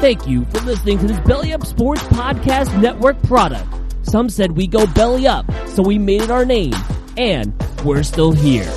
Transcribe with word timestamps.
Thank 0.00 0.28
you 0.28 0.44
for 0.44 0.60
listening 0.60 1.00
to 1.00 1.08
this 1.08 1.18
Belly 1.18 1.52
Up 1.52 1.66
Sports 1.66 2.02
Podcast 2.04 2.80
Network 2.80 3.20
product. 3.24 3.66
Some 4.02 4.30
said 4.30 4.52
we 4.52 4.68
go 4.68 4.86
belly 4.86 5.26
up, 5.26 5.44
so 5.66 5.82
we 5.82 5.98
made 5.98 6.22
it 6.22 6.30
our 6.30 6.44
name, 6.44 6.72
and 7.16 7.52
we're 7.84 8.04
still 8.04 8.30
here. 8.30 8.72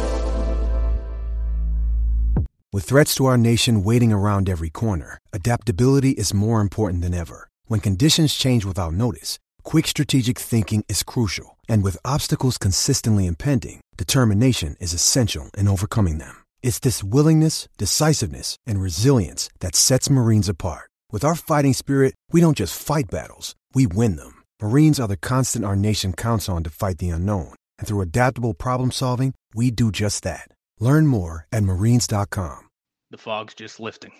With 2.73 2.85
threats 2.85 3.13
to 3.15 3.27
our 3.27 3.37
nation 3.37 3.83
waiting 3.83 4.11
around 4.11 4.49
every 4.49 4.71
corner, 4.71 5.19
adaptability 5.31 6.09
is 6.09 6.33
more 6.33 6.59
important 6.59 7.03
than 7.03 7.13
ever. 7.13 7.47
When 7.65 7.81
conditions 7.81 8.33
change 8.33 8.65
without 8.65 8.93
notice, 8.93 9.37
quick 9.61 9.85
strategic 9.85 10.39
thinking 10.39 10.83
is 10.89 11.03
crucial. 11.03 11.55
And 11.69 11.83
with 11.83 12.03
obstacles 12.03 12.57
consistently 12.57 13.27
impending, 13.27 13.81
determination 13.95 14.75
is 14.79 14.91
essential 14.91 15.51
in 15.55 15.67
overcoming 15.67 16.17
them. 16.17 16.43
It's 16.63 16.79
this 16.79 17.03
willingness, 17.03 17.67
decisiveness, 17.77 18.55
and 18.65 18.81
resilience 18.81 19.49
that 19.59 19.75
sets 19.75 20.09
Marines 20.09 20.49
apart. 20.49 20.90
With 21.11 21.25
our 21.25 21.35
fighting 21.35 21.73
spirit, 21.73 22.15
we 22.31 22.39
don't 22.39 22.55
just 22.55 22.81
fight 22.81 23.11
battles, 23.11 23.53
we 23.73 23.85
win 23.85 24.15
them. 24.15 24.43
Marines 24.61 24.97
are 24.97 25.09
the 25.09 25.17
constant 25.17 25.65
our 25.65 25.75
nation 25.75 26.13
counts 26.13 26.47
on 26.47 26.63
to 26.63 26.69
fight 26.69 26.99
the 26.99 27.09
unknown. 27.09 27.53
And 27.77 27.85
through 27.85 27.99
adaptable 27.99 28.53
problem 28.53 28.91
solving, 28.91 29.35
we 29.53 29.71
do 29.71 29.91
just 29.91 30.23
that. 30.23 30.47
Learn 30.79 31.07
more 31.07 31.47
at 31.51 31.63
marines.com. 31.63 32.69
The 33.09 33.17
fog's 33.17 33.53
just 33.53 33.81
lifting. 33.81 34.13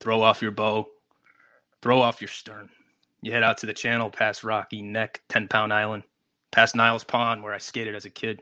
Throw 0.00 0.22
off 0.22 0.40
your 0.40 0.50
bow, 0.50 0.86
throw 1.82 2.00
off 2.00 2.22
your 2.22 2.28
stern. 2.28 2.70
You 3.20 3.32
head 3.32 3.42
out 3.42 3.58
to 3.58 3.66
the 3.66 3.74
channel 3.74 4.08
past 4.08 4.44
Rocky 4.44 4.80
Neck, 4.80 5.20
10 5.28 5.48
Pound 5.48 5.74
Island, 5.74 6.04
past 6.52 6.74
Niles 6.74 7.04
Pond, 7.04 7.42
where 7.42 7.52
I 7.52 7.58
skated 7.58 7.94
as 7.94 8.06
a 8.06 8.10
kid. 8.10 8.40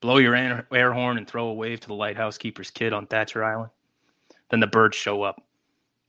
Blow 0.00 0.18
your 0.18 0.34
air, 0.34 0.66
air 0.72 0.92
horn 0.92 1.18
and 1.18 1.28
throw 1.28 1.46
a 1.46 1.54
wave 1.54 1.78
to 1.80 1.86
the 1.86 1.94
lighthouse 1.94 2.36
keeper's 2.36 2.72
kid 2.72 2.92
on 2.92 3.06
Thatcher 3.06 3.44
Island. 3.44 3.70
Then 4.50 4.58
the 4.58 4.66
birds 4.66 4.96
show 4.96 5.22
up 5.22 5.40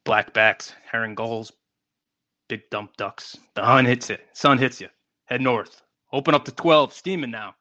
blackbacks, 0.05 0.73
herring 0.89 1.15
gulls, 1.15 1.51
big 2.49 2.69
dump 2.69 2.95
ducks. 2.97 3.37
The 3.55 3.63
sun 3.63 3.85
hits 3.85 4.09
it. 4.09 4.27
Sun 4.33 4.57
hits 4.57 4.81
you. 4.81 4.89
Head 5.25 5.41
north. 5.41 5.81
Open 6.11 6.35
up 6.35 6.45
to 6.45 6.51
12. 6.51 6.93
Steaming 6.93 7.31
now. 7.31 7.55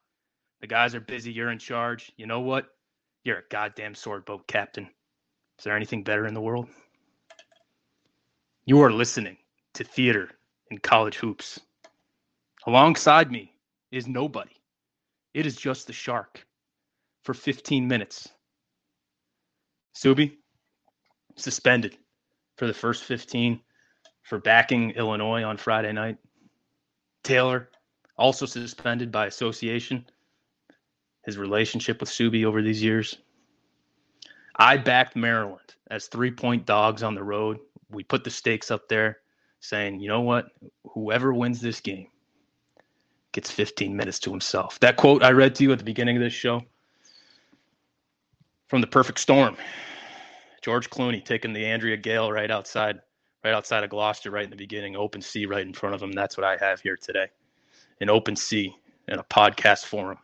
The 0.61 0.67
guys 0.67 0.95
are 0.95 1.01
busy. 1.01 1.31
You're 1.31 1.51
in 1.51 1.59
charge. 1.59 2.11
You 2.17 2.27
know 2.27 2.41
what? 2.41 2.67
You're 3.23 3.39
a 3.39 3.43
goddamn 3.49 3.95
sword 3.95 4.25
boat 4.25 4.47
captain. 4.47 4.89
Is 5.57 5.63
there 5.63 5.75
anything 5.75 6.03
better 6.03 6.27
in 6.27 6.33
the 6.33 6.41
world? 6.41 6.67
You 8.65 8.81
are 8.81 8.91
listening 8.91 9.37
to 9.73 9.83
Theater 9.83 10.29
in 10.71 10.77
College 10.77 11.17
Hoops. 11.17 11.59
Alongside 12.65 13.31
me 13.31 13.53
is 13.91 14.07
nobody. 14.07 14.55
It 15.33 15.45
is 15.45 15.55
just 15.55 15.87
the 15.87 15.93
shark 15.93 16.45
for 17.23 17.33
15 17.33 17.87
minutes. 17.87 18.29
Subi, 19.95 20.37
suspended 21.35 21.97
for 22.57 22.67
the 22.67 22.73
first 22.73 23.03
15 23.03 23.59
for 24.23 24.39
backing 24.39 24.91
Illinois 24.91 25.43
on 25.43 25.57
Friday 25.57 25.91
night. 25.91 26.17
Taylor, 27.23 27.69
also 28.17 28.45
suspended 28.45 29.11
by 29.11 29.25
association 29.27 30.05
his 31.23 31.37
relationship 31.37 31.99
with 31.99 32.09
Subi 32.09 32.45
over 32.45 32.61
these 32.61 32.83
years. 32.83 33.17
I 34.55 34.77
backed 34.77 35.15
Maryland 35.15 35.75
as 35.89 36.07
three 36.07 36.31
point 36.31 36.65
dogs 36.65 37.01
on 37.01 37.15
the 37.15 37.23
road. 37.23 37.59
We 37.89 38.03
put 38.03 38.23
the 38.23 38.29
stakes 38.29 38.71
up 38.71 38.87
there 38.87 39.19
saying, 39.59 39.99
you 39.99 40.07
know 40.07 40.21
what? 40.21 40.47
Whoever 40.93 41.33
wins 41.33 41.61
this 41.61 41.79
game 41.79 42.07
gets 43.31 43.49
15 43.49 43.95
minutes 43.95 44.19
to 44.19 44.29
himself. 44.29 44.79
That 44.81 44.97
quote 44.97 45.23
I 45.23 45.31
read 45.31 45.55
to 45.55 45.63
you 45.63 45.71
at 45.71 45.79
the 45.79 45.83
beginning 45.83 46.17
of 46.17 46.21
this 46.21 46.33
show 46.33 46.61
from 48.67 48.81
the 48.81 48.87
perfect 48.87 49.19
storm. 49.19 49.57
George 50.63 50.89
Clooney 50.89 51.23
taking 51.23 51.51
the 51.51 51.65
Andrea 51.65 51.97
Gail 51.97 52.31
right 52.31 52.49
outside, 52.49 53.01
right 53.43 53.53
outside 53.53 53.83
of 53.83 53.89
Gloucester, 53.89 54.31
right 54.31 54.45
in 54.45 54.49
the 54.49 54.55
beginning, 54.55 54.95
open 54.95 55.21
sea 55.21 55.45
right 55.45 55.65
in 55.65 55.73
front 55.73 55.93
of 55.93 56.01
him. 56.01 56.13
That's 56.13 56.37
what 56.37 56.45
I 56.45 56.55
have 56.57 56.79
here 56.79 56.95
today. 56.95 57.27
An 57.99 58.09
open 58.09 58.37
sea 58.37 58.73
in 59.09 59.19
a 59.19 59.23
podcast 59.23 59.85
forum. 59.85 60.19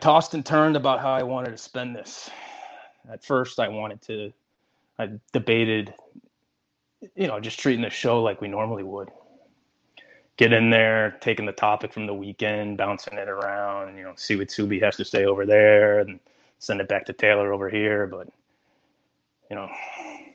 Tossed 0.00 0.34
and 0.34 0.44
turned 0.44 0.76
about 0.76 1.00
how 1.00 1.12
I 1.12 1.22
wanted 1.22 1.50
to 1.50 1.58
spend 1.58 1.94
this. 1.94 2.30
At 3.10 3.24
first, 3.24 3.58
I 3.58 3.68
wanted 3.68 4.00
to, 4.02 4.32
I 4.98 5.10
debated, 5.32 5.94
you 7.14 7.26
know, 7.26 7.40
just 7.40 7.58
treating 7.58 7.82
the 7.82 7.90
show 7.90 8.22
like 8.22 8.40
we 8.40 8.48
normally 8.48 8.82
would. 8.82 9.10
Get 10.36 10.52
in 10.52 10.70
there, 10.70 11.18
taking 11.20 11.44
the 11.44 11.52
topic 11.52 11.92
from 11.92 12.06
the 12.06 12.14
weekend, 12.14 12.78
bouncing 12.78 13.18
it 13.18 13.28
around, 13.28 13.96
you 13.96 14.04
know, 14.04 14.14
see 14.16 14.36
what 14.36 14.48
Subi 14.48 14.82
has 14.82 14.96
to 14.96 15.04
say 15.04 15.24
over 15.24 15.44
there 15.44 16.00
and 16.00 16.18
send 16.58 16.80
it 16.80 16.88
back 16.88 17.04
to 17.06 17.12
Taylor 17.12 17.52
over 17.52 17.68
here. 17.68 18.06
But, 18.06 18.28
you 19.50 19.56
know, 19.56 19.68
I'm 19.68 20.32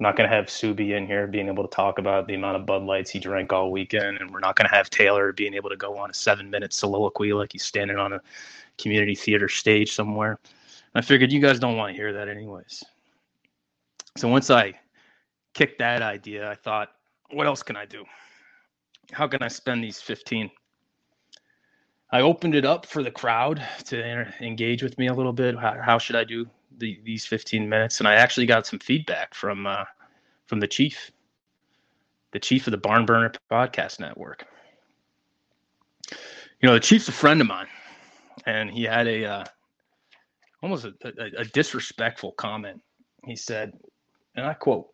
not 0.00 0.16
going 0.16 0.28
to 0.28 0.34
have 0.34 0.46
Subi 0.46 0.96
in 0.96 1.06
here 1.06 1.28
being 1.28 1.46
able 1.46 1.62
to 1.62 1.70
talk 1.70 1.98
about 1.98 2.26
the 2.26 2.34
amount 2.34 2.56
of 2.56 2.66
Bud 2.66 2.82
Lights 2.82 3.10
he 3.10 3.20
drank 3.20 3.52
all 3.52 3.70
weekend. 3.70 4.18
And 4.18 4.30
we're 4.32 4.40
not 4.40 4.56
going 4.56 4.68
to 4.68 4.74
have 4.74 4.90
Taylor 4.90 5.32
being 5.32 5.54
able 5.54 5.70
to 5.70 5.76
go 5.76 5.96
on 5.96 6.10
a 6.10 6.14
seven 6.14 6.50
minute 6.50 6.72
soliloquy 6.72 7.32
like 7.32 7.52
he's 7.52 7.62
standing 7.62 7.98
on 7.98 8.14
a 8.14 8.20
community 8.78 9.14
theater 9.14 9.48
stage 9.48 9.92
somewhere. 9.92 10.38
And 10.94 11.02
I 11.02 11.06
figured 11.06 11.32
you 11.32 11.40
guys 11.40 11.58
don't 11.58 11.76
want 11.76 11.92
to 11.92 11.96
hear 11.96 12.12
that 12.12 12.28
anyways. 12.28 12.82
So 14.16 14.28
once 14.28 14.50
I 14.50 14.74
kicked 15.54 15.78
that 15.78 16.02
idea, 16.02 16.50
I 16.50 16.54
thought, 16.54 16.90
what 17.30 17.46
else 17.46 17.62
can 17.62 17.76
I 17.76 17.86
do? 17.86 18.04
How 19.12 19.26
can 19.26 19.42
I 19.42 19.48
spend 19.48 19.82
these 19.82 20.00
15? 20.00 20.50
I 22.10 22.20
opened 22.20 22.54
it 22.54 22.66
up 22.66 22.84
for 22.84 23.02
the 23.02 23.10
crowd 23.10 23.62
to 23.86 24.04
enter, 24.04 24.34
engage 24.40 24.82
with 24.82 24.98
me 24.98 25.06
a 25.06 25.14
little 25.14 25.32
bit. 25.32 25.58
How, 25.58 25.80
how 25.80 25.98
should 25.98 26.16
I 26.16 26.24
do 26.24 26.46
the, 26.76 27.00
these 27.04 27.24
15 27.24 27.66
minutes? 27.66 28.00
And 28.00 28.08
I 28.08 28.14
actually 28.14 28.46
got 28.46 28.66
some 28.66 28.78
feedback 28.78 29.34
from 29.34 29.66
uh, 29.66 29.84
from 30.46 30.60
the 30.60 30.68
chief, 30.68 31.10
the 32.32 32.38
chief 32.38 32.66
of 32.66 32.72
the 32.72 32.76
Barn 32.76 33.06
Burner 33.06 33.32
Podcast 33.50 34.00
Network. 34.00 34.46
You 36.10 36.68
know, 36.68 36.74
the 36.74 36.80
chief's 36.80 37.08
a 37.08 37.12
friend 37.12 37.40
of 37.40 37.46
mine, 37.46 37.68
and 38.46 38.70
he 38.70 38.84
had 38.84 39.06
a 39.06 39.24
uh, 39.24 39.44
almost 40.62 40.84
a, 40.84 40.94
a, 41.04 41.40
a 41.40 41.44
disrespectful 41.46 42.32
comment. 42.32 42.80
He 43.24 43.36
said, 43.36 43.72
and 44.36 44.46
I 44.46 44.54
quote, 44.54 44.88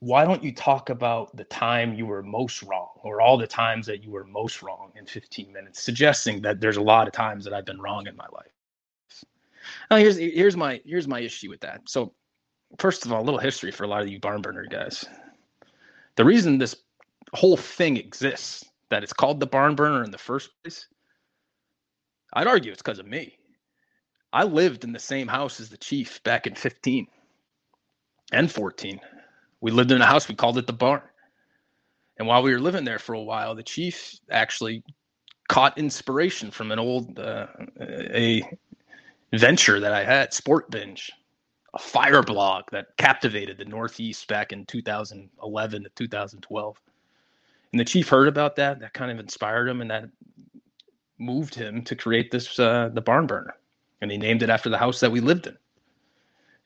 why 0.00 0.24
don't 0.24 0.44
you 0.44 0.54
talk 0.54 0.90
about 0.90 1.34
the 1.36 1.44
time 1.44 1.94
you 1.94 2.06
were 2.06 2.22
most 2.22 2.62
wrong 2.62 2.90
or 3.02 3.20
all 3.20 3.38
the 3.38 3.46
times 3.46 3.86
that 3.86 4.04
you 4.04 4.10
were 4.10 4.24
most 4.24 4.62
wrong 4.62 4.92
in 4.94 5.06
15 5.06 5.52
minutes 5.52 5.82
suggesting 5.82 6.42
that 6.42 6.60
there's 6.60 6.76
a 6.76 6.82
lot 6.82 7.06
of 7.06 7.14
times 7.14 7.44
that 7.44 7.54
i've 7.54 7.64
been 7.64 7.80
wrong 7.80 8.06
in 8.06 8.14
my 8.14 8.26
life? 8.32 8.52
Now 9.90 9.96
here's 9.96 10.16
here's 10.16 10.56
my 10.56 10.80
here's 10.84 11.08
my 11.08 11.20
issue 11.20 11.48
with 11.50 11.60
that. 11.60 11.80
So 11.86 12.12
first 12.78 13.06
of 13.06 13.12
all 13.12 13.22
a 13.22 13.24
little 13.24 13.40
history 13.40 13.70
for 13.70 13.84
a 13.84 13.88
lot 13.88 14.02
of 14.02 14.08
you 14.08 14.20
barn 14.20 14.42
burner 14.42 14.66
guys. 14.66 15.04
The 16.16 16.24
reason 16.24 16.58
this 16.58 16.76
whole 17.32 17.56
thing 17.56 17.96
exists 17.96 18.64
that 18.90 19.02
it's 19.02 19.12
called 19.12 19.40
the 19.40 19.46
barn 19.46 19.74
burner 19.74 20.04
in 20.04 20.10
the 20.10 20.18
first 20.18 20.50
place 20.62 20.86
I'd 22.36 22.46
argue 22.46 22.72
it's 22.72 22.82
because 22.82 22.98
of 22.98 23.06
me. 23.06 23.38
I 24.32 24.44
lived 24.44 24.84
in 24.84 24.92
the 24.92 24.98
same 24.98 25.26
house 25.26 25.60
as 25.60 25.70
the 25.70 25.78
chief 25.78 26.22
back 26.22 26.46
in 26.46 26.54
15 26.54 27.06
and 28.32 28.52
14. 28.52 29.00
We 29.62 29.70
lived 29.70 29.90
in 29.90 30.02
a 30.02 30.06
house, 30.06 30.28
we 30.28 30.34
called 30.34 30.58
it 30.58 30.66
the 30.66 30.72
barn. 30.74 31.00
And 32.18 32.28
while 32.28 32.42
we 32.42 32.52
were 32.52 32.60
living 32.60 32.84
there 32.84 32.98
for 32.98 33.14
a 33.14 33.22
while, 33.22 33.54
the 33.54 33.62
chief 33.62 34.18
actually 34.30 34.82
caught 35.48 35.78
inspiration 35.78 36.50
from 36.50 36.72
an 36.72 36.78
old 36.78 37.18
uh, 37.18 37.46
a 37.80 38.42
venture 39.32 39.80
that 39.80 39.92
I 39.92 40.04
had, 40.04 40.34
Sport 40.34 40.70
Binge, 40.70 41.10
a 41.74 41.78
fire 41.78 42.22
blog 42.22 42.64
that 42.72 42.96
captivated 42.98 43.58
the 43.58 43.64
Northeast 43.64 44.28
back 44.28 44.52
in 44.52 44.66
2011 44.66 45.82
to 45.84 45.88
2012. 45.90 46.82
And 47.72 47.80
the 47.80 47.84
chief 47.84 48.08
heard 48.08 48.28
about 48.28 48.56
that. 48.56 48.80
That 48.80 48.94
kind 48.94 49.10
of 49.10 49.18
inspired 49.18 49.68
him, 49.68 49.80
and 49.80 49.90
that 49.90 50.08
moved 51.18 51.54
him 51.54 51.82
to 51.84 51.96
create 51.96 52.30
this 52.30 52.58
uh, 52.58 52.90
the 52.92 53.00
barn 53.00 53.26
burner. 53.26 53.54
And 54.00 54.10
he 54.10 54.18
named 54.18 54.42
it 54.42 54.50
after 54.50 54.68
the 54.68 54.78
house 54.78 55.00
that 55.00 55.10
we 55.10 55.20
lived 55.20 55.46
in. 55.46 55.56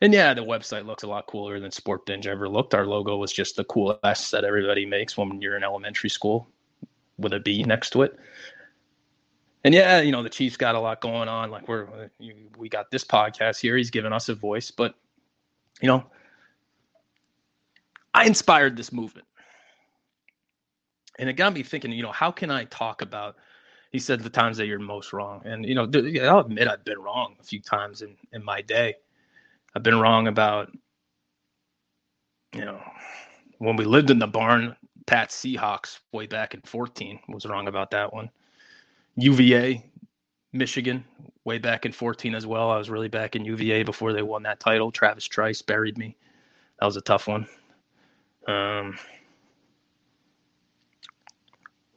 And 0.02 0.14
yeah, 0.14 0.32
the 0.32 0.42
website 0.42 0.86
looks 0.86 1.02
a 1.02 1.06
lot 1.06 1.26
cooler 1.26 1.60
than 1.60 1.70
Sport 1.70 2.06
Binge 2.06 2.26
ever 2.26 2.48
looked. 2.48 2.74
Our 2.74 2.86
logo 2.86 3.16
was 3.18 3.32
just 3.32 3.56
the 3.56 3.64
cool 3.64 3.98
S 4.02 4.30
that 4.30 4.44
everybody 4.44 4.86
makes 4.86 5.16
when 5.16 5.40
you're 5.42 5.56
in 5.56 5.64
elementary 5.64 6.10
school 6.10 6.48
with 7.18 7.34
a 7.34 7.40
B 7.40 7.62
next 7.62 7.90
to 7.90 8.02
it. 8.02 8.18
And 9.62 9.74
yeah, 9.74 10.00
you 10.00 10.10
know, 10.10 10.22
the 10.22 10.30
Chiefs 10.30 10.56
got 10.56 10.74
a 10.74 10.80
lot 10.80 11.02
going 11.02 11.28
on. 11.28 11.50
Like 11.50 11.68
we're, 11.68 12.10
we 12.56 12.68
got 12.70 12.90
this 12.90 13.04
podcast 13.04 13.60
here. 13.60 13.76
He's 13.76 13.90
giving 13.90 14.12
us 14.12 14.30
a 14.30 14.34
voice, 14.34 14.70
but 14.70 14.94
you 15.82 15.88
know, 15.88 16.04
I 18.14 18.24
inspired 18.24 18.76
this 18.76 18.90
movement. 18.90 19.26
And 21.20 21.28
it 21.28 21.34
got 21.34 21.54
me 21.54 21.62
thinking, 21.62 21.92
you 21.92 22.02
know, 22.02 22.12
how 22.12 22.32
can 22.32 22.50
I 22.50 22.64
talk 22.64 23.02
about, 23.02 23.36
he 23.92 23.98
said 23.98 24.20
the 24.20 24.30
times 24.30 24.56
that 24.56 24.66
you're 24.66 24.78
most 24.78 25.12
wrong. 25.12 25.42
And, 25.44 25.64
you 25.64 25.74
know, 25.74 25.82
I'll 26.28 26.40
admit 26.40 26.66
I've 26.66 26.84
been 26.84 26.98
wrong 26.98 27.36
a 27.38 27.44
few 27.44 27.60
times 27.60 28.02
in, 28.02 28.16
in 28.32 28.44
my 28.44 28.62
day 28.62 28.94
I've 29.74 29.82
been 29.82 30.00
wrong 30.00 30.26
about, 30.26 30.72
you 32.52 32.64
know, 32.64 32.80
when 33.58 33.76
we 33.76 33.84
lived 33.84 34.10
in 34.10 34.18
the 34.18 34.26
barn, 34.26 34.74
Pat 35.06 35.30
Seahawks 35.30 36.00
way 36.12 36.26
back 36.26 36.54
in 36.54 36.60
14 36.62 37.20
was 37.28 37.46
wrong 37.46 37.68
about 37.68 37.90
that 37.92 38.12
one. 38.12 38.30
UVA, 39.16 39.84
Michigan, 40.52 41.04
way 41.44 41.58
back 41.58 41.86
in 41.86 41.92
14 41.92 42.34
as 42.34 42.46
well. 42.46 42.70
I 42.70 42.78
was 42.78 42.90
really 42.90 43.08
back 43.08 43.36
in 43.36 43.44
UVA 43.44 43.82
before 43.82 44.12
they 44.12 44.22
won 44.22 44.42
that 44.44 44.60
title. 44.60 44.90
Travis 44.90 45.24
Trice 45.24 45.62
buried 45.62 45.98
me. 45.98 46.16
That 46.80 46.86
was 46.86 46.96
a 46.96 47.02
tough 47.02 47.28
one. 47.28 47.46
Um, 48.48 48.98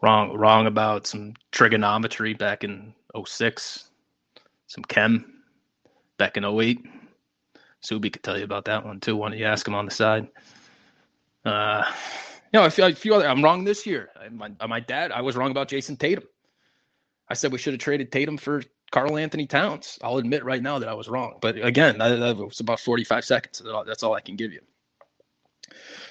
wrong, 0.03 0.33
wrong 0.33 0.67
about 0.67 1.07
some 1.07 1.33
trigonometry 1.51 2.33
back 2.33 2.63
in 2.63 2.93
06, 3.25 3.85
some 4.67 4.83
chem 4.83 5.41
back 6.17 6.35
in 6.37 6.43
08. 6.43 6.85
Subi 7.83 8.11
could 8.11 8.21
tell 8.21 8.37
you 8.37 8.43
about 8.43 8.65
that 8.65 8.85
one 8.85 8.99
too. 8.99 9.15
Why 9.15 9.29
don't 9.29 9.39
you 9.39 9.45
ask 9.45 9.67
him 9.67 9.73
on 9.73 9.85
the 9.85 9.91
side? 9.91 10.27
Uh, 11.45 11.83
you 12.53 12.59
know, 12.59 12.69
few, 12.69 12.85
a 12.85 12.93
few 12.93 13.15
other. 13.15 13.27
I'm 13.27 13.43
wrong 13.43 13.63
this 13.63 13.85
year. 13.85 14.09
My, 14.31 14.51
my 14.67 14.79
dad, 14.79 15.11
I 15.11 15.21
was 15.21 15.35
wrong 15.35 15.51
about 15.51 15.69
Jayson 15.69 15.97
Tatum. 15.97 16.25
I 17.29 17.33
said 17.33 17.51
we 17.51 17.57
should 17.57 17.73
have 17.73 17.81
traded 17.81 18.11
Tatum 18.11 18.37
for 18.37 18.61
Karl-Anthony 18.91 19.47
Towns. 19.47 19.97
I'll 20.01 20.17
admit 20.17 20.43
right 20.43 20.61
now 20.61 20.79
that 20.79 20.87
I 20.87 20.93
was 20.93 21.07
wrong. 21.07 21.39
But 21.41 21.57
again, 21.57 21.97
that, 21.97 22.17
that 22.17 22.37
was 22.37 22.59
about 22.59 22.79
45 22.79 23.25
seconds. 23.25 23.61
That's 23.87 24.03
all 24.03 24.13
I 24.13 24.21
can 24.21 24.35
give 24.35 24.53
you. 24.53 24.61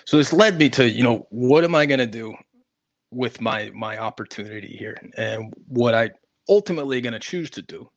So 0.05 0.17
this 0.17 0.33
led 0.33 0.59
me 0.59 0.69
to, 0.71 0.89
you 0.89 1.05
know, 1.05 1.27
what 1.31 1.65
am 1.65 1.75
I 1.75 1.87
going 1.87 2.01
to 2.01 2.07
do 2.07 2.35
with 3.13 3.41
my 3.41 3.71
my 3.75 3.99
opportunity 3.99 4.77
here? 4.77 4.97
And 5.17 5.53
what 5.69 5.95
I 5.95 6.11
ultimately 6.49 7.01
going 7.01 7.13
to 7.13 7.21
choose 7.21 7.51
to 7.51 7.63
do 7.63 7.89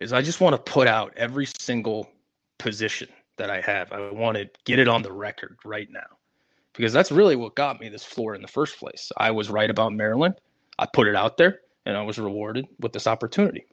is 0.00 0.12
I 0.12 0.22
just 0.22 0.40
want 0.40 0.54
to 0.54 0.72
put 0.72 0.88
out 0.88 1.12
every 1.16 1.46
single 1.46 2.10
position 2.58 3.08
that 3.36 3.50
I 3.50 3.60
have. 3.60 3.92
I 3.92 4.10
want 4.10 4.36
to 4.36 4.48
get 4.64 4.78
it 4.78 4.88
on 4.88 5.02
the 5.02 5.12
record 5.12 5.58
right 5.64 5.88
now 5.90 6.18
because 6.74 6.92
that's 6.92 7.12
really 7.12 7.36
what 7.36 7.54
got 7.54 7.80
me 7.80 7.88
this 7.88 8.04
floor 8.04 8.34
in 8.34 8.42
the 8.42 8.48
first 8.48 8.78
place. 8.78 9.10
I 9.16 9.30
was 9.30 9.50
right 9.50 9.70
about 9.70 9.92
Maryland. 9.92 10.34
I 10.78 10.86
put 10.92 11.06
it 11.06 11.14
out 11.14 11.36
there 11.36 11.60
and 11.86 11.96
I 11.96 12.02
was 12.02 12.18
rewarded 12.18 12.66
with 12.80 12.92
this 12.92 13.06
opportunity. 13.06 13.66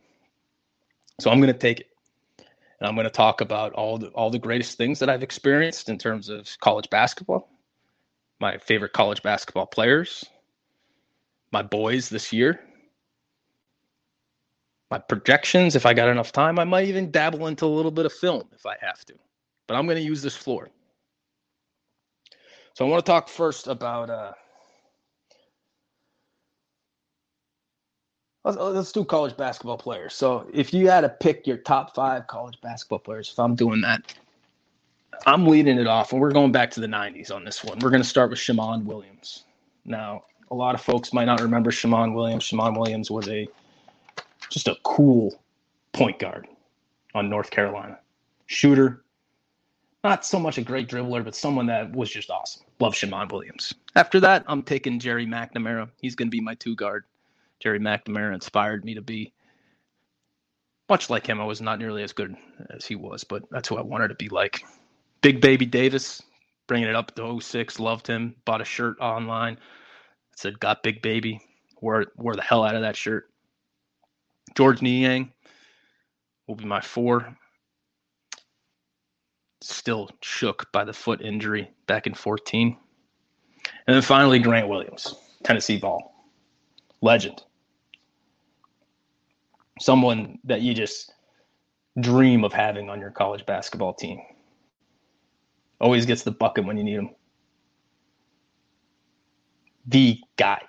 So 1.20 1.30
I'm 1.30 1.40
going 1.40 1.54
to 1.54 1.60
take 1.60 1.82
it. 1.82 1.88
And 2.80 2.88
I'm 2.88 2.96
going 2.96 3.06
to 3.06 3.12
talk 3.12 3.42
about 3.42 3.74
all 3.74 4.00
the 4.00 4.08
all 4.08 4.32
the 4.32 4.40
greatest 4.40 4.76
things 4.76 4.98
that 5.00 5.10
I've 5.10 5.22
experienced 5.22 5.88
in 5.88 6.00
terms 6.00 6.30
of 6.30 6.50
college 6.62 6.90
basketball, 6.90 7.48
my 8.40 8.58
favorite 8.58 8.94
college 8.94 9.22
basketball 9.22 9.68
players, 9.68 10.26
my 11.52 11.62
boys 11.62 12.10
this 12.10 12.32
year, 12.32 12.60
my 14.92 15.00
projections, 15.00 15.76
if 15.76 15.86
I 15.86 15.94
got 15.94 16.10
enough 16.10 16.32
time, 16.34 16.60
I 16.60 16.66
might 16.66 16.88
even 16.88 17.12
dabble 17.12 17.48
into 17.48 17.66
a 17.66 17.68
little 17.68 17.92
bit 17.92 18.06
of 18.06 18.14
film 18.14 18.44
if 18.54 18.66
I 18.66 18.76
have 18.82 19.06
to. 19.06 19.14
But 19.68 19.76
I'm 19.76 19.86
going 19.86 19.98
to 19.98 20.04
use 20.04 20.22
this 20.22 20.36
floor. 20.36 20.70
So 22.74 22.86
I 22.86 22.90
want 22.90 23.06
to 23.06 23.10
talk 23.10 23.30
first 23.30 23.68
about. 23.68 24.10
Uh, 24.10 24.34
let's, 28.44 28.58
let's 28.58 28.92
do 28.92 29.06
college 29.06 29.36
basketball 29.38 29.78
players. 29.78 30.14
So 30.14 30.50
if 30.54 30.74
you 30.74 30.90
had 30.90 31.02
to 31.02 31.10
pick 31.10 31.48
your 31.48 31.58
top 31.58 31.96
five 31.96 32.28
college 32.28 32.60
basketball 32.62 33.00
players, 33.00 33.30
if 33.32 33.40
I'm 33.40 33.56
doing 33.56 33.80
that, 33.82 34.14
I'm 35.26 35.48
leading 35.48 35.80
it 35.80 35.88
off, 35.88 36.12
and 36.12 36.22
we're 36.22 36.32
going 36.32 36.52
back 36.52 36.72
to 36.72 36.80
the 36.80 36.88
90s 36.88 37.34
on 37.34 37.46
this 37.46 37.64
one. 37.64 37.80
We're 37.80 37.92
going 37.92 38.04
to 38.04 38.08
start 38.08 38.30
with 38.30 38.40
Shammond 38.40 38.86
Williams. 38.86 39.46
Now, 39.86 40.24
a 40.52 40.56
lot 40.56 40.76
of 40.76 40.82
folks 40.82 41.14
might 41.14 41.26
not 41.26 41.42
remember 41.42 41.72
Shammond 41.72 42.14
Williams. 42.14 42.44
Shammond 42.44 42.78
Williams 42.78 43.10
was 43.10 43.28
a 43.30 43.48
just 44.50 44.68
a 44.68 44.76
cool 44.84 45.42
point 45.94 46.20
guard 46.20 46.48
on 47.16 47.30
North 47.30 47.50
Carolina. 47.50 47.98
Shooter, 48.48 49.04
not 50.04 50.26
so 50.26 50.38
much 50.40 50.58
a 50.58 50.62
great 50.62 50.90
dribbler, 50.90 51.24
but 51.24 51.36
someone 51.36 51.68
that 51.68 51.96
was 51.96 52.12
just 52.12 52.30
awesome. 52.30 52.64
Love 52.80 52.96
Shammond 52.96 53.32
Williams. 53.32 53.74
After 53.96 54.20
that, 54.20 54.44
I'm 54.48 54.62
taking 54.62 55.00
Gerry 55.00 55.26
McNamara. 55.26 55.90
He's 56.02 56.16
going 56.16 56.28
to 56.28 56.32
be 56.32 56.42
my 56.42 56.56
two 56.56 56.76
guard. 56.76 57.06
Gerry 57.62 57.80
McNamara 57.80 58.34
inspired 58.34 58.84
me 58.84 58.96
to 58.96 59.02
be 59.02 59.32
much 60.90 61.10
like 61.10 61.26
him. 61.26 61.40
I 61.40 61.46
was 61.46 61.62
not 61.62 61.80
nearly 61.80 62.04
as 62.04 62.12
good 62.12 62.36
as 62.70 62.86
he 62.86 62.96
was, 62.96 63.24
but 63.24 63.44
that's 63.52 63.70
who 63.70 63.78
I 63.78 63.82
wanted 63.82 64.10
to 64.10 64.16
be 64.16 64.28
like. 64.28 64.66
Big 65.22 65.40
Baby 65.40 65.66
Davis, 65.66 66.22
bringing 66.68 66.90
it 66.90 66.96
up 66.96 67.16
to 67.16 67.40
06, 67.40 67.80
loved 67.80 68.08
him. 68.08 68.36
Bought 68.44 68.60
a 68.60 68.66
shirt 68.66 69.00
online. 69.00 69.58
Said, 70.36 70.60
got 70.60 70.84
Big 70.84 71.02
Baby. 71.02 71.42
Wore, 71.82 72.06
wore 72.16 72.36
the 72.36 72.42
hell 72.42 72.64
out 72.64 72.76
of 72.76 72.82
that 72.82 72.96
shirt. 72.96 73.30
Georges 74.56 74.82
Niang 74.82 75.32
will 76.48 76.56
be 76.56 76.66
my 76.66 76.82
four. 76.82 77.36
Still 79.62 80.10
shook 80.22 80.72
by 80.72 80.84
the 80.84 80.94
foot 80.94 81.22
injury 81.22 81.72
back 81.88 82.08
in 82.08 82.14
14. 82.14 82.78
And 83.88 83.96
then 83.96 84.02
finally, 84.02 84.40
Grant 84.40 84.68
Williams, 84.68 85.16
Tennessee 85.44 85.78
ball. 85.78 86.14
Legend. 87.02 87.42
Someone 89.80 90.38
that 90.44 90.62
you 90.62 90.74
just 90.74 91.14
dream 92.00 92.44
of 92.44 92.54
having 92.54 92.90
on 92.90 93.00
your 93.00 93.12
college 93.12 93.46
basketball 93.46 93.94
team. 93.94 94.22
Always 95.80 96.06
gets 96.06 96.24
the 96.24 96.32
bucket 96.32 96.66
when 96.66 96.78
you 96.78 96.84
need 96.84 96.96
him. 96.98 97.10
The 99.92 100.22
guy 100.38 100.62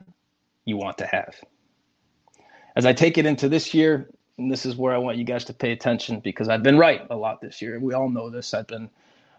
you 0.65 0.77
want 0.77 0.99
to 0.99 1.07
have 1.07 1.37
as 2.75 2.87
I 2.87 2.93
take 2.93 3.19
it 3.19 3.27
into 3.27 3.49
this 3.49 3.73
year, 3.73 4.11
and 4.39 4.51
this 4.51 4.67
is 4.67 4.77
where 4.77 4.93
I 4.93 4.99
want 4.99 5.17
you 5.17 5.25
guys 5.25 5.45
to 5.45 5.55
pay 5.55 5.73
attention 5.73 6.21
because 6.21 6.49
I've 6.49 6.65
been 6.65 6.79
right 6.79 7.07
a 7.09 7.17
lot 7.17 7.41
this 7.41 7.63
year. 7.63 7.79
We 7.79 7.95
all 7.95 8.09
know 8.09 8.31
this. 8.31 8.53
I've 8.53 8.67
been 8.67 8.91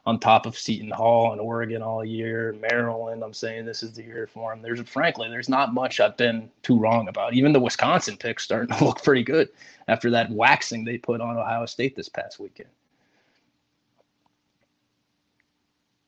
on 0.06 0.20
top 0.20 0.46
of 0.46 0.58
Seton 0.58 0.92
Hall 0.92 1.34
and 1.34 1.42
Oregon 1.42 1.82
all 1.82 2.06
year, 2.06 2.56
Maryland. 2.62 3.24
I'm 3.24 3.34
saying 3.34 3.66
this 3.66 3.84
is 3.84 3.94
the 3.94 4.04
year 4.04 4.28
for 4.28 4.54
them. 4.54 4.62
There's 4.62 4.82
frankly, 4.82 5.30
there's 5.30 5.50
not 5.50 5.74
much 5.74 6.00
I've 6.00 6.18
been 6.18 6.50
too 6.62 6.80
wrong 6.80 7.10
about. 7.10 7.34
Even 7.34 7.54
the 7.54 7.60
Wisconsin 7.60 8.18
picks 8.18 8.44
starting 8.44 8.76
to 8.78 8.86
look 8.86 9.04
pretty 9.04 9.24
good 9.24 9.50
after 9.90 10.12
that 10.12 10.32
waxing 10.32 10.86
they 10.86 10.98
put 10.98 11.22
on 11.22 11.38
Ohio 11.38 11.66
State 11.66 11.98
this 11.98 12.10
past 12.10 12.40
weekend. 12.40 12.70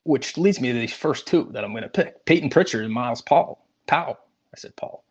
Which 0.03 0.38
leads 0.38 0.62
me 0.62 0.72
to 0.72 0.79
these 0.79 0.94
first 0.94 1.27
two 1.27 1.50
that 1.51 1.65
I'm 1.65 1.72
going 1.72 1.84
to 1.84 1.89
pick: 1.89 2.25
Payton 2.25 2.51
Pritchard 2.51 2.86
and 2.86 2.94
Myles 2.94 3.22
Paul. 3.22 3.64
Powell. 3.88 4.18
I 4.54 4.58
said 4.58 4.75
Paul 4.75 5.06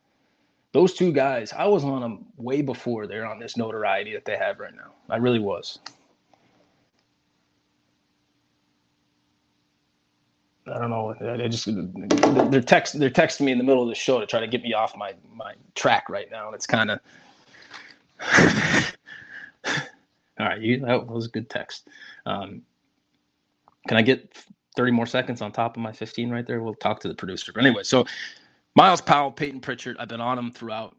those 0.75 0.93
two 0.93 1.13
guys, 1.13 1.53
I 1.53 1.67
was 1.67 1.85
on 1.85 2.03
them 2.03 2.27
way 2.37 2.61
before 2.61 3.07
they're 3.07 3.25
on 3.25 3.39
this 3.39 3.57
notoriety 3.57 4.13
that 4.13 4.25
they 4.25 4.37
have 4.37 4.59
right 4.59 4.75
now. 4.75 4.93
I 5.09 5.19
really 5.19 5.39
was. 5.39 5.79
I 10.67 10.79
don't 10.79 10.91
know. 10.91 11.15
I 11.21 11.47
just 11.47 11.69
they're 12.51 12.61
text 12.61 12.99
they're 12.99 13.11
texting 13.11 13.43
me 13.43 13.53
in 13.53 13.59
the 13.59 13.65
middle 13.65 13.83
of 13.85 13.89
the 13.89 13.95
show 13.95 14.19
to 14.19 14.27
try 14.27 14.41
to 14.41 14.49
get 14.49 14.63
me 14.63 14.73
off 14.73 14.97
my 14.97 15.13
my 15.33 15.55
track 15.77 16.09
right 16.09 16.29
now, 16.31 16.47
and 16.47 16.57
it's 16.57 16.67
kind 16.67 16.91
of. 16.91 16.99
All 20.41 20.47
right, 20.47 20.61
you 20.61 20.81
that 20.81 21.07
was 21.07 21.27
a 21.27 21.29
good 21.29 21.49
text. 21.49 21.87
Um, 22.27 22.63
can 23.87 23.97
I 23.97 24.03
get 24.03 24.37
30 24.75 24.91
more 24.91 25.07
seconds 25.07 25.41
on 25.41 25.53
top 25.53 25.77
of 25.77 25.83
my 25.83 25.93
15 25.93 26.31
right 26.31 26.47
there? 26.47 26.63
We'll 26.63 26.75
talk 26.75 26.99
to 27.01 27.09
the 27.09 27.15
producer. 27.15 27.53
But 27.53 27.65
anyway, 27.65 27.85
so 27.85 28.07
Myles 28.77 29.01
Powell, 29.03 29.33
Payton 29.33 29.61
Pritchard, 29.61 29.97
I've 30.01 30.09
been 30.09 30.21
on 30.21 30.37
them 30.37 30.53
throughout. 30.53 30.97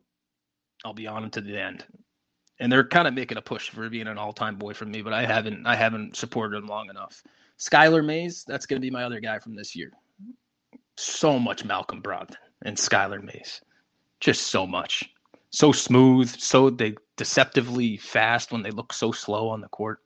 I'll 0.85 0.93
be 0.93 1.07
on 1.07 1.23
them 1.23 1.31
to 1.31 1.41
the 1.41 1.59
end. 1.59 1.85
and 2.59 2.71
they're 2.71 2.87
kind 2.87 3.07
of 3.07 3.13
making 3.13 3.37
a 3.37 3.41
push 3.41 3.69
for 3.69 3.89
being 3.89 4.07
an 4.07 4.17
all-time 4.17 4.55
boy 4.57 4.73
for 4.73 4.85
me, 4.85 5.01
but 5.01 5.13
I 5.13 5.25
haven't 5.25 5.65
I 5.65 5.75
haven't 5.75 6.15
supported 6.15 6.57
him 6.57 6.67
long 6.67 6.89
enough. 6.89 7.23
Skylar 7.59 8.05
Mays, 8.05 8.43
that's 8.45 8.65
going 8.65 8.81
to 8.81 8.85
be 8.85 8.91
my 8.91 9.03
other 9.03 9.19
guy 9.19 9.39
from 9.39 9.55
this 9.55 9.75
year. 9.75 9.91
So 10.97 11.39
much 11.39 11.65
Malcolm 11.65 12.01
Brogdon 12.01 12.35
and 12.63 12.77
Skylar 12.77 13.23
Mays, 13.23 13.61
just 14.19 14.47
so 14.47 14.65
much, 14.67 15.09
so 15.51 15.71
smooth, 15.71 16.29
so 16.29 16.69
they 16.69 16.95
deceptively 17.17 17.97
fast 17.97 18.51
when 18.51 18.63
they 18.63 18.71
look 18.71 18.93
so 18.93 19.11
slow 19.11 19.49
on 19.49 19.61
the 19.61 19.67
court. 19.69 20.01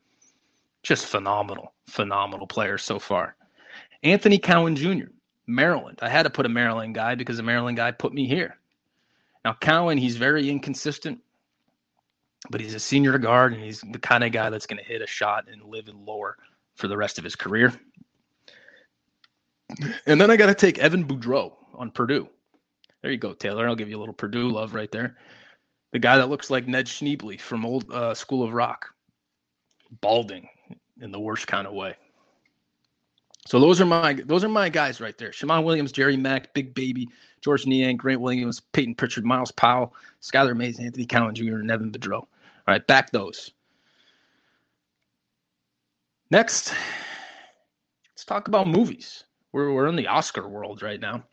Just 0.84 1.06
phenomenal, 1.08 1.74
phenomenal 1.88 2.48
players 2.48 2.84
so 2.84 3.00
far. 3.00 3.36
Anthony 4.04 4.38
Cowan 4.40 4.76
Jr., 4.76 5.08
Maryland. 5.50 6.00
I 6.02 6.10
had 6.10 6.24
to 6.24 6.30
put 6.30 6.46
a 6.46 6.50
Maryland 6.50 6.96
guy 6.96 7.16
because 7.16 7.40
a 7.40 7.44
Maryland 7.44 7.78
guy 7.78 7.92
put 7.92 8.14
me 8.14 8.28
here. 8.28 8.58
Now 9.44 9.54
Cowan, 9.54 9.98
he's 9.98 10.18
very 10.18 10.50
inconsistent 10.50 11.22
but 12.50 12.62
he's 12.62 12.74
a 12.74 12.80
senior 12.80 13.18
guard 13.18 13.54
and 13.54 13.64
he's 13.64 13.82
the 13.82 14.00
kind 14.00 14.24
of 14.24 14.32
guy 14.32 14.50
that's 14.50 14.66
going 14.66 14.78
to 14.78 14.86
hit 14.86 15.02
a 15.02 15.08
shot 15.08 15.46
and 15.52 15.64
live 15.64 15.88
in 15.88 16.06
lore 16.06 16.38
for 16.76 16.88
the 16.88 16.96
rest 16.96 17.18
of 17.18 17.24
his 17.24 17.36
career. 17.36 17.74
And 20.06 20.20
then 20.20 20.32
I 20.32 20.38
got 20.38 20.48
to 20.48 20.56
take 20.56 20.80
Evan 20.80 21.06
Boudreau 21.06 21.54
on 21.76 21.92
Purdue. 21.92 22.28
There 23.02 23.12
you 23.12 23.18
go, 23.18 23.34
Taylor. 23.34 23.68
I'll 23.68 23.76
give 23.76 23.90
you 23.90 23.98
a 23.98 24.00
little 24.00 24.14
Purdue 24.14 24.50
love 24.50 24.74
right 24.74 24.92
there. 24.92 25.18
The 25.92 26.00
guy 26.00 26.18
that 26.18 26.30
looks 26.30 26.50
like 26.50 26.68
Ned 26.68 26.86
Schneebly 26.86 27.40
from 27.40 27.66
old 27.66 27.92
uh, 27.92 28.14
School 28.14 28.44
of 28.44 28.54
Rock, 28.54 28.88
balding 30.02 30.48
in 31.02 31.12
the 31.12 31.20
worst 31.20 31.48
kind 31.48 31.68
of 31.68 31.74
way. 31.74 31.96
So 33.50 33.60
those 33.60 33.82
are 33.82 33.86
my 33.86 34.14
those 34.14 34.44
are 34.44 34.48
my 34.48 34.70
guys 34.70 35.02
right 35.02 35.18
there. 35.18 35.34
Shammond 35.34 35.66
Williams, 35.66 35.92
Jerry 35.92 36.16
Mack, 36.16 36.54
Big 36.54 36.76
Baby, 36.76 37.10
Georges 37.42 37.66
Niang, 37.66 37.98
Grant 37.98 38.22
Williams, 38.22 38.60
Payton 38.60 38.94
Pritchard, 38.94 39.26
Myles 39.26 39.52
Powell, 39.52 39.96
Skylar 40.22 40.56
Mays, 40.56 40.80
Anthony 40.80 41.08
Cowan 41.08 41.34
Jr., 41.34 41.56
and 41.56 41.72
Evan 41.72 41.92
Boudreau. 41.92 42.20
All 42.20 42.28
right, 42.68 42.86
back 42.86 43.10
those. 43.10 43.50
Next, 46.30 46.76
let's 48.14 48.24
talk 48.24 48.50
about 48.50 48.68
movies. 48.68 49.24
We're, 49.52 49.74
we're 49.74 49.88
in 49.88 49.96
the 49.96 50.06
Oscar 50.06 50.48
world 50.48 50.84
right 50.84 51.00
now. 51.00 51.24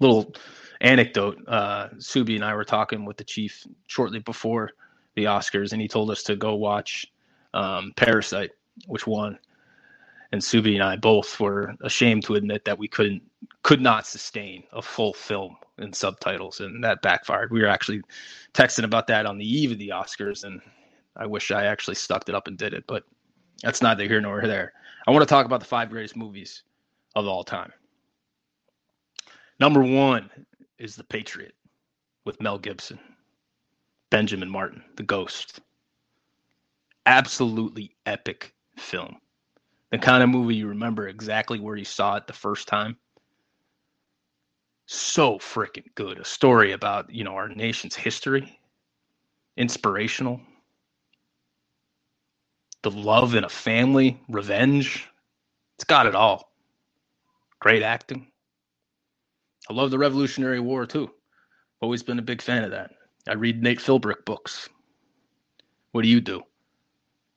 Little 0.00 0.34
anecdote 0.80 1.38
uh, 1.46 1.90
Subi 1.90 2.34
and 2.34 2.44
I 2.44 2.56
were 2.56 2.64
talking 2.64 3.04
with 3.04 3.18
the 3.18 3.24
chief 3.24 3.64
shortly 3.86 4.18
before 4.18 4.70
the 5.14 5.26
Oscars, 5.26 5.72
and 5.72 5.80
he 5.80 5.86
told 5.86 6.10
us 6.10 6.24
to 6.24 6.34
go 6.34 6.56
watch 6.56 7.06
um, 7.52 7.92
Parasite, 7.94 8.50
which 8.88 9.06
won 9.06 9.38
and 10.34 10.42
Subi 10.42 10.74
and 10.74 10.82
I 10.82 10.96
both 10.96 11.38
were 11.38 11.76
ashamed 11.82 12.24
to 12.24 12.34
admit 12.34 12.64
that 12.64 12.76
we 12.76 12.88
couldn't 12.88 13.22
could 13.62 13.80
not 13.80 14.04
sustain 14.04 14.64
a 14.72 14.82
full 14.82 15.14
film 15.14 15.56
in 15.78 15.92
subtitles, 15.92 16.58
and 16.58 16.82
that 16.82 17.02
backfired. 17.02 17.52
We 17.52 17.62
were 17.62 17.68
actually 17.68 18.02
texting 18.52 18.82
about 18.82 19.06
that 19.06 19.26
on 19.26 19.38
the 19.38 19.46
eve 19.46 19.70
of 19.70 19.78
the 19.78 19.90
Oscars, 19.90 20.42
and 20.42 20.60
I 21.16 21.24
wish 21.24 21.52
I 21.52 21.66
actually 21.66 21.94
stuck 21.94 22.28
it 22.28 22.34
up 22.34 22.48
and 22.48 22.58
did 22.58 22.74
it, 22.74 22.84
but 22.88 23.04
that's 23.62 23.80
neither 23.80 24.08
here 24.08 24.20
nor 24.20 24.42
there. 24.42 24.72
I 25.06 25.12
want 25.12 25.22
to 25.22 25.26
talk 25.26 25.46
about 25.46 25.60
the 25.60 25.66
five 25.66 25.88
greatest 25.88 26.16
movies 26.16 26.64
of 27.14 27.28
all 27.28 27.44
time. 27.44 27.72
Number 29.60 29.84
one 29.84 30.28
is 30.78 30.96
The 30.96 31.04
Patriot 31.04 31.54
with 32.24 32.42
Mel 32.42 32.58
Gibson, 32.58 32.98
Benjamin 34.10 34.50
Martin, 34.50 34.82
The 34.96 35.04
Ghost. 35.04 35.60
Absolutely 37.06 37.94
epic 38.04 38.52
film 38.76 39.16
the 39.94 39.98
kind 39.98 40.24
of 40.24 40.28
movie 40.28 40.56
you 40.56 40.66
remember 40.66 41.06
exactly 41.06 41.60
where 41.60 41.76
you 41.76 41.84
saw 41.84 42.16
it 42.16 42.26
the 42.26 42.32
first 42.32 42.66
time. 42.66 42.96
So 44.86 45.38
freaking 45.38 45.94
good. 45.94 46.18
A 46.18 46.24
story 46.24 46.72
about, 46.72 47.14
you 47.14 47.22
know, 47.22 47.36
our 47.36 47.48
nation's 47.48 47.94
history, 47.94 48.58
inspirational. 49.56 50.40
The 52.82 52.90
love 52.90 53.36
in 53.36 53.44
a 53.44 53.48
family, 53.48 54.20
revenge. 54.28 55.08
It's 55.76 55.84
got 55.84 56.06
it 56.06 56.16
all. 56.16 56.52
Great 57.60 57.84
acting. 57.84 58.26
I 59.70 59.74
love 59.74 59.92
the 59.92 59.98
Revolutionary 59.98 60.58
War 60.58 60.86
too. 60.86 61.08
Always 61.80 62.02
been 62.02 62.18
a 62.18 62.22
big 62.22 62.42
fan 62.42 62.64
of 62.64 62.72
that. 62.72 62.90
I 63.28 63.34
read 63.34 63.62
Nate 63.62 63.78
Philbrick 63.78 64.24
books. 64.24 64.68
What 65.92 66.02
do 66.02 66.08
you 66.08 66.20
do? 66.20 66.42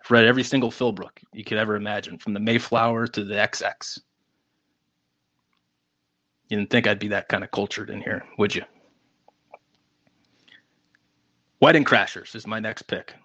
Read 0.10 0.26
every 0.26 0.44
single 0.44 0.72
Philbrick 0.72 1.24
you 1.34 1.44
could 1.44 1.58
ever 1.58 1.76
imagine, 1.76 2.18
from 2.18 2.34
the 2.34 2.40
Mayflower 2.40 3.08
to 3.08 3.24
the 3.24 3.36
XX. 3.36 4.00
You 6.50 6.58
didn't 6.58 6.70
think 6.70 6.88
I'd 6.88 7.00
be 7.00 7.10
that 7.10 7.28
kind 7.28 7.44
of 7.44 7.52
cultured 7.52 7.90
in 7.90 8.02
here, 8.02 8.24
would 8.38 8.56
you? 8.56 8.64
Wedding 11.60 11.84
Crashers 11.84 12.36
is 12.36 12.48
my 12.48 12.60
next 12.60 12.84
pick. 12.84 13.16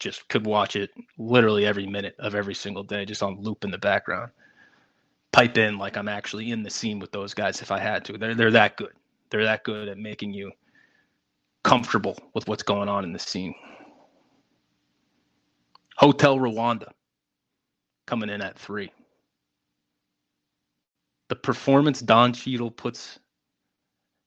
Just 0.00 0.28
could 0.28 0.46
watch 0.46 0.74
it 0.76 0.90
literally 1.18 1.66
every 1.66 1.86
minute 1.86 2.16
of 2.18 2.34
every 2.34 2.54
single 2.54 2.82
day, 2.82 3.04
just 3.04 3.22
on 3.22 3.40
loop 3.40 3.64
in 3.64 3.70
the 3.70 3.78
background. 3.78 4.32
Pipe 5.30 5.56
in 5.58 5.78
like 5.78 5.96
I'm 5.96 6.08
actually 6.08 6.50
in 6.50 6.62
the 6.62 6.70
scene 6.70 6.98
with 6.98 7.12
those 7.12 7.34
guys 7.34 7.60
if 7.60 7.70
I 7.70 7.78
had 7.78 8.04
to. 8.06 8.18
They're 8.18 8.34
they're 8.34 8.50
that 8.50 8.76
good. 8.76 8.92
They're 9.30 9.44
that 9.44 9.64
good 9.64 9.88
at 9.88 9.98
making 9.98 10.32
you 10.32 10.52
comfortable 11.62 12.18
with 12.34 12.48
what's 12.48 12.62
going 12.62 12.88
on 12.88 13.04
in 13.04 13.12
the 13.12 13.18
scene. 13.18 13.54
Hotel 15.96 16.36
Rwanda 16.36 16.90
coming 18.06 18.28
in 18.28 18.42
at 18.42 18.58
three. 18.58 18.90
The 21.28 21.36
performance 21.36 22.00
Don 22.00 22.32
Cheadle 22.32 22.70
puts 22.70 23.18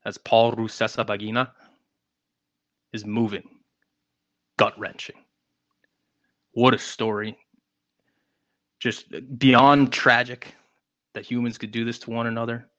as 0.06 0.18
Paul 0.18 0.54
Rusesabagina 0.54 1.52
is 2.94 3.06
moving, 3.06 3.44
gut 4.58 4.80
wrenching. 4.80 5.18
What 6.54 6.74
a 6.74 6.80
story. 6.80 7.38
Just 8.80 9.06
beyond 9.38 9.92
tragic 9.92 10.56
that 11.14 11.26
humans 11.26 11.58
could 11.58 11.72
do 11.72 11.84
this 11.84 12.00
to 12.00 12.12
one 12.12 12.28
another, 12.28 12.70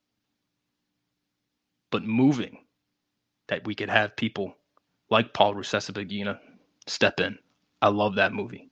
but 1.90 2.04
moving 2.04 2.64
that 3.48 3.66
we 3.66 3.74
could 3.74 3.90
have 3.90 4.16
people 4.16 4.56
like 5.10 5.34
Paul 5.34 5.54
Rusesabagina 5.54 6.38
step 6.86 7.20
in. 7.20 7.38
I 7.82 7.88
love 7.88 8.14
that 8.14 8.32
movie 8.32 8.70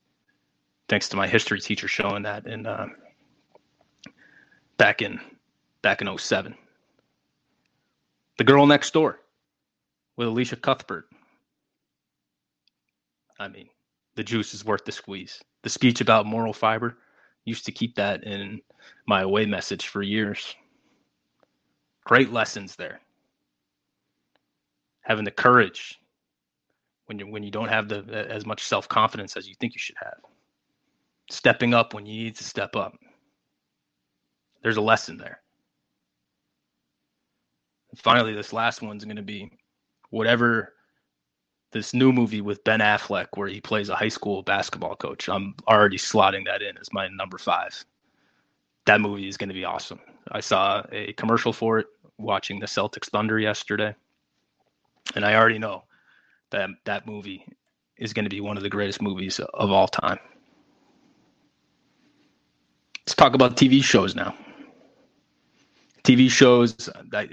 thanks 0.89 1.09
to 1.09 1.17
my 1.17 1.27
history 1.27 1.61
teacher 1.61 1.89
showing 1.89 2.23
that 2.23 2.47
in 2.47 2.67
uh, 2.67 2.87
back 4.77 5.03
in 5.03 5.21
back 5.83 6.01
in 6.01 6.19
07. 6.19 6.55
The 8.39 8.45
Girl 8.45 8.67
Next 8.67 8.93
Door 8.93 9.21
with 10.17 10.29
Elisha 10.29 10.57
Cuthbert. 10.57 11.09
I 13.39 13.49
mean, 13.49 13.69
the 14.15 14.25
juice 14.25 14.55
is 14.55 14.65
worth 14.65 14.85
the 14.85 14.93
squeeze. 14.93 15.43
The 15.63 15.69
speech 15.69 16.01
about 16.01 16.27
moral 16.27 16.53
fiber 16.53 16.99
used 17.45 17.67
to 17.67 17.73
keep 17.73 17.95
that 17.97 18.25
in 18.25 18.61
my 19.07 19.23
away 19.23 19.47
message 19.47 19.89
for 19.89 20.03
years. 20.03 20.55
Great 22.05 22.33
lessons 22.33 22.77
there. 22.77 23.01
Having 25.03 25.25
the 25.25 25.31
courage 25.31 26.01
when 27.07 27.19
you 27.19 27.27
when 27.27 27.43
you 27.43 27.51
don't 27.51 27.69
have 27.69 27.89
the 27.89 28.27
as 28.29 28.45
much 28.45 28.63
self 28.65 28.89
confidence 28.89 29.37
as 29.37 29.49
you 29.49 29.55
think 29.61 29.75
you 29.75 29.79
should 29.79 29.97
have 30.03 30.19
stepping 31.31 31.75
up 31.75 31.95
when 31.95 32.07
you 32.07 32.25
need 32.25 32.37
to 32.37 32.45
step 32.45 32.77
up. 32.77 32.97
There's 34.63 34.77
a 34.77 34.83
lesson 34.83 35.17
there. 35.17 35.41
And 37.91 38.01
finally, 38.01 38.35
this 38.35 38.53
last 38.53 38.83
one's 38.83 39.05
going 39.05 39.17
to 39.17 39.23
be 39.23 39.51
whatever 40.11 40.75
this 41.73 41.93
new 41.93 42.13
movie 42.13 42.41
with 42.41 42.65
Ben 42.65 42.81
Affleck, 42.81 43.27
where 43.35 43.49
he 43.49 43.61
plays 43.61 43.89
a 43.89 43.97
high 43.97 44.09
school 44.09 44.43
basketball 44.43 44.97
coach. 44.97 45.29
I'm 45.29 45.55
already 45.69 45.99
slotting 45.99 46.45
that 46.47 46.63
in 46.63 46.79
as 46.79 46.93
my 46.93 47.09
number 47.09 47.39
five. 47.39 47.85
That 48.87 49.01
movie 49.01 49.29
is 49.29 49.37
going 49.37 49.49
to 49.49 49.55
be 49.55 49.65
awesome. 49.65 50.01
I 50.33 50.41
saw 50.41 50.85
a 50.93 51.13
commercial 51.15 51.53
for 51.53 51.81
it 51.81 51.87
watching 52.19 52.61
the 52.61 52.67
Celtics 52.67 53.11
Thunder 53.11 53.39
yesterday, 53.39 53.95
and 55.15 55.25
I 55.25 55.35
already 55.35 55.59
know 55.59 55.85
that 56.51 56.71
that 56.85 57.07
movie 57.07 57.45
is 57.99 58.13
going 58.13 58.25
to 58.25 58.31
be 58.31 58.41
one 58.41 58.57
of 58.57 58.63
the 58.63 58.71
greatest 58.71 59.03
movies 59.03 59.39
of 59.39 59.71
all 59.71 59.89
time. 59.89 60.19
Let's 63.07 63.15
talk 63.15 63.35
about 63.35 63.57
TV 63.57 63.85
shows 63.85 64.17
now. 64.17 64.35
TV 66.03 66.29
shows, 66.29 66.91
I, 67.13 67.29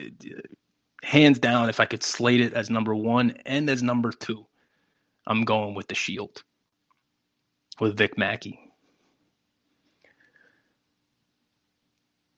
hands 1.02 1.40
down, 1.40 1.70
if 1.70 1.80
I 1.80 1.86
could 1.86 2.04
slate 2.04 2.42
it 2.42 2.54
as 2.54 2.70
number 2.70 2.94
one 2.94 3.36
and 3.48 3.70
as 3.70 3.82
number 3.82 4.12
two, 4.12 4.46
I'm 5.26 5.44
going 5.44 5.74
with 5.74 5.88
The 5.88 5.96
Shield 5.96 6.44
with 7.80 7.98
Vic 7.98 8.18
Mackey. 8.18 8.60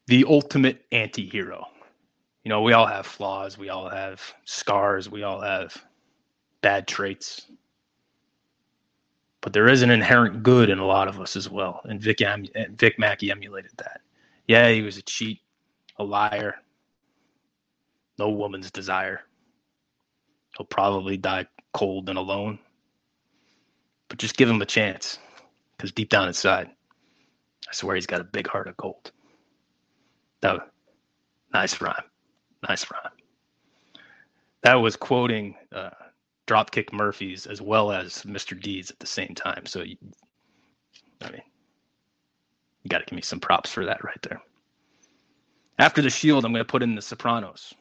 The 0.07 0.23
ultimate 0.29 0.85
anti 0.91 1.27
hero. 1.27 1.65
You 2.43 2.49
know, 2.49 2.61
we 2.61 2.73
all 2.73 2.85
have 2.85 3.05
flaws, 3.05 3.57
we 3.57 3.69
all 3.69 3.89
have 3.89 4.21
scars, 4.45 5.09
we 5.09 5.23
all 5.23 5.41
have 5.41 5.75
bad 6.61 6.87
traits 6.87 7.47
but 9.45 9.53
there 9.53 9.69
is 9.69 9.83
an 9.83 9.91
inherent 9.91 10.41
good 10.41 10.71
in 10.71 10.79
a 10.79 10.85
lot 10.85 11.07
of 11.07 11.19
us 11.21 11.35
as 11.35 11.47
well. 11.47 11.79
And 11.83 12.01
Vic 12.01 12.17
Vic 12.71 12.97
Mackey 12.97 13.29
emulated 13.29 13.73
that. 13.77 14.01
Yeah, 14.47 14.69
he 14.69 14.81
was 14.81 14.97
a 14.97 15.03
cheat, 15.03 15.39
a 15.99 16.03
liar, 16.03 16.55
no 18.17 18.29
woman's 18.29 18.71
desire. 18.71 19.21
He'll 20.57 20.65
probably 20.65 21.15
die 21.15 21.45
cold 21.73 22.09
and 22.09 22.17
alone. 22.17 22.57
But 24.09 24.17
just 24.17 24.35
give 24.35 24.49
him 24.49 24.59
a 24.63 24.65
chance, 24.65 25.19
because 25.77 25.91
deep 25.91 26.09
down 26.09 26.27
inside, 26.27 26.71
I 27.69 27.73
swear 27.73 27.93
he's 27.93 28.07
got 28.07 28.21
a 28.21 28.23
big 28.23 28.47
heart 28.47 28.67
of 28.67 28.75
gold. 28.77 29.11
That 30.41 30.71
nice 31.53 31.79
rhyme, 31.79 31.93
nice 32.67 32.89
rhyme. 32.89 33.13
That 34.63 34.75
was 34.75 34.95
quoting 34.95 35.55
uh, 35.71 35.91
Dropkick 36.47 36.93
Murphys 36.93 37.47
as 37.47 37.61
well 37.61 37.91
as 37.91 38.23
Mr. 38.23 38.59
Deeds 38.59 38.91
at 38.91 38.99
the 38.99 39.07
same 39.07 39.33
time. 39.35 39.65
So, 39.65 39.81
you, 39.81 39.97
I 41.21 41.31
mean, 41.31 41.41
you 42.83 42.89
got 42.89 42.99
to 42.99 43.05
give 43.05 43.15
me 43.15 43.21
some 43.21 43.39
props 43.39 43.71
for 43.71 43.85
that 43.85 44.03
right 44.03 44.21
there. 44.21 44.41
After 45.79 46.01
the 46.01 46.09
Shield, 46.09 46.45
I'm 46.45 46.53
going 46.53 46.63
to 46.63 46.71
put 46.71 46.83
in 46.83 46.95
the 46.95 47.01
Sopranos. 47.01 47.73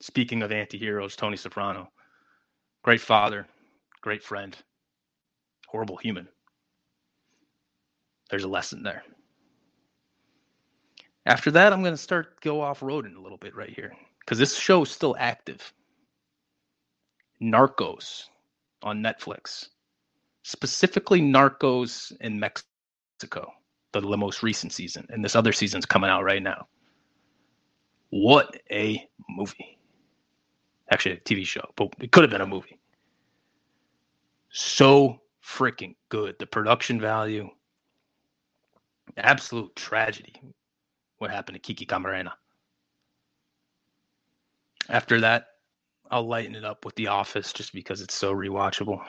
Speaking 0.00 0.42
of 0.42 0.52
anti-heroes, 0.52 1.16
Tony 1.16 1.36
Soprano, 1.36 1.90
great 2.82 3.00
father, 3.00 3.46
great 4.00 4.22
friend, 4.22 4.56
horrible 5.66 5.96
human. 5.96 6.28
There's 8.30 8.44
a 8.44 8.48
lesson 8.48 8.82
there. 8.82 9.02
After 11.26 11.50
that, 11.52 11.72
I'm 11.72 11.82
going 11.82 11.94
to 11.94 11.98
start 11.98 12.40
go 12.40 12.60
off 12.60 12.80
roading 12.80 13.16
a 13.16 13.20
little 13.20 13.38
bit 13.38 13.56
right 13.56 13.70
here 13.70 13.92
because 14.20 14.38
this 14.38 14.56
show 14.56 14.82
is 14.82 14.90
still 14.90 15.16
active. 15.18 15.72
Narcos 17.42 18.24
on 18.82 19.02
Netflix, 19.02 19.68
specifically 20.42 21.20
Narcos 21.20 22.12
in 22.20 22.38
Mexico, 22.38 23.52
the, 23.92 24.00
the 24.00 24.16
most 24.16 24.42
recent 24.42 24.72
season, 24.72 25.06
and 25.10 25.24
this 25.24 25.36
other 25.36 25.52
season's 25.52 25.86
coming 25.86 26.10
out 26.10 26.22
right 26.22 26.42
now. 26.42 26.66
What 28.10 28.56
a 28.70 29.08
movie! 29.28 29.78
Actually, 30.90 31.16
a 31.16 31.20
TV 31.20 31.44
show, 31.46 31.64
but 31.76 31.88
it 32.00 32.12
could 32.12 32.22
have 32.22 32.30
been 32.30 32.42
a 32.42 32.46
movie. 32.46 32.78
So 34.50 35.20
freaking 35.42 35.96
good. 36.10 36.36
The 36.38 36.46
production 36.46 37.00
value, 37.00 37.48
absolute 39.16 39.74
tragedy. 39.74 40.34
What 41.18 41.30
happened 41.30 41.56
to 41.56 41.60
Kiki 41.60 41.86
Camarena? 41.86 42.32
After 44.88 45.20
that, 45.20 45.53
I'll 46.10 46.26
lighten 46.26 46.54
it 46.54 46.64
up 46.64 46.84
with 46.84 46.94
The 46.96 47.08
Office 47.08 47.52
just 47.52 47.72
because 47.72 48.00
it's 48.00 48.14
so 48.14 48.34
rewatchable. 48.34 49.00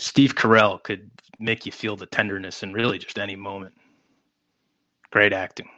Steve 0.00 0.34
Carell 0.34 0.82
could 0.82 1.10
make 1.38 1.66
you 1.66 1.72
feel 1.72 1.96
the 1.96 2.06
tenderness 2.06 2.62
in 2.62 2.72
really 2.72 2.98
just 2.98 3.18
any 3.18 3.36
moment. 3.36 3.74
Great 5.10 5.32
acting. 5.32 5.68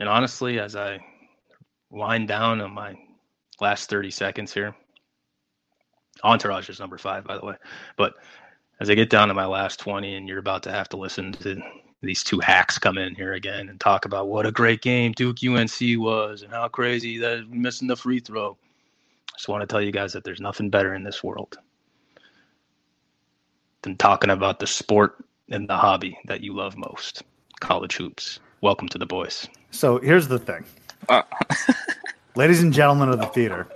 And 0.00 0.08
honestly, 0.08 0.58
as 0.58 0.74
I 0.74 0.98
wind 1.90 2.28
down 2.28 2.60
on 2.60 2.72
my 2.72 2.94
last 3.60 3.88
30 3.88 4.10
seconds 4.10 4.52
here, 4.52 4.74
Entourage 6.22 6.68
is 6.68 6.80
number 6.80 6.98
five, 6.98 7.24
by 7.24 7.36
the 7.38 7.44
way. 7.44 7.54
But 7.96 8.14
as 8.80 8.90
I 8.90 8.94
get 8.94 9.10
down 9.10 9.28
to 9.28 9.34
my 9.34 9.46
last 9.46 9.78
20, 9.80 10.16
and 10.16 10.28
you're 10.28 10.38
about 10.38 10.62
to 10.64 10.72
have 10.72 10.88
to 10.90 10.96
listen 10.96 11.32
to 11.32 11.60
these 12.04 12.24
two 12.24 12.40
hacks 12.40 12.78
come 12.78 12.98
in 12.98 13.14
here 13.14 13.32
again 13.32 13.68
and 13.68 13.80
talk 13.80 14.04
about 14.04 14.28
what 14.28 14.46
a 14.46 14.52
great 14.52 14.82
game 14.82 15.12
Duke 15.12 15.38
UNC 15.44 15.80
was 15.98 16.42
and 16.42 16.52
how 16.52 16.68
crazy 16.68 17.18
that 17.18 17.48
missing 17.50 17.88
the 17.88 17.96
free 17.96 18.20
throw. 18.20 18.52
I 18.52 19.36
just 19.36 19.48
want 19.48 19.62
to 19.62 19.66
tell 19.66 19.82
you 19.82 19.92
guys 19.92 20.12
that 20.12 20.24
there's 20.24 20.40
nothing 20.40 20.70
better 20.70 20.94
in 20.94 21.02
this 21.02 21.22
world 21.22 21.58
than 23.82 23.96
talking 23.96 24.30
about 24.30 24.58
the 24.58 24.66
sport 24.66 25.24
and 25.50 25.68
the 25.68 25.76
hobby 25.76 26.18
that 26.26 26.40
you 26.40 26.54
love 26.54 26.76
most 26.76 27.22
college 27.60 27.96
hoops. 27.96 28.40
Welcome 28.60 28.88
to 28.88 28.98
the 28.98 29.06
boys. 29.06 29.46
So 29.70 29.98
here's 29.98 30.28
the 30.28 30.38
thing. 30.38 30.64
Uh. 31.08 31.22
Ladies 32.36 32.62
and 32.62 32.72
gentlemen 32.72 33.10
of 33.10 33.20
the 33.20 33.26
theater, 33.26 33.68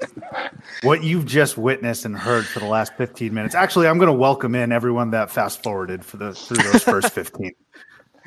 what 0.82 1.04
you've 1.04 1.26
just 1.26 1.56
witnessed 1.56 2.04
and 2.04 2.16
heard 2.16 2.44
for 2.44 2.58
the 2.58 2.66
last 2.66 2.92
15 2.96 3.32
minutes. 3.32 3.54
Actually, 3.54 3.86
I'm 3.86 3.98
going 3.98 4.08
to 4.08 4.12
welcome 4.12 4.56
in 4.56 4.72
everyone 4.72 5.12
that 5.12 5.30
fast 5.30 5.62
forwarded 5.62 6.04
for 6.04 6.16
the 6.16 6.34
through 6.34 6.64
those 6.64 6.82
first 6.82 7.12
15. 7.12 7.52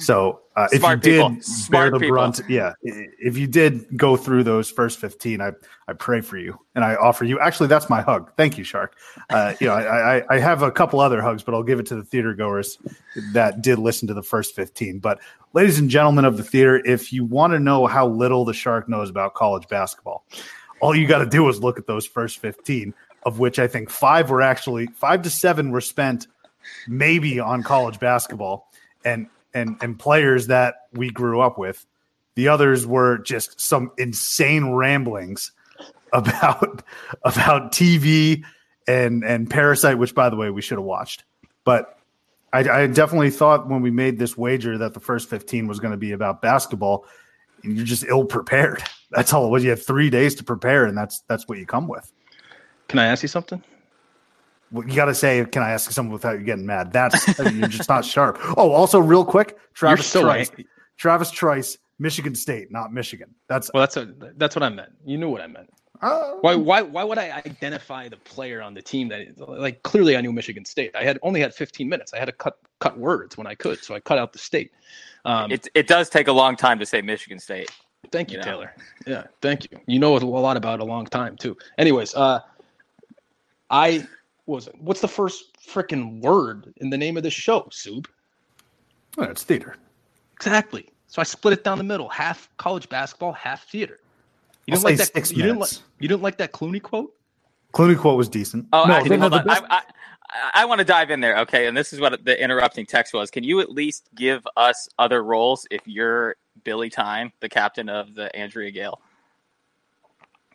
So 0.01 0.41
uh, 0.55 0.67
if 0.71 0.81
you 0.81 0.97
people. 0.97 1.29
did 1.29 1.45
Smart 1.45 1.71
bear 1.71 1.91
the 1.91 1.99
people. 1.99 2.15
brunt, 2.15 2.41
yeah, 2.49 2.73
if 2.81 3.37
you 3.37 3.47
did 3.47 3.97
go 3.97 4.17
through 4.17 4.43
those 4.43 4.69
first 4.69 4.99
15, 4.99 5.41
I, 5.41 5.51
I 5.87 5.93
pray 5.93 6.21
for 6.21 6.37
you 6.37 6.59
and 6.75 6.83
I 6.83 6.95
offer 6.95 7.23
you, 7.23 7.39
actually, 7.39 7.67
that's 7.67 7.89
my 7.89 8.01
hug. 8.01 8.31
Thank 8.35 8.57
you, 8.57 8.63
Shark. 8.63 8.95
Uh, 9.29 9.53
you 9.59 9.67
know, 9.67 9.73
I, 9.73 10.17
I, 10.17 10.23
I 10.29 10.39
have 10.39 10.61
a 10.61 10.71
couple 10.71 10.99
other 10.99 11.21
hugs, 11.21 11.43
but 11.43 11.53
I'll 11.53 11.63
give 11.63 11.79
it 11.79 11.85
to 11.87 11.95
the 11.95 12.03
theater 12.03 12.33
goers 12.33 12.79
that 13.33 13.61
did 13.61 13.79
listen 13.79 14.07
to 14.07 14.13
the 14.13 14.23
first 14.23 14.55
15. 14.55 14.99
But 14.99 15.19
ladies 15.53 15.79
and 15.79 15.89
gentlemen 15.89 16.25
of 16.25 16.37
the 16.37 16.43
theater, 16.43 16.81
if 16.85 17.13
you 17.13 17.23
want 17.23 17.53
to 17.53 17.59
know 17.59 17.85
how 17.85 18.07
little 18.07 18.43
the 18.43 18.53
Shark 18.53 18.89
knows 18.89 19.09
about 19.09 19.35
college 19.35 19.67
basketball, 19.67 20.25
all 20.81 20.95
you 20.95 21.07
got 21.07 21.19
to 21.19 21.27
do 21.27 21.47
is 21.47 21.61
look 21.61 21.77
at 21.77 21.87
those 21.87 22.05
first 22.05 22.39
15, 22.39 22.93
of 23.23 23.39
which 23.39 23.59
I 23.59 23.67
think 23.67 23.89
five 23.89 24.29
were 24.29 24.41
actually 24.41 24.87
five 24.87 25.21
to 25.21 25.29
seven 25.29 25.71
were 25.71 25.81
spent 25.81 26.27
maybe 26.87 27.39
on 27.39 27.63
college 27.63 27.99
basketball. 27.99 28.69
And 29.05 29.27
and 29.53 29.77
and 29.81 29.97
players 29.97 30.47
that 30.47 30.75
we 30.93 31.09
grew 31.09 31.41
up 31.41 31.57
with. 31.57 31.85
The 32.35 32.47
others 32.47 32.85
were 32.87 33.17
just 33.19 33.59
some 33.59 33.91
insane 33.97 34.71
ramblings 34.71 35.51
about 36.13 36.83
about 37.23 37.71
TV 37.71 38.43
and 38.87 39.23
and 39.23 39.49
Parasite, 39.49 39.97
which 39.97 40.15
by 40.15 40.29
the 40.29 40.35
way 40.35 40.49
we 40.49 40.61
should 40.61 40.77
have 40.77 40.85
watched. 40.85 41.23
But 41.63 41.97
I, 42.53 42.59
I 42.59 42.87
definitely 42.87 43.29
thought 43.29 43.69
when 43.69 43.81
we 43.81 43.91
made 43.91 44.19
this 44.19 44.37
wager 44.37 44.77
that 44.77 44.93
the 44.93 44.99
first 44.99 45.29
fifteen 45.29 45.67
was 45.67 45.79
going 45.79 45.91
to 45.91 45.97
be 45.97 46.11
about 46.11 46.41
basketball. 46.41 47.05
And 47.63 47.77
you're 47.77 47.85
just 47.85 48.03
ill 48.05 48.25
prepared. 48.25 48.83
That's 49.11 49.33
all 49.33 49.45
it 49.45 49.49
was. 49.49 49.63
You 49.63 49.69
had 49.69 49.79
three 49.79 50.09
days 50.09 50.35
to 50.35 50.43
prepare, 50.43 50.85
and 50.85 50.97
that's 50.97 51.19
that's 51.27 51.45
what 51.47 51.57
you 51.57 51.65
come 51.65 51.89
with. 51.89 52.09
Can 52.87 52.97
I 52.97 53.07
ask 53.07 53.23
you 53.23 53.27
something? 53.27 53.61
Well, 54.71 54.87
you 54.87 54.95
got 54.95 55.05
to 55.05 55.15
say, 55.15 55.43
"Can 55.45 55.63
I 55.63 55.71
ask 55.71 55.91
someone 55.91 56.13
without 56.13 56.39
you 56.39 56.45
getting 56.45 56.65
mad?" 56.65 56.93
That's 56.93 57.27
you're 57.39 57.67
just 57.67 57.89
not 57.89 58.05
sharp. 58.05 58.39
Oh, 58.57 58.71
also, 58.71 58.99
real 58.99 59.25
quick, 59.25 59.57
Travis 59.73 60.07
so 60.07 60.21
Trice, 60.21 60.49
ang- 60.57 60.65
Travis 60.97 61.29
Trice, 61.31 61.77
Michigan 61.99 62.35
State, 62.35 62.71
not 62.71 62.93
Michigan. 62.93 63.33
That's 63.47 63.69
Well, 63.73 63.81
that's 63.81 63.97
a, 63.97 64.13
that's 64.37 64.55
what 64.55 64.63
I 64.63 64.69
meant. 64.69 64.91
You 65.05 65.17
knew 65.17 65.29
what 65.29 65.41
I 65.41 65.47
meant. 65.47 65.69
uh, 66.01 66.31
Why 66.41 66.55
why 66.55 66.81
why 66.81 67.03
would 67.03 67.17
I 67.17 67.41
identify 67.45 68.07
the 68.09 68.17
player 68.17 68.61
on 68.61 68.73
the 68.73 68.81
team 68.81 69.09
that 69.09 69.37
like 69.37 69.83
clearly 69.83 70.15
I 70.15 70.21
knew 70.21 70.31
Michigan 70.31 70.63
State. 70.65 70.95
I 70.95 71.03
had 71.03 71.19
only 71.21 71.41
had 71.41 71.53
15 71.53 71.87
minutes. 71.89 72.13
I 72.13 72.17
had 72.19 72.25
to 72.25 72.31
cut 72.31 72.57
cut 72.79 72.97
words 72.97 73.37
when 73.37 73.47
I 73.47 73.55
could, 73.55 73.83
so 73.83 73.93
I 73.93 73.99
cut 73.99 74.17
out 74.17 74.31
the 74.33 74.39
state. 74.39 74.71
Um, 75.25 75.51
It 75.51 75.67
it 75.75 75.87
does 75.87 76.09
take 76.09 76.27
a 76.27 76.31
long 76.33 76.55
time 76.55 76.79
to 76.79 76.85
say 76.85 77.01
Michigan 77.01 77.39
State. 77.39 77.69
thank 78.11 78.31
you, 78.31 78.39
you 78.39 78.45
know. 78.45 78.51
Taylor. 78.51 78.73
Yeah, 79.05 79.23
thank 79.41 79.69
you. 79.69 79.77
You 79.85 79.99
know 79.99 80.15
a 80.15 80.19
lot 80.19 80.57
about 80.57 80.79
a 80.79 80.85
long 80.85 81.05
time 81.05 81.35
too. 81.37 81.55
Anyways, 81.77 82.15
uh, 82.15 82.39
I 83.69 84.07
was 84.45 84.69
what's 84.79 85.01
the 85.01 85.07
first 85.07 85.57
freaking 85.57 86.21
word 86.21 86.73
in 86.77 86.89
the 86.89 86.97
name 86.97 87.17
of 87.17 87.23
the 87.23 87.29
show? 87.29 87.67
Soup. 87.71 88.07
well, 89.17 89.29
it's 89.29 89.43
theater. 89.43 89.75
Exactly. 90.33 90.89
So 91.07 91.21
I 91.21 91.23
split 91.23 91.53
it 91.53 91.63
down 91.63 91.77
the 91.77 91.83
middle, 91.83 92.09
half 92.09 92.49
college 92.57 92.87
basketball, 92.89 93.33
half 93.33 93.67
theater. 93.69 93.99
You 94.65 94.73
didn't 94.73 94.83
like 94.85 94.97
that? 94.97 95.13
six 95.13 95.31
you 95.31 95.43
didn't 95.43 95.59
like 95.59 95.71
you 95.99 96.07
didn't 96.07 96.21
like 96.21 96.37
that 96.37 96.51
Clooney 96.53 96.81
quote? 96.81 97.13
Clooney 97.73 97.97
quote 97.97 98.17
was 98.17 98.27
decent. 98.29 98.67
Oh, 98.73 98.85
No, 98.85 98.95
actually, 98.95 99.17
no, 99.17 99.21
hold 99.29 99.33
on. 99.33 99.47
best- 99.47 99.63
I, 99.69 99.77
I, 99.77 99.81
I 100.61 100.65
want 100.65 100.79
to 100.79 100.85
dive 100.85 101.09
in 101.11 101.19
there, 101.19 101.37
okay? 101.39 101.67
And 101.67 101.75
this 101.75 101.93
is 101.93 101.99
what 101.99 102.23
the 102.25 102.41
interrupting 102.41 102.85
text 102.85 103.13
was. 103.13 103.29
Can 103.31 103.43
you 103.43 103.59
at 103.61 103.69
least 103.71 104.09
give 104.15 104.45
us 104.57 104.87
other 104.99 105.23
roles 105.23 105.65
if 105.71 105.81
you're 105.85 106.35
Billy 106.63 106.89
Tyne, 106.89 107.31
the 107.39 107.49
captain 107.49 107.89
of 107.89 108.13
the 108.15 108.33
Andrea 108.35 108.71
Gail? 108.71 109.01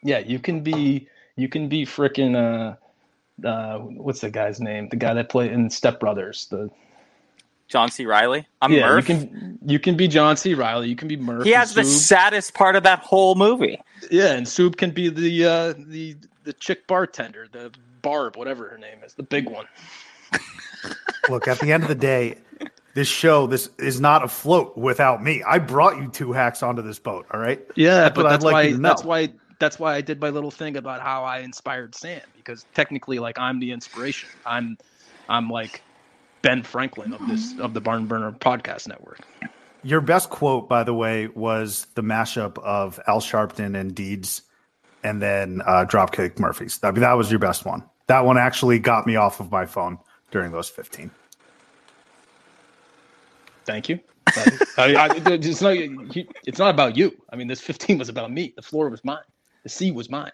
Yeah, 0.03 0.19
you 0.19 0.39
can 0.39 0.61
be 0.63 1.09
you 1.37 1.49
can 1.49 1.69
be 1.69 1.85
freaking 1.85 2.35
uh 2.37 2.77
uh 3.45 3.79
what's 3.79 4.21
the 4.21 4.31
guy's 4.31 4.61
name? 4.61 4.89
The 4.89 4.97
guy 4.97 5.15
that 5.15 5.29
played 5.29 5.53
in 5.53 5.69
Step 5.71 6.01
Brothers. 6.01 6.47
The 6.51 6.71
John 7.69 7.91
C. 7.91 8.07
Reilly? 8.07 8.47
I'm 8.63 8.73
yeah, 8.73 8.87
Murph. 8.89 9.09
you 9.09 9.17
can 9.17 9.59
you 9.67 9.79
can 9.79 9.97
be 9.97 10.07
John 10.09 10.37
C. 10.37 10.55
Reilly. 10.55 10.89
You 10.89 10.97
can 10.97 11.09
be 11.09 11.17
Murph. 11.17 11.45
he 11.45 11.51
has 11.51 11.75
the 11.75 11.85
saddest 11.85 12.55
part 12.55 12.77
of 12.77 12.83
that 12.85 13.01
whole 13.01 13.35
movie. 13.35 13.81
yeah, 14.11 14.33
and 14.35 14.47
Soup 14.47 14.77
can 14.77 14.91
be 14.91 15.09
the 15.09 15.45
uh 15.45 15.75
the 15.89 16.17
the 16.45 16.53
chick 16.53 16.87
bartender, 16.87 17.49
the 17.51 17.73
Barb, 18.03 18.37
whatever 18.37 18.69
her 18.69 18.79
name 18.79 18.99
is, 19.05 19.15
the 19.15 19.25
big 19.25 19.49
one. 19.51 19.67
Look, 21.29 21.49
at 21.49 21.59
the 21.59 21.73
end 21.73 21.83
of 21.83 21.89
the 21.89 21.95
day, 21.97 22.37
this 22.95 23.09
show 23.09 23.49
this 23.49 23.69
is 23.79 24.01
not 24.01 24.23
afloat 24.25 24.77
without 24.79 25.23
me. 25.25 25.43
I 25.45 25.59
brought 25.59 25.97
you 26.01 26.09
two 26.09 26.33
hacks 26.33 26.63
onto 26.63 26.83
this 26.83 27.01
boat. 27.01 27.27
All 27.33 27.41
right. 27.41 27.61
Yeah, 27.75 28.03
That's 28.03 28.15
but 28.15 28.25
what 28.25 28.27
I'd 28.27 28.33
that's 28.35 28.45
like 28.45 28.53
why 28.53 28.63
you 28.63 28.77
to 28.77 28.83
that's 28.83 29.03
why 29.05 29.29
that's 29.59 29.79
why 29.79 29.95
I 29.95 30.01
did 30.01 30.21
my 30.21 30.31
little 30.31 30.51
thing 30.51 30.77
about 30.77 31.01
how 31.01 31.25
I 31.25 31.39
inspired 31.39 31.95
Sam 31.95 32.21
because 32.37 32.67
technically, 32.75 33.19
like, 33.19 33.39
I'm 33.39 33.59
the 33.61 33.73
inspiration. 33.73 34.29
I'm 34.45 34.77
I'm 35.29 35.49
like 35.49 35.83
Ben 36.43 36.63
Franklin 36.63 37.13
of 37.13 37.27
this 37.29 37.59
of 37.59 37.75
the 37.75 37.81
Barn 37.81 38.07
Burner 38.07 38.33
Podcast 38.33 38.89
Network. 38.89 39.21
Your 39.83 40.01
best 40.01 40.31
quote, 40.31 40.69
by 40.69 40.83
the 40.83 40.95
way, 40.95 41.29
was 41.29 41.87
the 41.95 42.03
mashup 42.03 42.59
of 42.59 42.99
Al 43.07 43.21
Sharpton 43.21 43.79
and 43.79 43.95
Deeds, 43.95 44.43
and 45.05 45.23
then 45.23 45.63
uh, 45.67 45.85
Dropkick 45.89 46.39
Murphys. 46.39 46.81
I 46.83 46.91
mean, 46.91 47.01
that 47.01 47.15
was 47.15 47.31
your 47.31 47.39
best 47.39 47.65
one. 47.65 47.85
That 48.09 48.25
one 48.25 48.39
actually 48.39 48.79
got 48.79 49.07
me 49.07 49.17
off 49.17 49.41
of 49.41 49.51
my 49.51 49.67
phone 49.67 49.99
during 50.31 50.53
those 50.53 50.69
fifteen. 50.69 51.11
Thank 53.65 53.89
you. 53.89 53.99
I, 54.79 54.95
I, 54.95 55.09
it's 55.17 55.61
not. 55.61 55.77
It's 56.47 56.59
not 56.59 56.71
about 56.71 56.97
you. 56.97 57.17
I 57.33 57.37
mean, 57.37 57.49
this 57.49 57.61
15 57.61 57.99
was 57.99 58.09
about 58.09 58.33
me. 58.33 58.53
The 58.57 58.63
floor 58.63 58.89
was 58.89 59.05
mine. 59.05 59.19
The 59.67 59.71
sea 59.71 59.91
was 59.91 60.09
mine. 60.09 60.31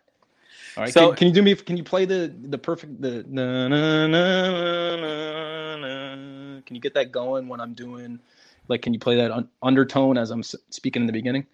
All 0.77 0.83
right. 0.85 0.93
So- 0.93 1.09
can, 1.09 1.17
can 1.17 1.27
you 1.29 1.33
do 1.33 1.41
me? 1.41 1.55
Can 1.55 1.79
you 1.79 1.83
play 1.83 2.05
the 2.05 2.31
the 2.43 2.59
perfect 2.59 3.01
the 3.01 3.25
na, 3.27 3.67
na, 3.67 4.07
na, 4.07 4.97
na, 5.01 5.77
na, 5.77 6.61
Can 6.67 6.77
you 6.77 6.83
get 6.83 6.93
that 6.93 7.13
going 7.13 7.49
when 7.49 7.59
I'm 7.59 7.73
doing? 7.73 8.21
Like, 8.69 8.83
can 8.83 8.93
you 8.93 9.01
play 9.01 9.17
that 9.17 9.31
un- 9.31 9.49
undertone 9.63 10.19
as 10.19 10.31
I'm 10.31 10.41
s- 10.41 10.55
speaking 10.69 11.01
in 11.01 11.07
the 11.07 11.15
beginning? 11.15 11.47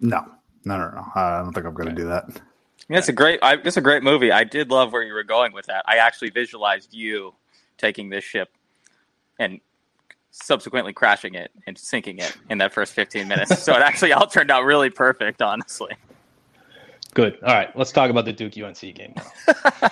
No, 0.00 0.22
no, 0.66 0.76
no, 0.76 0.90
no. 0.90 1.04
I 1.14 1.38
don't 1.38 1.54
think 1.54 1.64
I'm 1.64 1.72
going 1.72 1.88
to 1.88 1.94
do 1.94 2.06
that. 2.08 2.26
Yeah, 2.90 2.98
it's 2.98 3.08
a 3.08 3.12
great. 3.12 3.38
I, 3.42 3.54
it's 3.54 3.78
a 3.78 3.80
great 3.80 4.02
movie. 4.02 4.30
I 4.30 4.44
did 4.44 4.68
love 4.68 4.92
where 4.92 5.02
you 5.02 5.14
were 5.14 5.24
going 5.24 5.54
with 5.54 5.64
that. 5.68 5.86
I 5.88 5.96
actually 5.96 6.28
visualized 6.28 6.92
you 6.92 7.32
taking 7.78 8.10
this 8.10 8.22
ship 8.22 8.50
and 9.38 9.60
subsequently 10.30 10.92
crashing 10.92 11.36
it 11.36 11.52
and 11.66 11.78
sinking 11.78 12.18
it 12.18 12.36
in 12.50 12.58
that 12.58 12.74
first 12.74 12.92
15 12.92 13.26
minutes. 13.28 13.62
so 13.62 13.72
it 13.72 13.80
actually 13.80 14.12
all 14.12 14.26
turned 14.26 14.50
out 14.50 14.64
really 14.64 14.90
perfect, 14.90 15.40
honestly. 15.40 15.96
Good. 17.14 17.38
All 17.42 17.54
right. 17.54 17.76
Let's 17.76 17.92
talk 17.92 18.10
about 18.10 18.24
the 18.24 18.32
Duke 18.32 18.56
UNC 18.56 18.80
game. 18.80 19.14
Now. 19.16 19.54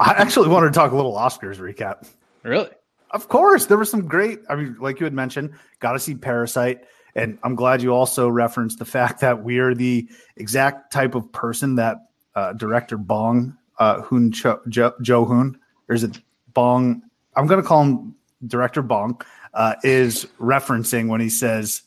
I 0.00 0.12
actually 0.12 0.48
wanted 0.48 0.68
to 0.68 0.72
talk 0.72 0.92
a 0.92 0.96
little 0.96 1.14
Oscars 1.14 1.58
recap. 1.58 2.08
Really? 2.42 2.68
Of 3.10 3.28
course, 3.28 3.66
there 3.66 3.78
was 3.78 3.90
some 3.90 4.06
great. 4.06 4.40
I 4.48 4.56
mean, 4.56 4.76
like 4.80 5.00
you 5.00 5.04
had 5.04 5.14
mentioned, 5.14 5.54
got 5.78 5.92
to 5.92 6.00
see 6.00 6.14
Parasite, 6.14 6.84
and 7.14 7.38
I'm 7.44 7.54
glad 7.54 7.80
you 7.80 7.94
also 7.94 8.28
referenced 8.28 8.78
the 8.78 8.84
fact 8.84 9.20
that 9.20 9.42
we 9.42 9.58
are 9.58 9.72
the 9.72 10.08
exact 10.36 10.92
type 10.92 11.14
of 11.14 11.30
person 11.32 11.76
that 11.76 11.98
uh, 12.34 12.52
director 12.54 12.98
Bong 12.98 13.56
uh, 13.78 14.02
Hoon 14.02 14.32
Cho, 14.32 14.60
jo, 14.68 14.92
Joe 15.00 15.24
Hoon, 15.24 15.58
or 15.88 15.94
is 15.94 16.02
it 16.02 16.20
Bong? 16.52 17.02
I'm 17.36 17.46
going 17.46 17.62
to 17.62 17.66
call 17.66 17.82
him 17.84 18.16
director 18.46 18.82
Bong. 18.82 19.20
Uh, 19.54 19.76
is 19.84 20.26
referencing 20.40 21.06
when 21.06 21.20
he 21.20 21.28
says, 21.28 21.82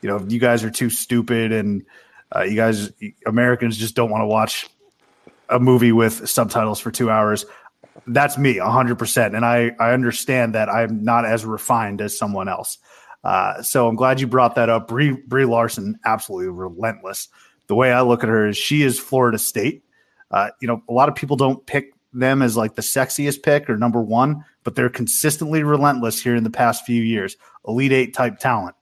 you 0.00 0.08
know, 0.08 0.24
you 0.26 0.38
guys 0.38 0.64
are 0.64 0.70
too 0.70 0.88
stupid, 0.88 1.52
and 1.52 1.84
uh, 2.34 2.42
you 2.42 2.56
guys 2.56 2.92
Americans 3.26 3.76
just 3.76 3.94
don't 3.94 4.10
want 4.10 4.22
to 4.22 4.26
watch 4.26 4.68
a 5.48 5.58
movie 5.58 5.92
with 5.92 6.28
subtitles 6.28 6.80
for 6.80 6.90
two 6.90 7.10
hours. 7.10 7.44
That's 8.06 8.38
me 8.38 8.56
100% 8.56 9.34
and 9.34 9.44
i 9.44 9.72
i 9.78 9.92
understand 9.92 10.54
that 10.54 10.68
i'm 10.68 11.04
not 11.04 11.24
as 11.24 11.44
refined 11.44 12.00
as 12.00 12.16
someone 12.16 12.48
else. 12.48 12.78
Uh, 13.22 13.62
so 13.62 13.86
i'm 13.86 13.96
glad 13.96 14.20
you 14.20 14.26
brought 14.26 14.54
that 14.54 14.68
up. 14.68 14.88
Brie, 14.88 15.12
brie 15.12 15.44
larson 15.44 15.98
absolutely 16.04 16.48
relentless. 16.48 17.28
The 17.66 17.74
way 17.74 17.92
i 17.92 18.00
look 18.00 18.22
at 18.22 18.28
her 18.28 18.48
is 18.48 18.56
she 18.56 18.82
is 18.82 18.98
florida 18.98 19.38
state. 19.38 19.84
Uh, 20.30 20.50
you 20.60 20.68
know 20.68 20.82
a 20.88 20.92
lot 20.92 21.08
of 21.08 21.14
people 21.14 21.36
don't 21.36 21.64
pick 21.66 21.92
them 22.14 22.42
as 22.42 22.56
like 22.56 22.74
the 22.74 22.82
sexiest 22.82 23.42
pick 23.42 23.68
or 23.70 23.76
number 23.76 24.00
one 24.00 24.44
but 24.64 24.74
they're 24.74 24.88
consistently 24.88 25.62
relentless 25.62 26.22
here 26.22 26.36
in 26.36 26.44
the 26.44 26.50
past 26.50 26.86
few 26.86 27.02
years. 27.02 27.36
Elite 27.66 27.92
eight 27.92 28.14
type 28.14 28.38
talent 28.38 28.74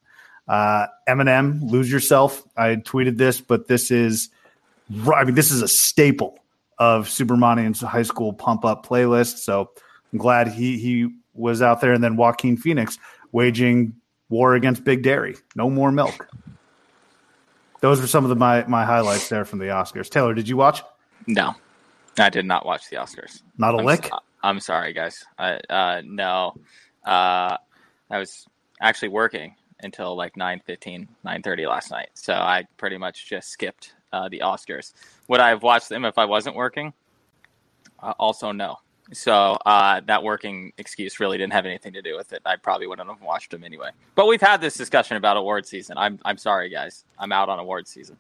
uh, 0.49 0.87
eminem 1.09 1.61
lose 1.71 1.91
yourself 1.91 2.43
i 2.57 2.77
tweeted 2.77 3.17
this 3.19 3.41
but 3.41 3.69
this 3.69 3.91
is 3.91 4.29
i 5.15 5.25
mean 5.25 5.35
this 5.35 5.51
is 5.51 5.63
a 5.63 5.69
staple 5.69 6.39
of 6.81 7.09
Supermanian's 7.09 7.83
high 7.83 8.03
school 8.03 8.33
pump 8.33 8.65
up 8.65 8.87
playlist. 8.87 9.39
So 9.41 9.71
I'm 10.13 10.19
glad 10.19 10.49
he 10.49 10.79
he 10.79 11.09
was 11.35 11.61
out 11.63 11.81
there. 11.83 11.93
And 11.93 12.03
then 12.03 12.17
Joaquin 12.17 12.57
Phoenix 12.57 12.99
waging 13.33 13.95
war 14.31 14.55
against 14.55 14.83
Big 14.83 15.03
Dairy. 15.03 15.37
No 15.55 15.69
more 15.69 15.93
milk. 15.93 16.27
Those 17.81 18.01
were 18.01 18.07
some 18.07 18.25
of 18.25 18.31
the, 18.31 18.37
my 18.37 18.65
my 18.67 18.85
highlights 18.85 19.29
there 19.29 19.45
from 19.45 19.59
the 19.59 19.67
Oscars. 19.67 20.09
Taylor, 20.09 20.35
did 20.35 20.49
you 20.49 20.57
watch? 20.57 20.83
No, 21.27 21.55
I 22.19 22.31
did 22.31 22.47
not 22.47 22.65
watch 22.65 22.89
the 22.89 22.97
Oscars. 22.97 23.43
Not 23.59 23.75
a 23.75 23.79
I'm, 23.79 23.85
lick. 23.85 24.07
so- 24.07 24.19
I'm 24.43 24.59
sorry, 24.59 24.95
guys. 24.95 25.23
I, 25.39 25.61
uh, 25.69 26.01
no, 26.03 26.55
uh, 27.05 27.57
I 28.11 28.19
was 28.19 28.47
actually 28.81 29.09
working 29.11 29.55
until 29.83 30.17
like 30.17 30.35
9.15, 30.35 31.09
9.30 31.25 31.69
last 31.69 31.91
night. 31.91 32.11
So 32.15 32.35
I 32.35 32.67
pretty 32.77 32.99
much 32.99 33.29
just 33.29 33.51
skipped 33.51 33.95
uh, 34.13 34.29
the 34.29 34.41
Oscars. 34.41 34.93
Would 35.29 35.41
I 35.41 35.49
have 35.49 35.63
watched 35.63 35.89
them 35.89 36.05
if 36.05 36.19
I 36.19 36.25
wasn't 36.25 36.57
working? 36.57 36.93
Uh, 38.03 38.15
also, 38.19 38.53
no. 38.53 38.79
So 39.13 39.59
uh, 39.67 40.01
that 40.07 40.23
working 40.23 40.73
excuse 40.79 41.19
really 41.19 41.37
didn't 41.37 41.53
have 41.53 41.67
anything 41.67 41.93
to 41.95 42.03
do 42.03 42.17
with 42.17 42.33
it. 42.33 42.43
I 42.47 42.57
probably 42.57 42.87
wouldn't 42.87 43.09
have 43.09 43.21
watched 43.23 43.51
them 43.51 43.65
anyway. 43.65 43.91
But 44.15 44.27
we've 44.27 44.41
had 44.41 44.61
this 44.61 44.77
discussion 44.77 45.17
about 45.17 45.37
award 45.37 45.67
season. 45.67 45.99
I'm 45.99 46.19
I'm 46.25 46.39
sorry, 46.39 46.69
guys. 46.69 47.05
I'm 47.19 47.33
out 47.33 47.49
on 47.49 47.59
award 47.59 47.89
season. 47.89 48.17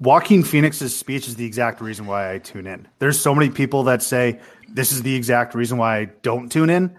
Joaquin 0.00 0.42
Phoenix's 0.42 0.96
speech 0.96 1.26
is 1.26 1.34
the 1.34 1.44
exact 1.44 1.80
reason 1.80 2.06
why 2.06 2.32
I 2.32 2.38
tune 2.38 2.66
in. 2.66 2.86
There's 2.98 3.18
so 3.18 3.34
many 3.34 3.50
people 3.50 3.82
that 3.84 4.02
say 4.02 4.38
this 4.68 4.92
is 4.92 5.02
the 5.02 5.14
exact 5.14 5.54
reason 5.54 5.78
why 5.78 5.98
I 5.98 6.04
don't 6.22 6.50
tune 6.50 6.70
in. 6.70 6.96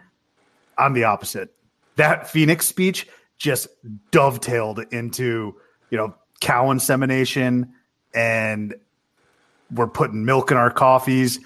I'm 0.77 0.93
the 0.93 1.05
opposite. 1.05 1.53
That 1.95 2.29
Phoenix 2.29 2.67
speech 2.67 3.07
just 3.39 3.67
dovetailed 4.11 4.79
into, 4.91 5.55
you 5.89 5.97
know, 5.97 6.13
cow 6.41 6.69
insemination 6.71 7.73
and 8.13 8.75
we're 9.73 9.87
putting 9.87 10.23
milk 10.23 10.51
in 10.51 10.57
our 10.57 10.69
coffees. 10.69 11.39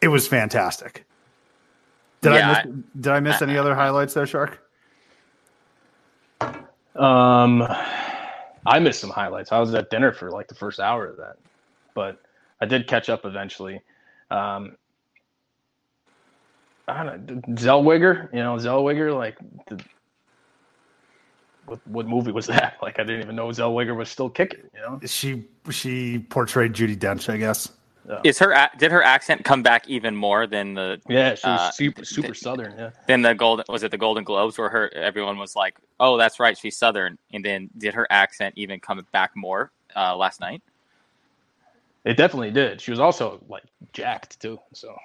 It 0.00 0.08
was 0.08 0.26
fantastic. 0.26 1.06
Did 2.20 2.34
Yeah, 2.34 2.50
I 2.50 2.64
miss, 2.64 2.84
did 3.00 3.12
I 3.12 3.20
miss 3.20 3.42
any 3.42 3.56
other 3.56 3.74
highlights 3.74 4.14
there, 4.14 4.26
Shark? 4.26 4.60
Um, 6.94 7.62
I 8.66 8.78
missed 8.78 9.00
some 9.00 9.10
highlights. 9.10 9.52
I 9.52 9.58
was 9.58 9.74
at 9.74 9.90
dinner 9.90 10.12
for 10.12 10.30
like 10.30 10.48
the 10.48 10.54
first 10.54 10.80
hour 10.80 11.06
of 11.06 11.16
that, 11.16 11.36
but 11.94 12.20
I 12.60 12.66
did 12.66 12.86
catch 12.86 13.08
up 13.08 13.24
eventually. 13.24 13.80
Um, 14.30 14.76
I 16.88 17.04
don't 17.04 17.26
know, 17.26 17.54
Zellweger, 17.54 18.32
you 18.32 18.40
know, 18.40 18.56
Zellweger, 18.56 19.16
like, 19.16 19.36
the, 19.68 19.82
what, 21.66 21.86
what 21.86 22.06
movie 22.06 22.32
was 22.32 22.46
that? 22.46 22.76
Like, 22.82 22.98
I 22.98 23.04
didn't 23.04 23.22
even 23.22 23.36
know 23.36 23.48
Zellweger 23.48 23.94
was 23.96 24.08
still 24.08 24.28
kicking, 24.28 24.60
you 24.74 24.80
know? 24.80 25.00
She 25.06 25.44
she 25.70 26.18
portrayed 26.18 26.72
Judy 26.74 26.96
Dench, 26.96 27.32
I 27.32 27.36
guess. 27.36 27.70
Is 28.24 28.38
her 28.40 28.50
a- 28.50 28.70
did 28.78 28.90
her 28.90 29.02
accent 29.02 29.44
come 29.44 29.62
back 29.62 29.88
even 29.88 30.16
more 30.16 30.46
than 30.48 30.74
the 30.74 31.00
Yeah, 31.08 31.36
she 31.36 31.46
was 31.48 31.60
Uh, 31.60 31.70
super, 31.70 32.04
super 32.04 32.26
th- 32.28 32.38
Southern, 32.38 32.76
yeah. 32.76 32.90
than 33.06 33.22
the 33.22 33.32
golden 33.34 33.64
was 33.68 33.84
it 33.84 33.92
the 33.92 33.96
Golden 33.98 34.24
Globes 34.24 34.58
where 34.58 34.68
her 34.68 34.92
everyone 34.94 35.38
was 35.38 35.54
like, 35.54 35.76
oh, 36.00 36.18
that's 36.18 36.40
right, 36.40 36.58
she's 36.58 36.76
Southern, 36.76 37.16
and 37.32 37.44
then 37.44 37.70
did 37.78 37.94
her 37.94 38.06
accent 38.10 38.54
even 38.56 38.80
come 38.80 39.00
back 39.12 39.30
more 39.36 39.70
uh, 39.94 40.16
last 40.16 40.40
night? 40.40 40.62
It 42.04 42.16
definitely 42.16 42.50
did. 42.50 42.80
She 42.80 42.90
was 42.90 42.98
also, 42.98 43.40
like, 43.48 43.62
jacked, 43.92 44.40
too, 44.40 44.58
so. 44.72 44.98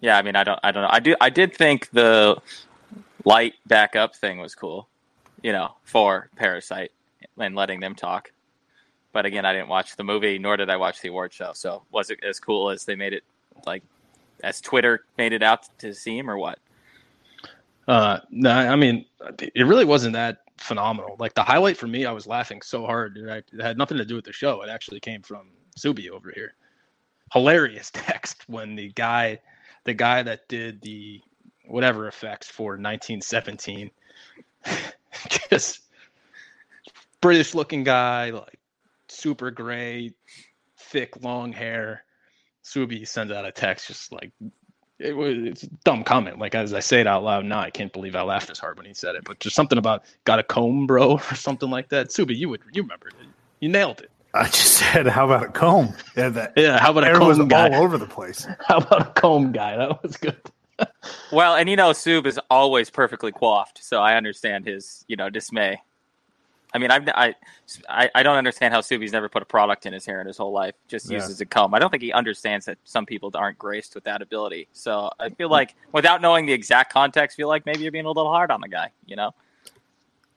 Yeah, 0.00 0.16
I 0.16 0.22
mean, 0.22 0.34
I 0.34 0.44
don't, 0.44 0.58
I 0.64 0.72
don't 0.72 0.82
know. 0.82 0.88
I 0.90 1.00
do, 1.00 1.14
I 1.20 1.28
did 1.28 1.54
think 1.54 1.90
the 1.90 2.38
light 3.26 3.52
backup 3.66 4.16
thing 4.16 4.38
was 4.38 4.54
cool, 4.54 4.88
you 5.46 5.52
know, 5.52 5.76
for 5.84 6.28
Parasite 6.34 6.90
and 7.38 7.54
letting 7.54 7.78
them 7.78 7.94
talk. 7.94 8.32
But 9.12 9.26
again, 9.26 9.44
I 9.44 9.52
didn't 9.52 9.68
watch 9.68 9.94
the 9.94 10.02
movie, 10.02 10.40
nor 10.40 10.56
did 10.56 10.68
I 10.68 10.76
watch 10.76 11.00
the 11.00 11.08
award 11.08 11.32
show. 11.32 11.52
So 11.54 11.84
was 11.92 12.10
it 12.10 12.18
as 12.24 12.40
cool 12.40 12.68
as 12.68 12.84
they 12.84 12.96
made 12.96 13.12
it, 13.12 13.22
like, 13.64 13.84
as 14.42 14.60
Twitter 14.60 15.04
made 15.16 15.32
it 15.32 15.44
out 15.44 15.68
to 15.78 15.94
seem, 15.94 16.28
or 16.28 16.36
what? 16.36 16.58
Uh, 17.86 18.18
no, 18.28 18.50
I 18.50 18.74
mean, 18.74 19.04
it 19.38 19.66
really 19.66 19.84
wasn't 19.84 20.14
that 20.14 20.38
phenomenal. 20.56 21.14
Like 21.20 21.34
the 21.34 21.44
highlight 21.44 21.76
for 21.76 21.86
me, 21.86 22.06
I 22.06 22.10
was 22.10 22.26
laughing 22.26 22.60
so 22.60 22.84
hard. 22.84 23.16
It 23.16 23.44
had 23.60 23.78
nothing 23.78 23.98
to 23.98 24.04
do 24.04 24.16
with 24.16 24.24
the 24.24 24.32
show. 24.32 24.62
It 24.62 24.68
actually 24.68 24.98
came 24.98 25.22
from 25.22 25.50
Subi 25.78 26.10
over 26.10 26.32
here. 26.34 26.54
Hilarious 27.32 27.90
text 27.94 28.42
when 28.48 28.74
the 28.74 28.88
guy, 28.94 29.38
the 29.84 29.94
guy 29.94 30.24
that 30.24 30.48
did 30.48 30.82
the 30.82 31.22
whatever 31.66 32.08
effects 32.08 32.48
for 32.48 32.72
1917, 32.72 33.92
just 35.50 35.80
British 37.20 37.54
looking 37.54 37.84
guy, 37.84 38.30
like 38.30 38.58
super 39.08 39.50
gray, 39.50 40.12
thick, 40.78 41.22
long 41.22 41.52
hair. 41.52 42.04
Subi 42.64 43.06
sends 43.06 43.32
out 43.32 43.44
a 43.46 43.52
text 43.52 43.86
just 43.86 44.10
like 44.12 44.32
it 44.98 45.16
was 45.16 45.36
it's 45.38 45.62
a 45.62 45.68
dumb 45.84 46.02
comment. 46.02 46.38
Like 46.38 46.54
as 46.54 46.72
I 46.74 46.80
say 46.80 47.00
it 47.00 47.06
out 47.06 47.22
loud 47.22 47.44
now, 47.44 47.60
I 47.60 47.70
can't 47.70 47.92
believe 47.92 48.16
I 48.16 48.22
laughed 48.22 48.50
as 48.50 48.58
hard 48.58 48.76
when 48.76 48.86
he 48.86 48.94
said 48.94 49.14
it. 49.14 49.24
But 49.24 49.38
just 49.40 49.54
something 49.54 49.78
about 49.78 50.04
got 50.24 50.38
a 50.38 50.42
comb, 50.42 50.86
bro, 50.86 51.12
or 51.30 51.34
something 51.34 51.70
like 51.70 51.88
that. 51.90 52.08
Subi, 52.08 52.36
you 52.36 52.48
would 52.48 52.62
you 52.72 52.82
remembered 52.82 53.14
it. 53.20 53.26
You 53.60 53.68
nailed 53.68 54.00
it. 54.00 54.10
I 54.34 54.44
just 54.44 54.72
said, 54.92 55.06
how 55.06 55.24
about 55.26 55.44
a 55.44 55.48
comb? 55.48 55.94
Yeah, 56.16 56.28
that 56.30 56.52
Yeah, 56.56 56.78
how 56.78 56.90
about 56.90 57.04
a 57.04 57.06
hair 57.06 57.20
was 57.20 57.38
comb 57.38 57.48
guy? 57.48 57.68
all 57.70 57.82
over 57.84 57.96
the 57.98 58.06
place. 58.06 58.46
How 58.66 58.78
about 58.78 59.00
a 59.08 59.10
comb 59.12 59.52
guy? 59.52 59.76
That 59.76 60.02
was 60.02 60.16
good. 60.16 60.40
Well, 61.32 61.56
and 61.56 61.68
you 61.68 61.76
know, 61.76 61.92
Sub 61.92 62.26
is 62.26 62.38
always 62.50 62.90
perfectly 62.90 63.32
coiffed, 63.32 63.82
so 63.82 64.00
I 64.00 64.16
understand 64.16 64.66
his, 64.66 65.04
you 65.08 65.16
know, 65.16 65.30
dismay. 65.30 65.80
I 66.74 66.78
mean, 66.78 66.90
I've, 66.90 67.08
I, 67.08 67.34
I, 67.88 68.10
I 68.14 68.22
don't 68.22 68.36
understand 68.36 68.74
how 68.74 68.82
Subi's 68.82 69.12
never 69.12 69.28
put 69.28 69.40
a 69.40 69.46
product 69.46 69.86
in 69.86 69.94
his 69.94 70.04
hair 70.04 70.20
in 70.20 70.26
his 70.26 70.36
whole 70.36 70.52
life. 70.52 70.74
Just 70.88 71.08
Yeah. 71.08 71.18
uses 71.18 71.40
a 71.40 71.46
comb. 71.46 71.72
I 71.72 71.78
don't 71.78 71.90
think 71.90 72.02
he 72.02 72.12
understands 72.12 72.66
that 72.66 72.76
some 72.84 73.06
people 73.06 73.30
aren't 73.34 73.58
graced 73.58 73.94
with 73.94 74.04
that 74.04 74.20
ability. 74.20 74.68
So 74.72 75.10
I 75.18 75.30
feel 75.30 75.48
hmm. 75.48 75.52
like, 75.52 75.74
without 75.92 76.20
knowing 76.20 76.44
the 76.44 76.52
exact 76.52 76.92
context, 76.92 77.36
I 77.36 77.38
feel 77.38 77.48
like 77.48 77.64
maybe 77.64 77.80
you're 77.80 77.92
being 77.92 78.04
a 78.04 78.10
little 78.10 78.30
hard 78.30 78.50
on 78.50 78.60
the 78.60 78.68
guy. 78.68 78.90
You 79.06 79.16
know? 79.16 79.34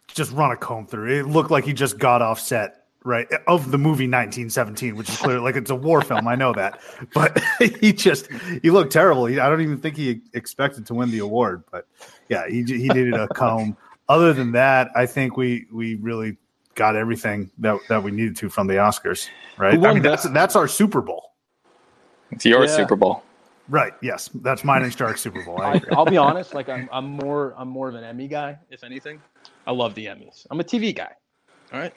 Just 0.08 0.32
run 0.32 0.52
a 0.52 0.58
comb 0.58 0.86
through. 0.86 1.19
It 1.19 1.28
looked 1.28 1.52
like 1.52 1.65
he 1.65 1.73
just 1.73 1.97
got 1.97 2.21
off 2.21 2.39
set, 2.39 2.78
right, 3.03 3.27
of 3.47 3.71
the 3.71 3.77
movie 3.77 4.05
1917, 4.05 4.95
which 4.95 5.09
is 5.09 5.17
clear 5.17 5.39
like 5.39 5.55
it's 5.55 5.71
a 5.71 5.75
war 5.75 6.01
film. 6.01 6.27
I 6.27 6.35
know 6.35 6.53
that, 6.53 6.79
but 7.13 7.41
he 7.81 7.93
just 7.93 8.27
he 8.62 8.69
looked 8.69 8.91
terrible. 8.93 9.25
He, 9.25 9.39
I 9.39 9.49
don't 9.49 9.62
even 9.62 9.77
think 9.79 9.95
he 9.97 10.21
expected 10.33 10.85
to 10.88 10.93
win 10.93 11.12
the 11.12 11.19
award, 11.19 11.63
but 11.71 11.88
yeah, 12.29 12.47
he 12.47 12.63
he 12.63 12.88
needed 12.89 13.13
a 13.13 13.27
comb. 13.29 13.75
other 14.07 14.33
than 14.33 14.51
that, 14.53 14.89
I 14.95 15.05
think 15.05 15.38
we 15.38 15.65
we 15.71 15.95
really 15.95 16.38
got 16.75 16.95
everything 16.95 17.49
that 17.59 17.77
that 17.89 18.01
we 18.03 18.12
needed 18.12 18.35
to 18.38 18.49
from 18.49 18.67
the 18.67 18.75
Oscars, 18.75 19.27
right? 19.57 19.73
I 19.85 19.93
mean, 19.93 20.03
that's 20.03 20.23
that's 20.29 20.55
our 20.55 20.67
Super 20.67 21.01
Bowl, 21.01 21.31
It's 22.31 22.45
your 22.45 22.65
Yeah. 22.65 22.75
Super 22.75 22.95
Bowl. 22.95 23.23
right? 23.69 23.93
Yes, 24.01 24.29
that's 24.35 24.63
mine 24.63 24.83
and 24.83 24.91
Stark's 24.91 25.21
Super 25.21 25.43
Bowl. 25.43 25.62
I 25.62 25.71
I, 25.71 25.73
agree. 25.75 25.89
I'll 25.95 26.05
be 26.05 26.17
honest. 26.17 26.53
Like 26.53 26.69
I'm, 26.69 26.88
I'm 26.91 27.05
more, 27.05 27.53
I'm 27.57 27.67
more 27.67 27.88
of 27.89 27.95
an 27.95 28.03
Emmy 28.03 28.27
guy, 28.27 28.57
if 28.69 28.83
anything. 28.83 29.21
I 29.67 29.71
love 29.71 29.93
the 29.93 30.05
Emmys. 30.07 30.47
I'm 30.49 30.59
a 30.59 30.63
TV 30.63 30.95
guy. 30.95 31.12
All 31.73 31.79
right. 31.79 31.93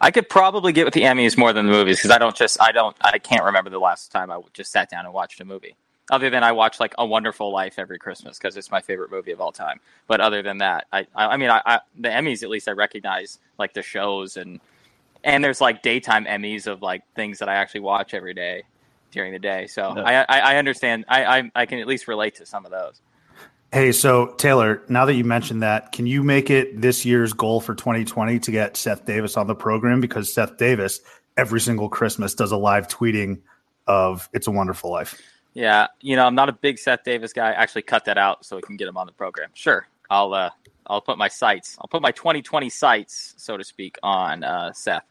I 0.00 0.10
could 0.10 0.28
probably 0.28 0.72
get 0.72 0.84
with 0.84 0.94
the 0.94 1.02
Emmys 1.02 1.36
more 1.36 1.52
than 1.52 1.66
the 1.66 1.72
movies 1.72 1.98
because 1.98 2.10
I 2.10 2.18
don't 2.18 2.36
just 2.36 2.60
I 2.60 2.72
don't 2.72 2.96
I 3.00 3.18
can't 3.18 3.44
remember 3.44 3.70
the 3.70 3.78
last 3.78 4.12
time 4.12 4.30
I 4.30 4.40
just 4.52 4.72
sat 4.72 4.90
down 4.90 5.04
and 5.04 5.14
watched 5.14 5.40
a 5.40 5.44
movie. 5.44 5.76
Other 6.10 6.30
than 6.30 6.44
I 6.44 6.52
watch 6.52 6.78
like 6.78 6.94
A 6.98 7.06
Wonderful 7.06 7.50
Life 7.52 7.78
every 7.78 7.98
Christmas 7.98 8.38
because 8.38 8.56
it's 8.56 8.70
my 8.70 8.80
favorite 8.80 9.10
movie 9.10 9.32
of 9.32 9.40
all 9.40 9.50
time. 9.50 9.80
But 10.06 10.20
other 10.20 10.42
than 10.42 10.58
that, 10.58 10.86
I 10.92 11.06
I, 11.14 11.26
I 11.26 11.36
mean 11.36 11.50
I, 11.50 11.60
I 11.64 11.80
the 11.98 12.08
Emmys 12.08 12.42
at 12.42 12.50
least 12.50 12.68
I 12.68 12.72
recognize 12.72 13.38
like 13.58 13.74
the 13.74 13.82
shows 13.82 14.36
and 14.36 14.60
and 15.24 15.42
there's 15.42 15.60
like 15.60 15.82
daytime 15.82 16.24
Emmys 16.26 16.66
of 16.66 16.82
like 16.82 17.02
things 17.14 17.38
that 17.40 17.48
I 17.48 17.54
actually 17.54 17.80
watch 17.80 18.14
every 18.14 18.34
day 18.34 18.62
during 19.10 19.32
the 19.32 19.38
day. 19.38 19.66
So. 19.66 19.94
I, 19.96 20.22
I 20.22 20.26
I 20.28 20.56
understand 20.56 21.04
I, 21.08 21.24
I 21.24 21.50
I 21.54 21.66
can 21.66 21.78
at 21.78 21.86
least 21.86 22.06
relate 22.06 22.36
to 22.36 22.46
some 22.46 22.64
of 22.64 22.70
those. 22.70 23.00
Hey, 23.72 23.92
so 23.92 24.28
Taylor, 24.38 24.82
now 24.88 25.04
that 25.06 25.14
you 25.14 25.24
mentioned 25.24 25.62
that, 25.62 25.92
can 25.92 26.06
you 26.06 26.22
make 26.22 26.50
it 26.50 26.80
this 26.80 27.04
year's 27.04 27.32
goal 27.32 27.60
for 27.60 27.74
2020 27.74 28.38
to 28.38 28.50
get 28.50 28.76
Seth 28.76 29.04
Davis 29.04 29.36
on 29.36 29.46
the 29.48 29.54
program? 29.54 30.00
Because 30.00 30.32
Seth 30.32 30.56
Davis, 30.56 31.00
every 31.36 31.60
single 31.60 31.88
Christmas, 31.88 32.34
does 32.34 32.52
a 32.52 32.56
live 32.56 32.88
tweeting 32.88 33.40
of 33.86 34.28
"It's 34.32 34.46
a 34.46 34.50
Wonderful 34.50 34.90
Life." 34.90 35.20
Yeah, 35.52 35.88
you 36.00 36.16
know, 36.16 36.26
I'm 36.26 36.34
not 36.34 36.48
a 36.48 36.52
big 36.52 36.78
Seth 36.78 37.02
Davis 37.04 37.32
guy. 37.32 37.52
Actually, 37.52 37.82
cut 37.82 38.04
that 38.04 38.18
out 38.18 38.44
so 38.44 38.56
we 38.56 38.62
can 38.62 38.76
get 38.76 38.88
him 38.88 38.96
on 38.96 39.06
the 39.06 39.12
program. 39.12 39.50
Sure, 39.54 39.88
I'll 40.08 40.32
uh, 40.32 40.50
I'll 40.86 41.00
put 41.00 41.18
my 41.18 41.28
sights, 41.28 41.76
I'll 41.80 41.88
put 41.88 42.02
my 42.02 42.12
2020 42.12 42.70
sights, 42.70 43.34
so 43.36 43.56
to 43.56 43.64
speak, 43.64 43.98
on 44.02 44.44
uh, 44.44 44.72
Seth. 44.72 45.04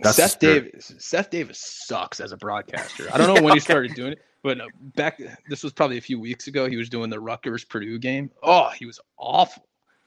That's 0.00 0.16
Seth. 0.16 0.38
Davis. 0.38 0.94
Seth 0.98 1.30
Davis 1.30 1.58
sucks 1.58 2.20
as 2.20 2.32
a 2.32 2.36
broadcaster. 2.36 3.08
I 3.12 3.18
don't 3.18 3.34
know 3.34 3.42
when 3.42 3.54
he 3.54 3.60
started 3.60 3.94
doing 3.94 4.12
it, 4.12 4.22
but 4.42 4.60
uh, 4.60 4.66
back 4.94 5.20
this 5.48 5.62
was 5.62 5.72
probably 5.72 5.98
a 5.98 6.02
few 6.02 6.18
weeks 6.20 6.46
ago. 6.46 6.68
He 6.68 6.76
was 6.76 6.88
doing 6.88 7.10
the 7.10 7.20
Rutgers 7.20 7.64
Purdue 7.64 7.98
game. 7.98 8.30
Oh, 8.42 8.70
he 8.78 8.86
was 8.86 9.00
awful. 9.16 9.64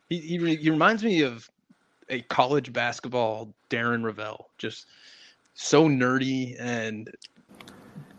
He 0.10 0.20
he, 0.20 0.40
re- 0.40 0.56
he 0.58 0.70
reminds 0.70 1.04
me 1.04 1.22
of 1.22 1.50
a 2.10 2.22
college 2.24 2.74
basketball 2.74 3.54
Darren 3.70 4.04
Rovell. 4.04 4.46
Just 4.58 4.88
so 5.54 5.88
nerdy 5.88 6.56
and 6.60 7.10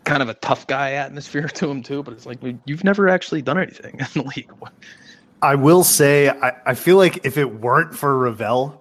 kind 0.03 0.21
of 0.21 0.29
a 0.29 0.33
tough 0.35 0.67
guy 0.67 0.91
atmosphere 0.93 1.47
to 1.55 1.69
him 1.69 1.81
too. 1.83 2.03
But 2.03 2.13
it's 2.13 2.25
like 2.25 2.39
you've 2.65 2.83
never 2.83 3.07
actually 3.09 3.41
done 3.41 3.57
anything 3.57 3.99
in 3.99 4.07
the 4.13 4.23
league. 4.35 4.51
I 5.41 5.55
will 5.55 5.83
say, 5.83 6.29
I, 6.29 6.53
I 6.67 6.73
feel 6.73 6.95
like 6.97 7.25
if 7.25 7.37
it 7.37 7.59
weren't 7.59 7.93
for 7.93 8.17
Rovell, 8.17 8.79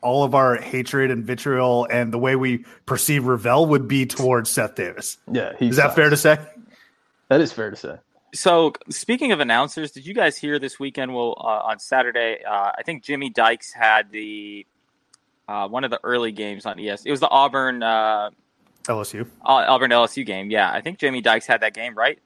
all 0.00 0.24
of 0.24 0.34
our 0.34 0.56
hatred 0.56 1.10
and 1.10 1.24
vitriol 1.26 1.86
and 1.90 2.10
the 2.10 2.18
way 2.18 2.34
we 2.36 2.64
perceive 2.86 3.26
Ravel 3.26 3.66
would 3.66 3.86
be 3.86 4.06
towards 4.06 4.48
Seth 4.48 4.74
Davis. 4.74 5.18
Yeah, 5.30 5.52
he 5.58 5.68
Is 5.68 5.76
that 5.76 5.82
sucks. 5.88 5.94
fair 5.96 6.08
to 6.08 6.16
say? 6.16 6.38
That 7.30 7.40
is 7.40 7.52
fair 7.52 7.70
to 7.70 7.76
say. 7.76 7.94
So, 8.34 8.72
speaking 8.90 9.32
of 9.32 9.40
announcers, 9.40 9.90
did 9.92 10.06
you 10.06 10.14
guys 10.14 10.36
hear 10.36 10.58
this 10.58 10.78
weekend? 10.78 11.14
Well, 11.14 11.34
uh, 11.38 11.68
on 11.70 11.78
Saturday, 11.78 12.44
uh, 12.44 12.72
I 12.76 12.82
think 12.84 13.02
Jimmy 13.02 13.30
Dykes 13.30 13.72
had 13.72 14.10
the 14.12 14.66
uh, 15.48 15.66
one 15.68 15.82
of 15.84 15.90
the 15.90 15.98
early 16.04 16.30
games 16.32 16.66
on 16.66 16.78
ES. 16.78 17.06
It 17.06 17.10
was 17.10 17.20
the 17.20 17.28
Auburn 17.28 17.82
uh, 17.82 18.30
LSU. 18.84 19.26
Auburn 19.42 19.90
LSU 19.90 20.24
game. 20.26 20.50
Yeah, 20.50 20.70
I 20.70 20.80
think 20.80 20.98
Jimmy 20.98 21.20
Dykes 21.20 21.46
had 21.46 21.62
that 21.62 21.74
game, 21.74 21.96
right? 21.96 22.18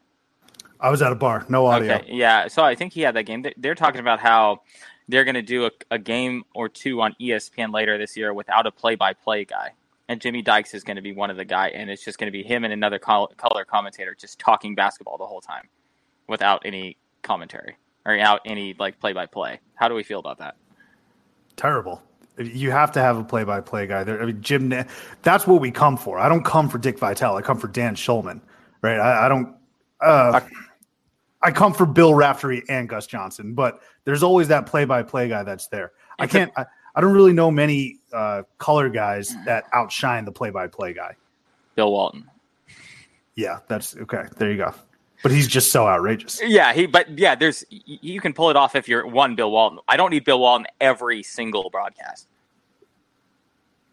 I 0.80 0.90
was 0.90 1.00
at 1.00 1.12
a 1.12 1.14
bar, 1.14 1.46
no 1.48 1.66
audio. 1.66 1.94
Okay, 1.94 2.12
yeah. 2.12 2.48
So 2.48 2.62
I 2.62 2.74
think 2.74 2.92
he 2.92 3.00
had 3.02 3.14
that 3.14 3.22
game. 3.24 3.42
They- 3.42 3.54
They're 3.56 3.74
talking 3.74 4.00
about 4.00 4.20
how 4.20 4.60
they're 5.08 5.24
going 5.24 5.34
to 5.36 5.42
do 5.42 5.66
a, 5.66 5.70
a 5.90 5.98
game 5.98 6.44
or 6.54 6.68
two 6.68 7.00
on 7.00 7.14
ESPN 7.20 7.72
later 7.72 7.96
this 7.96 8.16
year 8.16 8.34
without 8.34 8.66
a 8.66 8.70
play-by-play 8.70 9.44
guy, 9.46 9.72
and 10.08 10.20
Jimmy 10.20 10.42
Dykes 10.42 10.74
is 10.74 10.84
going 10.84 10.96
to 10.96 11.02
be 11.02 11.12
one 11.12 11.30
of 11.30 11.36
the 11.36 11.44
guy, 11.44 11.68
and 11.68 11.90
it's 11.90 12.04
just 12.04 12.18
going 12.18 12.28
to 12.28 12.32
be 12.32 12.42
him 12.42 12.64
and 12.64 12.72
another 12.72 12.98
col- 12.98 13.28
color 13.36 13.64
commentator 13.64 14.14
just 14.18 14.38
talking 14.38 14.74
basketball 14.74 15.16
the 15.18 15.26
whole 15.26 15.40
time, 15.40 15.68
without 16.28 16.62
any 16.64 16.96
commentary 17.22 17.76
or 18.04 18.14
without 18.14 18.40
any 18.44 18.74
like 18.78 18.98
play-by-play. 19.00 19.60
How 19.76 19.88
do 19.88 19.94
we 19.94 20.02
feel 20.02 20.18
about 20.18 20.38
that? 20.38 20.56
Terrible. 21.56 22.02
You 22.36 22.70
have 22.72 22.90
to 22.92 23.00
have 23.00 23.16
a 23.16 23.24
play-by-play 23.24 23.86
guy 23.86 24.02
there. 24.04 24.20
I 24.20 24.26
mean, 24.26 24.42
Jim. 24.42 24.72
That's 25.22 25.46
what 25.46 25.60
we 25.60 25.70
come 25.70 25.96
for. 25.96 26.18
I 26.18 26.28
don't 26.28 26.44
come 26.44 26.68
for 26.68 26.78
Dick 26.78 26.98
Vitale. 26.98 27.36
I 27.36 27.42
come 27.42 27.58
for 27.58 27.68
Dan 27.68 27.94
Shulman, 27.94 28.40
right? 28.82 28.98
I, 28.98 29.26
I 29.26 29.28
don't. 29.28 29.54
Uh, 30.00 30.40
I 31.42 31.50
come 31.52 31.72
for 31.72 31.86
Bill 31.86 32.14
Raftery 32.14 32.62
and 32.68 32.88
Gus 32.88 33.06
Johnson, 33.06 33.54
but 33.54 33.80
there's 34.04 34.22
always 34.22 34.48
that 34.48 34.66
play-by-play 34.66 35.28
guy 35.28 35.42
that's 35.44 35.68
there. 35.68 35.92
I 36.18 36.24
It's 36.24 36.34
a- 36.34 36.38
can't. 36.38 36.52
I, 36.56 36.66
I 36.94 37.00
don't 37.00 37.12
really 37.12 37.32
know 37.32 37.50
many 37.50 37.98
uh, 38.12 38.42
color 38.58 38.88
guys 38.88 39.34
that 39.46 39.64
outshine 39.72 40.24
the 40.24 40.32
play-by-play 40.32 40.94
guy. 40.94 41.16
Bill 41.74 41.90
Walton. 41.90 42.30
Yeah, 43.34 43.58
that's 43.68 43.96
okay. 43.96 44.24
There 44.36 44.50
you 44.50 44.58
go. 44.58 44.74
But 45.22 45.32
he's 45.32 45.48
just 45.48 45.72
so 45.72 45.88
outrageous. 45.88 46.40
Yeah, 46.44 46.72
he. 46.72 46.86
But 46.86 47.18
yeah, 47.18 47.34
there's 47.34 47.64
you 47.70 48.20
can 48.20 48.32
pull 48.32 48.50
it 48.50 48.56
off 48.56 48.76
if 48.76 48.88
you're 48.88 49.06
one 49.06 49.34
Bill 49.34 49.50
Walton. 49.50 49.78
I 49.88 49.96
don't 49.96 50.10
need 50.10 50.24
Bill 50.24 50.38
Walton 50.38 50.66
every 50.80 51.22
single 51.22 51.70
broadcast. 51.70 52.28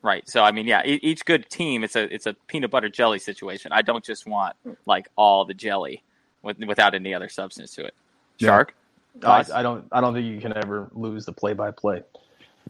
Right. 0.03 0.27
So 0.29 0.43
I 0.43 0.51
mean, 0.51 0.67
yeah, 0.67 0.85
e- 0.85 0.99
each 1.01 1.25
good 1.25 1.49
team 1.49 1.83
it's 1.83 1.95
a 1.95 2.13
it's 2.13 2.27
a 2.27 2.35
peanut 2.47 2.69
butter 2.69 2.89
jelly 2.89 3.17
situation. 3.17 3.71
I 3.71 3.81
don't 3.81 4.03
just 4.03 4.27
want 4.27 4.55
like 4.85 5.07
all 5.15 5.45
the 5.45 5.53
jelly 5.53 6.03
with, 6.43 6.59
without 6.59 6.93
any 6.93 7.13
other 7.13 7.29
substance 7.29 7.73
to 7.75 7.85
it. 7.85 7.95
Yeah. 8.37 8.49
Shark. 8.49 8.75
I, 9.23 9.45
I 9.53 9.61
don't. 9.61 9.85
I 9.91 10.01
don't 10.01 10.13
think 10.13 10.25
you 10.25 10.39
can 10.39 10.55
ever 10.55 10.89
lose 10.93 11.25
the 11.25 11.33
play-by-play. 11.33 12.03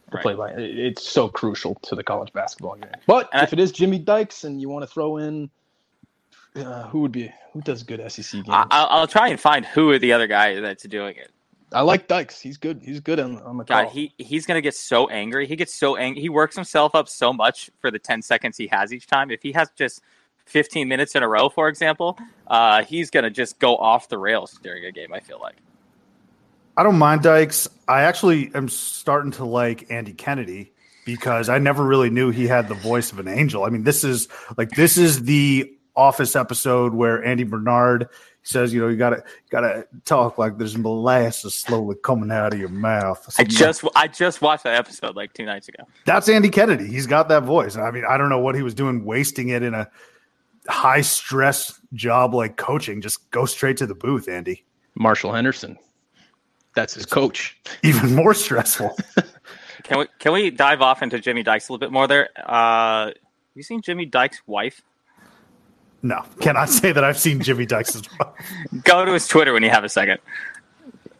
The 0.10 0.18
Right. 0.18 0.24
play-by. 0.24 0.52
It's 0.58 1.08
so 1.08 1.30
crucial 1.30 1.76
to 1.84 1.96
the 1.96 2.04
college 2.04 2.34
basketball 2.34 2.76
game. 2.76 2.92
But 3.08 3.30
And 3.32 3.42
I- 3.42 3.44
if 3.44 3.54
it 3.54 3.60
is 3.60 3.72
Jimmy 3.72 3.98
Dykes 4.00 4.44
and 4.44 4.60
you 4.62 4.68
want 4.70 4.84
to 4.84 4.88
throw 4.88 5.18
in, 5.18 5.50
uh, 6.56 6.84
who 6.90 7.00
would 7.02 7.12
be 7.14 7.32
who 7.54 7.62
does 7.62 7.84
good 7.84 8.00
SEC 8.02 8.32
games? 8.44 8.50
I, 8.50 8.62
I, 8.64 8.68
I'll, 8.72 8.88
I'll 9.02 9.08
try 9.08 9.30
and 9.30 9.40
find 9.40 9.66
who 9.66 9.90
are 9.92 10.00
the 10.00 10.12
other 10.14 10.28
guy 10.28 10.60
that's 10.60 10.84
doing 10.84 11.16
it. 11.16 11.32
I 11.74 11.82
like 11.82 12.08
Dykes. 12.10 12.42
He's 12.42 12.58
good. 12.58 12.82
He's 12.84 13.00
good 13.00 13.18
on, 13.22 13.38
on 13.44 13.58
the 13.58 13.64
God, 13.64 13.84
call. 13.84 13.92
he 13.92 14.14
he's 14.18 14.46
gonna 14.46 14.60
get 14.60 14.76
so 14.76 15.08
angry. 15.08 15.48
He 15.48 15.56
gets 15.56 15.74
so 15.74 15.96
angry. 15.96 16.22
He 16.22 16.28
works 16.30 16.56
himself 16.56 16.94
up 16.96 17.08
so 17.08 17.32
much 17.32 17.70
for 17.80 17.90
the 17.90 18.00
ten 18.00 18.22
seconds 18.22 18.58
he 18.58 18.68
has 18.68 18.92
each 18.92 19.08
time. 19.08 19.32
If 19.32 19.42
he 19.42 19.54
has 19.54 19.70
just 19.78 20.02
fifteen 20.46 20.90
minutes 20.90 21.16
in 21.16 21.24
a 21.24 21.30
row, 21.30 21.48
for 21.48 21.70
example, 21.70 22.18
uh, 22.48 22.84
he's 22.84 23.10
gonna 23.10 23.30
just 23.30 23.58
go 23.60 23.78
off 23.78 24.10
the 24.10 24.18
rails 24.18 24.60
during 24.62 24.84
a 24.86 24.92
game. 24.92 25.14
I 25.14 25.22
feel 25.22 25.40
like. 25.40 25.56
I 26.78 26.84
don't 26.84 26.98
mind 26.98 27.24
Dykes. 27.24 27.68
I 27.88 28.04
actually 28.04 28.52
am 28.56 28.70
starting 28.70 29.32
to 29.34 29.46
like 29.46 29.88
Andy 29.90 30.14
Kennedy 30.14 30.72
because 31.06 31.50
I 31.50 31.58
never 31.58 31.84
really 31.84 32.10
knew 32.10 32.32
he 32.32 32.48
had 32.48 32.68
the 32.68 32.76
voice 32.76 33.12
of 33.12 33.20
an 33.20 33.28
angel. 33.28 33.64
I 33.64 33.70
mean, 33.70 33.84
this 33.84 34.04
is 34.04 34.28
like 34.58 34.72
this 34.72 34.98
is 34.98 35.24
the 35.24 35.72
office 35.96 36.36
episode 36.36 36.94
where 36.94 37.24
Andy 37.24 37.44
Bernard 37.44 38.08
says, 38.44 38.74
you 38.74 38.82
know, 38.82 38.88
you 38.88 38.96
gotta 38.96 39.24
gotta 39.50 39.88
talk 40.06 40.38
like 40.38 40.58
there's 40.58 40.78
molasses 40.78 41.54
slowly 41.54 41.96
coming 42.04 42.32
out 42.32 42.54
of 42.54 42.60
your 42.60 42.70
mouth. 42.70 43.24
I 43.38 43.44
just 43.44 43.84
I 43.96 44.08
just 44.08 44.42
watched 44.42 44.64
that 44.64 44.76
episode 44.76 45.16
like 45.16 45.34
two 45.34 45.46
nights 45.46 45.68
ago. 45.68 45.84
that's 46.06 46.30
Andy 46.30 46.50
Kennedy. 46.50 46.88
He's 46.88 47.08
got 47.08 47.30
that 47.30 47.44
voice. 47.44 47.76
I 47.76 47.92
mean, 47.92 48.04
I 48.08 48.18
don't 48.18 48.30
know 48.30 48.40
what 48.40 48.56
he 48.56 48.64
was 48.64 48.74
doing, 48.74 49.06
wasting 49.06 49.50
it 49.50 49.64
in 49.64 49.74
a 49.74 49.90
high 50.68 51.02
stress 51.02 51.80
job 51.94 52.34
like 52.34 52.58
coaching. 52.58 53.02
Just 53.02 53.30
go 53.32 53.46
straight 53.46 53.78
to 53.78 53.86
the 53.86 53.96
booth, 53.96 54.28
Andy. 54.28 54.64
Marshall 54.96 55.34
Henderson. 55.34 55.78
That's 56.76 56.94
his 56.94 57.06
coach. 57.06 57.58
Even 57.84 58.16
more 58.16 58.34
stressful. 58.34 58.98
Can 59.84 60.00
we 60.00 60.06
can 60.20 60.32
we 60.32 60.52
dive 60.52 60.82
off 60.82 61.02
into 61.02 61.20
Jimmy 61.20 61.44
Dykes 61.44 61.68
a 61.68 61.74
little 61.74 61.80
bit 61.80 61.92
more 61.92 62.08
there? 62.08 62.30
Uh, 62.46 63.12
you 63.56 63.64
seen 63.64 63.82
Jimmy 63.82 64.06
Dykes' 64.06 64.42
wife? 64.46 64.82
No, 66.04 66.24
cannot 66.40 66.70
say 66.70 66.92
that 66.92 67.04
I've 67.04 67.18
seen 67.18 67.42
Jimmy 67.42 67.66
Dykes 67.66 67.96
wife. 68.20 68.34
Go 68.84 69.06
to 69.06 69.14
his 69.14 69.28
Twitter 69.28 69.54
when 69.54 69.64
you 69.64 69.70
have 69.70 69.84
a 69.84 69.90
second. 69.90 70.20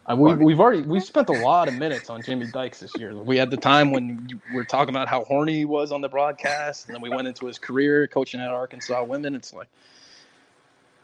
Uh, 0.06 0.16
we, 0.16 0.34
we've 0.34 0.60
already 0.60 0.82
we 0.82 0.98
spent 1.00 1.28
a 1.28 1.32
lot 1.32 1.68
of 1.68 1.74
minutes 1.74 2.10
on 2.10 2.22
Jimmy 2.22 2.46
Dykes 2.46 2.80
this 2.80 2.92
year. 2.98 3.14
We 3.14 3.36
had 3.36 3.50
the 3.50 3.56
time 3.56 3.92
when 3.92 4.26
you 4.28 4.40
were 4.54 4.64
talking 4.64 4.94
about 4.94 5.06
how 5.06 5.24
horny 5.24 5.54
he 5.54 5.64
was 5.64 5.92
on 5.92 6.00
the 6.00 6.08
broadcast, 6.08 6.86
and 6.86 6.94
then 6.94 7.02
we 7.02 7.10
went 7.10 7.28
into 7.28 7.46
his 7.46 7.58
career 7.58 8.06
coaching 8.08 8.40
at 8.40 8.48
Arkansas 8.48 9.04
women. 9.04 9.34
It's 9.34 9.52
like, 9.52 9.68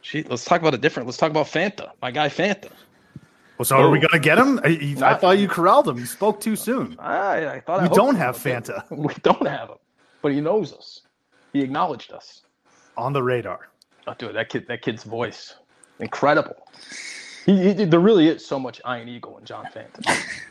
gee, 0.02 0.24
let's 0.24 0.44
talk 0.44 0.60
about 0.60 0.74
a 0.74 0.78
different. 0.78 1.06
Let's 1.06 1.18
talk 1.18 1.30
about 1.30 1.46
Fanta, 1.46 1.90
my 2.02 2.10
guy 2.10 2.28
Fanta. 2.28 2.70
Well, 3.58 3.64
so 3.66 3.76
are 3.76 3.90
we 3.90 3.98
oh. 3.98 4.02
going 4.02 4.12
to 4.12 4.18
get 4.20 4.38
him? 4.38 4.60
I, 4.64 5.12
I 5.12 5.14
thought 5.14 5.38
you 5.38 5.48
corralled 5.48 5.88
him. 5.88 5.98
You 5.98 6.06
spoke 6.06 6.40
too 6.40 6.56
soon. 6.56 6.96
I, 6.98 7.54
I 7.54 7.60
thought 7.60 7.80
I 7.80 7.82
We 7.82 7.88
hoped 7.88 7.96
don't 7.96 8.14
have 8.14 8.42
but 8.42 8.64
Fanta 8.64 8.90
We 8.96 9.14
don't 9.22 9.46
have 9.46 9.70
him, 9.70 9.78
but 10.22 10.32
he 10.32 10.40
knows 10.40 10.72
us. 10.72 11.02
He 11.52 11.60
acknowledged 11.62 12.12
us. 12.12 12.42
on 12.96 13.12
the 13.12 13.22
radar. 13.22 13.68
Oh, 14.06 14.14
dude, 14.16 14.34
that 14.36 14.48
kid, 14.48 14.66
that 14.68 14.82
kid's 14.82 15.02
voice, 15.02 15.56
incredible. 15.98 16.56
He, 17.44 17.74
he, 17.74 17.84
there 17.84 18.00
really 18.00 18.28
is 18.28 18.46
so 18.46 18.58
much 18.58 18.80
Ian 18.86 19.08
Eagle 19.08 19.38
in 19.38 19.44
John 19.44 19.66
Fanta. 19.66 20.04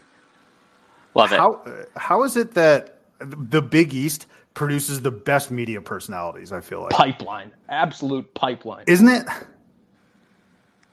Love 1.15 1.31
it. 1.31 1.37
How 1.37 1.61
how 1.95 2.23
is 2.23 2.37
it 2.37 2.53
that 2.53 2.99
the 3.19 3.61
Big 3.61 3.93
East 3.93 4.27
produces 4.53 5.01
the 5.01 5.11
best 5.11 5.49
media 5.49 5.81
personalities? 5.81 6.51
I 6.51 6.61
feel 6.61 6.81
like, 6.81 6.91
pipeline, 6.91 7.51
absolute 7.69 8.31
pipeline. 8.35 8.83
isn't 8.87 9.07
it? 9.07 9.25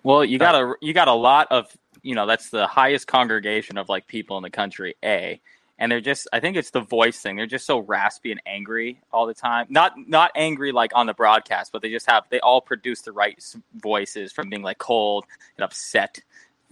Well, 0.03 0.24
you 0.24 0.38
got 0.38 0.55
a 0.55 0.74
you 0.81 0.92
got 0.92 1.09
a 1.09 1.14
lot 1.14 1.48
of 1.50 1.74
you 2.04 2.14
know 2.14 2.26
that's 2.26 2.50
the 2.50 2.68
highest 2.68 3.08
congregation 3.08 3.78
of 3.78 3.88
like 3.88 4.06
people 4.06 4.36
in 4.36 4.42
the 4.44 4.50
country. 4.50 4.94
A, 5.02 5.40
and 5.78 5.90
they're 5.90 6.00
just 6.00 6.28
I 6.32 6.38
think 6.38 6.56
it's 6.56 6.70
the 6.70 6.82
voice 6.82 7.18
thing. 7.18 7.36
They're 7.36 7.46
just 7.46 7.66
so 7.66 7.80
raspy 7.80 8.30
and 8.30 8.40
angry 8.46 9.00
all 9.12 9.26
the 9.26 9.34
time. 9.34 9.66
Not 9.70 9.94
not 9.96 10.30
angry 10.36 10.70
like 10.70 10.92
on 10.94 11.06
the 11.06 11.14
broadcast, 11.14 11.72
but 11.72 11.82
they 11.82 11.90
just 11.90 12.08
have 12.08 12.24
they 12.28 12.40
all 12.40 12.60
produce 12.60 13.00
the 13.00 13.12
right 13.12 13.42
voices 13.74 14.32
from 14.32 14.50
being 14.50 14.62
like 14.62 14.78
cold 14.78 15.24
and 15.56 15.64
upset 15.64 16.20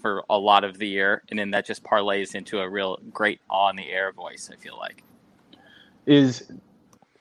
for 0.00 0.24
a 0.28 0.38
lot 0.38 0.64
of 0.64 0.78
the 0.78 0.86
year, 0.86 1.22
and 1.30 1.38
then 1.38 1.52
that 1.52 1.64
just 1.64 1.82
parlays 1.82 2.34
into 2.34 2.60
a 2.60 2.68
real 2.68 2.98
great 3.10 3.40
on 3.48 3.76
the 3.76 3.88
air 3.90 4.12
voice. 4.12 4.50
I 4.52 4.56
feel 4.56 4.76
like 4.78 5.02
is 6.04 6.52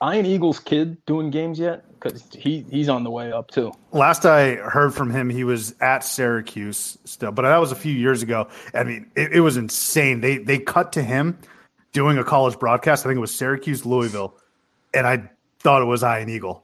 Ian 0.04 0.26
Eagles 0.26 0.60
kid 0.60 1.04
doing 1.06 1.30
games 1.30 1.60
yet? 1.60 1.86
Because 2.02 2.24
he 2.34 2.66
he's 2.70 2.90
on 2.90 3.04
the 3.04 3.12
way 3.12 3.32
up 3.32 3.52
too. 3.52 3.72
Last 3.92 4.26
I 4.26 4.56
heard 4.56 4.94
from 4.94 5.12
him, 5.12 5.30
he 5.30 5.44
was 5.44 5.76
at 5.82 6.04
Syracuse 6.04 6.98
still, 7.06 7.32
but 7.32 7.44
that 7.44 7.58
was 7.58 7.72
a 7.72 7.76
few 7.76 7.94
years 7.94 8.24
ago. 8.24 8.48
I 8.74 8.84
mean, 8.84 9.12
it, 9.16 9.34
it 9.34 9.40
was 9.42 9.58
insane. 9.58 10.22
They 10.22 10.40
they 10.40 10.58
cut 10.58 10.92
to 10.94 11.04
him 11.04 11.38
doing 11.94 12.18
a 12.18 12.24
college 12.24 12.58
broadcast. 12.58 13.06
I 13.06 13.10
think 13.10 13.18
it 13.18 13.22
was 13.22 13.34
Syracuse, 13.34 13.86
Louisville, 13.86 14.36
and 14.94 15.06
I 15.06 15.30
thought 15.60 15.82
it 15.82 15.86
was 15.86 16.04
Ian 16.04 16.30
Eagle, 16.30 16.64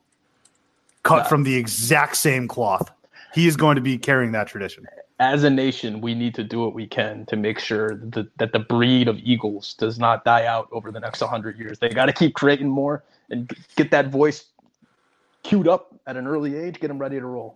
cut 1.03 1.29
from 1.29 1.43
the 1.43 1.55
exact 1.55 2.17
same 2.17 2.47
cloth. 2.47 2.91
He 3.33 3.45
is 3.45 3.55
going 3.55 3.75
to 3.75 3.81
be 3.81 3.97
carrying 3.97 4.31
that 4.31 4.47
tradition 4.47 4.87
as 5.19 5.43
a 5.43 5.49
nation, 5.49 5.99
we 5.99 6.13
need 6.13 6.35
to 6.35 6.43
do 6.43 6.59
what 6.59 6.73
we 6.73 6.85
can 6.85 7.25
to 7.25 7.35
make 7.35 7.59
sure 7.59 7.95
that, 7.95 8.29
that 8.37 8.51
the 8.51 8.59
breed 8.59 9.07
of 9.07 9.17
Eagles 9.19 9.73
does 9.73 9.97
not 9.97 10.23
die 10.23 10.45
out 10.45 10.67
over 10.71 10.91
the 10.91 10.99
next 10.99 11.21
100 11.21 11.57
years. 11.57 11.79
They 11.79 11.89
got 11.89 12.05
to 12.05 12.13
keep 12.13 12.35
creating 12.35 12.69
more 12.69 13.03
and 13.29 13.51
get 13.75 13.89
that 13.91 14.09
voice 14.09 14.45
queued 15.47 15.67
up 15.67 15.95
at 16.05 16.17
an 16.17 16.27
early 16.27 16.55
age, 16.55 16.79
get 16.79 16.89
them 16.89 16.99
ready 16.99 17.19
to 17.19 17.25
roll. 17.25 17.55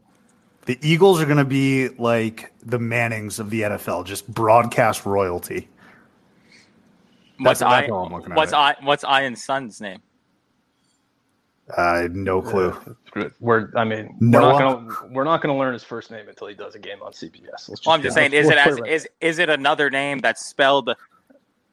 The 0.66 0.80
Eagles 0.82 1.22
are 1.22 1.26
going 1.26 1.38
to 1.38 1.46
be 1.46 1.90
like 1.90 2.54
the 2.64 2.80
Mannings 2.80 3.38
of 3.40 3.50
the 3.50 3.62
NFL, 3.62 4.06
just 4.06 4.32
broadcast 4.34 5.06
royalty. 5.06 5.68
What's 7.40 7.60
that's, 7.60 7.72
I, 7.72 7.82
that's 7.82 8.30
what's 8.30 8.54
I, 8.54 8.76
what's 8.84 9.04
Ian's 9.04 9.44
son's 9.44 9.82
name? 9.82 10.00
I 11.76 12.06
Uh, 12.06 12.08
no 12.12 12.42
clue. 12.42 12.78
Yeah, 13.16 13.30
we're, 13.40 13.72
I 13.76 13.84
mean, 13.84 14.16
Noah? 14.20 14.42
we're 14.42 14.50
not 14.50 14.60
gonna 14.60 15.14
we're 15.14 15.24
not 15.24 15.42
gonna 15.42 15.58
learn 15.58 15.74
his 15.74 15.84
first 15.84 16.12
name 16.12 16.30
until 16.30 16.48
he 16.48 16.54
does 16.54 16.76
a 16.76 16.80
game 16.80 17.02
on 17.02 17.14
CBS. 17.14 17.68
Just 17.68 17.86
well, 17.86 17.96
I'm 17.96 18.02
just 18.02 18.14
saying, 18.14 18.34
is 18.34 18.48
it 18.48 18.58
as, 18.58 18.80
is 18.88 19.08
is 19.22 19.40
it 19.40 19.50
another 19.50 19.90
name 19.90 20.20
that's 20.20 20.46
spelled 20.46 20.92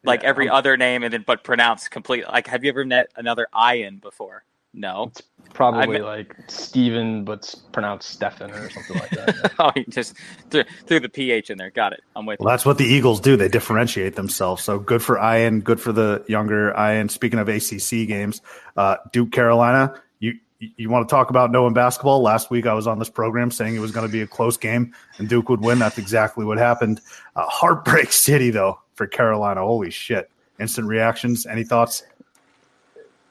like 0.05 0.23
yeah, 0.23 0.29
every 0.29 0.49
I'm, 0.49 0.57
other 0.57 0.77
name 0.77 1.03
and 1.03 1.13
then 1.13 1.25
but 1.27 1.45
pronounced 1.45 1.91
complete? 1.91 2.27
Like, 2.27 2.47
have 2.47 2.65
you 2.65 2.71
ever 2.71 2.85
met 2.85 3.11
another 3.17 3.47
Ian 3.55 3.99
before? 3.99 4.45
No, 4.75 5.05
it's 5.05 5.23
probably 5.55 5.99
met, 5.99 6.05
like 6.05 6.37
Steven, 6.47 7.25
but 7.25 7.55
pronounced 7.73 8.11
Stefan 8.11 8.51
or 8.51 8.69
something 8.71 8.99
like 8.99 9.11
that. 9.11 9.53
oh, 9.59 9.73
you 9.75 9.85
just 9.89 10.15
threw, 10.51 10.63
threw, 10.87 11.01
the 11.01 11.09
ph 11.09 11.51
in 11.51 11.59
there. 11.59 11.71
Got 11.71 11.95
it. 11.95 12.03
I'm 12.15 12.27
with. 12.27 12.39
Well, 12.39 12.51
you. 12.51 12.53
that's 12.53 12.67
what 12.67 12.79
the 12.79 12.85
Eagles 12.85 13.21
do. 13.21 13.37
They 13.37 13.49
differentiate 13.49 14.17
themselves. 14.17 14.63
So 14.63 14.79
good 14.79 15.03
for 15.03 15.19
Ian. 15.19 15.61
Good 15.61 15.81
for 15.81 15.93
the 15.93 16.25
younger 16.29 16.75
Ian. 16.79 17.09
Speaking 17.09 17.39
of 17.39 17.49
ACC 17.49 18.07
games, 18.07 18.43
uh, 18.77 18.97
Duke 19.13 19.33
Carolina. 19.33 20.01
You 20.21 20.35
you 20.59 20.91
want 20.91 21.09
to 21.09 21.13
talk 21.13 21.31
about 21.31 21.51
knowing 21.51 21.73
basketball? 21.73 22.21
Last 22.21 22.51
week 22.51 22.67
I 22.67 22.75
was 22.75 22.87
on 22.87 22.99
this 22.99 23.11
program 23.11 23.51
saying 23.51 23.75
it 23.75 23.81
was 23.81 23.93
going 23.93 24.07
to 24.07 24.13
be 24.13 24.21
a 24.21 24.27
close 24.27 24.57
game 24.57 24.93
and 25.19 25.29
Duke 25.29 25.49
would 25.49 25.61
win. 25.61 25.79
That's 25.79 25.99
exactly 25.99 26.45
what 26.45 26.59
happened. 26.59 27.01
Uh, 27.35 27.47
heartbreak 27.47 28.13
city 28.13 28.51
though 28.51 28.81
for 28.95 29.07
Carolina. 29.07 29.63
Holy 29.63 29.91
shit! 29.91 30.31
Instant 30.61 30.89
reactions. 30.89 31.47
Any 31.47 31.65
thoughts? 31.65 32.03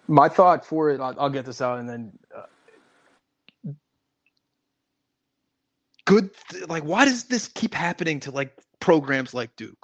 My 0.08 0.30
thought 0.30 0.66
for 0.66 0.90
it, 0.90 1.00
I'll, 1.00 1.16
I'll 1.20 1.30
get 1.30 1.46
this 1.46 1.62
out 1.62 1.80
and 1.80 1.90
then. 1.90 2.12
Uh, 2.36 3.72
good, 6.06 6.30
like, 6.68 6.84
why 6.84 7.06
does 7.06 7.26
this 7.26 7.48
keep 7.50 7.74
happening 7.74 8.20
to 8.22 8.32
like 8.32 8.58
programs 8.80 9.34
like 9.34 9.56
Duke? 9.56 9.78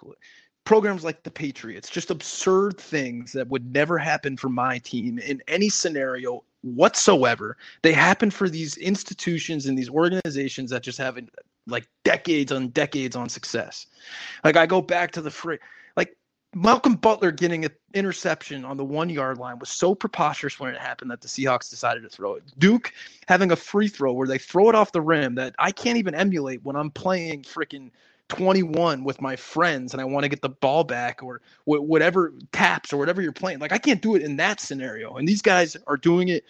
Programs 0.66 1.04
like 1.04 1.24
the 1.24 1.32
Patriots, 1.32 1.90
just 1.90 2.10
absurd 2.10 2.80
things 2.80 3.34
that 3.34 3.50
would 3.50 3.74
never 3.74 3.98
happen 3.98 4.38
for 4.38 4.48
my 4.48 4.78
team 4.80 5.20
in 5.20 5.42
any 5.50 5.68
scenario 5.68 6.42
whatsoever. 6.62 7.58
They 7.82 7.92
happen 7.92 8.32
for 8.32 8.48
these 8.48 8.78
institutions 8.78 9.66
and 9.66 9.78
these 9.78 9.90
organizations 9.90 10.72
that 10.72 10.82
just 10.82 10.98
have 10.98 11.20
like 11.68 11.86
decades 12.06 12.54
on 12.54 12.70
decades 12.70 13.18
on 13.18 13.28
success. 13.28 13.88
Like 14.46 14.56
I 14.56 14.66
go 14.66 14.82
back 14.82 15.12
to 15.12 15.22
the 15.22 15.32
free, 15.32 15.58
Malcolm 16.56 16.96
Butler 16.96 17.32
getting 17.32 17.66
an 17.66 17.72
interception 17.94 18.64
on 18.64 18.78
the 18.78 18.86
one 18.86 19.10
yard 19.10 19.38
line 19.38 19.58
was 19.60 19.70
so 19.70 19.96
preposterous 19.96 20.60
when 20.60 20.74
it 20.74 20.80
happened 20.80 21.10
that 21.12 21.22
the 21.22 21.28
Seahawks 21.28 21.70
decided 21.70 22.04
to 22.04 22.10
throw 22.10 22.36
it. 22.36 22.44
Duke 22.60 22.94
having 23.28 23.52
a 23.52 23.56
free 23.56 23.88
throw 23.88 24.14
where 24.14 24.28
they 24.28 24.38
throw 24.38 24.70
it 24.70 24.76
off 24.76 24.92
the 24.92 25.02
rim 25.02 25.36
that 25.36 25.56
I 25.58 25.72
can't 25.72 25.98
even 25.98 26.14
emulate 26.14 26.64
when 26.64 26.76
I'm 26.76 26.92
playing 26.92 27.44
freaking 27.44 27.90
21 28.30 29.04
with 29.04 29.22
my 29.22 29.36
friends 29.36 29.94
and 29.94 30.02
I 30.02 30.06
want 30.06 30.24
to 30.24 30.30
get 30.30 30.42
the 30.42 30.50
ball 30.50 30.84
back 30.84 31.24
or 31.24 31.42
whatever 31.66 32.34
taps 32.52 32.94
or 32.94 32.98
whatever 32.98 33.22
you're 33.22 33.32
playing. 33.32 33.60
Like 33.60 33.72
I 33.72 33.78
can't 33.78 34.02
do 34.02 34.16
it 34.16 34.22
in 34.22 34.38
that 34.38 34.60
scenario. 34.60 35.16
And 35.16 35.28
these 35.28 35.42
guys 35.42 35.76
are 35.88 35.98
doing 35.98 36.30
it 36.30 36.46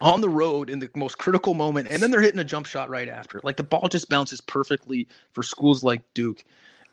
on 0.00 0.20
the 0.20 0.28
road 0.28 0.70
in 0.70 0.78
the 0.78 0.88
most 0.94 1.18
critical 1.18 1.54
moment 1.54 1.88
and 1.90 2.00
then 2.00 2.12
they're 2.12 2.22
hitting 2.22 2.40
a 2.40 2.44
jump 2.44 2.66
shot 2.66 2.88
right 2.88 3.08
after. 3.08 3.40
Like 3.42 3.56
the 3.56 3.64
ball 3.64 3.88
just 3.88 4.08
bounces 4.08 4.40
perfectly 4.40 5.08
for 5.32 5.42
schools 5.42 5.82
like 5.82 6.02
Duke 6.14 6.44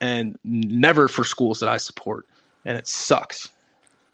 and 0.06 0.38
never 0.44 1.08
for 1.08 1.24
schools 1.24 1.60
that 1.60 1.70
I 1.70 1.78
support, 1.78 2.28
and 2.64 2.78
it 2.78 2.88
sucks. 2.88 3.50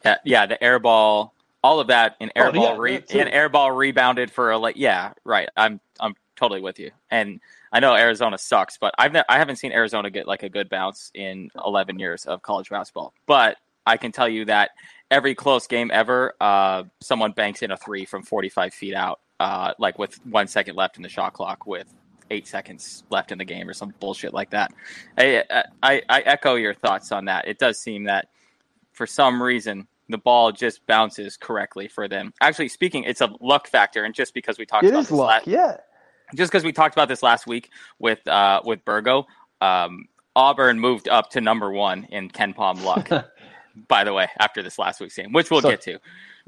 Yeah, 0.06 0.17
yeah, 0.23 0.45
the 0.45 0.62
air 0.63 0.80
ball, 0.80 1.34
all 1.63 1.80
of 1.80 1.88
that, 1.88 2.15
and 2.19 2.32
air 2.36 2.47
oh, 2.47 2.51
ball, 2.51 2.63
yeah, 2.63 2.77
re- 2.77 3.04
and 3.12 3.30
air 3.30 3.49
ball 3.49 3.71
rebounded 3.71 4.32
for 4.32 4.51
a 4.51 4.58
like, 4.58 4.77
yeah, 4.77 5.13
right. 5.25 5.49
I'm 5.58 5.80
I'm 5.99 6.15
totally 6.36 6.62
with 6.62 6.80
you, 6.80 6.91
and 7.12 7.39
I 7.71 7.80
know 7.80 7.95
Arizona 7.95 8.38
sucks, 8.38 8.77
but 8.77 8.93
I've 8.97 9.12
ne- 9.12 9.23
I 9.30 9.38
haven't 9.38 9.58
seen 9.58 9.71
Arizona 9.71 10.10
get 10.10 10.27
like 10.27 10.43
a 10.43 10.49
good 10.49 10.69
bounce 10.69 11.12
in 11.13 11.49
11 11.63 11.99
years 11.99 12.25
of 12.25 12.41
college 12.41 12.69
basketball. 12.69 13.13
But 13.25 13.58
I 13.86 13.97
can 13.97 14.12
tell 14.12 14.30
you 14.30 14.45
that 14.45 14.71
every 15.10 15.36
close 15.36 15.67
game 15.67 15.91
ever, 15.93 16.34
uh, 16.39 16.84
someone 17.01 17.32
banks 17.32 17.62
in 17.62 17.71
a 17.71 17.77
three 17.77 18.06
from 18.06 18.23
45 18.23 18.73
feet 18.73 18.93
out, 18.93 19.19
uh, 19.39 19.73
like 19.77 19.99
with 19.99 20.15
one 20.25 20.47
second 20.47 20.75
left 20.75 20.97
in 20.97 21.04
the 21.04 21.10
shot 21.10 21.34
clock, 21.34 21.65
with 21.65 21.93
eight 22.32 22.48
seconds 22.48 23.04
left 23.10 23.32
in 23.32 23.38
the 23.38 23.46
game 23.46 23.70
or 23.70 23.74
some 23.74 23.94
bullshit 24.00 24.34
like 24.34 24.50
that. 24.52 24.74
I, 25.17 25.44
I, 25.84 26.02
I 26.10 26.22
echo 26.22 26.56
your 26.56 26.74
thoughts 26.74 27.12
on 27.12 27.26
that. 27.26 27.48
It 27.48 27.60
does 27.60 27.80
seem 27.80 28.06
that 28.06 28.30
for 28.94 29.06
some 29.06 29.41
reason 29.41 29.88
the 30.10 30.17
ball 30.17 30.52
just 30.52 30.86
bounces 30.88 31.38
correctly 31.38 31.88
for 31.88 32.08
them. 32.08 32.34
Actually, 32.41 32.70
speaking, 32.70 33.04
it's 33.04 33.22
a 33.22 33.30
luck 33.39 33.67
factor, 33.67 34.04
and 34.04 34.13
just 34.13 34.34
because 34.34 34.58
we 34.58 34.65
talked 34.65 34.86
it 34.86 34.89
about 34.89 35.02
this 35.02 35.12
luck, 35.12 35.30
last, 35.30 35.48
yeah, 35.48 35.78
just 36.36 36.52
because 36.52 36.63
we 36.63 36.72
talked 36.72 36.96
about 36.96 37.08
this 37.08 37.24
last 37.24 37.48
week 37.48 37.70
with 38.00 38.26
uh, 38.28 38.62
with 38.63 38.84
Burgo, 38.86 39.26
um, 39.62 40.08
Auburn 40.36 40.80
moved 40.80 41.08
up 41.08 41.30
to 41.32 41.41
number 41.41 41.72
one 41.72 42.06
in 42.12 42.30
KenPom 42.30 42.84
luck. 42.84 43.10
by 43.88 44.04
the 44.04 44.13
way, 44.13 44.28
after 44.39 44.62
this 44.62 44.78
last 44.78 45.00
week's 45.00 45.15
game, 45.15 45.32
which 45.32 45.50
we'll 45.50 45.62
so, 45.62 45.70
get 45.70 45.82
to, 45.82 45.98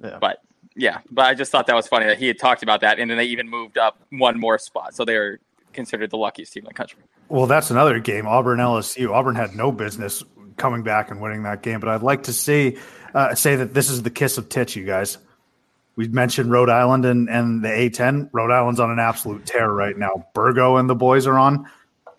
yeah. 0.04 0.18
but 0.20 0.40
yeah, 0.76 1.00
but 1.10 1.26
I 1.26 1.34
just 1.34 1.52
thought 1.52 1.68
that 1.68 1.76
was 1.76 1.88
funny 1.88 2.06
that 2.06 2.18
he 2.18 2.28
had 2.28 2.38
talked 2.38 2.64
about 2.64 2.82
that, 2.82 3.00
and 3.00 3.10
then 3.10 3.18
they 3.18 3.26
even 3.26 3.50
moved 3.50 3.78
up 3.78 3.98
one 4.10 4.40
more 4.40 4.58
spot, 4.58 4.94
so 4.94 5.06
they're 5.06 5.40
considered 5.74 6.10
the 6.10 6.18
luckiest 6.18 6.54
team 6.54 6.64
in 6.64 6.68
the 6.70 6.74
country. 6.74 7.00
Well, 7.30 7.48
that's 7.48 7.72
another 7.72 8.00
game. 8.00 8.28
Auburn 8.28 8.60
LSU. 8.60 9.12
Auburn 9.12 9.36
had 9.36 9.56
no 9.56 9.72
business 9.72 10.24
coming 10.58 10.84
back 10.84 11.12
and 11.12 11.22
winning 11.22 11.44
that 11.44 11.62
game, 11.62 11.80
but 11.80 11.90
I'd 11.90 12.04
like 12.04 12.24
to 12.24 12.34
see 12.34 12.78
uh, 13.14 13.36
say 13.36 13.56
that 13.56 13.74
this 13.74 13.90
is 13.90 14.04
the 14.04 14.10
kiss 14.10 14.38
of 14.38 14.50
tits, 14.50 14.76
you 14.76 14.86
guys. 14.86 15.18
We've 15.96 16.14
mentioned 16.14 16.52
Rhode 16.52 16.70
Island 16.70 17.06
and, 17.06 17.30
and 17.30 17.64
the 17.64 17.70
A10. 17.70 18.30
Rhode 18.32 18.52
Island's 18.52 18.80
on 18.80 18.90
an 18.90 19.00
absolute 19.00 19.46
tear 19.46 19.72
right 19.72 19.98
now. 19.98 20.26
Burgo 20.34 20.78
and 20.78 20.90
the 20.90 20.96
boys 20.96 21.28
are 21.28 21.38
on 21.38 21.70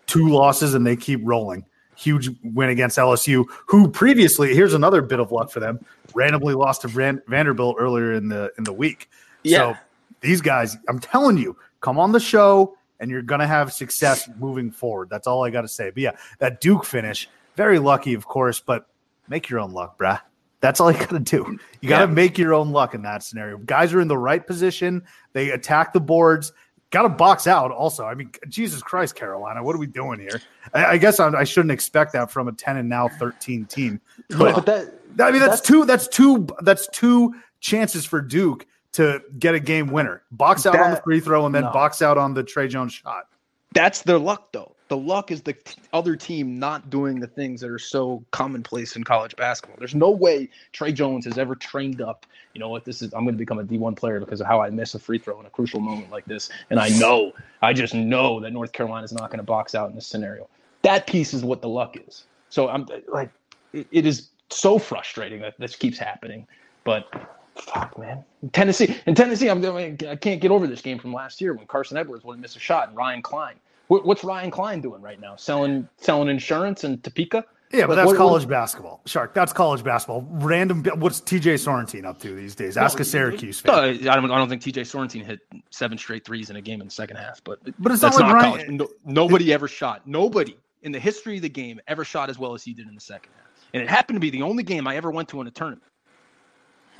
two 0.05 0.29
losses 0.29 0.73
and 0.73 0.87
they 0.87 0.95
keep 0.95 1.19
rolling. 1.23 1.65
Huge 1.97 2.29
win 2.43 2.69
against 2.69 2.97
LSU, 2.97 3.45
who 3.67 3.89
previously 3.89 4.53
here's 4.53 4.73
another 4.73 5.01
bit 5.01 5.19
of 5.19 5.31
luck 5.31 5.49
for 5.49 5.59
them. 5.59 5.83
Randomly 6.13 6.53
lost 6.53 6.81
to 6.81 6.87
Van, 6.87 7.21
Vanderbilt 7.27 7.77
earlier 7.79 8.13
in 8.13 8.29
the 8.29 8.51
in 8.57 8.63
the 8.63 8.73
week. 8.73 9.09
Yeah. 9.43 9.57
So 9.57 9.77
these 10.21 10.41
guys, 10.41 10.77
I'm 10.89 10.99
telling 10.99 11.37
you, 11.37 11.55
come 11.81 11.97
on 11.97 12.11
the 12.11 12.19
show 12.19 12.77
and 12.99 13.11
you're 13.11 13.21
going 13.21 13.41
to 13.41 13.47
have 13.47 13.73
success 13.73 14.29
moving 14.39 14.71
forward. 14.71 15.09
That's 15.09 15.27
all 15.27 15.43
I 15.43 15.49
got 15.49 15.61
to 15.61 15.67
say. 15.67 15.89
But 15.89 15.97
yeah, 15.97 16.17
that 16.39 16.61
Duke 16.61 16.85
finish, 16.85 17.29
very 17.55 17.79
lucky, 17.79 18.13
of 18.13 18.25
course, 18.25 18.59
but 18.59 18.87
make 19.27 19.49
your 19.49 19.59
own 19.59 19.71
luck, 19.71 19.97
bruh. 19.97 20.19
That's 20.61 20.79
all 20.79 20.91
you 20.91 20.97
got 20.97 21.09
to 21.09 21.19
do. 21.19 21.59
You 21.81 21.89
got 21.89 21.99
to 21.99 22.05
yeah. 22.05 22.13
make 22.13 22.37
your 22.37 22.53
own 22.53 22.71
luck 22.71 22.95
in 22.95 23.03
that 23.03 23.23
scenario. 23.23 23.57
Guys 23.57 23.93
are 23.93 24.01
in 24.01 24.07
the 24.07 24.17
right 24.17 24.45
position. 24.45 25.03
They 25.33 25.51
attack 25.51 25.93
the 25.93 25.99
boards. 25.99 26.53
Got 26.89 27.03
to 27.03 27.09
box 27.09 27.45
out 27.45 27.71
also. 27.71 28.05
I 28.05 28.15
mean, 28.15 28.31
Jesus 28.47 28.81
Christ, 28.81 29.15
Carolina, 29.15 29.61
what 29.63 29.75
are 29.75 29.79
we 29.79 29.87
doing 29.87 30.19
here? 30.19 30.41
I, 30.73 30.85
I 30.85 30.97
guess 30.97 31.19
I'm, 31.19 31.35
I 31.35 31.43
should 31.43 31.67
not 31.67 31.73
expect 31.73 32.13
that 32.13 32.31
from 32.31 32.47
a 32.47 32.51
10 32.51 32.77
and 32.77 32.89
now 32.89 33.07
13 33.07 33.65
team. 33.65 34.01
But, 34.29 34.55
but 34.55 34.65
that, 34.65 34.93
I 35.19 35.31
mean, 35.31 35.41
that's, 35.41 35.57
that's 35.57 35.61
two. 35.61 35.85
That's 35.85 36.07
two. 36.07 36.47
That's 36.61 36.87
two 36.87 37.35
chances 37.59 38.05
for 38.05 38.21
Duke 38.21 38.65
to 38.95 39.21
get 39.39 39.55
a 39.55 39.59
game 39.59 39.87
winner. 39.87 40.23
Box 40.31 40.65
out 40.65 40.73
that, 40.73 40.81
on 40.81 40.91
the 40.91 41.01
free 41.01 41.19
throw 41.19 41.45
and 41.45 41.53
then 41.53 41.63
no. 41.63 41.71
box 41.71 42.01
out 42.01 42.17
on 42.17 42.33
the 42.33 42.43
Trey 42.43 42.67
Jones 42.67 42.93
shot. 42.93 43.27
That's 43.73 44.01
their 44.01 44.17
luck, 44.17 44.51
though. 44.53 44.73
The 44.87 44.95
luck 44.95 45.31
is 45.31 45.41
the 45.41 45.53
t- 45.53 45.81
other 45.93 46.15
team 46.15 46.59
not 46.59 46.89
doing 46.89 47.19
the 47.19 47.27
things 47.27 47.59
that 47.61 47.71
are 47.71 47.79
so 47.79 48.23
commonplace 48.31 48.95
in 48.95 49.03
college 49.03 49.35
basketball. 49.35 49.77
There's 49.79 49.95
no 49.95 50.11
way 50.11 50.49
Trey 50.71 50.91
Jones 50.91 51.25
has 51.25 51.37
ever 51.37 51.55
trained 51.55 52.01
up. 52.01 52.25
You 52.53 52.59
know 52.59 52.69
what? 52.69 52.85
This 52.85 53.01
is 53.01 53.13
I'm 53.13 53.25
going 53.25 53.33
to 53.33 53.39
become 53.39 53.59
a 53.59 53.63
D1 53.63 53.97
player 53.97 54.19
because 54.19 54.39
of 54.39 54.47
how 54.47 54.61
I 54.61 54.69
miss 54.69 54.95
a 54.95 54.99
free 54.99 55.17
throw 55.17 55.39
in 55.39 55.45
a 55.45 55.49
crucial 55.49 55.79
moment 55.79 56.11
like 56.11 56.25
this. 56.25 56.49
And 56.69 56.79
I 56.79 56.89
know, 56.89 57.33
I 57.61 57.73
just 57.73 57.93
know 57.95 58.39
that 58.39 58.53
North 58.53 58.71
Carolina 58.71 59.03
is 59.03 59.11
not 59.11 59.29
going 59.31 59.39
to 59.39 59.43
box 59.43 59.75
out 59.75 59.89
in 59.89 59.95
this 59.95 60.07
scenario. 60.07 60.47
that 60.83 61.07
piece 61.07 61.33
is 61.33 61.43
what 61.43 61.61
the 61.61 61.69
luck 61.69 61.97
is. 62.07 62.25
So 62.49 62.69
I'm 62.69 62.87
like, 63.07 63.31
it, 63.73 63.87
it 63.91 64.05
is 64.05 64.29
so 64.49 64.77
frustrating 64.77 65.41
that 65.41 65.55
this 65.59 65.75
keeps 65.75 65.97
happening. 65.97 66.47
But 66.83 67.07
fuck, 67.55 67.97
man, 67.97 68.23
in 68.43 68.49
Tennessee, 68.49 68.95
in 69.05 69.15
Tennessee, 69.15 69.49
I'm. 69.49 69.63
I 69.65 70.15
can't 70.15 70.41
get 70.41 70.51
over 70.51 70.67
this 70.67 70.81
game 70.81 70.99
from 70.99 71.13
last 71.13 71.41
year 71.41 71.53
when 71.53 71.65
Carson 71.67 71.97
Edwards 71.97 72.23
wouldn't 72.23 72.41
miss 72.41 72.55
a 72.55 72.59
shot 72.59 72.87
and 72.89 72.97
Ryan 72.97 73.21
Klein. 73.21 73.55
What, 73.87 74.05
what's 74.05 74.23
Ryan 74.23 74.49
Klein 74.51 74.81
doing 74.81 75.01
right 75.01 75.19
now? 75.19 75.35
Selling 75.35 75.87
selling 75.97 76.29
insurance 76.29 76.83
in 76.83 76.99
Topeka? 77.01 77.45
Yeah, 77.71 77.81
but 77.87 77.89
Like, 77.89 77.97
that's 77.97 78.07
what- 78.09 78.17
college 78.17 78.43
what- 78.43 78.49
basketball, 78.49 79.01
Shark. 79.05 79.33
That's 79.33 79.51
college 79.51 79.83
basketball. 79.83 80.25
Random. 80.29 80.83
What's 80.97 81.19
TJ 81.21 81.55
Sorrentine 81.55 82.05
up 82.05 82.19
to 82.21 82.35
these 82.35 82.55
days? 82.55 82.77
Ask 82.77 82.99
a 82.99 83.03
Syracuse 83.03 83.63
No, 83.65 83.73
fan. 83.73 84.07
I 84.07 84.15
don't. 84.15 84.31
I 84.31 84.37
don't 84.37 84.47
think 84.49 84.61
TJ 84.61 84.81
Sorensen 84.83 85.25
hit 85.25 85.39
seven 85.71 85.97
straight 85.97 86.23
threes 86.25 86.49
in 86.49 86.55
a 86.55 86.61
game 86.61 86.79
in 86.81 86.87
the 86.87 86.93
second 86.93 87.17
half. 87.17 87.43
But 87.43 87.59
But 87.79 87.91
it's 87.91 88.01
not 88.01 88.13
like 88.15 88.21
not 88.25 88.33
Ryan- 88.33 88.51
college. 88.51 88.69
No, 88.69 88.87
nobody 89.05 89.51
ever 89.53 89.67
shot. 89.67 90.07
Nobody 90.07 90.57
in 90.83 90.91
the 90.91 90.99
history 90.99 91.37
of 91.37 91.41
the 91.41 91.49
game 91.49 91.79
ever 91.87 92.05
shot 92.05 92.29
as 92.29 92.37
well 92.37 92.53
as 92.53 92.63
he 92.63 92.73
did 92.73 92.87
in 92.87 92.93
the 92.95 93.01
second 93.01 93.31
half. 93.35 93.45
And 93.73 93.81
it 93.83 93.89
happened 93.89 94.15
to 94.17 94.21
be 94.21 94.29
the 94.29 94.43
only 94.43 94.63
game 94.63 94.87
I 94.87 94.95
ever 94.95 95.09
went 95.11 95.27
to 95.29 95.41
in 95.41 95.47
a 95.47 95.51
tournament. 95.51 95.83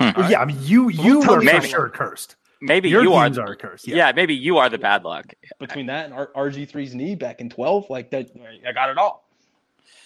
Hmm. 0.00 0.10
Well, 0.16 0.30
yeah, 0.30 0.40
I 0.40 0.44
mean, 0.44 0.58
you 0.60 0.88
you 0.88 1.22
tell 1.22 1.34
are 1.34 1.40
me 1.40 1.48
for 1.60 1.66
sure 1.66 1.88
cursed. 1.88 2.36
Maybe 2.60 2.88
Your 2.88 3.02
you 3.02 3.12
are. 3.14 3.24
teams 3.26 3.38
are 3.38 3.54
cursed. 3.54 3.86
yeah. 3.86 3.96
Yeah. 3.96 4.12
maybe 4.12 4.34
you 4.34 4.56
are 4.58 4.68
the 4.68 4.78
bad 4.78 5.04
luck. 5.04 5.34
Between 5.58 5.86
that 5.86 6.06
and 6.06 6.14
RG3's 6.14 6.94
knee 6.94 7.14
back 7.14 7.40
in 7.40 7.48
twelve, 7.50 7.88
like 7.90 8.10
that, 8.10 8.30
I 8.66 8.72
got 8.72 8.90
it 8.90 8.98
all. 8.98 9.28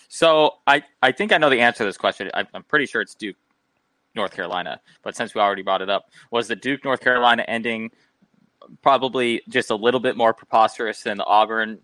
So 0.08 0.56
I, 0.66 0.82
I 1.02 1.12
think 1.12 1.32
I 1.32 1.38
know 1.38 1.48
the 1.50 1.60
answer 1.60 1.78
to 1.78 1.84
this 1.84 1.96
question. 1.96 2.30
I, 2.34 2.44
I'm 2.52 2.64
pretty 2.64 2.86
sure 2.86 3.00
it's 3.00 3.14
Duke, 3.14 3.36
North 4.16 4.32
Carolina. 4.34 4.80
But 5.02 5.14
since 5.14 5.34
we 5.34 5.40
already 5.40 5.62
brought 5.62 5.82
it 5.82 5.88
up, 5.88 6.10
was 6.32 6.48
the 6.48 6.56
Duke 6.56 6.84
North 6.84 7.00
Carolina 7.00 7.44
ending 7.46 7.90
probably 8.82 9.42
just 9.48 9.70
a 9.70 9.74
little 9.76 10.00
bit 10.00 10.16
more 10.16 10.34
preposterous 10.34 11.02
than 11.02 11.16
the 11.16 11.24
Auburn 11.24 11.78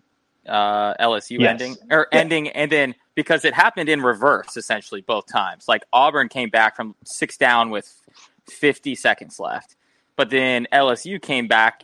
uh, 0.47 0.93
LSU 0.99 1.39
Yes. 1.39 1.49
ending 1.61 1.75
or 1.91 2.07
Yeah. 2.11 2.19
ending, 2.19 2.49
and 2.49 2.71
then 2.71 2.95
because 3.15 3.45
it 3.45 3.53
happened 3.53 3.89
in 3.89 4.01
reverse 4.01 4.57
essentially 4.57 5.01
both 5.01 5.25
times. 5.27 5.67
Like 5.67 5.83
Auburn 5.93 6.29
came 6.29 6.49
back 6.49 6.75
from 6.75 6.95
six 7.03 7.37
down 7.37 7.69
with 7.69 7.93
50 8.49 8.95
seconds 8.95 9.39
left, 9.39 9.75
but 10.15 10.29
then 10.29 10.67
LSU 10.71 11.21
came 11.21 11.47
back 11.47 11.83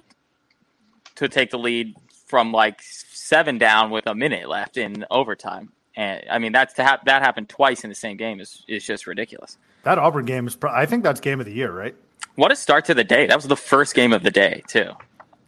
to 1.16 1.28
take 1.28 1.51
the 1.51 1.59
lead 1.59 1.95
from 2.28 2.51
like 2.51 2.82
seven 2.82 3.57
down 3.57 3.89
with 3.91 4.07
a 4.07 4.16
minute 4.16 4.47
left 4.49 4.78
in 4.78 5.05
overtime. 5.11 5.72
And 5.95 6.24
I 6.32 6.39
mean, 6.39 6.51
that's 6.51 6.74
to 6.76 6.84
have 6.84 7.01
that 7.05 7.22
happened 7.22 7.49
twice 7.49 7.84
in 7.84 7.89
the 7.89 7.95
same 7.95 8.18
game 8.18 8.39
is 8.39 8.64
is 8.68 8.84
just 8.84 9.05
ridiculous. 9.05 9.57
That 9.84 9.99
Auburn 9.99 10.26
game 10.26 10.47
is. 10.47 10.55
Pro- 10.55 10.72
I 10.74 10.86
think 10.86 11.03
that's 11.03 11.20
game 11.20 11.39
of 11.39 11.45
the 11.45 11.51
year, 11.53 11.72
right? 11.72 11.95
What 12.36 12.51
a 12.51 12.55
start 12.55 12.86
to 12.86 12.95
the 12.95 13.03
day! 13.03 13.28
That 13.28 13.36
was 13.36 13.47
the 13.47 13.55
first 13.57 13.93
game 13.93 14.11
of 14.14 14.24
the 14.24 14.32
day 14.32 14.64
too. 14.68 14.91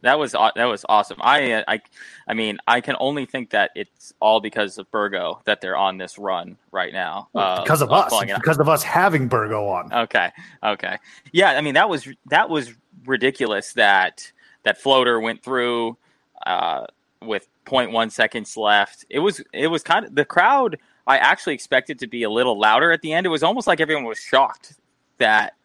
That 0.06 0.20
was 0.20 0.34
that 0.34 0.66
was 0.66 0.86
awesome. 0.88 1.18
I 1.20 1.52
uh, 1.52 1.64
I 1.68 1.82
I 2.28 2.34
mean, 2.36 2.60
I 2.68 2.80
can 2.80 2.96
only 3.00 3.26
think 3.26 3.50
that 3.50 3.72
it's 3.76 4.14
all 4.20 4.40
because 4.40 4.78
of 4.78 4.90
Burgo 4.92 5.42
that 5.46 5.62
they're 5.62 5.76
on 5.76 5.98
this 5.98 6.20
run 6.20 6.58
right 6.72 6.94
now. 6.94 7.28
uh, 7.34 7.64
because 7.64 7.82
of 7.82 7.92
us. 7.92 8.10
pulling 8.10 8.26
It's 8.30 8.32
it 8.32 8.36
out. 8.36 8.42
because 8.42 8.60
of 8.60 8.70
us 8.70 8.84
having 8.84 9.28
Burgo 9.28 9.68
on. 9.68 9.92
Okay. 9.92 10.30
Okay. 10.64 10.98
Yeah, 11.32 11.52
I 11.52 11.62
mean 11.62 11.74
that 11.74 11.90
was 11.90 12.08
that 12.28 12.50
was 12.50 12.72
ridiculous 13.06 13.74
that 13.74 14.32
that 14.62 14.78
floater 14.80 15.20
went 15.20 15.44
through 15.44 15.98
uh, 16.46 16.86
with 17.24 17.48
0.1 17.66 18.12
seconds 18.12 18.56
left. 18.56 19.06
It 19.10 19.20
was 19.20 19.42
it 19.54 19.68
was 19.68 19.82
kind 19.82 20.06
of 20.06 20.14
the 20.14 20.26
crowd 20.26 20.78
I 21.08 21.18
actually 21.18 21.56
expected 21.56 21.98
to 22.00 22.08
be 22.08 22.22
a 22.24 22.30
little 22.30 22.60
louder 22.60 22.92
at 22.92 23.02
the 23.02 23.12
end. 23.12 23.26
It 23.26 23.30
was 23.30 23.42
almost 23.44 23.66
like 23.68 23.80
everyone 23.82 24.04
was 24.06 24.20
shocked 24.20 24.76
that 25.18 25.56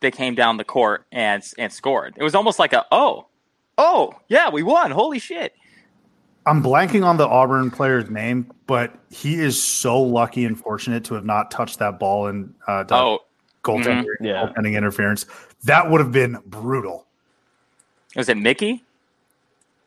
they 0.00 0.10
came 0.10 0.34
down 0.34 0.56
the 0.56 0.64
court 0.64 1.04
and 1.12 1.42
and 1.58 1.70
scored. 1.70 2.14
It 2.16 2.22
was 2.22 2.34
almost 2.34 2.58
like 2.58 2.72
a 2.72 2.86
oh, 2.92 3.26
oh, 3.78 4.12
yeah, 4.28 4.50
we 4.50 4.62
won. 4.62 4.90
Holy 4.90 5.18
shit. 5.18 5.54
I'm 6.46 6.62
blanking 6.62 7.04
on 7.04 7.16
the 7.16 7.26
Auburn 7.26 7.70
player's 7.70 8.08
name, 8.10 8.50
but 8.66 8.94
he 9.10 9.34
is 9.40 9.62
so 9.62 10.00
lucky 10.00 10.44
and 10.44 10.58
fortunate 10.58 11.04
to 11.04 11.14
have 11.14 11.24
not 11.24 11.50
touched 11.50 11.78
that 11.78 11.98
ball 11.98 12.26
in 12.28 12.54
uh, 12.66 12.84
the 12.84 12.94
Oh, 12.94 13.18
goaltending, 13.64 14.04
Yeah. 14.20 14.46
goaltending 14.46 14.74
interference. 14.74 15.26
That 15.64 15.90
would 15.90 16.00
have 16.00 16.12
been 16.12 16.38
brutal. 16.46 17.06
was 18.16 18.28
it 18.28 18.36
Mickey? 18.38 18.84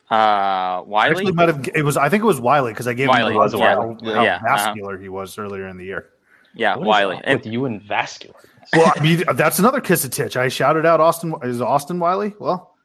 Uh 0.10 0.84
Wiley? 0.86 1.12
Actually, 1.12 1.32
might 1.32 1.48
have. 1.48 1.68
It 1.74 1.84
was. 1.84 1.96
I 1.96 2.10
think 2.10 2.22
it 2.22 2.26
was 2.26 2.42
Wiley 2.42 2.74
because 2.74 2.86
I 2.86 2.94
gave 2.94 3.08
Wiley, 3.08 3.30
him 3.32 3.34
the 3.36 3.40
was 3.40 3.54
how, 3.54 3.60
Wiley. 3.60 4.14
how 4.14 4.24
Yeah, 4.24 4.36
uh-huh. 4.36 4.46
vascular 4.46 4.98
he 4.98 5.08
was 5.10 5.38
earlier 5.38 5.68
in 5.70 5.78
the 5.78 5.86
year. 5.86 6.10
yeah, 6.54 6.76
What 6.76 6.82
is 6.84 6.88
Wiley. 6.88 7.16
up 7.18 7.22
And- 7.26 7.40
with 7.40 7.46
you 7.52 7.64
and 7.66 7.82
vascular. 7.82 8.36
Well, 8.76 8.92
I 8.96 9.00
mean, 9.02 9.24
that's 9.36 9.60
another 9.60 9.80
kiss 9.82 10.04
of 10.06 10.12
titch. 10.12 10.36
I 10.38 10.48
shouted 10.50 10.86
out 10.86 11.00
Austin. 11.00 11.34
Is 11.44 11.62
Austin 11.62 11.98
Wiley? 11.98 12.34
Well, 12.40 12.76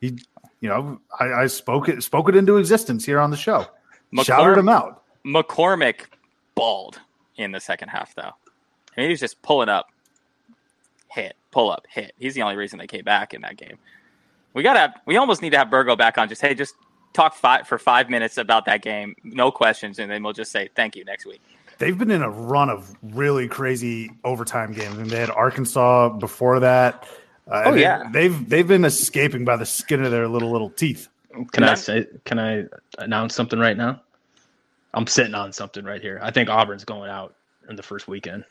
he, 0.00 0.18
you 0.64 0.70
know, 0.70 0.98
I, 1.20 1.42
I 1.42 1.46
spoke 1.46 1.90
it 1.90 2.02
spoke 2.02 2.26
it 2.30 2.34
into 2.34 2.56
existence 2.56 3.04
here 3.04 3.20
on 3.20 3.30
the 3.30 3.36
show. 3.36 3.66
Shouted 4.22 4.56
him 4.56 4.70
out. 4.70 5.02
McCormick 5.22 6.06
balled 6.54 6.98
in 7.36 7.52
the 7.52 7.60
second 7.60 7.90
half, 7.90 8.14
though. 8.14 8.22
I 8.22 8.96
mean, 8.96 9.08
he 9.08 9.10
was 9.10 9.20
just 9.20 9.42
pulling 9.42 9.68
up, 9.68 9.88
hit, 11.10 11.36
pull 11.50 11.70
up, 11.70 11.86
hit. 11.90 12.14
He's 12.18 12.32
the 12.32 12.40
only 12.40 12.56
reason 12.56 12.78
they 12.78 12.86
came 12.86 13.04
back 13.04 13.34
in 13.34 13.42
that 13.42 13.58
game. 13.58 13.76
We 14.54 14.62
gotta, 14.62 14.94
we 15.04 15.18
almost 15.18 15.42
need 15.42 15.50
to 15.50 15.58
have 15.58 15.68
Burgo 15.68 15.96
back 15.96 16.16
on. 16.16 16.30
Just 16.30 16.40
hey, 16.40 16.54
just 16.54 16.76
talk 17.12 17.34
five 17.34 17.68
for 17.68 17.76
five 17.76 18.08
minutes 18.08 18.38
about 18.38 18.64
that 18.64 18.80
game, 18.80 19.14
no 19.22 19.50
questions, 19.50 19.98
and 19.98 20.10
then 20.10 20.22
we'll 20.22 20.32
just 20.32 20.50
say 20.50 20.70
thank 20.74 20.96
you 20.96 21.04
next 21.04 21.26
week. 21.26 21.42
They've 21.76 21.98
been 21.98 22.10
in 22.10 22.22
a 22.22 22.30
run 22.30 22.70
of 22.70 22.96
really 23.02 23.48
crazy 23.48 24.12
overtime 24.24 24.72
games, 24.72 24.96
and 24.96 25.10
they 25.10 25.20
had 25.20 25.28
Arkansas 25.28 26.08
before 26.08 26.58
that. 26.60 27.06
Uh, 27.50 27.62
Oh, 27.66 27.74
yeah. 27.74 28.08
they've 28.12 28.48
they've 28.48 28.66
been 28.66 28.84
escaping 28.84 29.44
by 29.44 29.56
the 29.56 29.66
skin 29.66 30.04
of 30.04 30.10
their 30.10 30.28
little 30.28 30.50
little 30.50 30.70
teeth. 30.70 31.08
Can 31.52 31.64
I 31.64 31.74
say? 31.74 32.06
Can 32.24 32.38
I 32.38 32.64
announce 32.98 33.34
something 33.34 33.58
right 33.58 33.76
now? 33.76 34.00
I'm 34.94 35.06
sitting 35.06 35.34
on 35.34 35.52
something 35.52 35.84
right 35.84 36.00
here. 36.00 36.20
I 36.22 36.30
think 36.30 36.48
Auburn's 36.48 36.84
going 36.84 37.10
out 37.10 37.34
in 37.68 37.76
the 37.76 37.82
first 37.82 38.06
weekend. 38.06 38.44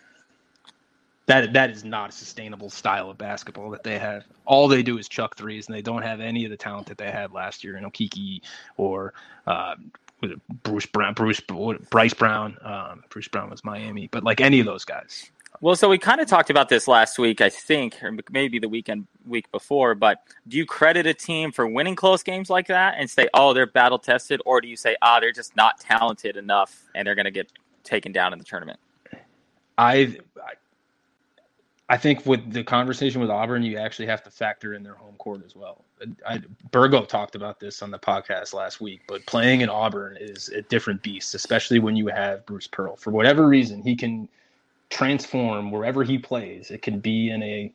That 1.26 1.54
that 1.54 1.70
is 1.70 1.86
not 1.86 2.10
a 2.10 2.12
sustainable 2.12 2.70
style 2.70 3.10
of 3.10 3.18
basketball 3.18 3.70
that 3.72 3.84
they 3.84 3.98
have. 3.98 4.26
All 4.46 4.68
they 4.68 4.84
do 4.84 4.98
is 4.98 5.08
chuck 5.08 5.38
threes, 5.38 5.68
and 5.68 5.76
they 5.76 5.82
don't 5.82 6.02
have 6.02 6.20
any 6.20 6.44
of 6.44 6.52
the 6.52 6.58
talent 6.58 6.88
that 6.88 6.98
they 6.98 7.10
had 7.10 7.32
last 7.32 7.64
year. 7.64 7.76
You 7.76 7.82
know, 7.82 7.90
Kiki 7.90 8.42
or 8.76 9.14
uh, 9.48 9.76
Bruce 10.64 10.86
Brown, 10.86 11.14
Bruce 11.14 11.40
Bryce 11.40 12.14
Brown. 12.14 12.58
Um, 12.62 13.04
Bruce 13.10 13.30
Brown 13.30 13.50
was 13.50 13.64
Miami, 13.64 14.08
but 14.12 14.26
like 14.26 14.42
any 14.42 14.60
of 14.60 14.66
those 14.66 14.84
guys. 14.84 15.32
Well, 15.64 15.78
so 15.78 15.88
we 15.88 15.98
kind 15.98 16.20
of 16.20 16.28
talked 16.28 16.50
about 16.50 16.68
this 16.68 16.90
last 16.90 17.18
week, 17.18 17.40
I 17.40 17.48
think, 17.48 18.04
or 18.04 18.14
maybe 18.30 18.60
the 18.60 18.68
weekend 18.68 19.08
week 19.26 19.50
before. 19.50 19.96
But 19.96 20.22
do 20.46 20.58
you 20.58 20.66
credit 20.66 21.08
a 21.08 21.14
team 21.14 21.54
for 21.54 21.66
winning 21.66 21.96
close 21.96 22.22
games 22.22 22.50
like 22.50 22.68
that 22.68 22.96
and 22.98 23.10
say, 23.10 23.30
"Oh, 23.34 23.54
they're 23.54 23.66
battle 23.66 23.98
tested," 23.98 24.42
or 24.46 24.60
do 24.60 24.68
you 24.68 24.76
say, 24.76 24.98
"Ah, 25.02 25.22
they're 25.22 25.32
just 25.32 25.56
not 25.56 25.80
talented 25.80 26.36
enough 26.36 26.84
and 26.96 27.08
they're 27.08 27.16
going 27.16 27.24
to 27.24 27.32
get 27.32 27.50
taken 27.86 28.12
down 28.12 28.34
in 28.34 28.40
the 28.40 28.44
tournament"? 28.44 28.78
I, 29.78 30.18
I 31.88 31.96
think 31.96 32.26
with 32.26 32.52
the 32.52 32.66
conversation 32.66 33.22
with 33.22 33.30
Auburn, 33.30 33.64
you 33.64 33.78
actually 33.78 34.08
have 34.08 34.22
to 34.24 34.32
factor 34.32 34.74
in 34.74 34.84
their 34.84 34.96
home 34.96 35.16
court 35.16 35.44
as 35.46 35.56
well. 35.56 35.86
I, 36.28 36.42
Burgo 36.72 37.06
talked 37.06 37.36
about 37.36 37.62
this 37.62 37.82
on 37.82 37.90
the 37.90 38.00
podcast 38.00 38.54
last 38.54 38.82
week, 38.82 39.04
but 39.08 39.26
playing 39.28 39.62
in 39.62 39.70
Auburn 39.70 40.18
is 40.20 40.50
a 40.50 40.62
different 40.64 41.02
beast, 41.04 41.34
especially 41.34 41.80
when 41.80 41.96
you 41.96 42.08
have 42.08 42.46
Bruce 42.46 42.68
Pearl. 42.68 42.98
For 42.98 43.12
whatever 43.12 43.48
reason, 43.48 43.82
he 43.82 43.96
can 43.96 44.28
transform 44.90 45.72
wherever 45.72 46.04
he 46.04 46.18
plays. 46.18 46.72
It 46.72 46.82
can 46.82 47.00
be 47.00 47.30
in 47.30 47.44
a 47.44 47.74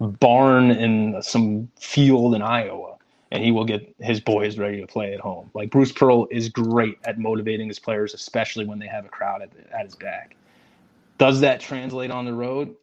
barn 0.00 0.70
in 0.70 1.20
some 1.22 1.68
field 1.78 2.34
in 2.34 2.42
Iowa, 2.42 2.96
and 3.30 3.44
he 3.44 3.50
will 3.50 3.64
get 3.64 3.94
his 4.00 4.20
boys 4.20 4.58
ready 4.58 4.80
to 4.80 4.86
play 4.86 5.12
at 5.12 5.20
home. 5.20 5.50
Like 5.52 5.70
Bruce 5.70 5.92
Pearl 5.92 6.26
is 6.30 6.48
great 6.48 6.98
at 7.04 7.18
motivating 7.18 7.68
his 7.68 7.78
players, 7.78 8.14
especially 8.14 8.64
when 8.64 8.78
they 8.78 8.86
have 8.86 9.04
a 9.04 9.08
crowd 9.08 9.42
at, 9.42 9.50
at 9.72 9.84
his 9.84 9.94
back. 9.94 10.36
Does 11.18 11.40
that 11.40 11.60
translate 11.60 12.10
on 12.10 12.24
the 12.24 12.32
road? 12.32 12.74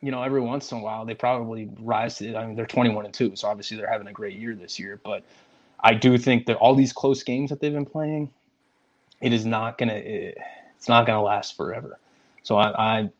You 0.00 0.10
know, 0.10 0.22
every 0.22 0.40
once 0.40 0.72
in 0.72 0.78
a 0.78 0.80
while 0.80 1.04
they 1.04 1.14
probably 1.14 1.68
rise 1.78 2.16
to. 2.18 2.34
I 2.34 2.46
mean, 2.46 2.56
they're 2.56 2.66
twenty-one 2.66 3.04
and 3.04 3.14
two, 3.14 3.36
so 3.36 3.48
obviously 3.48 3.76
they're 3.76 3.90
having 3.90 4.08
a 4.08 4.12
great 4.12 4.36
year 4.36 4.54
this 4.54 4.78
year. 4.78 4.98
But 5.04 5.24
I 5.80 5.94
do 5.94 6.16
think 6.16 6.46
that 6.46 6.56
all 6.56 6.74
these 6.74 6.92
close 6.92 7.22
games 7.22 7.50
that 7.50 7.60
they've 7.60 7.72
been 7.72 7.86
playing, 7.86 8.30
it 9.20 9.32
is 9.32 9.44
not 9.44 9.78
gonna. 9.78 9.94
It, 9.94 10.38
it's 10.76 10.88
not 10.88 11.06
gonna 11.06 11.22
last 11.22 11.56
forever. 11.56 12.00
So 12.42 12.56
I, 12.56 12.98
I 12.98 13.10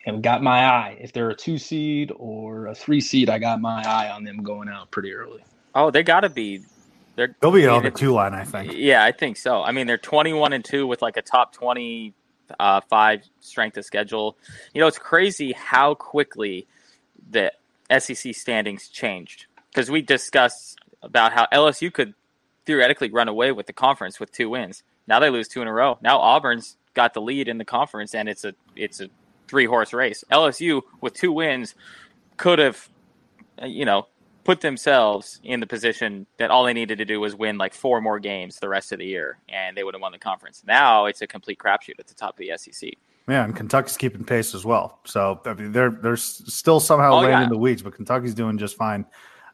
have 0.00 0.22
got 0.22 0.42
my 0.42 0.64
eye. 0.64 0.98
If 1.00 1.12
they're 1.12 1.30
a 1.30 1.36
two 1.36 1.58
seed 1.58 2.12
or 2.16 2.66
a 2.66 2.74
three 2.74 3.00
seed, 3.00 3.28
I 3.28 3.38
got 3.38 3.60
my 3.60 3.82
eye 3.82 4.10
on 4.10 4.24
them 4.24 4.42
going 4.42 4.68
out 4.68 4.90
pretty 4.90 5.12
early. 5.12 5.44
Oh, 5.74 5.90
they 5.90 6.02
got 6.02 6.20
to 6.20 6.28
be. 6.28 6.62
They're 7.16 7.34
They'll 7.40 7.50
be 7.50 7.64
I 7.64 7.66
mean, 7.66 7.76
on 7.76 7.82
the 7.84 7.90
two 7.90 8.12
line, 8.12 8.34
I 8.34 8.44
think. 8.44 8.72
Yeah, 8.74 9.04
I 9.04 9.12
think 9.12 9.36
so. 9.36 9.62
I 9.62 9.72
mean, 9.72 9.86
they're 9.86 9.98
21 9.98 10.52
and 10.52 10.64
2 10.64 10.86
with 10.86 11.02
like 11.02 11.16
a 11.16 11.22
top 11.22 11.52
20 11.52 12.14
uh, 12.58 12.80
five 12.88 13.22
strength 13.40 13.76
of 13.76 13.84
schedule. 13.84 14.36
You 14.74 14.80
know, 14.80 14.86
it's 14.86 14.98
crazy 14.98 15.52
how 15.52 15.94
quickly 15.94 16.66
the 17.30 17.52
SEC 17.96 18.34
standings 18.34 18.88
changed 18.88 19.46
because 19.70 19.90
we 19.90 20.02
discussed 20.02 20.78
about 21.02 21.32
how 21.32 21.46
LSU 21.52 21.92
could 21.92 22.14
theoretically 22.66 23.10
run 23.10 23.28
away 23.28 23.52
with 23.52 23.66
the 23.66 23.72
conference 23.72 24.18
with 24.18 24.32
two 24.32 24.48
wins. 24.48 24.82
Now 25.06 25.18
they 25.20 25.30
lose 25.30 25.48
two 25.48 25.62
in 25.62 25.68
a 25.68 25.72
row. 25.72 25.98
Now 26.00 26.18
Auburn's 26.18 26.76
got 26.94 27.14
the 27.14 27.20
lead 27.20 27.48
in 27.48 27.58
the 27.58 27.64
conference, 27.64 28.14
and 28.14 28.28
it's 28.28 28.44
a 28.44 28.54
it's 28.76 29.00
a 29.00 29.08
three 29.50 29.66
horse 29.66 29.92
race. 29.92 30.22
LSU 30.30 30.80
with 31.00 31.12
two 31.12 31.32
wins 31.32 31.74
could 32.36 32.60
have, 32.60 32.88
uh, 33.60 33.66
you 33.66 33.84
know, 33.84 34.06
put 34.44 34.60
themselves 34.60 35.40
in 35.44 35.60
the 35.60 35.66
position 35.66 36.26
that 36.38 36.50
all 36.50 36.64
they 36.64 36.72
needed 36.72 36.96
to 36.98 37.04
do 37.04 37.20
was 37.20 37.34
win 37.34 37.58
like 37.58 37.74
four 37.74 38.00
more 38.00 38.18
games 38.18 38.58
the 38.58 38.68
rest 38.68 38.92
of 38.92 39.00
the 39.00 39.04
year, 39.06 39.38
and 39.48 39.76
they 39.76 39.84
would 39.84 39.94
have 39.94 40.00
won 40.00 40.12
the 40.12 40.18
conference. 40.18 40.62
Now 40.66 41.06
it's 41.06 41.20
a 41.20 41.26
complete 41.26 41.58
crapshoot 41.58 41.98
at 41.98 42.06
the 42.06 42.14
top 42.14 42.30
of 42.30 42.36
the 42.38 42.52
SEC. 42.56 42.92
Yeah, 43.28 43.44
and 43.44 43.54
Kentucky's 43.54 43.96
keeping 43.96 44.24
pace 44.24 44.54
as 44.54 44.64
well. 44.64 45.00
So 45.04 45.40
I 45.44 45.54
mean, 45.54 45.72
they're 45.72 45.90
they're 45.90 46.16
still 46.16 46.80
somehow 46.80 47.14
Oh, 47.14 47.20
laying 47.20 47.42
in 47.42 47.48
the 47.48 47.58
weeds, 47.58 47.82
but 47.82 47.94
Kentucky's 47.94 48.34
doing 48.34 48.56
just 48.56 48.76
fine. 48.76 49.04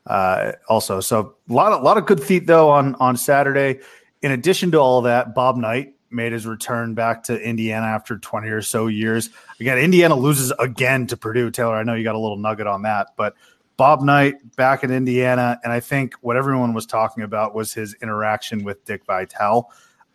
Uh, 0.07 0.53
also, 0.68 1.01
so 1.01 1.34
a 1.51 1.53
lot 1.53 1.72
of 1.72 1.82
lot 1.82 1.99
of 1.99 2.07
good 2.07 2.22
feet 2.22 2.47
though 2.47 2.70
on 2.70 2.94
on 2.97 3.16
Saturday. 3.16 3.80
In 4.22 4.32
addition 4.32 4.70
to 4.70 4.78
all 4.78 5.03
that, 5.03 5.34
Bob 5.34 5.57
Knight 5.57 5.95
made 6.11 6.33
his 6.33 6.47
return 6.47 6.95
back 6.95 7.23
to 7.25 7.41
Indiana 7.41 7.87
after 7.87 8.19
20 8.19 8.49
or 8.49 8.63
so 8.63 8.87
years. 8.87 9.31
Again, 9.61 9.79
Indiana 9.79 10.15
loses 10.15 10.53
again 10.59 11.07
to 11.09 11.17
Purdue. 11.17 11.51
Taylor, 11.51 11.75
I 11.75 11.83
know 11.83 11.95
you 11.95 12.05
got 12.05 12.15
a 12.15 12.19
little 12.19 12.37
nugget 12.37 12.67
on 12.67 12.83
that, 12.83 13.09
but 13.17 13.35
Bob 13.77 14.03
Knight 14.03 14.57
back 14.57 14.85
in 14.85 14.91
Indiana, 14.91 15.59
and 15.63 15.73
I 15.73 15.81
think 15.81 16.15
what 16.21 16.37
everyone 16.37 16.73
was 16.73 16.87
talking 16.87 17.23
about 17.23 17.55
was 17.55 17.75
his 17.75 17.95
interaction 18.03 18.65
with 18.65 18.85
Dick 18.85 19.05
Vitale. 19.07 19.71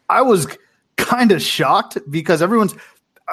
I 0.10 0.22
was 0.22 0.48
kind 0.98 1.32
of 1.32 1.42
shocked 1.42 1.98
because 2.10 2.42
everyone's 2.42 2.76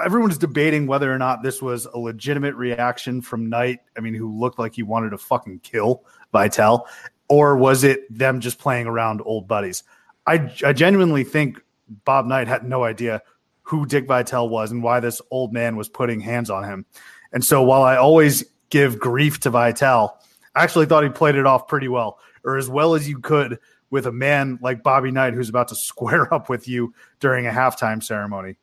everyone's 0.05 0.39
debating 0.39 0.87
whether 0.87 1.13
or 1.13 1.19
not 1.19 1.43
this 1.43 1.61
was 1.61 1.87
a 1.87 1.99
legitimate 1.99 2.55
reaction 2.55 3.21
from 3.23 3.49
Knight. 3.49 3.81
I 3.97 4.01
mean, 4.01 4.15
who 4.15 4.39
looked 4.39 4.59
like 4.59 4.75
he 4.75 4.83
wanted 4.83 5.11
to 5.11 5.19
fucking 5.19 5.61
kill 5.61 6.05
Vitale, 6.33 6.87
or 7.29 7.57
was 7.57 7.85
it 7.85 8.01
them 8.11 8.41
just 8.41 8.59
playing 8.59 8.87
around 8.87 9.23
old 9.25 9.49
buddies? 9.49 9.83
I, 10.27 10.53
I 10.65 10.75
genuinely 10.75 11.25
think 11.25 11.59
Bob 12.05 12.26
Knight 12.26 12.49
had 12.49 12.64
no 12.64 12.84
idea 12.84 13.22
who 13.62 13.86
Dick 13.86 14.07
Vitale 14.07 14.49
was 14.49 14.70
and 14.70 14.82
why 14.82 15.01
this 15.01 15.20
old 15.30 15.53
man 15.53 15.76
was 15.76 15.89
putting 15.89 16.20
hands 16.20 16.51
on 16.51 16.64
him. 16.64 16.86
And 17.32 17.45
so 17.45 17.62
while 17.62 17.82
I 17.82 17.97
always 17.97 18.45
give 18.70 18.99
grief 18.99 19.41
to 19.41 19.51
Vitale, 19.51 20.18
I 20.55 20.64
actually 20.64 20.86
thought 20.86 21.05
he 21.05 21.11
played 21.11 21.34
it 21.34 21.47
off 21.47 21.68
pretty 21.68 21.89
well, 21.89 22.18
or 22.45 22.57
as 22.57 22.68
well 22.68 22.95
as 22.95 23.09
you 23.09 23.18
could 23.18 23.59
with 23.91 24.07
a 24.07 24.12
man 24.12 24.59
like 24.62 24.82
Bobby 24.82 25.11
Knight 25.11 25.34
who's 25.34 25.49
about 25.49 25.68
to 25.68 25.74
square 25.76 26.32
up 26.32 26.49
with 26.49 26.68
you 26.68 26.95
during 27.20 27.47
a 27.47 27.51
halftime 27.51 28.03
ceremony. 28.03 28.57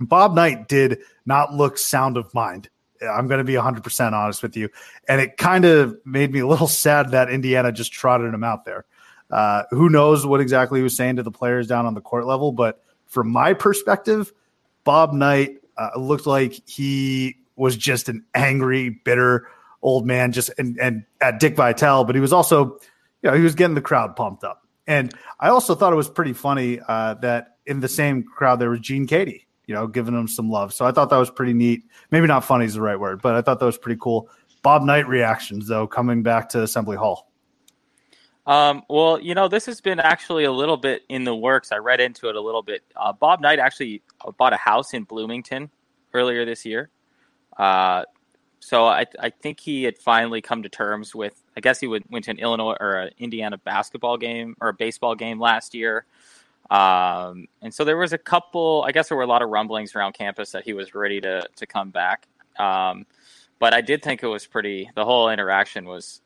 Bob 0.00 0.34
Knight 0.34 0.68
did 0.68 0.98
not 1.26 1.54
look 1.54 1.78
sound 1.78 2.16
of 2.16 2.32
mind. 2.34 2.68
I'm 3.02 3.26
going 3.26 3.38
to 3.38 3.44
be 3.44 3.54
100% 3.54 4.12
honest 4.12 4.42
with 4.42 4.56
you. 4.56 4.68
And 5.08 5.20
it 5.20 5.36
kind 5.36 5.64
of 5.64 5.96
made 6.04 6.32
me 6.32 6.40
a 6.40 6.46
little 6.46 6.68
sad 6.68 7.10
that 7.10 7.30
Indiana 7.30 7.72
just 7.72 7.92
trotted 7.92 8.32
him 8.32 8.44
out 8.44 8.64
there. 8.64 8.84
Uh, 9.32 9.64
who 9.70 9.88
knows 9.88 10.26
what 10.26 10.40
exactly 10.40 10.78
he 10.78 10.82
was 10.84 10.94
saying 10.94 11.16
to 11.16 11.22
the 11.22 11.30
players 11.30 11.66
down 11.66 11.86
on 11.86 11.94
the 11.94 12.00
court 12.00 12.26
level. 12.26 12.52
But 12.52 12.82
from 13.06 13.30
my 13.30 13.54
perspective, 13.54 14.32
Bob 14.84 15.12
Knight 15.12 15.56
uh, 15.76 15.90
looked 15.96 16.26
like 16.26 16.60
he 16.68 17.36
was 17.56 17.76
just 17.76 18.08
an 18.08 18.24
angry, 18.34 18.90
bitter 18.90 19.48
old 19.80 20.06
man, 20.06 20.32
just 20.32 20.50
and, 20.58 20.78
and 20.80 21.04
at 21.20 21.40
Dick 21.40 21.56
Vitale, 21.56 22.04
but 22.04 22.14
he 22.14 22.20
was 22.20 22.32
also, 22.32 22.78
you 23.22 23.30
know, 23.30 23.34
he 23.34 23.42
was 23.42 23.54
getting 23.54 23.74
the 23.74 23.80
crowd 23.80 24.14
pumped 24.14 24.44
up. 24.44 24.62
And 24.86 25.12
I 25.40 25.48
also 25.48 25.74
thought 25.74 25.92
it 25.92 25.96
was 25.96 26.08
pretty 26.08 26.32
funny 26.32 26.80
uh, 26.86 27.14
that 27.14 27.56
in 27.66 27.80
the 27.80 27.88
same 27.88 28.22
crowd 28.22 28.58
there 28.58 28.70
was 28.70 28.80
Gene 28.80 29.06
Keady, 29.06 29.46
you 29.66 29.74
know, 29.74 29.86
giving 29.86 30.14
him 30.14 30.28
some 30.28 30.50
love. 30.50 30.74
So 30.74 30.84
I 30.84 30.92
thought 30.92 31.10
that 31.10 31.18
was 31.18 31.30
pretty 31.30 31.54
neat. 31.54 31.84
Maybe 32.10 32.26
not 32.26 32.44
funny 32.44 32.64
is 32.64 32.74
the 32.74 32.82
right 32.82 32.98
word, 32.98 33.22
but 33.22 33.34
I 33.34 33.42
thought 33.42 33.60
that 33.60 33.66
was 33.66 33.78
pretty 33.78 33.98
cool. 34.00 34.28
Bob 34.62 34.82
Knight 34.82 35.08
reactions 35.08 35.68
though 35.68 35.86
coming 35.86 36.22
back 36.22 36.48
to 36.50 36.62
Assembly 36.62 36.96
Hall. 36.96 37.31
Um, 38.46 38.82
well, 38.88 39.20
you 39.20 39.34
know, 39.34 39.48
this 39.48 39.66
has 39.66 39.80
been 39.80 40.00
actually 40.00 40.44
a 40.44 40.52
little 40.52 40.76
bit 40.76 41.02
in 41.08 41.24
the 41.24 41.34
works. 41.34 41.70
I 41.70 41.76
read 41.76 42.00
into 42.00 42.28
it 42.28 42.36
a 42.36 42.40
little 42.40 42.62
bit. 42.62 42.82
Uh, 42.96 43.12
Bob 43.12 43.40
Knight 43.40 43.58
actually 43.58 44.02
bought 44.36 44.52
a 44.52 44.56
house 44.56 44.94
in 44.94 45.04
Bloomington 45.04 45.70
earlier 46.12 46.44
this 46.44 46.64
year. 46.64 46.90
Uh, 47.56 48.04
so 48.58 48.86
I, 48.86 49.06
I 49.18 49.30
think 49.30 49.60
he 49.60 49.84
had 49.84 49.98
finally 49.98 50.40
come 50.40 50.62
to 50.62 50.68
terms 50.68 51.14
with. 51.14 51.40
I 51.56 51.60
guess 51.60 51.80
he 51.80 51.86
would, 51.86 52.04
went 52.10 52.24
to 52.26 52.30
an 52.30 52.38
Illinois 52.38 52.76
or 52.80 52.94
an 52.94 53.10
Indiana 53.18 53.58
basketball 53.58 54.16
game 54.16 54.56
or 54.60 54.68
a 54.68 54.74
baseball 54.74 55.14
game 55.14 55.40
last 55.40 55.74
year. 55.74 56.06
Um, 56.70 57.48
and 57.60 57.74
so 57.74 57.84
there 57.84 57.96
was 57.96 58.12
a 58.12 58.18
couple. 58.18 58.84
I 58.86 58.92
guess 58.92 59.08
there 59.08 59.16
were 59.16 59.24
a 59.24 59.26
lot 59.26 59.42
of 59.42 59.50
rumblings 59.50 59.94
around 59.94 60.14
campus 60.14 60.52
that 60.52 60.64
he 60.64 60.72
was 60.72 60.94
ready 60.94 61.20
to 61.20 61.46
to 61.56 61.66
come 61.66 61.90
back. 61.90 62.26
Um, 62.58 63.04
but 63.58 63.74
I 63.74 63.80
did 63.80 64.02
think 64.02 64.22
it 64.22 64.28
was 64.28 64.46
pretty. 64.46 64.90
The 64.94 65.04
whole 65.04 65.28
interaction 65.28 65.84
was 65.84 66.22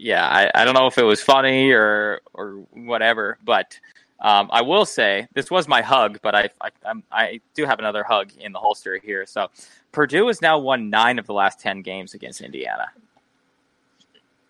yeah, 0.00 0.26
I, 0.28 0.62
I 0.62 0.64
don't 0.64 0.74
know 0.74 0.86
if 0.86 0.96
it 0.96 1.02
was 1.02 1.20
funny 1.22 1.70
or 1.72 2.20
or 2.32 2.52
whatever, 2.72 3.36
but 3.44 3.78
um, 4.20 4.48
I 4.52 4.62
will 4.62 4.86
say 4.86 5.26
this 5.34 5.50
was 5.50 5.66
my 5.68 5.82
hug, 5.82 6.20
but 6.22 6.34
I 6.34 6.48
I, 6.60 6.70
I'm, 6.86 7.02
I 7.10 7.40
do 7.54 7.64
have 7.66 7.78
another 7.80 8.04
hug 8.04 8.30
in 8.38 8.52
the 8.52 8.58
holster 8.60 8.96
here. 8.98 9.26
So 9.26 9.48
Purdue 9.92 10.28
has 10.28 10.40
now 10.40 10.58
won 10.58 10.88
nine 10.88 11.18
of 11.18 11.26
the 11.26 11.34
last 11.34 11.60
ten 11.60 11.82
games 11.82 12.14
against 12.14 12.40
Indiana. 12.40 12.86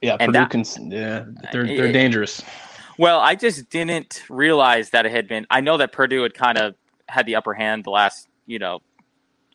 Yeah, 0.02 0.16
And 0.20 0.32
Purdue 0.32 0.32
that- 0.32 0.50
can. 0.50 0.90
Yeah, 0.90 1.24
they're 1.52 1.66
they're 1.66 1.92
dangerous. 1.92 2.42
Well, 2.98 3.20
I 3.20 3.34
just 3.34 3.70
didn't 3.70 4.24
realize 4.28 4.90
that 4.90 5.06
it 5.06 5.12
had 5.12 5.28
been. 5.28 5.46
I 5.50 5.60
know 5.60 5.76
that 5.78 5.92
Purdue 5.92 6.22
had 6.24 6.34
kind 6.34 6.58
of 6.58 6.74
had 7.08 7.26
the 7.26 7.36
upper 7.36 7.54
hand 7.54 7.84
the 7.84 7.90
last 7.90 8.28
you 8.46 8.58
know 8.58 8.80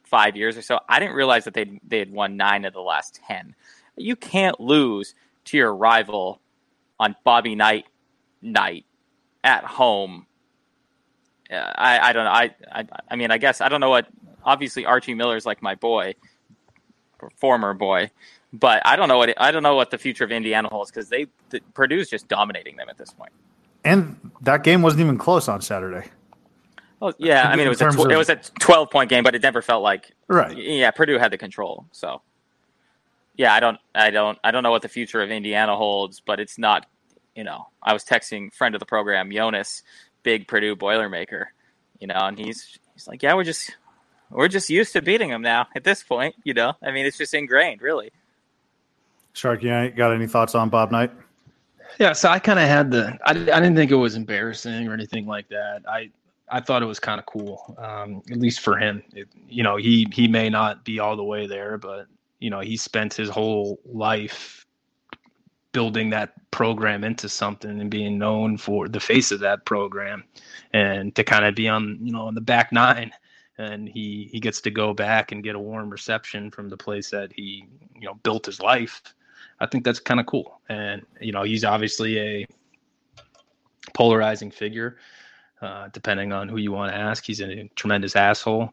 five 0.06 0.36
years 0.36 0.58
or 0.58 0.62
so. 0.62 0.80
I 0.90 1.00
didn't 1.00 1.16
realize 1.16 1.44
that 1.46 1.54
they 1.54 1.80
they 1.88 2.00
had 2.00 2.12
won 2.12 2.36
nine 2.36 2.66
of 2.66 2.74
the 2.74 2.82
last 2.82 3.20
ten. 3.28 3.54
You 3.96 4.16
can't 4.16 4.60
lose 4.60 5.14
to 5.46 5.58
your 5.58 5.76
rival 5.76 6.42
on 7.00 7.16
Bobby 7.24 7.56
Knight 7.56 7.86
night 8.42 8.86
at 9.44 9.64
home. 9.64 10.26
Uh, 11.52 11.56
I 11.56 12.10
I 12.10 12.14
don't 12.14 12.26
know. 12.26 12.32
I, 12.32 12.56
I 12.72 12.86
I 13.10 13.16
mean 13.16 13.32
I 13.32 13.38
guess 13.38 13.62
I 13.62 13.70
don't 13.70 13.82
know 13.82 13.90
what. 13.90 14.08
Obviously 14.46 14.86
Archie 14.86 15.14
Miller's 15.14 15.46
like 15.46 15.62
my 15.62 15.76
boy, 15.76 16.16
former 17.38 17.74
boy, 17.74 18.12
but 18.52 18.82
I 18.86 18.96
don't 18.98 19.08
know 19.08 19.18
what 19.18 19.34
I 19.42 19.52
don't 19.52 19.64
know 19.64 19.76
what 19.76 19.90
the 19.92 19.98
future 19.98 20.26
of 20.26 20.32
Indiana 20.32 20.68
holds 20.68 20.92
because 20.92 21.08
they 21.10 21.28
the, 21.50 21.62
Purdue's 21.74 22.10
just 22.10 22.28
dominating 22.28 22.76
them 22.76 22.90
at 22.90 22.98
this 22.98 23.12
point. 23.12 23.32
And 23.86 24.32
that 24.42 24.64
game 24.64 24.82
wasn't 24.82 25.02
even 25.02 25.18
close 25.18 25.48
on 25.48 25.62
Saturday. 25.62 26.10
Well, 27.00 27.14
yeah, 27.18 27.50
I 27.50 27.56
mean 27.56 27.66
it 27.68 27.70
was 27.70 27.82
a 27.82 27.90
tw- 27.92 28.12
it 28.12 28.18
was 28.18 28.30
a 28.30 28.36
twelve 28.60 28.90
point 28.92 29.10
game, 29.10 29.24
but 29.24 29.36
it 29.36 29.42
never 29.42 29.62
felt 29.62 29.82
like 29.84 30.12
Right. 30.28 30.58
yeah 30.58 30.92
Purdue 30.92 31.18
had 31.18 31.32
the 31.32 31.38
control. 31.38 31.86
So 31.92 32.22
yeah, 33.36 33.54
I 33.54 33.60
don't 33.60 33.78
I 33.96 34.10
don't 34.10 34.38
I 34.44 34.52
don't 34.52 34.64
know 34.64 34.72
what 34.72 34.82
the 34.82 34.90
future 34.90 35.22
of 35.22 35.32
Indiana 35.32 35.76
holds, 35.76 36.20
but 36.20 36.40
it's 36.40 36.58
not 36.58 36.86
you 37.36 37.44
know 37.44 37.68
I 37.82 37.94
was 37.94 38.04
texting 38.04 38.54
friend 38.54 38.76
of 38.76 38.80
the 38.80 38.86
program 38.86 39.32
Jonas, 39.32 39.84
big 40.24 40.48
Purdue 40.48 40.76
Boilermaker, 40.76 41.46
you 42.00 42.08
know, 42.08 42.16
and 42.16 42.38
he's 42.38 42.78
he's 42.94 43.08
like 43.08 43.24
yeah 43.24 43.34
we're 43.34 43.44
just 43.44 43.76
we're 44.30 44.48
just 44.48 44.70
used 44.70 44.94
to 44.94 45.02
beating 45.02 45.30
them 45.30 45.42
now 45.42 45.68
at 45.76 45.84
this 45.84 46.04
point, 46.04 46.36
you 46.44 46.54
know. 46.54 46.74
I 46.82 46.92
mean 46.92 47.06
it's 47.06 47.18
just 47.18 47.34
ingrained, 47.34 47.82
really. 47.82 48.12
Shark, 49.34 49.64
you 49.64 49.90
got 49.90 50.14
any 50.14 50.28
thoughts 50.28 50.54
on 50.54 50.70
Bob 50.70 50.92
Knight? 50.92 51.12
Yeah, 52.00 52.14
so 52.14 52.30
I 52.30 52.40
kind 52.40 52.60
of 52.60 52.68
had 52.68 52.92
the. 52.92 53.18
I, 53.26 53.32
I 53.32 53.34
didn't 53.34 53.76
think 53.76 53.92
it 53.92 53.96
was 53.96 54.16
embarrassing 54.16 54.88
or 54.88 54.94
anything 54.94 55.26
like 55.26 55.48
that. 55.50 55.82
I 55.88 56.10
I 56.50 56.60
thought 56.60 56.84
it 56.84 56.88
was 56.88 57.00
kind 57.00 57.20
of 57.20 57.26
cool, 57.26 57.76
um, 57.78 58.22
at 58.32 58.38
least 58.38 58.60
for 58.62 58.78
him. 58.78 59.04
It, 59.14 59.28
you 59.48 59.64
know, 59.64 59.76
he 59.76 60.08
he 60.12 60.28
may 60.28 60.50
not 60.50 60.84
be 60.84 61.00
all 61.00 61.16
the 61.16 61.24
way 61.24 61.48
there, 61.48 61.78
but 61.78 62.08
you 62.44 62.50
know, 62.50 62.60
he 62.60 62.76
spent 62.76 63.14
his 63.14 63.30
whole 63.30 63.80
life 63.86 64.66
building 65.72 66.10
that 66.10 66.34
program 66.52 67.06
into 67.06 67.30
something 67.30 67.80
and 67.80 67.90
being 67.90 68.20
known 68.20 68.58
for 68.58 68.90
the 68.90 69.00
face 69.00 69.32
of 69.32 69.40
that 69.40 69.66
program, 69.66 70.26
and 70.74 71.16
to 71.16 71.24
kind 71.24 71.46
of 71.46 71.56
be 71.56 71.70
on 71.70 71.98
you 72.02 72.12
know 72.12 72.24
on 72.24 72.36
the 72.36 72.42
back 72.42 72.74
nine. 72.74 73.12
And 73.58 73.88
he, 73.88 74.30
he 74.32 74.40
gets 74.40 74.60
to 74.62 74.72
go 74.72 74.94
back 74.94 75.32
and 75.32 75.44
get 75.44 75.56
a 75.56 75.60
warm 75.60 75.90
reception 75.90 76.52
from 76.52 76.70
the 76.70 76.76
place 76.76 77.10
that 77.12 77.32
he 77.32 77.66
you 77.96 78.08
know 78.08 78.16
built 78.24 78.46
his 78.46 78.60
life. 78.60 79.02
I 79.62 79.66
think 79.66 79.86
that's 79.86 80.02
kind 80.02 80.20
of 80.20 80.26
cool. 80.26 80.60
And 80.68 81.02
you 81.22 81.32
know, 81.32 81.44
he's 81.44 81.64
obviously 81.64 82.20
a 82.20 82.46
polarizing 83.94 84.52
figure. 84.52 84.98
Uh, 85.62 85.88
depending 85.94 86.34
on 86.34 86.50
who 86.50 86.58
you 86.58 86.74
want 86.74 86.92
to 86.92 86.98
ask, 86.98 87.24
he's 87.24 87.40
a 87.40 87.70
tremendous 87.76 88.18
asshole. 88.18 88.70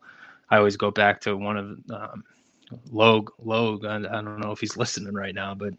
I 0.50 0.56
always 0.56 0.76
go 0.76 0.90
back 0.90 1.20
to 1.20 1.36
one 1.36 1.56
of 1.56 1.66
um, 1.92 2.24
Logue. 2.90 3.30
Logue. 3.42 3.84
I, 3.84 3.96
I 3.96 4.22
don't 4.22 4.40
know 4.40 4.52
if 4.52 4.60
he's 4.60 4.76
listening 4.78 5.14
right 5.14 5.34
now, 5.34 5.54
but 5.54 5.74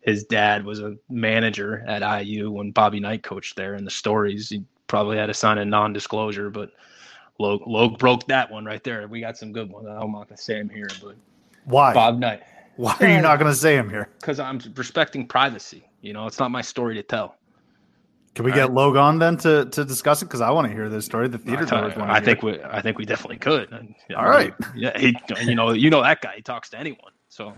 his 0.00 0.24
dad 0.24 0.64
was 0.64 0.80
a 0.80 0.96
manager 1.08 1.84
at 1.86 2.24
IU 2.24 2.50
when 2.50 2.70
Bobby 2.72 3.00
Knight 3.00 3.22
coached 3.22 3.56
there. 3.56 3.74
And 3.74 3.86
the 3.86 3.90
stories, 3.90 4.48
he 4.48 4.64
probably 4.88 5.16
had 5.16 5.26
to 5.26 5.34
sign 5.34 5.58
a 5.58 5.64
non-disclosure, 5.64 6.50
but 6.50 6.70
Logue, 7.38 7.66
Logue 7.66 7.98
broke 7.98 8.26
that 8.26 8.50
one 8.50 8.64
right 8.64 8.82
there. 8.84 9.06
We 9.08 9.20
got 9.20 9.36
some 9.36 9.52
good 9.52 9.70
ones. 9.70 9.86
I'm 9.88 10.12
not 10.12 10.28
gonna 10.28 10.36
say 10.36 10.58
him 10.58 10.68
here, 10.68 10.88
but 11.02 11.16
Why? 11.64 11.94
Bob 11.94 12.18
Knight 12.18 12.42
Why 12.76 12.96
are 13.00 13.08
you 13.08 13.20
not 13.20 13.38
going 13.38 13.50
to 13.50 13.56
say 13.58 13.76
him 13.76 13.88
here? 13.90 14.08
because 14.20 14.38
I'm 14.40 14.60
respecting 14.76 15.26
privacy. 15.26 15.84
You 16.00 16.12
know, 16.12 16.26
it's 16.26 16.38
not 16.38 16.50
my 16.50 16.62
story 16.62 16.94
to 16.96 17.02
tell. 17.02 17.36
Can 18.34 18.44
we 18.46 18.50
All 18.52 18.56
get 18.56 18.62
right. 18.62 18.72
Logue 18.72 18.96
on 18.96 19.18
then 19.18 19.36
to, 19.38 19.66
to 19.66 19.84
discuss 19.84 20.22
it? 20.22 20.26
Because 20.26 20.40
I 20.40 20.50
want 20.50 20.66
to 20.66 20.72
hear 20.72 20.88
this 20.88 21.04
story. 21.04 21.28
The 21.28 21.38
theater 21.38 21.64
I, 21.66 21.68
goers 21.68 21.96
want 21.96 22.08
to 22.08 22.12
I 22.14 22.14
hear 22.16 22.24
think 22.24 22.42
we, 22.42 22.62
I 22.62 22.80
think 22.80 22.96
we 22.98 23.04
definitely 23.04 23.36
could. 23.36 23.70
All 24.16 24.26
right. 24.26 24.54
yeah, 24.74 24.98
he, 24.98 25.14
you 25.42 25.54
know, 25.54 25.72
you 25.72 25.90
know 25.90 26.02
that 26.02 26.22
guy. 26.22 26.34
He 26.36 26.42
talks 26.42 26.70
to 26.70 26.78
anyone. 26.78 27.12
So 27.28 27.54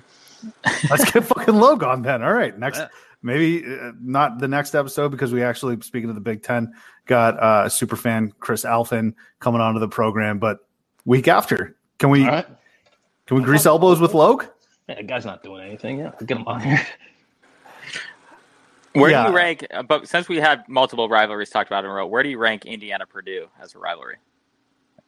Let's 0.90 1.10
get 1.10 1.24
fucking 1.24 1.54
Logue 1.54 1.82
on 1.82 2.02
then. 2.02 2.22
All 2.22 2.32
right. 2.32 2.58
Next, 2.58 2.78
Yeah. 2.78 2.88
maybe 3.22 3.64
uh, 3.64 3.92
not 4.00 4.38
the 4.38 4.48
next 4.48 4.74
episode 4.74 5.10
because 5.10 5.32
we 5.32 5.42
actually, 5.42 5.80
speaking 5.80 6.08
of 6.08 6.14
the 6.14 6.20
Big 6.20 6.42
Ten, 6.42 6.72
got 7.06 7.38
uh, 7.40 7.62
a 7.66 7.70
super 7.70 7.96
fan 7.96 8.32
Chris 8.40 8.64
Alphin 8.64 9.14
coming 9.40 9.60
onto 9.60 9.80
the 9.80 9.88
program. 9.88 10.38
But 10.38 10.58
week 11.04 11.28
after, 11.28 11.76
can 11.98 12.10
we 12.10 12.26
right, 12.26 12.46
can 13.26 13.36
we 13.36 13.42
grease 13.42 13.66
elbows 13.66 14.00
with 14.00 14.14
Logue? 14.14 14.44
yeah, 14.88 14.96
the 14.96 15.02
guy's 15.02 15.24
not 15.24 15.42
doing 15.42 15.64
anything. 15.64 15.98
Yeah, 16.00 16.12
get 16.26 16.36
him 16.36 16.46
on 16.46 16.60
here. 16.60 16.80
Where 18.94 19.10
Yeah. 19.10 19.24
do 19.24 19.30
you 19.30 19.36
rank? 19.36 19.66
But 19.88 20.08
since 20.08 20.28
we 20.28 20.36
had 20.38 20.68
multiple 20.68 21.08
rivalries 21.08 21.50
talked 21.50 21.68
about 21.68 21.84
in 21.84 21.90
a 21.90 21.94
row, 21.94 22.06
where 22.06 22.22
do 22.22 22.28
you 22.28 22.38
rank 22.38 22.64
Indiana 22.64 23.06
Purdue 23.06 23.48
as 23.60 23.74
a 23.74 23.78
rivalry? 23.78 24.16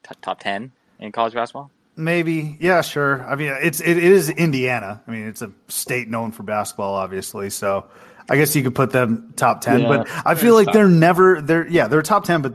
T- 0.09 0.15
top 0.21 0.41
ten 0.41 0.73
in 0.99 1.13
college 1.13 1.35
basketball? 1.35 1.71
Maybe, 1.97 2.59
yeah, 2.61 2.83
sure. 2.83 3.25
I 3.27 3.37
mean, 3.37 3.57
it's 3.63 3.81
it, 3.81 3.97
it 3.97 4.05
is 4.05 4.29
Indiana. 4.29 5.01
I 5.07 5.11
mean, 5.11 5.27
it's 5.27 5.41
a 5.41 5.51
state 5.69 6.09
known 6.09 6.31
for 6.33 6.43
basketball, 6.43 6.95
obviously. 6.95 7.49
So, 7.49 7.87
I 8.29 8.37
guess 8.37 8.55
you 8.55 8.63
could 8.63 8.75
put 8.75 8.91
them 8.91 9.33
top 9.37 9.61
ten. 9.63 9.81
Yeah, 9.83 9.89
but 9.89 10.09
I 10.27 10.35
feel 10.35 10.55
like 10.55 10.73
they're 10.73 10.89
never 10.89 11.41
they're 11.41 11.67
yeah 11.69 11.87
they're 11.87 12.03
top 12.03 12.25
ten, 12.25 12.43
but 12.43 12.55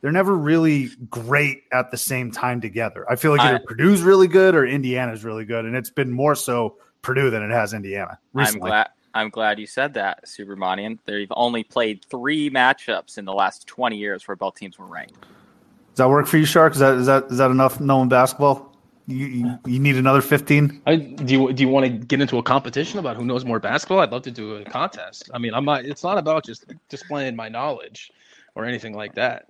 they're 0.00 0.12
never 0.12 0.34
really 0.34 0.90
great 1.10 1.64
at 1.72 1.90
the 1.90 1.96
same 1.98 2.30
time 2.30 2.60
together. 2.60 3.04
I 3.10 3.16
feel 3.16 3.32
like 3.32 3.40
either 3.40 3.56
I- 3.56 3.66
Purdue's 3.66 4.00
really 4.02 4.28
good 4.28 4.54
or 4.54 4.64
Indiana's 4.64 5.24
really 5.24 5.44
good, 5.44 5.64
and 5.66 5.74
it's 5.76 5.90
been 5.90 6.10
more 6.12 6.34
so 6.36 6.76
Purdue 7.02 7.30
than 7.30 7.42
it 7.42 7.50
has 7.50 7.74
Indiana 7.74 8.18
recently. 8.32 8.62
I'm 8.62 8.68
glad. 8.68 8.88
I'm 9.18 9.30
glad 9.30 9.58
you 9.58 9.66
said 9.66 9.94
that, 9.94 10.26
Supermanian. 10.26 10.98
They've 11.04 11.32
only 11.32 11.64
played 11.64 12.04
three 12.04 12.50
matchups 12.50 13.18
in 13.18 13.24
the 13.24 13.32
last 13.32 13.66
20 13.66 13.96
years 13.96 14.28
where 14.28 14.36
both 14.36 14.54
teams 14.54 14.78
were 14.78 14.86
ranked. 14.86 15.20
Does 15.20 15.96
that 15.96 16.08
work 16.08 16.28
for 16.28 16.38
you, 16.38 16.44
Shark? 16.44 16.74
Is 16.74 16.78
that 16.78 16.94
is 16.94 17.06
that 17.06 17.24
is 17.24 17.38
that 17.38 17.50
enough 17.50 17.80
knowing 17.80 18.08
basketball? 18.08 18.76
You 19.08 19.26
you, 19.26 19.58
you 19.66 19.78
need 19.80 19.96
another 19.96 20.20
fifteen? 20.20 20.80
I, 20.86 20.94
do 20.94 21.32
you 21.32 21.52
do 21.52 21.60
you 21.64 21.68
want 21.68 21.86
to 21.86 21.90
get 21.90 22.20
into 22.20 22.38
a 22.38 22.42
competition 22.42 23.00
about 23.00 23.16
who 23.16 23.24
knows 23.24 23.44
more 23.44 23.58
basketball? 23.58 23.98
I'd 23.98 24.12
love 24.12 24.22
to 24.22 24.30
do 24.30 24.54
a 24.54 24.64
contest. 24.64 25.28
I 25.34 25.38
mean, 25.38 25.52
I'm 25.54 25.64
not. 25.64 25.84
It's 25.84 26.04
not 26.04 26.16
about 26.16 26.44
just 26.44 26.72
displaying 26.88 27.34
my 27.34 27.48
knowledge 27.48 28.12
or 28.54 28.64
anything 28.64 28.94
like 28.94 29.16
that. 29.16 29.46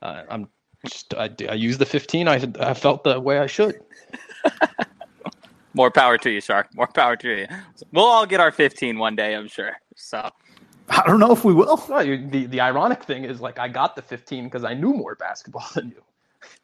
Uh, 0.00 0.22
I'm 0.30 0.48
just. 0.86 1.12
I, 1.12 1.28
I 1.46 1.54
use 1.54 1.76
the 1.76 1.84
15. 1.84 2.28
I 2.28 2.50
I 2.58 2.72
felt 2.72 3.04
the 3.04 3.20
way 3.20 3.38
I 3.38 3.46
should. 3.46 3.82
More 5.74 5.90
power 5.90 6.18
to 6.18 6.30
you, 6.30 6.40
Shark. 6.40 6.74
More 6.74 6.88
power 6.88 7.16
to 7.16 7.40
you. 7.40 7.46
We'll 7.92 8.04
all 8.04 8.26
get 8.26 8.40
our 8.40 8.50
15 8.50 8.98
one 8.98 9.16
day, 9.16 9.34
I'm 9.34 9.48
sure. 9.48 9.72
So 9.96 10.30
I 10.88 11.02
don't 11.06 11.20
know 11.20 11.32
if 11.32 11.44
we 11.44 11.54
will. 11.54 11.82
No, 11.88 12.04
the 12.04 12.46
the 12.46 12.60
ironic 12.60 13.04
thing 13.04 13.24
is 13.24 13.40
like 13.40 13.58
I 13.58 13.68
got 13.68 13.94
the 13.94 14.02
15 14.02 14.44
because 14.44 14.64
I 14.64 14.74
knew 14.74 14.92
more 14.92 15.14
basketball 15.14 15.66
than 15.74 15.90
you. 15.90 16.02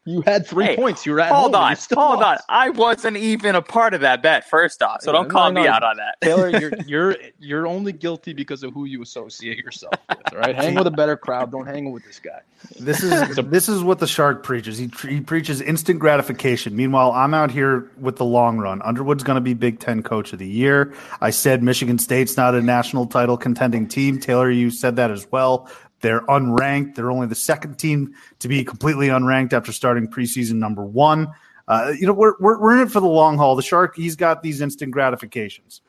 You 0.04 0.20
had 0.22 0.46
three 0.46 0.66
Hey, 0.66 0.76
points. 0.76 1.04
You 1.04 1.12
were 1.12 1.20
at 1.20 1.32
hold 1.32 1.54
home. 1.54 1.64
on, 1.64 1.76
still 1.76 2.00
hold 2.00 2.20
lost. 2.20 2.44
on. 2.48 2.56
I 2.56 2.70
wasn't 2.70 3.16
even 3.16 3.54
a 3.56 3.62
part 3.62 3.92
of 3.94 4.00
that 4.02 4.22
bet. 4.22 4.48
First 4.48 4.82
off, 4.82 5.02
so 5.02 5.10
Yeah, 5.12 5.18
don't 5.18 5.28
call 5.28 5.50
no, 5.50 5.60
me 5.60 5.66
no. 5.66 5.72
out 5.72 5.82
on 5.82 5.96
that. 5.96 6.16
Taylor, 6.22 6.48
you're 6.58 6.72
you're 6.86 7.16
you're 7.40 7.66
only 7.66 7.92
guilty 7.92 8.32
because 8.32 8.62
of 8.62 8.72
who 8.72 8.84
you 8.84 9.02
associate 9.02 9.58
yourself 9.58 9.94
with. 10.08 10.32
Right? 10.32 10.54
hang 10.54 10.74
with 10.76 10.86
a 10.86 10.90
better 10.92 11.16
crowd. 11.16 11.50
Don't 11.50 11.66
hang 11.66 11.90
with 11.92 12.04
this 12.04 12.20
guy. 12.20 12.40
This 12.78 13.02
is 13.02 13.36
this 13.46 13.68
is 13.68 13.82
what 13.82 13.98
the 13.98 14.06
shark 14.06 14.42
preaches. 14.44 14.78
He, 14.78 14.90
he 15.08 15.20
preaches 15.20 15.60
instant 15.60 15.98
gratification. 15.98 16.76
Meanwhile, 16.76 17.12
I'm 17.12 17.34
out 17.34 17.50
here 17.50 17.90
with 17.98 18.16
the 18.16 18.24
long 18.24 18.58
run. 18.58 18.80
Underwood's 18.82 19.24
going 19.24 19.36
to 19.36 19.40
be 19.40 19.54
Big 19.54 19.80
Ten 19.80 20.02
Coach 20.02 20.32
of 20.32 20.38
the 20.38 20.46
Year. 20.48 20.94
I 21.20 21.30
said 21.30 21.62
Michigan 21.64 21.98
State's 21.98 22.36
not 22.36 22.54
a 22.54 22.62
national 22.62 23.06
title 23.06 23.36
contending 23.36 23.88
team. 23.88 24.20
Taylor, 24.20 24.50
you 24.50 24.70
said 24.70 24.96
that 24.96 25.10
as 25.10 25.26
well. 25.32 25.68
They're 26.00 26.20
unranked. 26.22 26.94
They're 26.94 27.10
only 27.10 27.26
the 27.26 27.34
second 27.34 27.78
team 27.78 28.14
to 28.38 28.48
be 28.48 28.62
completely 28.64 29.08
unranked 29.08 29.52
after 29.52 29.72
starting 29.72 30.06
preseason 30.08 30.54
number 30.54 30.84
one. 30.84 31.28
Uh, 31.68 31.92
you 31.98 32.06
know, 32.06 32.12
we're, 32.12 32.34
we're 32.38 32.60
we're 32.60 32.76
in 32.76 32.86
it 32.86 32.90
for 32.90 33.00
the 33.00 33.08
long 33.08 33.36
haul. 33.36 33.56
The 33.56 33.62
shark, 33.62 33.96
he's 33.96 34.14
got 34.14 34.42
these 34.42 34.60
instant 34.60 34.92
gratifications. 34.92 35.80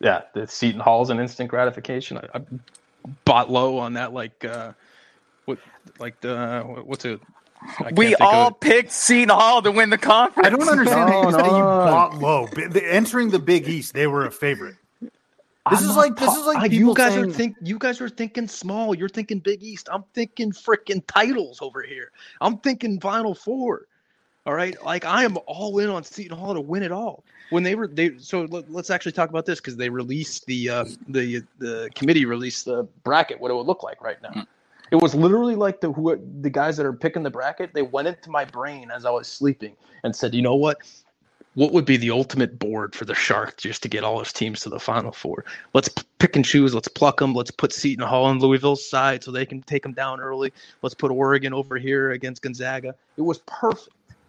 Yeah, 0.00 0.22
the 0.34 0.46
Seton 0.46 0.80
Hall's 0.80 1.10
an 1.10 1.20
instant 1.20 1.50
gratification. 1.50 2.18
I, 2.18 2.38
I 2.38 2.40
bought 3.24 3.50
low 3.50 3.78
on 3.78 3.92
that, 3.94 4.12
like 4.12 4.44
uh, 4.44 4.72
what, 5.44 5.58
like 5.98 6.20
the 6.20 6.62
what's 6.84 7.04
it? 7.04 7.20
We 7.92 8.06
think 8.06 8.20
of 8.20 8.26
all 8.26 8.50
picked 8.52 8.92
Seton 8.92 9.30
Hall 9.30 9.60
to 9.62 9.72
win 9.72 9.90
the 9.90 9.98
conference. 9.98 10.46
I 10.46 10.50
don't 10.50 10.68
understand 10.68 11.10
how 11.10 11.28
you 11.28 11.30
No, 11.36 11.44
you 11.44 11.62
bought 11.62 12.18
low. 12.18 12.46
Entering 12.84 13.30
the 13.30 13.40
Big 13.40 13.68
East, 13.68 13.94
they 13.94 14.06
were 14.06 14.26
a 14.26 14.30
favorite. 14.30 14.76
This 15.70 15.82
I'm 15.82 15.90
is 15.90 15.96
like 15.96 16.16
this 16.16 16.26
ta- 16.26 16.40
is 16.40 16.46
like 16.46 16.70
people 16.70 16.88
you 16.90 16.94
guys 16.94 17.14
saying, 17.14 17.30
are 17.30 17.32
think 17.32 17.56
you 17.62 17.78
guys 17.78 18.00
are 18.00 18.08
thinking 18.08 18.48
small. 18.48 18.94
You're 18.94 19.08
thinking 19.08 19.38
Big 19.38 19.62
East. 19.62 19.88
I'm 19.92 20.04
thinking 20.14 20.52
freaking 20.52 21.02
titles 21.06 21.60
over 21.60 21.82
here. 21.82 22.12
I'm 22.40 22.58
thinking 22.58 23.00
Final 23.00 23.34
Four. 23.34 23.86
All 24.46 24.54
right, 24.54 24.82
like 24.82 25.04
I 25.04 25.24
am 25.24 25.36
all 25.46 25.78
in 25.78 25.90
on 25.90 26.04
Seton 26.04 26.38
Hall 26.38 26.54
to 26.54 26.60
win 26.60 26.82
it 26.82 26.92
all. 26.92 27.24
When 27.50 27.62
they 27.62 27.74
were 27.74 27.86
they 27.86 28.16
so 28.18 28.42
let, 28.42 28.68
us 28.74 28.90
actually 28.90 29.12
talk 29.12 29.28
about 29.30 29.44
this 29.46 29.60
because 29.60 29.76
they 29.76 29.90
released 29.90 30.46
the 30.46 30.70
uh, 30.70 30.84
the 31.08 31.42
the 31.58 31.90
committee 31.94 32.24
released 32.24 32.64
the 32.64 32.84
bracket 33.04 33.40
what 33.40 33.50
it 33.50 33.54
would 33.54 33.66
look 33.66 33.82
like 33.82 34.02
right 34.02 34.20
now. 34.22 34.46
It 34.90 34.96
was 34.96 35.14
literally 35.14 35.54
like 35.54 35.80
the 35.80 35.92
who 35.92 36.18
the 36.40 36.48
guys 36.50 36.76
that 36.78 36.86
are 36.86 36.94
picking 36.94 37.22
the 37.22 37.30
bracket. 37.30 37.74
They 37.74 37.82
went 37.82 38.08
into 38.08 38.30
my 38.30 38.44
brain 38.46 38.90
as 38.90 39.04
I 39.04 39.10
was 39.10 39.28
sleeping 39.28 39.76
and 40.02 40.16
said, 40.16 40.34
you 40.34 40.40
know 40.40 40.54
what? 40.54 40.78
What 41.58 41.72
would 41.72 41.84
be 41.84 41.96
the 41.96 42.12
ultimate 42.12 42.56
board 42.56 42.94
for 42.94 43.04
the 43.04 43.16
Sharks 43.16 43.64
just 43.64 43.82
to 43.82 43.88
get 43.88 44.04
all 44.04 44.20
his 44.20 44.32
teams 44.32 44.60
to 44.60 44.68
the 44.68 44.78
Final 44.78 45.10
Four? 45.10 45.44
Let's 45.74 45.88
p- 45.88 46.04
pick 46.20 46.36
and 46.36 46.44
choose. 46.44 46.72
Let's 46.72 46.86
pluck 46.86 47.18
them. 47.18 47.34
Let's 47.34 47.50
put 47.50 47.72
Seton 47.72 48.06
Hall 48.06 48.26
on 48.26 48.38
Louisville's 48.38 48.88
side 48.88 49.24
so 49.24 49.32
they 49.32 49.44
can 49.44 49.62
take 49.62 49.82
them 49.82 49.92
down 49.92 50.20
early. 50.20 50.52
Let's 50.82 50.94
put 50.94 51.10
Oregon 51.10 51.52
over 51.52 51.76
here 51.76 52.12
against 52.12 52.42
Gonzaga. 52.42 52.94
It 53.16 53.22
was 53.22 53.38
perfect. 53.46 53.88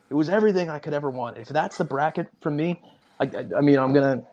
It 0.10 0.16
was 0.16 0.28
everything 0.28 0.72
I 0.72 0.80
could 0.80 0.96
ever 0.96 1.12
want. 1.12 1.38
If 1.38 1.50
that's 1.50 1.78
the 1.78 1.84
bracket 1.86 2.28
for 2.42 2.50
me, 2.50 2.82
I, 3.20 3.26
I, 3.26 3.46
I 3.58 3.62
mean, 3.62 3.78
I'm 3.78 3.94
gonna, 3.94 4.24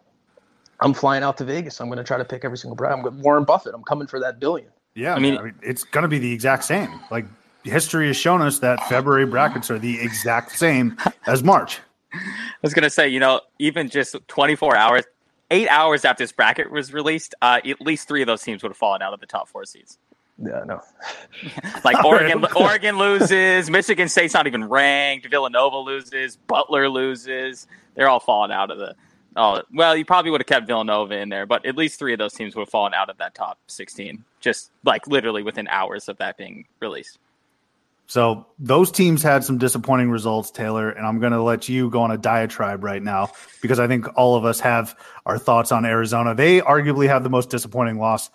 I'm 0.80 0.94
flying 0.94 1.22
out 1.22 1.36
to 1.36 1.44
Vegas. 1.44 1.78
I'm 1.82 1.90
gonna 1.90 2.03
try 2.03 2.16
to 2.16 2.24
pick 2.24 2.47
every 2.47 2.57
single 2.57 2.76
bracket. 2.76 2.97
I'm 2.97 3.03
going 3.05 3.20
Warren 3.20 3.44
Buffett. 3.44 3.74
I'm 3.74 3.84
coming 3.84 4.07
for 4.07 4.18
that 4.20 4.40
billion. 4.40 4.70
Yeah, 4.94 5.12
I 5.12 5.16
I 5.16 5.18
mean- 5.18 5.44
mean, 5.44 5.55
it's 5.62 5.84
going 5.84 6.03
to 6.05 6.09
be 6.09 6.18
the 6.18 6.32
exact 6.32 6.64
same. 6.64 6.99
Like 7.11 7.26
history 7.62 8.07
has 8.07 8.16
shown 8.16 8.40
us 8.40 8.59
that 8.61 8.80
February 8.88 9.26
brackets 9.26 9.70
are 9.70 9.78
the 9.78 10.01
exact 10.01 10.53
same 10.53 10.97
as 11.26 11.42
March. 11.44 11.80
I 12.13 12.19
was 12.63 12.75
gonna 12.75 12.91
say, 12.91 13.09
you 13.09 13.21
know, 13.21 13.41
even 13.59 13.89
just 13.89 14.17
24 14.29 14.77
hours, 14.77 15.05
eight 15.51 15.69
hours 15.69 16.05
after 16.05 16.25
this 16.25 16.33
bracket 16.33 16.71
was 16.71 16.93
released, 16.93 17.35
uh, 17.43 17.61
at 17.65 17.81
least 17.81 18.09
three 18.09 18.23
of 18.23 18.27
those 18.27 18.43
teams 18.43 18.63
would 18.63 18.71
have 18.71 18.77
fallen 18.77 19.03
out 19.03 19.13
of 19.13 19.21
the 19.21 19.27
top 19.27 19.49
four 19.49 19.65
seeds. 19.65 19.99
Yeah, 20.39 20.65
no. 20.67 20.81
Like. 21.85 21.97
Oregon, 22.05 22.45
Oregon 22.55 22.99
loses, 22.99 23.71
Michigan 23.71 24.09
State's 24.09 24.35
not 24.35 24.47
even 24.47 24.69
ranked, 24.69 25.29
Villanova 25.31 25.79
loses, 25.79 26.37
Butler 26.37 26.89
loses. 26.89 27.67
They're 27.95 28.09
all 28.09 28.21
falling 28.21 28.53
out 28.53 28.71
of 28.71 28.79
the. 28.79 28.95
Oh 29.37 29.63
well, 29.73 29.97
you 29.97 30.05
probably 30.05 30.31
would 30.31 30.41
have 30.41 30.47
kept 30.47 30.67
Villanova 30.67 31.15
in 31.17 31.29
there, 31.29 31.45
but 31.45 31.65
at 31.67 31.77
least 31.77 31.99
three 31.99 32.13
of 32.13 32.19
those 32.19 32.33
teams 32.33 32.55
would 32.57 32.63
have 32.63 32.71
fallen 32.71 32.95
out 32.95 33.11
of 33.11 33.19
that 33.19 33.35
top 33.35 33.59
16, 33.67 34.25
just 34.41 34.71
like 34.85 35.07
literally 35.07 35.43
within 35.43 35.69
hours 35.69 36.09
of 36.09 36.17
that 36.19 36.39
being 36.39 36.67
released. 36.81 37.19
So 38.07 38.47
those 38.59 38.93
teams 38.93 39.23
had 39.23 39.43
some 39.43 39.59
disappointing 39.59 40.11
results, 40.11 40.51
Taylor, 40.51 40.91
and 40.91 41.05
I'm 41.07 41.19
going 41.19 41.33
to 41.33 41.43
let 41.43 41.69
you 41.69 41.91
go 41.91 42.03
on 42.03 42.13
a 42.13 42.19
diatribe 42.19 42.85
right 42.85 43.03
now 43.03 43.31
because 43.61 43.81
I 43.81 43.89
think 43.89 44.07
all 44.17 44.37
of 44.37 44.45
us 44.45 44.61
have 44.61 44.97
our 45.27 45.39
thoughts 45.39 45.73
on 45.73 45.85
Arizona. 45.85 46.35
They 46.35 46.61
arguably 46.61 47.09
have 47.09 47.25
the 47.25 47.31
most 47.31 47.51
disappointing 47.51 47.99
loss 47.99 48.31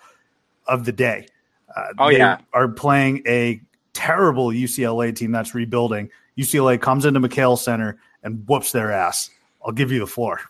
of 0.66 0.84
the 0.84 0.92
day. 0.92 1.26
Uh, 1.74 1.86
Oh, 1.98 2.10
they 2.10 2.18
yeah. 2.18 2.38
are 2.52 2.68
playing 2.68 3.22
a 3.26 3.62
terrible 3.94 4.48
UCLA 4.48 5.14
team 5.16 5.32
that's 5.32 5.54
rebuilding. 5.54 6.10
UCLA 6.36 6.78
comes 6.80 7.06
into 7.06 7.20
McKale 7.20 7.58
Center 7.58 7.98
and 8.22 8.46
whoops 8.46 8.72
their 8.72 8.92
ass. 8.92 9.30
I'll 9.64 9.72
give 9.72 9.90
you 9.90 10.00
the 10.00 10.06
floor. 10.06 10.40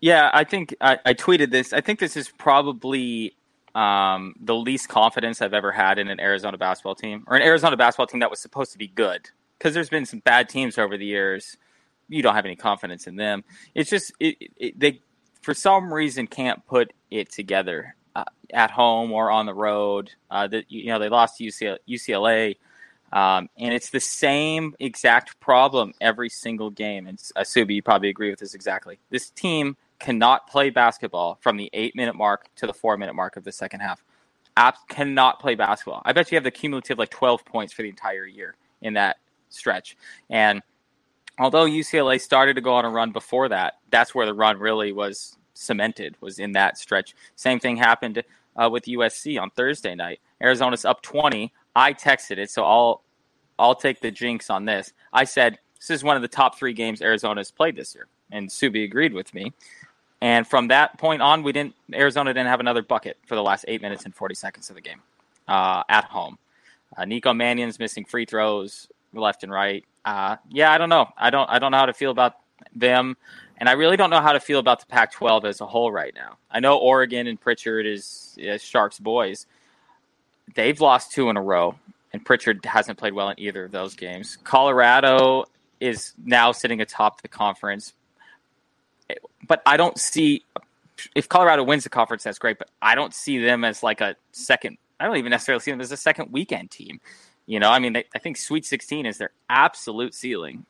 Yeah, 0.00 0.30
I 0.32 0.44
think 0.44 0.74
I, 0.80 0.98
I 1.04 1.14
tweeted 1.14 1.50
this. 1.50 1.72
I 1.72 1.80
think 1.80 2.00
this 2.00 2.16
is 2.16 2.28
probably 2.28 3.34
um, 3.74 4.34
the 4.40 4.54
least 4.54 4.88
confidence 4.88 5.40
I've 5.40 5.54
ever 5.54 5.72
had 5.72 5.98
in 5.98 6.08
an 6.08 6.20
Arizona 6.20 6.58
basketball 6.58 6.94
team 6.94 7.24
or 7.26 7.36
an 7.36 7.42
Arizona 7.42 7.76
basketball 7.76 8.06
team 8.06 8.20
that 8.20 8.30
was 8.30 8.40
supposed 8.40 8.72
to 8.72 8.78
be 8.78 8.88
good. 8.88 9.30
Because 9.58 9.74
there's 9.74 9.88
been 9.88 10.06
some 10.06 10.18
bad 10.20 10.48
teams 10.48 10.76
over 10.76 10.96
the 10.96 11.06
years. 11.06 11.56
You 12.08 12.22
don't 12.22 12.34
have 12.34 12.44
any 12.44 12.56
confidence 12.56 13.06
in 13.06 13.16
them. 13.16 13.44
It's 13.74 13.88
just 13.88 14.12
it, 14.18 14.36
it, 14.56 14.78
they, 14.78 15.00
for 15.40 15.54
some 15.54 15.92
reason, 15.92 16.26
can't 16.26 16.66
put 16.66 16.92
it 17.10 17.30
together 17.30 17.94
uh, 18.16 18.24
at 18.52 18.70
home 18.70 19.12
or 19.12 19.30
on 19.30 19.46
the 19.46 19.54
road. 19.54 20.10
Uh, 20.30 20.48
that 20.48 20.70
you 20.70 20.86
know 20.86 20.98
they 20.98 21.08
lost 21.08 21.38
to 21.38 21.44
UCLA, 21.44 21.78
UCLA 21.88 22.56
um, 23.12 23.50
and 23.58 23.74
it's 23.74 23.90
the 23.90 24.00
same 24.00 24.74
exact 24.80 25.38
problem 25.38 25.92
every 26.00 26.30
single 26.30 26.70
game. 26.70 27.06
And 27.06 27.18
Subbi, 27.18 27.74
you 27.74 27.82
probably 27.82 28.08
agree 28.08 28.30
with 28.30 28.38
this 28.38 28.54
exactly. 28.54 28.98
This 29.10 29.28
team 29.30 29.76
cannot 30.02 30.48
play 30.48 30.68
basketball 30.68 31.38
from 31.40 31.56
the 31.56 31.70
eight 31.72 31.94
minute 31.94 32.16
mark 32.16 32.48
to 32.56 32.66
the 32.66 32.74
four 32.74 32.96
minute 32.98 33.14
mark 33.14 33.36
of 33.36 33.44
the 33.44 33.52
second 33.52 33.80
half. 33.80 34.02
Apps 34.56 34.78
cannot 34.88 35.40
play 35.40 35.54
basketball. 35.54 36.02
I 36.04 36.12
bet 36.12 36.30
you 36.30 36.36
have 36.36 36.44
the 36.44 36.50
cumulative 36.50 36.98
like 36.98 37.10
12 37.10 37.44
points 37.44 37.72
for 37.72 37.82
the 37.82 37.88
entire 37.88 38.26
year 38.26 38.56
in 38.82 38.94
that 38.94 39.16
stretch. 39.48 39.96
And 40.28 40.60
although 41.38 41.64
UCLA 41.64 42.20
started 42.20 42.54
to 42.54 42.60
go 42.60 42.74
on 42.74 42.84
a 42.84 42.90
run 42.90 43.12
before 43.12 43.48
that, 43.48 43.74
that's 43.90 44.14
where 44.14 44.26
the 44.26 44.34
run 44.34 44.58
really 44.58 44.92
was 44.92 45.38
cemented, 45.54 46.16
was 46.20 46.38
in 46.40 46.52
that 46.52 46.76
stretch. 46.76 47.14
Same 47.36 47.60
thing 47.60 47.76
happened 47.76 48.22
uh, 48.56 48.68
with 48.70 48.84
USC 48.86 49.40
on 49.40 49.50
Thursday 49.50 49.94
night. 49.94 50.20
Arizona's 50.42 50.84
up 50.84 51.00
20. 51.02 51.52
I 51.76 51.94
texted 51.94 52.38
it, 52.38 52.50
so 52.50 52.64
I'll 52.64 53.02
I'll 53.58 53.76
take 53.76 54.00
the 54.00 54.10
jinx 54.10 54.50
on 54.50 54.64
this. 54.64 54.92
I 55.12 55.24
said 55.24 55.58
this 55.78 55.90
is 55.90 56.04
one 56.04 56.16
of 56.16 56.22
the 56.22 56.28
top 56.28 56.58
three 56.58 56.72
games 56.72 57.00
Arizona's 57.00 57.50
played 57.50 57.76
this 57.76 57.94
year, 57.94 58.08
and 58.30 58.48
Subbi 58.48 58.84
agreed 58.84 59.14
with 59.14 59.32
me. 59.32 59.52
And 60.22 60.46
from 60.46 60.68
that 60.68 60.98
point 60.98 61.20
on, 61.20 61.42
we 61.42 61.50
didn't 61.50 61.74
Arizona 61.92 62.32
didn't 62.32 62.46
have 62.46 62.60
another 62.60 62.80
bucket 62.80 63.18
for 63.26 63.34
the 63.34 63.42
last 63.42 63.64
eight 63.66 63.82
minutes 63.82 64.04
and 64.04 64.14
forty 64.14 64.36
seconds 64.36 64.70
of 64.70 64.76
the 64.76 64.80
game 64.80 65.02
uh, 65.48 65.82
at 65.88 66.04
home. 66.04 66.38
Uh, 66.96 67.04
Nico 67.04 67.34
Mannion's 67.34 67.80
missing 67.80 68.04
free 68.04 68.24
throws 68.24 68.86
left 69.12 69.42
and 69.42 69.50
right. 69.50 69.84
Uh, 70.04 70.36
yeah, 70.48 70.70
I 70.70 70.78
don't 70.78 70.88
know. 70.88 71.08
I 71.18 71.30
don't 71.30 71.50
I 71.50 71.58
don't 71.58 71.72
know 71.72 71.78
how 71.78 71.86
to 71.86 71.92
feel 71.92 72.12
about 72.12 72.36
them, 72.72 73.16
and 73.58 73.68
I 73.68 73.72
really 73.72 73.96
don't 73.96 74.10
know 74.10 74.20
how 74.20 74.32
to 74.32 74.38
feel 74.38 74.60
about 74.60 74.78
the 74.78 74.86
Pac-12 74.86 75.44
as 75.44 75.60
a 75.60 75.66
whole 75.66 75.90
right 75.90 76.14
now. 76.14 76.36
I 76.48 76.60
know 76.60 76.78
Oregon 76.78 77.26
and 77.26 77.40
Pritchard 77.40 77.84
is, 77.84 78.36
is 78.38 78.62
Sharks 78.62 79.00
boys. 79.00 79.46
They've 80.54 80.80
lost 80.80 81.10
two 81.10 81.30
in 81.30 81.36
a 81.36 81.42
row, 81.42 81.74
and 82.12 82.24
Pritchard 82.24 82.64
hasn't 82.64 82.96
played 82.96 83.12
well 83.12 83.30
in 83.30 83.40
either 83.40 83.64
of 83.64 83.72
those 83.72 83.96
games. 83.96 84.38
Colorado 84.44 85.46
is 85.80 86.12
now 86.24 86.52
sitting 86.52 86.80
atop 86.80 87.22
the 87.22 87.28
conference, 87.28 87.92
but 89.46 89.62
I 89.66 89.76
don't 89.76 89.98
see 89.98 90.44
if 91.14 91.28
Colorado 91.28 91.62
wins 91.64 91.84
the 91.84 91.90
conference, 91.90 92.24
that's 92.24 92.38
great. 92.38 92.58
But 92.58 92.70
I 92.80 92.94
don't 92.94 93.14
see 93.14 93.38
them 93.38 93.64
as 93.64 93.82
like 93.82 94.00
a 94.00 94.16
second. 94.32 94.78
I 95.00 95.06
don't 95.06 95.16
even 95.16 95.30
necessarily 95.30 95.60
see 95.60 95.70
them 95.70 95.80
as 95.80 95.92
a 95.92 95.96
second 95.96 96.32
weekend 96.32 96.70
team. 96.70 97.00
You 97.46 97.60
know, 97.60 97.70
I 97.70 97.78
mean, 97.78 97.94
they, 97.94 98.04
I 98.14 98.18
think 98.18 98.36
Sweet 98.36 98.64
16 98.64 99.06
is 99.06 99.18
their 99.18 99.30
absolute 99.48 100.14
ceiling. 100.14 100.64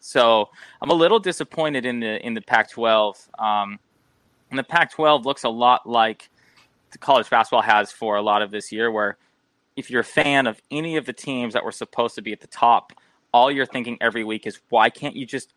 So 0.00 0.48
I'm 0.80 0.90
a 0.90 0.94
little 0.94 1.20
disappointed 1.20 1.84
in 1.84 2.00
the 2.00 2.24
in 2.24 2.34
the 2.34 2.40
Pac-12. 2.40 3.28
Um, 3.38 3.78
and 4.50 4.58
the 4.58 4.64
Pac-12 4.64 5.24
looks 5.24 5.44
a 5.44 5.48
lot 5.48 5.88
like 5.88 6.30
the 6.90 6.98
college 6.98 7.28
basketball 7.28 7.62
has 7.62 7.92
for 7.92 8.16
a 8.16 8.22
lot 8.22 8.42
of 8.42 8.50
this 8.50 8.72
year, 8.72 8.90
where 8.90 9.16
if 9.76 9.90
you're 9.90 10.00
a 10.00 10.04
fan 10.04 10.46
of 10.46 10.60
any 10.70 10.96
of 10.96 11.06
the 11.06 11.12
teams 11.12 11.54
that 11.54 11.64
were 11.64 11.72
supposed 11.72 12.14
to 12.16 12.22
be 12.22 12.32
at 12.32 12.40
the 12.40 12.46
top, 12.46 12.92
all 13.32 13.50
you're 13.50 13.66
thinking 13.66 13.98
every 14.00 14.24
week 14.24 14.46
is 14.46 14.60
why 14.70 14.90
can't 14.90 15.14
you 15.14 15.26
just 15.26 15.52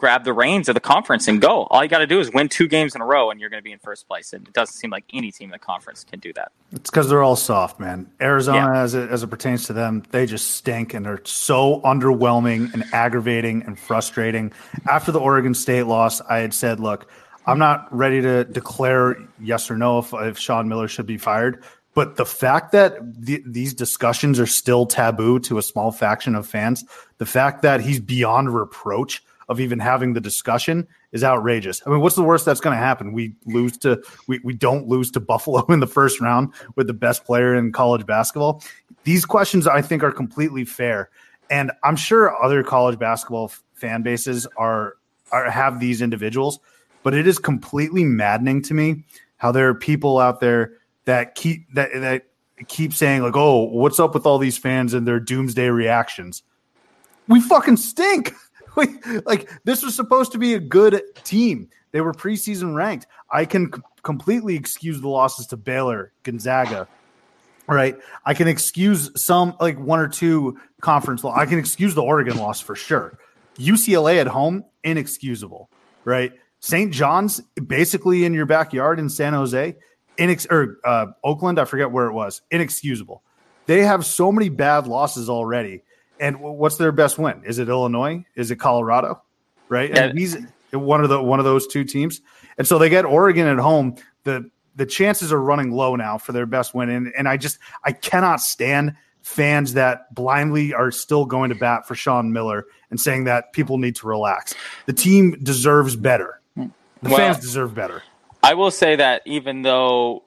grab 0.00 0.24
the 0.24 0.32
reins 0.32 0.68
of 0.68 0.74
the 0.74 0.80
conference 0.80 1.28
and 1.28 1.40
go. 1.40 1.64
All 1.64 1.82
you 1.84 1.88
got 1.88 1.98
to 1.98 2.06
do 2.06 2.18
is 2.18 2.32
win 2.32 2.48
two 2.48 2.66
games 2.66 2.94
in 2.94 3.02
a 3.02 3.04
row, 3.04 3.30
and 3.30 3.38
you're 3.38 3.50
going 3.50 3.60
to 3.60 3.64
be 3.64 3.70
in 3.70 3.78
first 3.78 4.08
place. 4.08 4.32
And 4.32 4.48
it 4.48 4.54
doesn't 4.54 4.74
seem 4.74 4.90
like 4.90 5.04
any 5.12 5.30
team 5.30 5.50
in 5.50 5.52
the 5.52 5.58
conference 5.58 6.02
can 6.02 6.18
do 6.18 6.32
that. 6.32 6.50
It's 6.72 6.90
because 6.90 7.08
they're 7.08 7.22
all 7.22 7.36
soft, 7.36 7.78
man. 7.78 8.10
Arizona, 8.20 8.72
yeah. 8.72 8.82
as 8.82 8.94
it 8.94 9.10
as 9.10 9.22
it 9.22 9.28
pertains 9.28 9.66
to 9.66 9.72
them, 9.72 10.02
they 10.10 10.26
just 10.26 10.52
stink, 10.52 10.94
and 10.94 11.04
they're 11.04 11.20
so 11.24 11.80
underwhelming 11.82 12.72
and 12.72 12.84
aggravating 12.92 13.62
and 13.62 13.78
frustrating. 13.78 14.52
After 14.88 15.12
the 15.12 15.20
Oregon 15.20 15.54
State 15.54 15.84
loss, 15.84 16.20
I 16.22 16.38
had 16.38 16.54
said, 16.54 16.80
look. 16.80 17.08
I'm 17.46 17.58
not 17.58 17.88
ready 17.92 18.20
to 18.20 18.44
declare 18.44 19.16
yes 19.40 19.70
or 19.70 19.76
no 19.76 19.98
if, 19.98 20.12
if 20.12 20.38
Sean 20.38 20.68
Miller 20.68 20.86
should 20.86 21.06
be 21.06 21.16
fired, 21.16 21.64
but 21.94 22.16
the 22.16 22.26
fact 22.26 22.72
that 22.72 22.98
the, 23.20 23.42
these 23.46 23.74
discussions 23.74 24.38
are 24.38 24.46
still 24.46 24.84
taboo 24.86 25.40
to 25.40 25.58
a 25.58 25.62
small 25.62 25.90
faction 25.90 26.34
of 26.34 26.46
fans, 26.46 26.84
the 27.16 27.26
fact 27.26 27.62
that 27.62 27.80
he's 27.80 27.98
beyond 27.98 28.54
reproach 28.54 29.24
of 29.50 29.58
even 29.58 29.80
having 29.80 30.12
the 30.12 30.20
discussion 30.20 30.86
is 31.10 31.24
outrageous. 31.24 31.82
I 31.84 31.90
mean, 31.90 32.00
what's 32.00 32.14
the 32.14 32.22
worst 32.22 32.44
that's 32.44 32.60
going 32.60 32.74
to 32.74 32.82
happen? 32.82 33.12
We 33.12 33.34
lose 33.46 33.76
to 33.78 34.00
we, 34.28 34.40
we 34.44 34.54
don't 34.54 34.86
lose 34.86 35.10
to 35.10 35.20
Buffalo 35.30 35.66
in 35.66 35.80
the 35.80 35.88
first 35.88 36.20
round 36.20 36.54
with 36.76 36.86
the 36.86 36.94
best 36.94 37.24
player 37.24 37.54
in 37.54 37.72
college 37.72 38.06
basketball. 38.06 38.62
These 39.02 39.26
questions 39.26 39.66
I 39.66 39.82
think 39.82 40.04
are 40.04 40.12
completely 40.12 40.64
fair, 40.64 41.10
and 41.50 41.72
I'm 41.82 41.96
sure 41.96 42.42
other 42.42 42.62
college 42.62 42.98
basketball 42.98 43.46
f- 43.46 43.62
fan 43.74 44.02
bases 44.02 44.46
are 44.56 44.94
are 45.32 45.50
have 45.50 45.80
these 45.80 46.00
individuals, 46.00 46.60
but 47.02 47.12
it 47.12 47.26
is 47.26 47.38
completely 47.38 48.04
maddening 48.04 48.62
to 48.62 48.74
me 48.74 49.04
how 49.38 49.50
there 49.50 49.68
are 49.68 49.74
people 49.74 50.18
out 50.18 50.38
there 50.38 50.74
that 51.06 51.34
keep 51.34 51.66
that 51.74 51.90
that 51.94 52.26
keep 52.68 52.94
saying 52.94 53.22
like, 53.22 53.36
"Oh, 53.36 53.64
what's 53.64 53.98
up 53.98 54.14
with 54.14 54.26
all 54.26 54.38
these 54.38 54.58
fans 54.58 54.94
and 54.94 55.08
their 55.08 55.18
doomsday 55.18 55.70
reactions?" 55.70 56.44
We 57.26 57.40
fucking 57.40 57.78
stink. 57.78 58.32
like 59.26 59.50
this 59.64 59.82
was 59.82 59.94
supposed 59.94 60.32
to 60.32 60.38
be 60.38 60.54
a 60.54 60.60
good 60.60 61.02
team. 61.24 61.68
They 61.92 62.00
were 62.00 62.12
preseason 62.12 62.74
ranked. 62.74 63.06
I 63.30 63.44
can 63.44 63.72
c- 63.72 63.82
completely 64.02 64.56
excuse 64.56 65.00
the 65.00 65.08
losses 65.08 65.46
to 65.48 65.56
Baylor, 65.56 66.12
Gonzaga, 66.22 66.88
right? 67.66 67.96
I 68.24 68.34
can 68.34 68.48
excuse 68.48 69.10
some 69.20 69.56
like 69.60 69.78
one 69.78 70.00
or 70.00 70.08
two 70.08 70.58
conference. 70.80 71.24
I 71.24 71.46
can 71.46 71.58
excuse 71.58 71.94
the 71.94 72.02
Oregon 72.02 72.36
loss 72.36 72.60
for 72.60 72.76
sure. 72.76 73.18
UCLA 73.56 74.18
at 74.18 74.26
home, 74.26 74.64
inexcusable, 74.84 75.68
right? 76.04 76.32
St. 76.60 76.92
John's 76.92 77.40
basically 77.66 78.24
in 78.24 78.34
your 78.34 78.46
backyard 78.46 78.98
in 78.98 79.08
San 79.08 79.32
Jose, 79.32 79.76
inex 80.18 80.50
or 80.50 80.78
uh, 80.84 81.06
Oakland, 81.24 81.58
I 81.58 81.64
forget 81.64 81.90
where 81.90 82.06
it 82.06 82.12
was, 82.12 82.42
inexcusable. 82.50 83.22
They 83.66 83.82
have 83.82 84.04
so 84.04 84.30
many 84.30 84.48
bad 84.48 84.86
losses 84.86 85.28
already 85.28 85.82
and 86.20 86.40
what's 86.40 86.76
their 86.76 86.92
best 86.92 87.18
win? 87.18 87.42
Is 87.44 87.58
it 87.58 87.68
Illinois? 87.68 88.24
Is 88.36 88.50
it 88.50 88.56
Colorado? 88.56 89.22
Right? 89.68 89.90
And 89.96 90.18
he's 90.18 90.36
one 90.72 91.02
of 91.02 91.08
the 91.08 91.22
one 91.22 91.38
of 91.38 91.44
those 91.44 91.66
two 91.66 91.84
teams. 91.84 92.20
And 92.58 92.66
so 92.66 92.78
they 92.78 92.88
get 92.88 93.04
Oregon 93.04 93.46
at 93.46 93.58
home. 93.58 93.96
The 94.24 94.50
the 94.76 94.86
chances 94.86 95.32
are 95.32 95.40
running 95.40 95.72
low 95.72 95.96
now 95.96 96.18
for 96.18 96.32
their 96.32 96.46
best 96.46 96.74
win. 96.74 96.90
And 96.90 97.12
and 97.16 97.28
I 97.28 97.36
just 97.36 97.58
I 97.84 97.92
cannot 97.92 98.40
stand 98.40 98.94
fans 99.22 99.74
that 99.74 100.14
blindly 100.14 100.74
are 100.74 100.90
still 100.90 101.24
going 101.24 101.50
to 101.50 101.54
bat 101.54 101.86
for 101.86 101.94
Sean 101.94 102.32
Miller 102.32 102.66
and 102.90 103.00
saying 103.00 103.24
that 103.24 103.52
people 103.52 103.78
need 103.78 103.96
to 103.96 104.06
relax. 104.06 104.54
The 104.86 104.92
team 104.92 105.36
deserves 105.42 105.96
better. 105.96 106.40
Hmm. 106.54 106.66
The 107.02 107.10
well, 107.10 107.18
fans 107.18 107.38
deserve 107.38 107.74
better. 107.74 108.02
I 108.42 108.54
will 108.54 108.70
say 108.70 108.96
that 108.96 109.22
even 109.26 109.62
though 109.62 110.24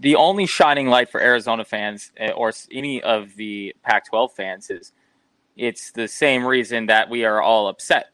the 0.00 0.16
only 0.16 0.46
shining 0.46 0.88
light 0.88 1.10
for 1.10 1.20
Arizona 1.20 1.64
fans 1.64 2.12
eh, 2.16 2.30
or 2.32 2.52
any 2.72 3.02
of 3.02 3.36
the 3.36 3.74
Pac 3.82 4.06
12 4.08 4.32
fans 4.32 4.70
is 4.70 4.92
it's 5.56 5.92
the 5.92 6.08
same 6.08 6.44
reason 6.44 6.86
that 6.86 7.10
we 7.10 7.24
are 7.24 7.40
all 7.40 7.68
upset. 7.68 8.10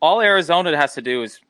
All 0.00 0.20
Arizona 0.20 0.76
has 0.76 0.94
to 0.94 1.02
do 1.02 1.22
is 1.22 1.40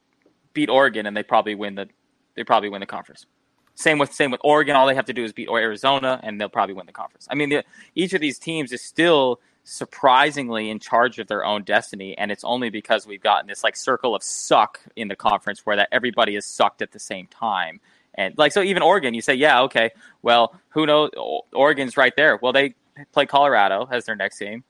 beat 0.52 0.68
Oregon 0.68 1.06
and 1.06 1.16
they 1.16 1.22
probably 1.22 1.54
win 1.54 1.76
the 1.76 1.88
they 2.34 2.44
probably 2.44 2.68
win 2.68 2.80
the 2.80 2.86
conference. 2.86 3.26
Same 3.74 3.98
with 3.98 4.12
same 4.12 4.30
with 4.30 4.40
Oregon. 4.42 4.74
All 4.74 4.86
they 4.86 4.94
have 4.94 5.06
to 5.06 5.12
do 5.12 5.24
is 5.24 5.32
beat 5.32 5.48
Arizona 5.48 6.20
and 6.22 6.40
they'll 6.40 6.48
probably 6.48 6.74
win 6.74 6.86
the 6.86 6.92
conference. 6.92 7.28
I 7.30 7.34
mean, 7.34 7.50
the, 7.50 7.64
each 7.94 8.14
of 8.14 8.20
these 8.20 8.38
teams 8.38 8.72
is 8.72 8.82
still 8.82 9.40
surprisingly 9.62 10.70
in 10.70 10.78
charge 10.80 11.18
of 11.18 11.28
their 11.28 11.44
own 11.44 11.62
destiny, 11.62 12.16
and 12.16 12.32
it's 12.32 12.44
only 12.44 12.70
because 12.70 13.06
we've 13.06 13.22
gotten 13.22 13.46
this 13.46 13.62
like 13.62 13.76
circle 13.76 14.14
of 14.14 14.22
suck 14.22 14.80
in 14.96 15.08
the 15.08 15.16
conference 15.16 15.64
where 15.64 15.76
that 15.76 15.88
everybody 15.92 16.34
is 16.34 16.44
sucked 16.46 16.82
at 16.82 16.92
the 16.92 16.98
same 16.98 17.26
time 17.26 17.80
and 18.14 18.36
like 18.36 18.52
so, 18.52 18.62
even 18.62 18.82
Oregon, 18.82 19.14
you 19.14 19.22
say, 19.22 19.34
yeah, 19.34 19.62
okay, 19.62 19.90
well, 20.22 20.58
who 20.70 20.86
knows? 20.86 21.10
Oregon's 21.52 21.96
right 21.96 22.14
there. 22.16 22.38
Well, 22.42 22.52
they 22.52 22.74
play 23.12 23.26
Colorado 23.26 23.88
as 23.90 24.04
their 24.04 24.16
next 24.16 24.38
game, 24.38 24.64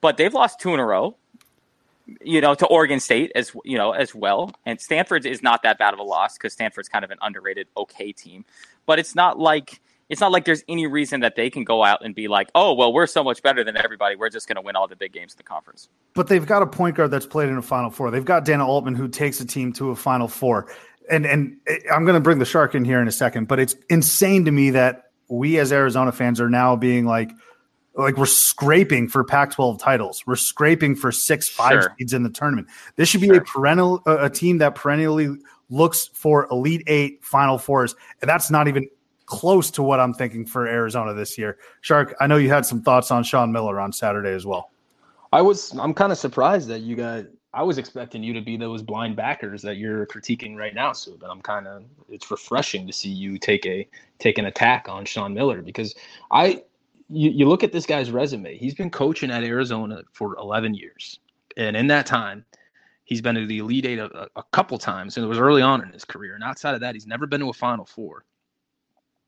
but 0.00 0.16
they've 0.16 0.34
lost 0.34 0.60
two 0.60 0.74
in 0.74 0.80
a 0.80 0.84
row. 0.84 1.16
You 2.20 2.40
know, 2.40 2.54
to 2.54 2.66
Oregon 2.66 2.98
State 2.98 3.30
as 3.36 3.52
you 3.64 3.78
know 3.78 3.92
as 3.92 4.14
well, 4.14 4.52
and 4.66 4.80
Stanford 4.80 5.24
is 5.24 5.42
not 5.42 5.62
that 5.62 5.78
bad 5.78 5.94
of 5.94 6.00
a 6.00 6.02
loss 6.02 6.36
because 6.36 6.52
Stanford's 6.52 6.88
kind 6.88 7.04
of 7.04 7.10
an 7.12 7.18
underrated, 7.22 7.68
okay 7.76 8.12
team. 8.12 8.44
But 8.86 8.98
it's 8.98 9.14
not 9.14 9.38
like 9.38 9.80
it's 10.12 10.20
not 10.20 10.30
like 10.30 10.44
there's 10.44 10.62
any 10.68 10.86
reason 10.86 11.20
that 11.20 11.36
they 11.36 11.48
can 11.48 11.64
go 11.64 11.82
out 11.82 12.04
and 12.04 12.14
be 12.14 12.28
like, 12.28 12.50
oh, 12.54 12.74
well, 12.74 12.92
we're 12.92 13.06
so 13.06 13.24
much 13.24 13.42
better 13.42 13.64
than 13.64 13.78
everybody. 13.78 14.14
We're 14.14 14.28
just 14.28 14.46
going 14.46 14.56
to 14.56 14.60
win 14.60 14.76
all 14.76 14.86
the 14.86 14.94
big 14.94 15.12
games 15.12 15.32
of 15.32 15.38
the 15.38 15.42
conference. 15.42 15.88
But 16.12 16.28
they've 16.28 16.44
got 16.44 16.60
a 16.60 16.66
point 16.66 16.96
guard 16.96 17.10
that's 17.10 17.24
played 17.24 17.48
in 17.48 17.56
a 17.56 17.62
Final 17.62 17.88
Four. 17.88 18.10
They've 18.10 18.22
got 18.22 18.44
Dana 18.44 18.66
Altman 18.66 18.94
who 18.94 19.08
takes 19.08 19.40
a 19.40 19.46
team 19.46 19.72
to 19.74 19.88
a 19.88 19.96
Final 19.96 20.28
Four 20.28 20.66
and 21.12 21.26
and 21.26 21.56
eh, 21.66 21.78
I'm 21.92 22.04
going 22.04 22.14
to 22.14 22.20
bring 22.20 22.38
the 22.38 22.44
shark 22.44 22.74
in 22.74 22.84
here 22.84 23.00
in 23.00 23.06
a 23.06 23.12
second, 23.12 23.46
but 23.46 23.60
it's 23.60 23.76
insane 23.88 24.44
to 24.46 24.50
me 24.50 24.70
that 24.70 25.04
we 25.28 25.58
as 25.58 25.72
Arizona 25.72 26.10
fans 26.10 26.40
are 26.40 26.50
now 26.50 26.74
being 26.74 27.04
like 27.04 27.30
like 27.94 28.16
we're 28.16 28.24
scraping 28.24 29.06
for 29.06 29.22
Pac-12 29.22 29.78
titles. 29.78 30.24
We're 30.26 30.36
scraping 30.36 30.96
for 30.96 31.12
six 31.12 31.48
five 31.48 31.82
sure. 31.82 31.94
seeds 31.98 32.14
in 32.14 32.22
the 32.22 32.30
tournament. 32.30 32.68
This 32.96 33.08
should 33.08 33.20
be 33.20 33.28
sure. 33.28 33.36
a 33.36 33.44
perennial 33.44 34.02
a 34.06 34.30
team 34.30 34.58
that 34.58 34.74
perennially 34.74 35.36
looks 35.68 36.08
for 36.14 36.48
elite 36.50 36.82
8 36.86 37.24
final 37.24 37.56
fours 37.56 37.94
and 38.20 38.28
that's 38.28 38.50
not 38.50 38.68
even 38.68 38.86
close 39.24 39.70
to 39.70 39.82
what 39.82 40.00
I'm 40.00 40.12
thinking 40.12 40.44
for 40.44 40.66
Arizona 40.66 41.14
this 41.14 41.38
year. 41.38 41.56
Shark, 41.80 42.14
I 42.20 42.26
know 42.26 42.36
you 42.36 42.50
had 42.50 42.66
some 42.66 42.82
thoughts 42.82 43.10
on 43.10 43.24
Sean 43.24 43.50
Miller 43.52 43.80
on 43.80 43.90
Saturday 43.90 44.32
as 44.32 44.44
well. 44.44 44.70
I 45.32 45.40
was 45.40 45.72
I'm 45.78 45.94
kind 45.94 46.12
of 46.12 46.18
surprised 46.18 46.68
that 46.68 46.80
you 46.80 46.96
got 46.96 47.24
I 47.54 47.62
was 47.62 47.76
expecting 47.76 48.22
you 48.22 48.32
to 48.32 48.40
be 48.40 48.56
those 48.56 48.82
blind 48.82 49.14
backers 49.14 49.60
that 49.62 49.76
you're 49.76 50.06
critiquing 50.06 50.56
right 50.56 50.74
now, 50.74 50.92
So, 50.92 51.16
But 51.20 51.30
I'm 51.30 51.42
kind 51.42 51.66
of 51.66 51.84
it's 52.08 52.30
refreshing 52.30 52.86
to 52.86 52.92
see 52.92 53.10
you 53.10 53.38
take 53.38 53.66
a 53.66 53.86
take 54.18 54.38
an 54.38 54.46
attack 54.46 54.88
on 54.88 55.04
Sean 55.04 55.34
Miller 55.34 55.60
because 55.60 55.94
I 56.30 56.62
you, 57.08 57.30
you 57.30 57.48
look 57.48 57.62
at 57.62 57.72
this 57.72 57.84
guy's 57.84 58.10
resume. 58.10 58.56
He's 58.56 58.74
been 58.74 58.90
coaching 58.90 59.30
at 59.30 59.44
Arizona 59.44 60.02
for 60.12 60.36
11 60.36 60.74
years, 60.74 61.20
and 61.58 61.76
in 61.76 61.86
that 61.88 62.06
time, 62.06 62.44
he's 63.04 63.20
been 63.20 63.34
to 63.34 63.46
the 63.46 63.58
Elite 63.58 63.84
Eight 63.84 63.98
a, 63.98 64.28
a 64.36 64.42
couple 64.44 64.78
times, 64.78 65.16
and 65.16 65.24
it 65.24 65.28
was 65.28 65.38
early 65.38 65.60
on 65.60 65.82
in 65.82 65.92
his 65.92 66.04
career. 66.04 66.34
And 66.34 66.42
outside 66.42 66.74
of 66.74 66.80
that, 66.80 66.94
he's 66.94 67.06
never 67.06 67.26
been 67.26 67.40
to 67.40 67.50
a 67.50 67.52
Final 67.52 67.84
Four. 67.84 68.24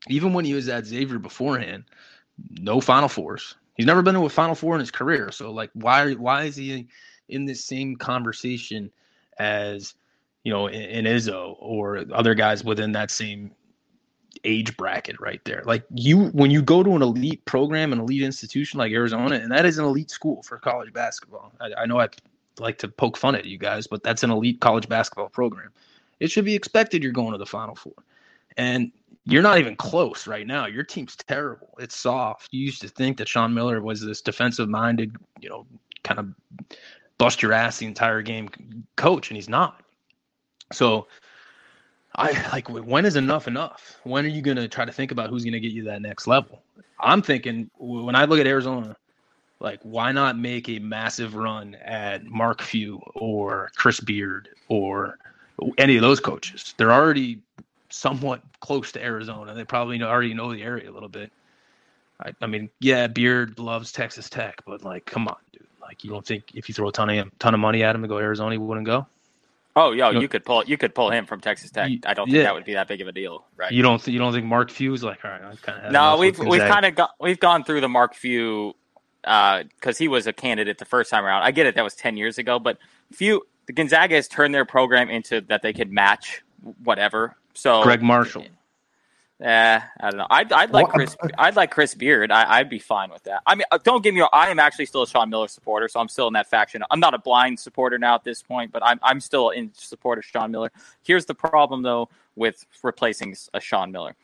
Even 0.07 0.33
when 0.33 0.45
he 0.45 0.53
was 0.53 0.67
at 0.67 0.85
Xavier 0.85 1.19
beforehand, 1.19 1.83
no 2.49 2.81
Final 2.81 3.09
Fours. 3.09 3.55
He's 3.75 3.85
never 3.85 4.01
been 4.01 4.15
to 4.15 4.25
a 4.25 4.29
Final 4.29 4.55
Four 4.55 4.73
in 4.75 4.79
his 4.79 4.91
career. 4.91 5.31
So, 5.31 5.51
like, 5.51 5.69
why 5.73 6.13
why 6.13 6.45
is 6.45 6.55
he? 6.55 6.87
In 7.29 7.45
this 7.45 7.63
same 7.63 7.95
conversation 7.95 8.91
as 9.37 9.95
you 10.43 10.51
know 10.51 10.67
in, 10.67 11.05
Izzo 11.05 11.55
or 11.59 12.05
other 12.13 12.33
guys 12.33 12.63
within 12.63 12.91
that 12.93 13.11
same 13.11 13.51
age 14.43 14.75
bracket 14.77 15.19
right 15.19 15.43
there. 15.45 15.63
Like 15.65 15.83
you 15.93 16.27
when 16.27 16.51
you 16.51 16.61
go 16.61 16.83
to 16.83 16.95
an 16.95 17.01
elite 17.01 17.43
program, 17.45 17.93
an 17.93 17.99
elite 17.99 18.21
institution 18.21 18.77
like 18.79 18.91
Arizona, 18.91 19.35
and 19.35 19.51
that 19.51 19.65
is 19.65 19.77
an 19.77 19.85
elite 19.85 20.11
school 20.11 20.43
for 20.43 20.57
college 20.57 20.93
basketball. 20.93 21.51
I, 21.59 21.83
I 21.83 21.85
know 21.85 21.99
I 21.99 22.09
like 22.59 22.77
to 22.79 22.87
poke 22.87 23.17
fun 23.17 23.35
at 23.35 23.45
you 23.45 23.57
guys, 23.57 23.87
but 23.87 24.03
that's 24.03 24.23
an 24.23 24.31
elite 24.31 24.59
college 24.61 24.87
basketball 24.87 25.29
program. 25.29 25.71
It 26.19 26.31
should 26.31 26.45
be 26.45 26.55
expected 26.55 27.03
you're 27.03 27.11
going 27.11 27.33
to 27.33 27.37
the 27.37 27.45
Final 27.45 27.75
Four. 27.75 27.93
And 28.57 28.91
you're 29.25 29.41
not 29.41 29.57
even 29.57 29.75
close 29.75 30.27
right 30.27 30.45
now. 30.45 30.67
Your 30.67 30.83
team's 30.83 31.15
terrible. 31.15 31.69
It's 31.79 31.95
soft. 31.95 32.53
You 32.53 32.63
used 32.63 32.81
to 32.81 32.87
think 32.87 33.17
that 33.17 33.27
Sean 33.27 33.53
Miller 33.53 33.81
was 33.81 33.99
this 34.01 34.21
defensive 34.21 34.69
minded, 34.69 35.15
you 35.41 35.49
know, 35.49 35.65
kind 36.03 36.19
of 36.19 36.27
bust 37.17 37.41
your 37.41 37.53
ass 37.53 37.77
the 37.77 37.85
entire 37.85 38.21
game 38.21 38.49
coach, 38.95 39.29
and 39.29 39.35
he's 39.35 39.49
not. 39.49 39.81
So 40.71 41.07
I 42.15 42.31
like 42.51 42.69
when 42.69 43.05
is 43.05 43.15
enough 43.15 43.47
enough? 43.47 43.99
When 44.03 44.25
are 44.25 44.29
you 44.29 44.41
going 44.41 44.57
to 44.57 44.67
try 44.67 44.85
to 44.85 44.91
think 44.91 45.11
about 45.11 45.29
who's 45.29 45.43
going 45.43 45.53
to 45.53 45.59
get 45.59 45.71
you 45.71 45.83
that 45.85 46.01
next 46.01 46.27
level? 46.27 46.61
I'm 46.99 47.21
thinking 47.21 47.69
when 47.77 48.15
I 48.15 48.25
look 48.25 48.39
at 48.39 48.47
Arizona, 48.47 48.95
like 49.59 49.79
why 49.83 50.11
not 50.11 50.37
make 50.37 50.69
a 50.69 50.79
massive 50.79 51.35
run 51.35 51.75
at 51.75 52.25
Mark 52.25 52.61
Few 52.61 53.01
or 53.15 53.71
Chris 53.75 53.99
Beard 53.99 54.49
or 54.69 55.17
any 55.77 55.95
of 55.97 56.01
those 56.01 56.19
coaches? 56.19 56.73
They're 56.77 56.93
already 56.93 57.39
somewhat 57.89 58.41
close 58.59 58.91
to 58.93 59.03
Arizona. 59.03 59.53
They 59.53 59.63
probably 59.63 60.01
already 60.01 60.33
know 60.33 60.53
the 60.53 60.63
area 60.63 60.89
a 60.89 60.93
little 60.93 61.09
bit. 61.09 61.31
I, 62.21 62.31
I 62.41 62.47
mean, 62.47 62.69
yeah, 62.79 63.07
Beard 63.07 63.59
loves 63.59 63.91
Texas 63.91 64.29
Tech, 64.29 64.61
but 64.65 64.83
like, 64.83 65.05
come 65.05 65.27
on, 65.27 65.37
dude. 65.51 65.64
Like, 65.85 66.03
you 66.03 66.09
don't 66.09 66.25
think 66.25 66.55
if 66.55 66.67
you 66.67 66.73
throw 66.73 66.89
a 66.89 66.91
ton 66.91 67.09
of 67.09 67.39
ton 67.39 67.53
of 67.53 67.59
money 67.59 67.83
at 67.83 67.95
him 67.95 68.01
to 68.01 68.07
go 68.07 68.17
Arizona, 68.17 68.51
he 68.51 68.57
wouldn't 68.57 68.85
go? 68.85 69.07
Oh, 69.77 69.91
yeah, 69.91 70.07
you, 70.07 70.13
know, 70.13 70.21
you 70.21 70.27
could 70.29 70.45
pull 70.45 70.63
you 70.63 70.77
could 70.77 70.95
pull 70.95 71.11
him 71.11 71.25
from 71.25 71.41
Texas 71.41 71.69
Tech. 71.69 71.91
I 72.05 72.13
don't 72.13 72.27
think 72.27 72.37
yeah. 72.37 72.43
that 72.43 72.53
would 72.53 72.63
be 72.63 72.73
that 72.73 72.87
big 72.87 73.01
of 73.01 73.07
a 73.07 73.11
deal, 73.11 73.45
right? 73.57 73.71
You 73.71 73.81
don't 73.81 74.01
th- 74.01 74.13
you 74.13 74.19
don't 74.19 74.31
think 74.31 74.45
Mark 74.45 74.71
Few's 74.71 75.03
like 75.03 75.23
all 75.25 75.31
right? 75.31 75.41
I 75.43 75.55
kind 75.55 75.85
of 75.85 75.91
no, 75.91 76.17
we've 76.17 76.39
we've 76.39 76.61
kind 76.61 76.85
of 76.85 76.95
got 76.95 77.11
we've 77.19 77.39
gone 77.39 77.63
through 77.65 77.81
the 77.81 77.89
Mark 77.89 78.15
Few 78.15 78.73
because 79.21 79.65
uh, 79.85 79.93
he 79.97 80.07
was 80.07 80.27
a 80.27 80.33
candidate 80.33 80.77
the 80.77 80.85
first 80.85 81.09
time 81.09 81.25
around. 81.25 81.43
I 81.43 81.51
get 81.51 81.65
it, 81.65 81.75
that 81.75 81.83
was 81.83 81.93
ten 81.93 82.15
years 82.15 82.37
ago, 82.37 82.57
but 82.57 82.77
Few 83.11 83.45
the 83.67 83.73
Gonzaga 83.73 84.15
has 84.15 84.29
turned 84.29 84.55
their 84.55 84.65
program 84.65 85.09
into 85.09 85.41
that 85.41 85.61
they 85.61 85.73
could 85.73 85.91
match 85.91 86.41
whatever. 86.83 87.35
So 87.53 87.83
Gregg 87.83 88.01
Marshall. 88.01 88.45
Yeah, 89.39 89.83
I 89.99 90.09
don't 90.09 90.17
know. 90.17 90.27
I'd, 90.29 90.51
I'd 90.53 90.71
like 90.71 90.87
Chris. 90.87 91.17
I'd 91.37 91.57
like 91.57 91.69
Chris 91.69 91.93
Beard. 91.93 92.31
I, 92.31 92.61
would 92.61 92.69
be 92.69 92.79
fine 92.79 93.09
with 93.09 93.23
that. 93.23 93.41
I 93.45 93.55
mean, 93.55 93.65
uh, 93.69 93.77
don't 93.83 94.01
get 94.01 94.13
me 94.13 94.21
wrong. 94.21 94.29
I 94.31 94.49
am 94.49 94.59
actually 94.59 94.85
still 94.85 95.01
a 95.01 95.07
Sean 95.07 95.29
Miller 95.29 95.49
supporter, 95.49 95.89
so 95.89 95.99
I'm 95.99 96.07
still 96.07 96.27
in 96.27 96.33
that 96.33 96.49
faction. 96.49 96.83
I'm 96.89 97.01
not 97.01 97.13
a 97.13 97.19
blind 97.19 97.59
supporter 97.59 97.97
now 97.97 98.15
at 98.15 98.23
this 98.23 98.41
point, 98.41 98.71
but 98.71 98.81
I'm 98.85 98.97
I'm 99.03 99.19
still 99.19 99.49
in 99.49 99.71
support 99.73 100.19
of 100.19 100.25
Sean 100.25 100.51
Miller. 100.51 100.71
Here's 101.03 101.25
the 101.25 101.35
problem 101.35 101.81
though 101.81 102.07
with 102.37 102.65
replacing 102.81 103.35
a 103.53 103.59
Sean 103.59 103.91
Miller. 103.91 104.15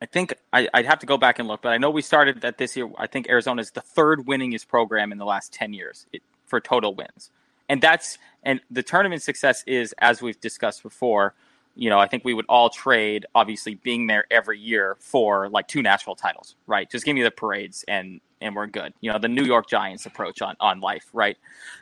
I 0.00 0.06
think 0.06 0.34
I, 0.50 0.68
would 0.74 0.86
have 0.86 1.00
to 1.00 1.06
go 1.06 1.18
back 1.18 1.38
and 1.38 1.46
look, 1.46 1.60
but 1.60 1.70
I 1.70 1.78
know 1.78 1.90
we 1.90 2.02
started 2.02 2.40
that 2.40 2.56
this 2.56 2.74
year. 2.74 2.88
I 2.96 3.06
think 3.06 3.28
Arizona 3.28 3.60
is 3.60 3.70
the 3.70 3.82
third 3.82 4.20
winningest 4.20 4.66
program 4.66 5.12
in 5.12 5.18
the 5.18 5.26
last 5.26 5.52
ten 5.52 5.74
years 5.74 6.06
it, 6.14 6.22
for 6.46 6.58
total 6.58 6.94
wins, 6.94 7.30
and 7.68 7.82
that's 7.82 8.16
and 8.42 8.62
the 8.70 8.82
tournament 8.82 9.22
success 9.22 9.62
is 9.66 9.94
as 9.98 10.22
we've 10.22 10.40
discussed 10.40 10.82
before 10.82 11.34
you 11.76 11.90
know, 11.90 11.98
I 11.98 12.08
think 12.08 12.24
we 12.24 12.34
would 12.34 12.46
all 12.48 12.70
trade 12.70 13.26
obviously 13.34 13.76
being 13.76 14.06
there 14.06 14.24
every 14.30 14.58
year 14.58 14.96
for 14.98 15.48
like 15.50 15.68
two 15.68 15.82
national 15.82 16.16
titles, 16.16 16.56
right? 16.66 16.90
Just 16.90 17.04
give 17.04 17.14
me 17.14 17.22
the 17.22 17.30
parades 17.30 17.84
and 17.86 18.20
and 18.40 18.54
we're 18.54 18.66
good. 18.66 18.92
You 19.00 19.12
know, 19.12 19.18
the 19.18 19.28
New 19.28 19.44
York 19.44 19.68
Giants 19.68 20.06
approach 20.06 20.42
on 20.42 20.56
on 20.58 20.80
life, 20.80 21.06
right? 21.12 21.36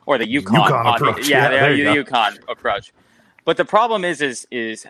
Or 0.07 0.19
the 0.19 0.27
UConn, 0.27 0.69
UConn 0.69 0.97
approach. 0.97 1.29
yeah, 1.29 1.51
yeah 1.51 1.69
the, 1.69 2.03
the 2.03 2.05
UConn 2.05 2.39
approach. 2.49 2.93
But 3.45 3.57
the 3.57 3.65
problem 3.65 4.05
is 4.05 4.21
is 4.21 4.47
is 4.51 4.87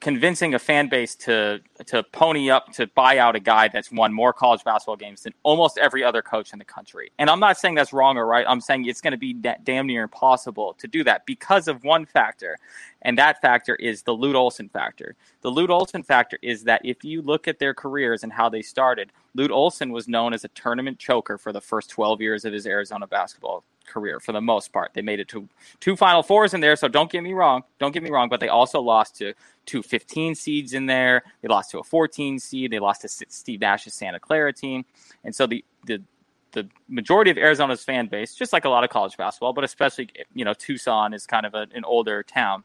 convincing 0.00 0.52
a 0.54 0.58
fan 0.58 0.88
base 0.88 1.14
to 1.14 1.60
to 1.86 2.02
pony 2.02 2.50
up 2.50 2.70
to 2.72 2.86
buy 2.88 3.18
out 3.18 3.34
a 3.34 3.40
guy 3.40 3.68
that's 3.68 3.90
won 3.90 4.12
more 4.12 4.32
college 4.32 4.62
basketball 4.62 4.96
games 4.96 5.22
than 5.22 5.32
almost 5.42 5.78
every 5.78 6.04
other 6.04 6.20
coach 6.20 6.52
in 6.52 6.58
the 6.58 6.64
country. 6.64 7.10
And 7.18 7.30
I'm 7.30 7.40
not 7.40 7.56
saying 7.56 7.74
that's 7.74 7.92
wrong 7.92 8.18
or 8.18 8.26
right. 8.26 8.44
I'm 8.46 8.60
saying 8.60 8.84
it's 8.84 9.00
going 9.00 9.12
to 9.12 9.18
be 9.18 9.32
damn 9.32 9.86
near 9.86 10.02
impossible 10.02 10.74
to 10.78 10.86
do 10.86 11.02
that 11.04 11.24
because 11.24 11.68
of 11.68 11.82
one 11.84 12.04
factor, 12.04 12.58
and 13.02 13.16
that 13.16 13.40
factor 13.40 13.76
is 13.76 14.02
the 14.02 14.12
Lute 14.12 14.36
Olson 14.36 14.68
factor. 14.68 15.16
The 15.40 15.50
Lute 15.50 15.70
Olson 15.70 16.02
factor 16.02 16.38
is 16.42 16.64
that 16.64 16.82
if 16.84 17.02
you 17.02 17.22
look 17.22 17.48
at 17.48 17.58
their 17.58 17.72
careers 17.72 18.24
and 18.24 18.32
how 18.32 18.50
they 18.50 18.62
started, 18.62 19.10
Lute 19.34 19.50
Olson 19.50 19.90
was 19.90 20.06
known 20.06 20.34
as 20.34 20.44
a 20.44 20.48
tournament 20.48 20.98
choker 20.98 21.38
for 21.38 21.52
the 21.52 21.60
first 21.60 21.88
12 21.90 22.20
years 22.20 22.44
of 22.44 22.52
his 22.52 22.66
Arizona 22.66 23.06
basketball 23.06 23.64
career 23.88 24.20
for 24.20 24.32
the 24.32 24.40
most 24.40 24.72
part. 24.72 24.92
They 24.94 25.02
made 25.02 25.20
it 25.20 25.28
to 25.28 25.48
two 25.80 25.96
Final 25.96 26.22
Fours 26.22 26.54
in 26.54 26.60
there, 26.60 26.76
so 26.76 26.88
don't 26.88 27.10
get 27.10 27.22
me 27.22 27.32
wrong. 27.32 27.62
Don't 27.78 27.92
get 27.92 28.02
me 28.02 28.10
wrong, 28.10 28.28
but 28.28 28.40
they 28.40 28.48
also 28.48 28.80
lost 28.80 29.16
to 29.18 29.34
two 29.66 29.82
15 29.82 30.34
seeds 30.34 30.74
in 30.74 30.86
there. 30.86 31.22
They 31.42 31.48
lost 31.48 31.70
to 31.72 31.78
a 31.78 31.84
14 31.84 32.38
seed. 32.38 32.70
They 32.70 32.78
lost 32.78 33.02
to 33.02 33.08
Steve 33.08 33.60
Nash's 33.60 33.94
Santa 33.94 34.20
Clara 34.20 34.52
team, 34.52 34.84
and 35.24 35.34
so 35.34 35.46
the 35.46 35.64
the 35.86 36.02
the 36.52 36.68
majority 36.88 37.30
of 37.30 37.36
Arizona's 37.36 37.84
fan 37.84 38.06
base, 38.06 38.34
just 38.34 38.52
like 38.52 38.64
a 38.64 38.68
lot 38.68 38.84
of 38.84 38.90
college 38.90 39.16
basketball, 39.16 39.52
but 39.52 39.64
especially 39.64 40.08
you 40.34 40.44
know 40.44 40.54
Tucson 40.54 41.12
is 41.12 41.26
kind 41.26 41.46
of 41.46 41.54
a, 41.54 41.66
an 41.74 41.84
older 41.84 42.22
town. 42.22 42.64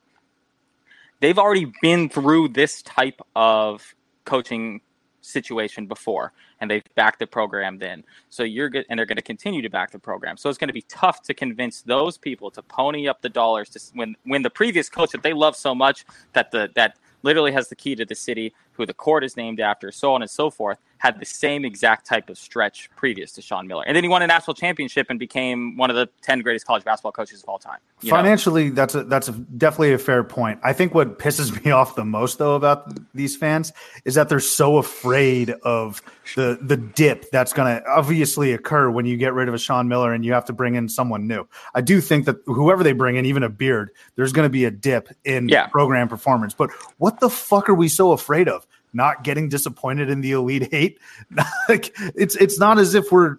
They've 1.19 1.39
already 1.39 1.71
been 1.81 2.09
through 2.09 2.49
this 2.49 2.81
type 2.81 3.21
of 3.35 3.95
coaching 4.25 4.81
situation 5.23 5.87
before 5.87 6.33
and 6.59 6.69
they've 6.69 6.83
backed 6.95 7.19
the 7.19 7.27
program 7.27 7.77
then. 7.77 8.03
So 8.29 8.43
you're 8.43 8.69
good, 8.69 8.85
and 8.89 8.97
they're 8.97 9.05
going 9.05 9.17
to 9.17 9.21
continue 9.23 9.61
to 9.61 9.69
back 9.69 9.91
the 9.91 9.99
program. 9.99 10.37
So 10.37 10.49
it's 10.49 10.57
going 10.57 10.67
to 10.67 10.73
be 10.73 10.83
tough 10.83 11.21
to 11.23 11.33
convince 11.33 11.81
those 11.81 12.17
people 12.17 12.51
to 12.51 12.61
pony 12.61 13.07
up 13.07 13.21
the 13.21 13.29
dollars 13.29 13.69
to 13.69 13.79
when 13.93 14.15
when 14.23 14.41
the 14.41 14.49
previous 14.49 14.89
coach 14.89 15.11
that 15.11 15.23
they 15.23 15.33
love 15.33 15.55
so 15.55 15.73
much 15.73 16.05
that 16.33 16.51
the 16.51 16.69
that 16.75 16.97
literally 17.23 17.53
has 17.53 17.69
the 17.69 17.75
key 17.75 17.95
to 17.95 18.05
the 18.05 18.15
city, 18.15 18.53
who 18.73 18.85
the 18.85 18.93
court 18.93 19.23
is 19.23 19.37
named 19.37 19.59
after, 19.59 19.91
so 19.91 20.13
on 20.13 20.21
and 20.21 20.29
so 20.29 20.49
forth, 20.49 20.77
had 21.03 21.19
the 21.19 21.25
same 21.25 21.65
exact 21.65 22.05
type 22.05 22.29
of 22.29 22.37
stretch 22.37 22.89
previous 22.95 23.33
to 23.33 23.41
Sean 23.41 23.67
Miller. 23.67 23.83
And 23.85 23.93
then 23.93 24.05
he 24.05 24.07
won 24.07 24.21
a 24.21 24.27
national 24.27 24.53
championship 24.53 25.07
and 25.09 25.19
became 25.19 25.75
one 25.75 25.89
of 25.89 25.97
the 25.97 26.07
10 26.21 26.39
greatest 26.39 26.65
college 26.65 26.85
basketball 26.85 27.11
coaches 27.11 27.43
of 27.43 27.49
all 27.49 27.59
time. 27.59 27.79
Financially, 27.99 28.69
know? 28.69 28.75
that's 28.75 28.95
a, 28.95 29.03
that's 29.03 29.27
a, 29.27 29.33
definitely 29.33 29.91
a 29.91 29.97
fair 29.97 30.23
point. 30.23 30.61
I 30.63 30.71
think 30.71 30.95
what 30.95 31.19
pisses 31.19 31.61
me 31.61 31.71
off 31.79 31.95
the 31.95 32.05
most 32.05 32.37
though 32.37 32.55
about 32.55 32.97
these 33.13 33.35
fans 33.35 33.73
is 34.05 34.15
that 34.15 34.29
they're 34.29 34.39
so 34.39 34.77
afraid 34.77 35.49
of 35.63 36.01
the 36.37 36.57
the 36.61 36.77
dip 36.77 37.29
that's 37.31 37.51
going 37.51 37.75
to 37.75 37.85
obviously 37.85 38.53
occur 38.53 38.89
when 38.89 39.05
you 39.05 39.17
get 39.17 39.33
rid 39.33 39.49
of 39.49 39.53
a 39.53 39.57
Sean 39.57 39.89
Miller 39.89 40.13
and 40.13 40.23
you 40.23 40.31
have 40.31 40.45
to 40.45 40.53
bring 40.53 40.75
in 40.75 40.87
someone 40.87 41.27
new. 41.27 41.45
I 41.75 41.81
do 41.81 41.99
think 41.99 42.23
that 42.27 42.37
whoever 42.45 42.81
they 42.81 42.93
bring 42.93 43.17
in, 43.17 43.25
even 43.25 43.43
a 43.43 43.49
beard, 43.49 43.91
there's 44.15 44.31
going 44.31 44.45
to 44.45 44.49
be 44.49 44.63
a 44.63 44.71
dip 44.71 45.09
in 45.25 45.49
yeah. 45.49 45.67
program 45.67 46.07
performance. 46.07 46.53
But 46.53 46.71
what 46.97 47.19
the 47.19 47.29
fuck 47.29 47.67
are 47.67 47.73
we 47.73 47.89
so 47.89 48.13
afraid 48.13 48.47
of? 48.47 48.65
Not 48.93 49.23
getting 49.23 49.49
disappointed 49.49 50.09
in 50.09 50.21
the 50.21 50.31
Elite 50.31 50.69
Eight. 50.71 50.99
like 51.69 51.95
it's 52.15 52.35
it's 52.35 52.59
not 52.59 52.77
as 52.77 52.93
if 52.93 53.11
we're 53.11 53.37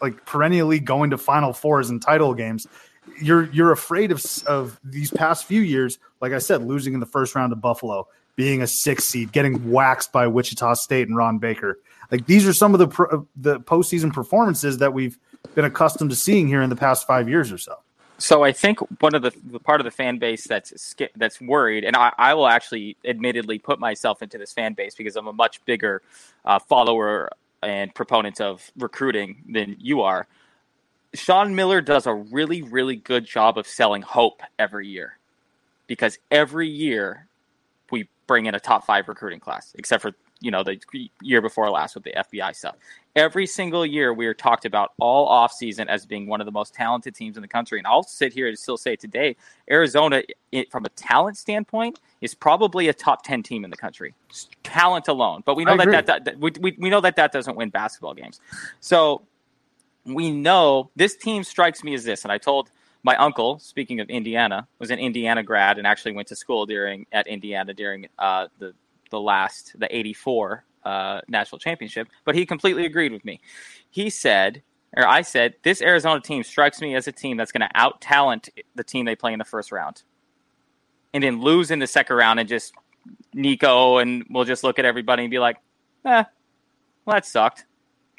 like 0.00 0.24
perennially 0.26 0.80
going 0.80 1.10
to 1.10 1.18
Final 1.18 1.52
Fours 1.52 1.90
and 1.90 2.02
title 2.02 2.34
games. 2.34 2.66
You're 3.20 3.44
you're 3.52 3.72
afraid 3.72 4.10
of 4.10 4.24
of 4.46 4.78
these 4.84 5.10
past 5.10 5.44
few 5.44 5.60
years. 5.60 5.98
Like 6.20 6.32
I 6.32 6.38
said, 6.38 6.62
losing 6.62 6.94
in 6.94 7.00
the 7.00 7.06
first 7.06 7.34
round 7.34 7.52
to 7.52 7.56
Buffalo, 7.56 8.08
being 8.36 8.62
a 8.62 8.66
six 8.66 9.04
seed, 9.04 9.32
getting 9.32 9.70
waxed 9.70 10.12
by 10.12 10.26
Wichita 10.26 10.74
State 10.74 11.08
and 11.08 11.16
Ron 11.16 11.38
Baker. 11.38 11.78
Like 12.10 12.26
these 12.26 12.46
are 12.46 12.52
some 12.52 12.74
of 12.74 12.78
the 12.78 12.88
pro, 12.88 13.26
the 13.36 13.60
postseason 13.60 14.12
performances 14.12 14.78
that 14.78 14.92
we've 14.92 15.18
been 15.54 15.64
accustomed 15.64 16.10
to 16.10 16.16
seeing 16.16 16.48
here 16.48 16.62
in 16.62 16.70
the 16.70 16.76
past 16.76 17.06
five 17.06 17.28
years 17.28 17.52
or 17.52 17.58
so. 17.58 17.76
So 18.20 18.42
I 18.42 18.50
think 18.50 18.80
one 19.00 19.14
of 19.14 19.22
the, 19.22 19.32
the 19.44 19.60
part 19.60 19.80
of 19.80 19.84
the 19.84 19.92
fan 19.92 20.18
base 20.18 20.44
that's 20.46 20.94
that's 21.16 21.40
worried, 21.40 21.84
and 21.84 21.94
I, 21.94 22.12
I, 22.18 22.34
will 22.34 22.48
actually 22.48 22.96
admittedly 23.04 23.60
put 23.60 23.78
myself 23.78 24.22
into 24.22 24.38
this 24.38 24.52
fan 24.52 24.74
base 24.74 24.96
because 24.96 25.14
I'm 25.14 25.28
a 25.28 25.32
much 25.32 25.64
bigger 25.64 26.02
uh, 26.44 26.58
follower 26.58 27.30
and 27.62 27.94
proponent 27.94 28.40
of 28.40 28.68
recruiting 28.76 29.44
than 29.48 29.76
you 29.78 30.02
are. 30.02 30.26
Sean 31.14 31.54
Miller 31.54 31.80
does 31.80 32.06
a 32.06 32.14
really, 32.14 32.62
really 32.62 32.96
good 32.96 33.24
job 33.24 33.56
of 33.56 33.68
selling 33.68 34.02
hope 34.02 34.42
every 34.58 34.88
year 34.88 35.16
because 35.86 36.18
every 36.30 36.68
year 36.68 37.26
we 37.90 38.08
bring 38.26 38.46
in 38.46 38.54
a 38.54 38.60
top 38.60 38.84
five 38.84 39.08
recruiting 39.08 39.40
class, 39.40 39.74
except 39.78 40.02
for 40.02 40.12
you 40.40 40.50
know 40.50 40.62
the 40.62 40.78
year 41.22 41.40
before 41.40 41.70
last 41.70 41.94
with 41.94 42.04
the 42.04 42.12
FBI 42.12 42.54
stuff. 42.54 42.76
Every 43.16 43.46
single 43.46 43.84
year, 43.84 44.14
we 44.14 44.26
are 44.26 44.34
talked 44.34 44.64
about 44.64 44.92
all 45.00 45.26
off 45.26 45.52
season 45.52 45.88
as 45.88 46.06
being 46.06 46.28
one 46.28 46.40
of 46.40 46.44
the 46.44 46.52
most 46.52 46.74
talented 46.74 47.14
teams 47.14 47.36
in 47.36 47.42
the 47.42 47.48
country. 47.48 47.78
And 47.78 47.86
I'll 47.86 48.04
sit 48.04 48.32
here 48.32 48.46
and 48.46 48.56
still 48.56 48.76
say 48.76 48.94
today, 48.94 49.34
Arizona, 49.68 50.22
it, 50.52 50.70
from 50.70 50.84
a 50.84 50.88
talent 50.90 51.36
standpoint, 51.36 51.98
is 52.20 52.34
probably 52.34 52.88
a 52.88 52.94
top 52.94 53.24
ten 53.24 53.42
team 53.42 53.64
in 53.64 53.70
the 53.70 53.76
country, 53.76 54.14
talent 54.62 55.08
alone. 55.08 55.42
But 55.44 55.56
we 55.56 55.64
know 55.64 55.76
that, 55.76 56.06
that, 56.06 56.24
that, 56.24 56.38
we, 56.38 56.52
we, 56.60 56.76
we 56.78 56.90
know 56.90 57.00
that 57.00 57.16
that 57.16 57.32
doesn't 57.32 57.56
win 57.56 57.70
basketball 57.70 58.14
games. 58.14 58.40
So 58.80 59.22
we 60.04 60.30
know 60.30 60.90
this 60.94 61.16
team 61.16 61.42
strikes 61.42 61.82
me 61.82 61.94
as 61.94 62.04
this, 62.04 62.22
and 62.22 62.30
I 62.30 62.38
told 62.38 62.70
my 63.02 63.16
uncle, 63.16 63.58
speaking 63.58 64.00
of 64.00 64.08
Indiana, 64.10 64.66
was 64.78 64.90
an 64.90 64.98
Indiana 64.98 65.42
grad 65.42 65.78
and 65.78 65.86
actually 65.86 66.12
went 66.12 66.28
to 66.28 66.36
school 66.36 66.66
during 66.66 67.06
at 67.12 67.26
Indiana 67.26 67.72
during 67.74 68.06
uh, 68.18 68.48
the 68.58 68.74
the 69.10 69.20
last 69.20 69.78
the 69.78 69.94
'84 69.94 70.64
uh, 70.84 71.20
national 71.28 71.58
championship. 71.58 72.08
But 72.24 72.34
he 72.34 72.46
completely 72.46 72.86
agreed 72.86 73.12
with 73.12 73.24
me. 73.24 73.40
He 73.90 74.10
said, 74.10 74.62
or 74.96 75.06
I 75.06 75.22
said, 75.22 75.54
this 75.62 75.82
Arizona 75.82 76.20
team 76.20 76.42
strikes 76.42 76.80
me 76.80 76.94
as 76.94 77.06
a 77.06 77.12
team 77.12 77.36
that's 77.36 77.52
going 77.52 77.68
to 77.68 77.70
out 77.74 78.00
talent 78.00 78.48
the 78.74 78.84
team 78.84 79.04
they 79.04 79.16
play 79.16 79.32
in 79.32 79.38
the 79.38 79.44
first 79.44 79.72
round, 79.72 80.02
and 81.12 81.22
then 81.22 81.40
lose 81.40 81.70
in 81.70 81.78
the 81.78 81.86
second 81.86 82.16
round 82.16 82.40
and 82.40 82.48
just 82.48 82.74
Nico 83.32 83.98
and 83.98 84.24
we'll 84.30 84.44
just 84.44 84.64
look 84.64 84.78
at 84.78 84.84
everybody 84.84 85.24
and 85.24 85.30
be 85.30 85.38
like, 85.38 85.56
eh, 86.04 86.24
well 87.04 87.14
that 87.14 87.26
sucked, 87.26 87.66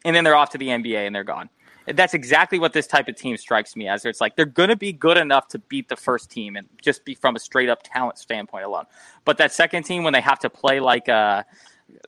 and 0.06 0.16
then 0.16 0.24
they're 0.24 0.36
off 0.36 0.52
to 0.52 0.58
the 0.58 0.68
NBA 0.68 1.06
and 1.06 1.16
they're 1.16 1.24
gone 1.24 1.50
that's 1.94 2.14
exactly 2.14 2.60
what 2.60 2.74
this 2.74 2.88
type 2.88 3.08
of 3.08 3.16
team 3.16 3.38
strikes 3.38 3.76
me 3.76 3.88
as. 3.88 4.06
It's 4.06 4.22
like 4.22 4.36
they're 4.36 4.46
going 4.46 4.70
to 4.70 4.76
be 4.76 4.94
good 4.94 5.18
enough 5.18 5.48
to 5.50 5.60
beat 5.60 5.90
the 5.90 5.96
first 5.96 6.30
team 6.30 6.56
and 6.56 6.68
just 6.82 7.06
be 7.06 7.16
from 7.16 7.36
a 7.36 7.40
straight 7.40 7.70
up 7.70 7.82
talent 7.84 8.18
standpoint 8.18 8.66
alone. 8.66 8.86
But 9.26 9.38
that 9.38 9.52
second 9.54 9.84
team, 9.84 10.04
when 10.04 10.14
they 10.14 10.22
have 10.22 10.40
to 10.40 10.50
play 10.50 10.80
like 10.80 11.08
a 11.08 11.46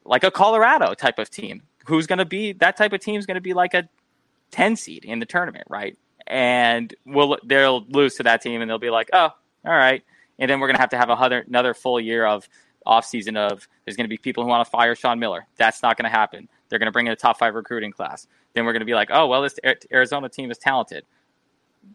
like 0.06 0.24
a 0.24 0.32
Colorado 0.32 0.94
type 0.94 1.20
of 1.20 1.30
team, 1.30 1.64
who's 1.86 2.08
going 2.08 2.20
to 2.20 2.26
be 2.26 2.54
that 2.54 2.78
type 2.78 2.94
of 2.94 3.02
team 3.02 3.20
is 3.20 3.26
going 3.26 3.36
to 3.36 3.42
be 3.42 3.54
like 3.54 3.74
a 3.74 3.90
ten 4.52 4.76
seed 4.76 5.06
in 5.06 5.20
the 5.20 5.26
tournament, 5.26 5.66
right? 5.70 5.98
and 6.28 6.96
we'll 7.06 7.38
they'll 7.44 7.86
lose 7.90 8.16
to 8.16 8.24
that 8.24 8.42
team, 8.42 8.62
and 8.62 8.70
they'll 8.70 8.80
be 8.80 8.90
like, 8.90 9.10
oh, 9.14 9.30
all 9.66 9.72
right. 9.72 10.04
And 10.40 10.50
then 10.50 10.60
we're 10.60 10.68
gonna 10.68 10.80
have 10.80 10.90
to 10.90 10.98
have 10.98 11.10
another 11.10 11.44
another 11.48 11.74
full 11.74 12.00
year 12.00 12.26
of 12.26 12.48
offseason 12.88 13.38
of 13.38 13.68
there's 13.86 13.96
going 13.96 14.06
to 14.06 14.10
be 14.10 14.18
people 14.18 14.44
who 14.44 14.50
want 14.50 14.66
to 14.66 14.72
fire 14.72 14.96
Sean 14.96 15.20
Miller. 15.20 15.46
That's 15.56 15.84
not 15.84 15.98
going 15.98 16.10
to 16.10 16.18
happen. 16.18 16.50
They're 16.72 16.80
going 16.80 16.88
to 16.88 16.92
bring 16.92 17.06
in 17.06 17.12
a 17.12 17.18
top 17.18 17.38
five 17.38 17.54
recruiting 17.54 17.92
class. 17.92 18.28
Then 18.54 18.66
we're 18.66 18.72
going 18.72 18.80
to 18.80 18.86
be 18.86 18.96
like, 18.96 19.10
oh, 19.12 19.28
well, 19.28 19.42
this 19.42 19.60
Arizona 19.92 20.30
team 20.30 20.50
is 20.50 20.58
talented. 20.58 21.06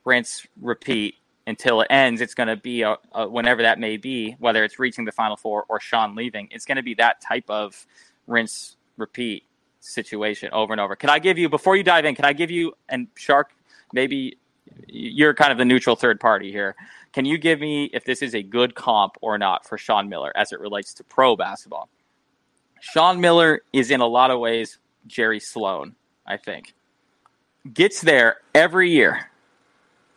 Rinse, 0.04 0.46
repeat 0.60 1.14
until 1.46 1.80
it 1.80 1.86
ends. 1.88 2.20
It's 2.20 2.34
going 2.34 2.48
to 2.48 2.56
be 2.56 2.82
a, 2.82 2.98
a, 3.12 3.26
whenever 3.26 3.62
that 3.62 3.80
may 3.80 3.96
be, 3.96 4.36
whether 4.38 4.64
it's 4.64 4.78
reaching 4.78 5.06
the 5.06 5.12
Final 5.12 5.36
Four 5.36 5.64
or 5.70 5.80
Sean 5.80 6.14
leaving. 6.14 6.48
It's 6.50 6.66
going 6.66 6.76
to 6.76 6.82
be 6.82 6.92
that 6.94 7.22
type 7.22 7.48
of 7.48 7.86
rinse, 8.26 8.76
repeat 8.98 9.44
situation 9.80 10.50
over 10.52 10.74
and 10.74 10.80
over. 10.80 10.94
Can 10.94 11.08
I 11.08 11.20
give 11.20 11.38
you, 11.38 11.48
before 11.48 11.74
you 11.74 11.82
dive 11.82 12.04
in, 12.04 12.14
can 12.14 12.26
I 12.26 12.34
give 12.34 12.50
you, 12.50 12.74
and 12.88 13.08
Shark, 13.14 13.52
maybe 13.92 14.36
you're 14.88 15.32
kind 15.32 15.52
of 15.52 15.58
the 15.58 15.64
neutral 15.64 15.96
third 15.96 16.20
party 16.20 16.50
here. 16.52 16.76
Can 17.12 17.24
you 17.24 17.38
give 17.38 17.60
me 17.60 17.84
if 17.94 18.04
this 18.04 18.20
is 18.20 18.34
a 18.34 18.42
good 18.42 18.74
comp 18.74 19.16
or 19.22 19.38
not 19.38 19.66
for 19.66 19.78
Sean 19.78 20.08
Miller 20.08 20.32
as 20.36 20.52
it 20.52 20.60
relates 20.60 20.92
to 20.94 21.04
pro 21.04 21.34
basketball? 21.34 21.88
Sean 22.80 23.20
Miller 23.20 23.62
is 23.72 23.90
in 23.90 24.00
a 24.00 24.06
lot 24.06 24.30
of 24.30 24.40
ways 24.40 24.78
Jerry 25.06 25.40
Sloan, 25.40 25.94
I 26.26 26.36
think. 26.36 26.74
Gets 27.72 28.00
there 28.00 28.36
every 28.54 28.90
year 28.90 29.30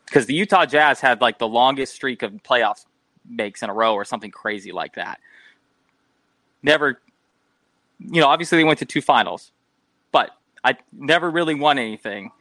because 0.06 0.26
the 0.26 0.34
Utah 0.34 0.66
Jazz 0.66 1.00
had 1.00 1.22
like 1.22 1.40
the 1.40 1.48
longest 1.48 1.96
streak 1.96 2.22
of 2.22 2.32
playoff 2.44 2.86
makes 3.28 3.64
in 3.64 3.70
a 3.70 3.74
row 3.74 3.94
or 3.94 4.06
something 4.06 4.32
crazy 4.32 4.72
like 4.72 4.96
that. 4.96 5.20
Never, 6.62 7.02
you 8.00 8.22
know, 8.22 8.28
obviously 8.28 8.58
they 8.58 8.64
went 8.64 8.80
to 8.80 8.86
two 8.86 9.02
finals, 9.02 9.52
but 10.12 10.32
I 10.64 10.78
never 10.92 11.30
really 11.30 11.56
won 11.56 11.80
anything 11.80 12.32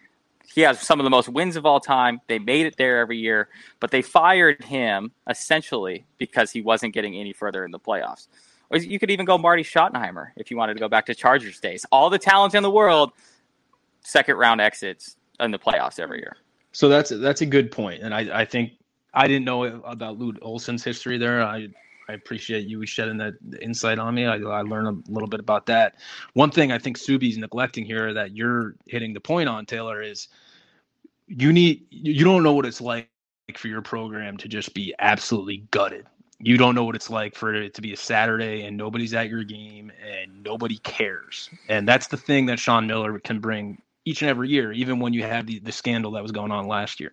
he 0.54 0.62
has 0.62 0.80
some 0.80 0.98
of 0.98 1.04
the 1.04 1.10
most 1.10 1.28
wins 1.28 1.56
of 1.56 1.66
all 1.66 1.80
time. 1.80 2.20
They 2.26 2.38
made 2.38 2.66
it 2.66 2.76
there 2.76 2.98
every 2.98 3.18
year, 3.18 3.48
but 3.80 3.90
they 3.90 4.02
fired 4.02 4.64
him 4.64 5.12
essentially 5.28 6.06
because 6.16 6.50
he 6.50 6.62
wasn't 6.62 6.94
getting 6.94 7.14
any 7.16 7.32
further 7.32 7.64
in 7.64 7.70
the 7.70 7.78
playoffs. 7.78 8.28
Or 8.70 8.78
you 8.78 8.98
could 8.98 9.10
even 9.10 9.24
go 9.24 9.38
Marty 9.38 9.62
Schottenheimer 9.62 10.28
if 10.36 10.50
you 10.50 10.56
wanted 10.56 10.74
to 10.74 10.80
go 10.80 10.88
back 10.88 11.06
to 11.06 11.14
Chargers 11.14 11.58
days. 11.58 11.86
All 11.90 12.10
the 12.10 12.18
talent 12.18 12.54
in 12.54 12.62
the 12.62 12.70
world, 12.70 13.12
second 14.02 14.36
round 14.36 14.60
exits 14.60 15.16
in 15.40 15.50
the 15.50 15.58
playoffs 15.58 15.98
every 15.98 16.18
year. 16.18 16.36
So 16.72 16.88
that's 16.88 17.10
that's 17.10 17.40
a 17.40 17.46
good 17.46 17.72
point, 17.72 18.02
and 18.02 18.14
I, 18.14 18.40
I 18.40 18.44
think 18.44 18.72
I 19.14 19.26
didn't 19.26 19.46
know 19.46 19.64
about 19.64 20.18
Lute 20.18 20.38
Olson's 20.42 20.84
history 20.84 21.16
there. 21.16 21.42
I 21.42 21.68
I 22.08 22.14
appreciate 22.14 22.66
you 22.66 22.84
shedding 22.86 23.18
that 23.18 23.34
insight 23.60 23.98
on 23.98 24.14
me. 24.14 24.26
I, 24.26 24.36
I 24.36 24.62
learned 24.62 24.88
a 25.08 25.12
little 25.12 25.28
bit 25.28 25.40
about 25.40 25.66
that. 25.66 25.96
One 26.32 26.50
thing 26.50 26.72
I 26.72 26.78
think 26.78 26.98
Subbi's 26.98 27.36
neglecting 27.36 27.84
here 27.84 28.14
that 28.14 28.34
you're 28.34 28.76
hitting 28.86 29.12
the 29.12 29.20
point 29.20 29.48
on, 29.48 29.66
Taylor, 29.66 30.02
is 30.02 30.28
you 31.26 31.52
need 31.52 31.86
you 31.90 32.24
don't 32.24 32.42
know 32.42 32.52
what 32.52 32.64
it's 32.64 32.80
like 32.80 33.08
for 33.56 33.68
your 33.68 33.82
program 33.82 34.36
to 34.38 34.48
just 34.48 34.74
be 34.74 34.94
absolutely 34.98 35.66
gutted. 35.70 36.06
You 36.40 36.56
don't 36.56 36.74
know 36.74 36.84
what 36.84 36.94
it's 36.94 37.10
like 37.10 37.34
for 37.34 37.52
it 37.52 37.74
to 37.74 37.82
be 37.82 37.92
a 37.92 37.96
Saturday 37.96 38.62
and 38.62 38.76
nobody's 38.76 39.12
at 39.12 39.28
your 39.28 39.42
game 39.42 39.90
and 40.00 40.42
nobody 40.44 40.78
cares. 40.78 41.50
And 41.68 41.86
that's 41.86 42.06
the 42.06 42.16
thing 42.16 42.46
that 42.46 42.60
Sean 42.60 42.86
Miller 42.86 43.18
can 43.18 43.40
bring 43.40 43.82
each 44.04 44.22
and 44.22 44.30
every 44.30 44.48
year, 44.48 44.72
even 44.72 45.00
when 45.00 45.12
you 45.12 45.24
have 45.24 45.46
the, 45.46 45.58
the 45.58 45.72
scandal 45.72 46.12
that 46.12 46.22
was 46.22 46.30
going 46.30 46.52
on 46.52 46.68
last 46.68 47.00
year. 47.00 47.12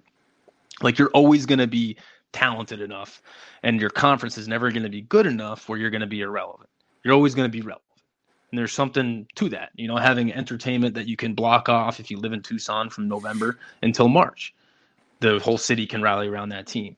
Like 0.81 0.99
you're 0.99 1.09
always 1.09 1.45
going 1.45 1.59
to 1.59 1.67
be 1.67 1.97
talented 2.33 2.81
enough 2.81 3.21
and 3.63 3.79
your 3.81 3.89
conference 3.89 4.37
is 4.37 4.47
never 4.47 4.69
going 4.69 4.83
to 4.83 4.89
be 4.89 5.01
good 5.01 5.25
enough 5.25 5.67
where 5.67 5.79
you're 5.79 5.89
going 5.89 6.01
to 6.01 6.07
be 6.07 6.21
irrelevant. 6.21 6.69
You're 7.03 7.13
always 7.13 7.33
going 7.33 7.49
to 7.49 7.57
be 7.57 7.61
relevant. 7.61 7.81
And 8.51 8.59
there's 8.59 8.73
something 8.73 9.27
to 9.35 9.49
that, 9.49 9.71
you 9.75 9.87
know, 9.87 9.97
having 9.97 10.31
entertainment 10.31 10.93
that 10.95 11.07
you 11.07 11.17
can 11.17 11.33
block 11.33 11.67
off 11.67 11.99
if 11.99 12.11
you 12.11 12.17
live 12.17 12.31
in 12.31 12.41
Tucson 12.41 12.89
from 12.89 13.07
November 13.07 13.57
until 13.81 14.07
March. 14.07 14.53
The 15.19 15.39
whole 15.39 15.57
city 15.57 15.87
can 15.87 16.01
rally 16.01 16.27
around 16.27 16.49
that 16.49 16.67
team. 16.67 16.95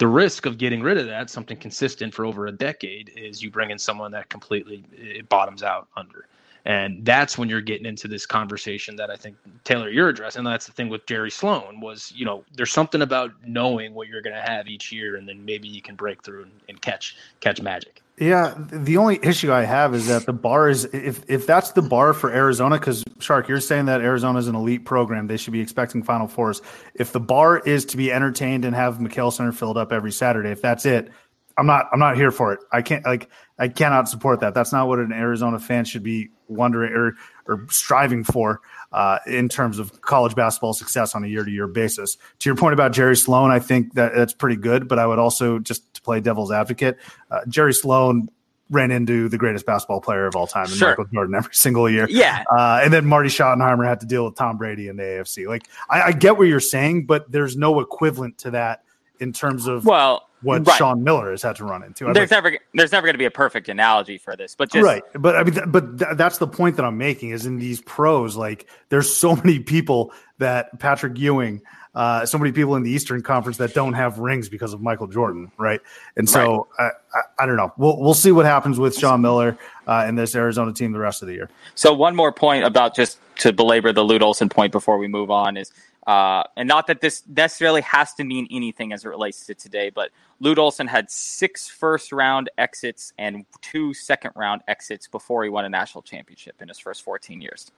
The 0.00 0.08
risk 0.08 0.46
of 0.46 0.56
getting 0.56 0.80
rid 0.80 0.96
of 0.96 1.06
that, 1.08 1.28
something 1.28 1.58
consistent 1.58 2.14
for 2.14 2.24
over 2.24 2.46
a 2.46 2.52
decade, 2.52 3.12
is 3.16 3.42
you 3.42 3.50
bring 3.50 3.70
in 3.70 3.78
someone 3.78 4.10
that 4.12 4.30
completely 4.30 4.82
it 4.92 5.28
bottoms 5.28 5.62
out 5.62 5.88
under. 5.94 6.26
And 6.64 7.04
that's 7.04 7.36
when 7.36 7.50
you're 7.50 7.60
getting 7.60 7.84
into 7.84 8.08
this 8.08 8.24
conversation 8.24 8.96
that 8.96 9.10
I 9.10 9.16
think 9.16 9.36
Taylor 9.64 9.90
you're 9.90 10.08
addressing. 10.08 10.42
That's 10.42 10.64
the 10.64 10.72
thing 10.72 10.88
with 10.88 11.04
Jerry 11.04 11.30
Sloan 11.30 11.80
was, 11.80 12.14
you 12.16 12.24
know, 12.24 12.46
there's 12.54 12.72
something 12.72 13.02
about 13.02 13.32
knowing 13.46 13.92
what 13.92 14.08
you're 14.08 14.22
going 14.22 14.36
to 14.36 14.40
have 14.40 14.68
each 14.68 14.90
year, 14.90 15.16
and 15.16 15.28
then 15.28 15.44
maybe 15.44 15.68
you 15.68 15.82
can 15.82 15.96
break 15.96 16.24
through 16.24 16.44
and, 16.44 16.52
and 16.70 16.80
catch 16.80 17.16
catch 17.40 17.60
magic. 17.60 18.00
Yeah, 18.20 18.52
the 18.70 18.98
only 18.98 19.18
issue 19.22 19.50
I 19.50 19.62
have 19.62 19.94
is 19.94 20.08
that 20.08 20.26
the 20.26 20.34
bar 20.34 20.68
is 20.68 20.84
if 20.92 21.24
if 21.26 21.46
that's 21.46 21.72
the 21.72 21.80
bar 21.80 22.12
for 22.12 22.30
Arizona, 22.30 22.78
because 22.78 23.02
Shark, 23.18 23.48
you're 23.48 23.60
saying 23.60 23.86
that 23.86 24.02
Arizona 24.02 24.38
is 24.38 24.46
an 24.46 24.54
elite 24.54 24.84
program, 24.84 25.26
they 25.26 25.38
should 25.38 25.54
be 25.54 25.60
expecting 25.60 26.02
Final 26.02 26.28
Fours. 26.28 26.60
If 26.94 27.12
the 27.12 27.20
bar 27.20 27.60
is 27.60 27.86
to 27.86 27.96
be 27.96 28.12
entertained 28.12 28.66
and 28.66 28.76
have 28.76 28.98
McKale 28.98 29.32
Center 29.32 29.52
filled 29.52 29.78
up 29.78 29.90
every 29.90 30.12
Saturday, 30.12 30.50
if 30.50 30.60
that's 30.60 30.84
it, 30.84 31.10
I'm 31.56 31.64
not 31.64 31.86
I'm 31.92 31.98
not 31.98 32.16
here 32.16 32.30
for 32.30 32.52
it. 32.52 32.60
I 32.70 32.82
can't 32.82 33.06
like 33.06 33.30
I 33.58 33.68
cannot 33.68 34.06
support 34.06 34.40
that. 34.40 34.52
That's 34.52 34.72
not 34.72 34.86
what 34.86 34.98
an 34.98 35.12
Arizona 35.12 35.58
fan 35.58 35.86
should 35.86 36.02
be 36.02 36.28
wondering 36.46 36.92
or 36.92 37.14
or 37.46 37.66
striving 37.70 38.24
for 38.24 38.60
uh, 38.92 39.18
in 39.26 39.48
terms 39.48 39.78
of 39.78 40.02
college 40.02 40.34
basketball 40.34 40.74
success 40.74 41.14
on 41.14 41.24
a 41.24 41.26
year 41.26 41.44
to 41.44 41.50
year 41.50 41.66
basis. 41.66 42.16
To 42.40 42.48
your 42.50 42.56
point 42.56 42.74
about 42.74 42.92
Jerry 42.92 43.16
Sloan, 43.16 43.50
I 43.50 43.60
think 43.60 43.94
that 43.94 44.14
that's 44.14 44.34
pretty 44.34 44.56
good. 44.56 44.88
But 44.88 44.98
I 44.98 45.06
would 45.06 45.18
also 45.18 45.58
just 45.58 45.89
to 46.00 46.04
play 46.04 46.20
devil's 46.20 46.52
advocate, 46.52 46.98
uh, 47.30 47.40
Jerry 47.48 47.74
Sloan 47.74 48.28
ran 48.70 48.92
into 48.92 49.28
the 49.28 49.36
greatest 49.36 49.66
basketball 49.66 50.00
player 50.00 50.26
of 50.26 50.36
all 50.36 50.46
time, 50.46 50.64
and 50.64 50.72
sure. 50.72 50.90
Michael 50.90 51.06
Jordan, 51.06 51.34
every 51.34 51.54
single 51.54 51.90
year. 51.90 52.06
Yeah. 52.08 52.44
Uh, 52.50 52.80
and 52.82 52.92
then 52.92 53.04
Marty 53.04 53.28
Schottenheimer 53.28 53.84
had 53.84 54.00
to 54.00 54.06
deal 54.06 54.24
with 54.24 54.36
Tom 54.36 54.56
Brady 54.56 54.88
in 54.88 54.96
the 54.96 55.02
AFC. 55.02 55.46
Like, 55.48 55.68
I, 55.88 56.02
I, 56.02 56.12
get 56.12 56.38
what 56.38 56.44
you're 56.44 56.60
saying, 56.60 57.06
but 57.06 57.30
there's 57.30 57.56
no 57.56 57.80
equivalent 57.80 58.38
to 58.38 58.52
that 58.52 58.84
in 59.18 59.32
terms 59.32 59.66
of 59.66 59.84
well, 59.84 60.28
what 60.42 60.66
right. 60.66 60.76
Sean 60.76 61.04
Miller 61.04 61.30
has 61.30 61.42
had 61.42 61.56
to 61.56 61.64
run 61.64 61.82
into. 61.82 62.08
I'd 62.08 62.14
there's 62.14 62.30
like, 62.30 62.44
never 62.44 62.58
there's 62.74 62.92
never 62.92 63.06
going 63.06 63.14
to 63.14 63.18
be 63.18 63.26
a 63.26 63.30
perfect 63.30 63.68
analogy 63.68 64.18
for 64.18 64.36
this, 64.36 64.54
but 64.54 64.70
just 64.70 64.84
right. 64.84 65.02
But 65.14 65.36
I 65.36 65.44
mean, 65.44 65.54
th- 65.54 65.66
but 65.68 65.98
th- 65.98 66.16
that's 66.16 66.38
the 66.38 66.46
point 66.46 66.76
that 66.76 66.84
I'm 66.84 66.96
making 66.96 67.30
is 67.30 67.46
in 67.46 67.58
these 67.58 67.82
pros, 67.82 68.36
like 68.36 68.66
there's 68.88 69.14
so 69.14 69.36
many 69.44 69.58
people 69.60 70.12
that 70.38 70.78
Patrick 70.78 71.18
Ewing, 71.18 71.60
uh, 71.94 72.24
so 72.24 72.38
many 72.38 72.52
people 72.52 72.76
in 72.76 72.82
the 72.82 72.90
Eastern 72.90 73.22
Conference 73.22 73.56
that 73.58 73.74
don't 73.74 73.94
have 73.94 74.18
rings 74.18 74.48
because 74.48 74.72
of 74.72 74.80
Michael 74.80 75.08
Jordan, 75.08 75.50
right? 75.58 75.80
And 76.16 76.28
so 76.28 76.68
right. 76.78 76.92
I, 77.14 77.18
I, 77.18 77.22
I, 77.40 77.46
don't 77.46 77.56
know. 77.56 77.72
We'll 77.76 77.98
we'll 78.00 78.14
see 78.14 78.30
what 78.30 78.46
happens 78.46 78.78
with 78.78 78.96
Sean 78.96 79.20
Miller 79.20 79.58
uh, 79.86 80.04
and 80.06 80.16
this 80.16 80.36
Arizona 80.36 80.72
team 80.72 80.92
the 80.92 81.00
rest 81.00 81.22
of 81.22 81.28
the 81.28 81.34
year. 81.34 81.50
So 81.74 81.92
one 81.92 82.14
more 82.14 82.32
point 82.32 82.64
about 82.64 82.94
just 82.94 83.18
to 83.38 83.52
belabor 83.52 83.92
the 83.92 84.04
Lute 84.04 84.22
Olson 84.22 84.48
point 84.48 84.70
before 84.70 84.98
we 84.98 85.08
move 85.08 85.30
on 85.30 85.56
is 85.56 85.72
uh, 86.06 86.44
and 86.56 86.66
not 86.66 86.86
that 86.86 87.00
this 87.00 87.22
necessarily 87.28 87.82
has 87.82 88.14
to 88.14 88.24
mean 88.24 88.48
anything 88.50 88.92
as 88.92 89.04
it 89.04 89.08
relates 89.08 89.46
to 89.46 89.54
today, 89.54 89.90
but 89.90 90.10
Lute 90.40 90.58
Olson 90.58 90.86
had 90.86 91.10
six 91.10 91.68
first 91.68 92.10
round 92.10 92.50
exits 92.56 93.12
and 93.18 93.44
two 93.60 93.92
second 93.92 94.32
round 94.34 94.62
exits 94.66 95.06
before 95.06 95.44
he 95.44 95.50
won 95.50 95.64
a 95.64 95.68
national 95.68 96.02
championship 96.02 96.62
in 96.62 96.68
his 96.68 96.78
first 96.78 97.02
14 97.02 97.40
years. 97.40 97.70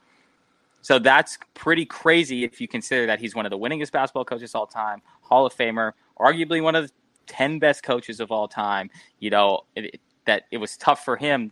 So 0.83 0.99
that's 0.99 1.39
pretty 1.55 1.85
crazy 1.85 2.43
if 2.43 2.61
you 2.61 2.67
consider 2.67 3.07
that 3.07 3.19
he's 3.19 3.33
one 3.33 3.47
of 3.47 3.49
the 3.49 3.57
winningest 3.57 3.91
basketball 3.91 4.25
coaches 4.25 4.53
all 4.53 4.67
time, 4.67 5.01
Hall 5.21 5.47
of 5.47 5.55
Famer, 5.55 5.93
arguably 6.19 6.61
one 6.61 6.75
of 6.75 6.87
the 6.87 6.93
10 7.25 7.57
best 7.57 7.81
coaches 7.81 8.19
of 8.19 8.31
all 8.31 8.47
time. 8.47 8.91
You 9.19 9.31
know, 9.31 9.61
it, 9.75 9.99
that 10.25 10.43
it 10.51 10.57
was 10.57 10.77
tough 10.77 11.03
for 11.03 11.17
him 11.17 11.51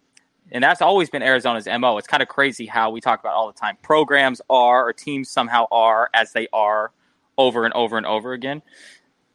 and 0.52 0.64
that's 0.64 0.82
always 0.82 1.10
been 1.10 1.24
Arizona's 1.24 1.68
MO. 1.68 1.98
It's 1.98 2.08
kind 2.08 2.22
of 2.22 2.30
crazy 2.30 2.66
how 2.66 2.90
we 2.90 3.00
talk 3.00 3.22
about 3.22 3.34
all 3.34 3.48
the 3.48 3.58
time. 3.58 3.78
Programs 3.82 4.42
are, 4.50 4.88
or 4.88 4.94
teams 4.94 5.30
somehow 5.30 5.66
are, 5.72 6.10
as 6.14 6.34
they 6.34 6.48
are 6.52 6.92
over 7.38 7.64
and 7.64 7.74
over 7.74 7.98
and 7.98 8.06
over 8.06 8.34
again. 8.34 8.62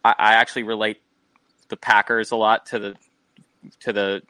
I, 0.04 0.14
I 0.18 0.32
actually 0.34 0.64
relate 0.64 1.00
the 1.68 1.76
Packers 1.76 2.32
a 2.32 2.36
lot 2.36 2.66
to 2.66 2.78
the 2.78 2.96
to 3.80 3.92
the 3.92 4.22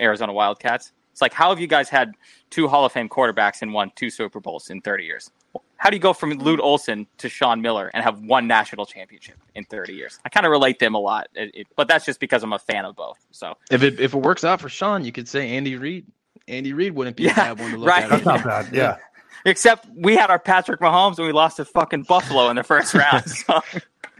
Arizona 0.00 0.32
Wildcats. 0.32 0.92
It's 1.16 1.22
like, 1.22 1.32
how 1.32 1.48
have 1.48 1.58
you 1.58 1.66
guys 1.66 1.88
had 1.88 2.12
two 2.50 2.68
Hall 2.68 2.84
of 2.84 2.92
Fame 2.92 3.08
quarterbacks 3.08 3.62
and 3.62 3.72
won 3.72 3.90
two 3.96 4.10
Super 4.10 4.38
Bowls 4.38 4.68
in 4.68 4.82
30 4.82 5.04
years? 5.04 5.30
How 5.78 5.88
do 5.88 5.96
you 5.96 6.00
go 6.00 6.12
from 6.12 6.32
Lute 6.32 6.60
Olson 6.60 7.06
to 7.16 7.30
Sean 7.30 7.62
Miller 7.62 7.90
and 7.94 8.04
have 8.04 8.20
one 8.20 8.46
national 8.46 8.84
championship 8.84 9.36
in 9.54 9.64
30 9.64 9.94
years? 9.94 10.18
I 10.26 10.28
kind 10.28 10.44
of 10.44 10.52
relate 10.52 10.78
them 10.78 10.94
a 10.94 10.98
lot, 10.98 11.28
it, 11.34 11.54
it, 11.54 11.66
but 11.74 11.88
that's 11.88 12.04
just 12.04 12.20
because 12.20 12.42
I'm 12.42 12.52
a 12.52 12.58
fan 12.58 12.84
of 12.84 12.96
both. 12.96 13.16
So 13.30 13.54
if 13.70 13.82
it 13.82 13.98
if 13.98 14.12
it 14.12 14.18
works 14.18 14.44
out 14.44 14.60
for 14.60 14.68
Sean, 14.68 15.06
you 15.06 15.12
could 15.12 15.26
say 15.26 15.56
Andy 15.56 15.76
Reid. 15.76 16.04
Andy 16.48 16.74
Reid 16.74 16.94
wouldn't 16.94 17.16
be 17.16 17.22
yeah, 17.22 17.30
a 17.30 17.34
bad 17.34 17.60
one 17.60 17.70
to 17.70 17.78
look 17.78 17.88
right. 17.88 18.04
at. 18.04 18.10
That's 18.10 18.24
not 18.26 18.44
bad. 18.44 18.68
Yeah. 18.74 18.98
Except 19.46 19.86
we 19.94 20.16
had 20.16 20.28
our 20.28 20.38
Patrick 20.38 20.80
Mahomes 20.80 21.16
and 21.16 21.26
we 21.26 21.32
lost 21.32 21.56
to 21.56 21.64
fucking 21.64 22.02
Buffalo 22.02 22.50
in 22.50 22.56
the 22.56 22.62
first 22.62 22.92
round. 22.92 23.24
So. 23.30 23.62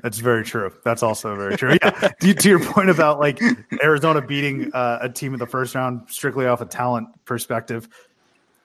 That's 0.07 0.19
very 0.19 0.45
true. 0.45 0.73
That's 0.85 1.03
also 1.03 1.35
very 1.35 1.57
true. 1.57 1.77
Yeah. 1.83 1.91
to, 1.91 2.33
to 2.33 2.49
your 2.49 2.61
point 2.61 2.91
about 2.91 3.19
like 3.19 3.41
Arizona 3.83 4.23
beating 4.23 4.73
uh, 4.73 5.01
a 5.01 5.09
team 5.09 5.33
in 5.33 5.41
the 5.41 5.49
first 5.49 5.75
round 5.75 6.03
strictly 6.09 6.47
off 6.47 6.61
a 6.61 6.65
talent 6.65 7.09
perspective, 7.25 7.89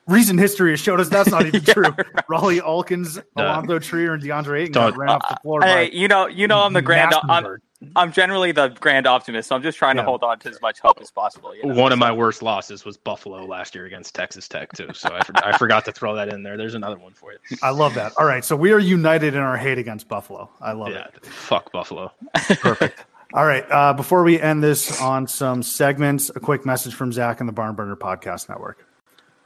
recent 0.08 0.40
history 0.40 0.70
has 0.70 0.80
showed 0.80 1.00
us 1.00 1.10
that's 1.10 1.32
not 1.32 1.48
even 1.48 1.64
yeah, 1.68 1.74
true. 1.74 1.84
Right. 1.86 2.28
Rawle 2.30 2.62
Alkins, 2.62 3.24
Alonzo 3.36 3.80
Trier, 3.80 4.14
and 4.14 4.22
DeAndre 4.22 4.66
Ayton 4.66 4.94
ran 4.94 5.10
off 5.10 5.28
the 5.30 5.38
floor. 5.42 5.62
Hey, 5.64 5.90
you 5.92 6.08
know, 6.08 6.28
you 6.28 6.46
know, 6.46 6.60
I'm 6.60 6.74
the 6.74 6.82
grand. 6.84 7.16
I'm, 7.28 7.58
I'm 7.96 8.12
generally 8.12 8.52
the 8.52 8.70
grand 8.80 9.08
optimist, 9.08 9.50
so 9.50 9.56
I'm 9.56 9.64
just 9.64 9.78
trying 9.78 9.96
Yeah. 9.96 10.04
to 10.04 10.08
hold 10.08 10.24
on 10.24 10.38
to 10.40 10.50
as 10.50 10.62
much 10.62 10.80
hope 10.80 11.00
as 11.02 11.10
possible. 11.10 11.56
You 11.56 11.66
know? 11.66 11.74
One 11.76 11.92
of 11.92 11.98
my 12.00 12.12
worst 12.12 12.42
losses 12.44 12.86
was 12.86 12.96
Buffalo 12.98 13.44
last 13.46 13.74
year 13.74 13.86
against 13.86 14.14
Texas 14.14 14.48
Tech 14.48 14.72
too. 14.74 14.90
So 14.94 15.10
I, 15.14 15.24
for, 15.24 15.34
I 15.44 15.58
forgot 15.58 15.86
to 15.86 15.92
throw 15.92 16.16
that 16.16 16.30
in 16.30 16.44
there. 16.44 16.58
There's 16.58 16.76
another 16.76 16.98
one 16.98 17.14
for 17.14 17.32
you. 17.34 17.40
I 17.64 17.72
love 17.72 17.96
that. 17.96 18.14
All 18.18 18.26
right, 18.26 18.46
so 18.46 18.56
we 18.56 18.72
are 18.72 18.80
united 18.80 19.34
in 19.34 19.40
our 19.42 19.58
hate 19.58 19.78
against 19.80 20.08
Buffalo. 20.08 20.50
I 20.62 20.74
love 20.74 20.90
Yeah, 20.90 21.08
it. 21.16 21.26
fuck 21.26 21.72
Buffalo. 21.72 22.12
Perfect. 22.60 23.04
All 23.34 23.46
right. 23.46 23.66
Uh, 23.72 23.94
before 23.94 24.24
we 24.24 24.40
end 24.40 24.62
this 24.62 25.02
on 25.02 25.26
some 25.26 25.64
segments, 25.64 26.30
a 26.36 26.40
quick 26.42 26.66
message 26.66 26.94
from 26.94 27.12
Zach 27.14 27.40
and 27.40 27.48
the 27.50 27.54
Barn 27.54 27.76
Burner 27.76 27.96
Podcast 27.96 28.50
Network. 28.50 28.86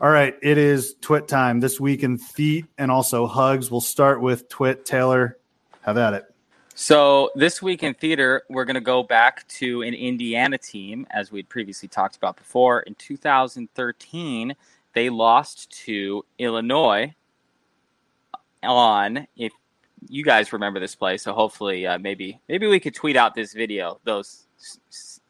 All 0.02 0.10
right, 0.10 0.36
it 0.42 0.58
is 0.58 0.96
Twit 1.00 1.28
time 1.30 1.62
this 1.62 1.80
week 1.80 2.04
in 2.04 2.18
Feet 2.18 2.66
and 2.78 2.92
also 2.92 3.28
Hugs. 3.28 3.72
We'll 3.72 3.80
start 3.80 4.20
with 4.22 4.50
Twit. 4.50 4.84
Taylor, 4.86 5.38
have 5.84 5.98
at 5.98 6.14
it. 6.16 6.26
So 6.78 7.32
this 7.36 7.62
week 7.62 7.84
in 7.84 7.94
theater, 7.94 8.44
we're 8.50 8.66
going 8.66 8.76
to 8.76 8.82
go 8.82 9.02
back 9.02 9.48
to 9.48 9.82
an 9.82 9.94
Indiana 9.94 10.58
team, 10.58 11.08
as 11.10 11.32
we'd 11.32 11.48
previously 11.48 11.88
talked 11.88 12.18
about 12.18 12.36
before. 12.36 12.82
In 12.82 12.96
2013, 12.96 14.54
they 14.94 15.10
lost 15.10 15.72
to 15.86 16.26
Illinois 16.38 17.16
on 18.62 19.26
if 19.38 19.54
you 20.10 20.26
guys 20.26 20.52
remember 20.52 20.82
this 20.82 20.96
play. 20.96 21.16
So 21.16 21.32
hopefully, 21.32 21.88
uh, 21.88 21.98
maybe 21.98 22.42
maybe 22.50 22.68
we 22.68 22.82
could 22.82 22.94
tweet 22.94 23.16
out 23.16 23.36
this 23.36 23.54
video. 23.54 24.02
Those 24.04 24.46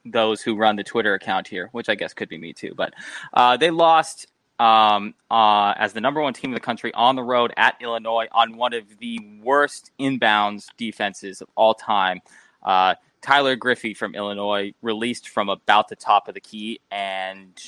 those 0.04 0.42
who 0.42 0.56
run 0.56 0.76
the 0.76 0.84
Twitter 0.84 1.14
account 1.14 1.48
here, 1.48 1.70
which 1.74 1.90
I 1.90 1.96
guess 1.96 2.16
could 2.16 2.28
be 2.28 2.40
me 2.40 2.54
too. 2.54 2.74
But 2.76 2.96
uh, 3.34 3.56
they 3.56 3.70
lost 3.70 4.26
um, 4.60 5.14
uh, 5.30 5.74
as 5.78 5.94
the 5.94 6.02
number 6.02 6.22
one 6.22 6.34
team 6.34 6.52
in 6.52 6.54
the 6.54 6.60
country 6.60 6.94
on 6.94 7.16
the 7.16 7.24
road 7.24 7.54
at 7.58 7.76
Illinois 7.82 8.28
on 8.32 8.58
one 8.58 8.74
of 8.74 8.84
the 9.00 9.20
worst 9.44 9.92
inbounds 10.00 10.68
defenses 10.78 11.42
of 11.42 11.50
all 11.56 11.74
time. 11.74 12.22
Uh, 12.64 12.96
Tyler 13.22 13.56
Griffey 13.56 13.94
from 13.94 14.16
Illinois 14.16 14.74
released 14.82 15.30
from 15.30 15.50
about 15.50 15.88
the 15.88 15.96
top 15.96 16.28
of 16.28 16.36
the 16.36 16.40
key, 16.40 16.80
and 16.92 17.60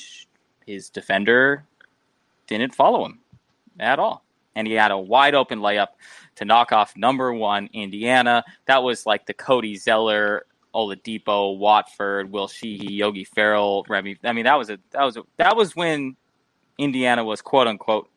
his 0.66 0.88
defender 0.88 1.64
didn't 2.46 2.74
follow 2.74 3.04
him 3.04 3.18
at 3.78 3.98
all. 3.98 4.24
And 4.54 4.66
he 4.66 4.74
had 4.74 4.90
a 4.90 4.98
wide 4.98 5.34
open 5.34 5.60
layup 5.60 5.88
to 6.36 6.44
knock 6.44 6.72
off 6.72 6.96
number 6.96 7.32
one 7.32 7.68
Indiana. 7.72 8.44
That 8.66 8.82
was 8.82 9.04
like 9.04 9.26
the 9.26 9.34
Cody 9.34 9.76
Zeller, 9.76 10.46
Oladipo, 10.74 11.58
Watford, 11.58 12.30
Will 12.30 12.48
Sheehey, 12.48 12.90
Yogi 12.90 13.24
Ferrell, 13.24 13.84
Remy. 13.88 14.18
I 14.24 14.32
mean, 14.32 14.44
that 14.44 14.56
was 14.56 14.70
a 14.70 14.78
that 14.90 15.02
was 15.02 15.16
a, 15.16 15.22
that 15.36 15.56
was 15.56 15.74
when 15.74 16.16
Indiana 16.78 17.24
was 17.24 17.42
quote 17.42 17.66
unquote 17.66 18.08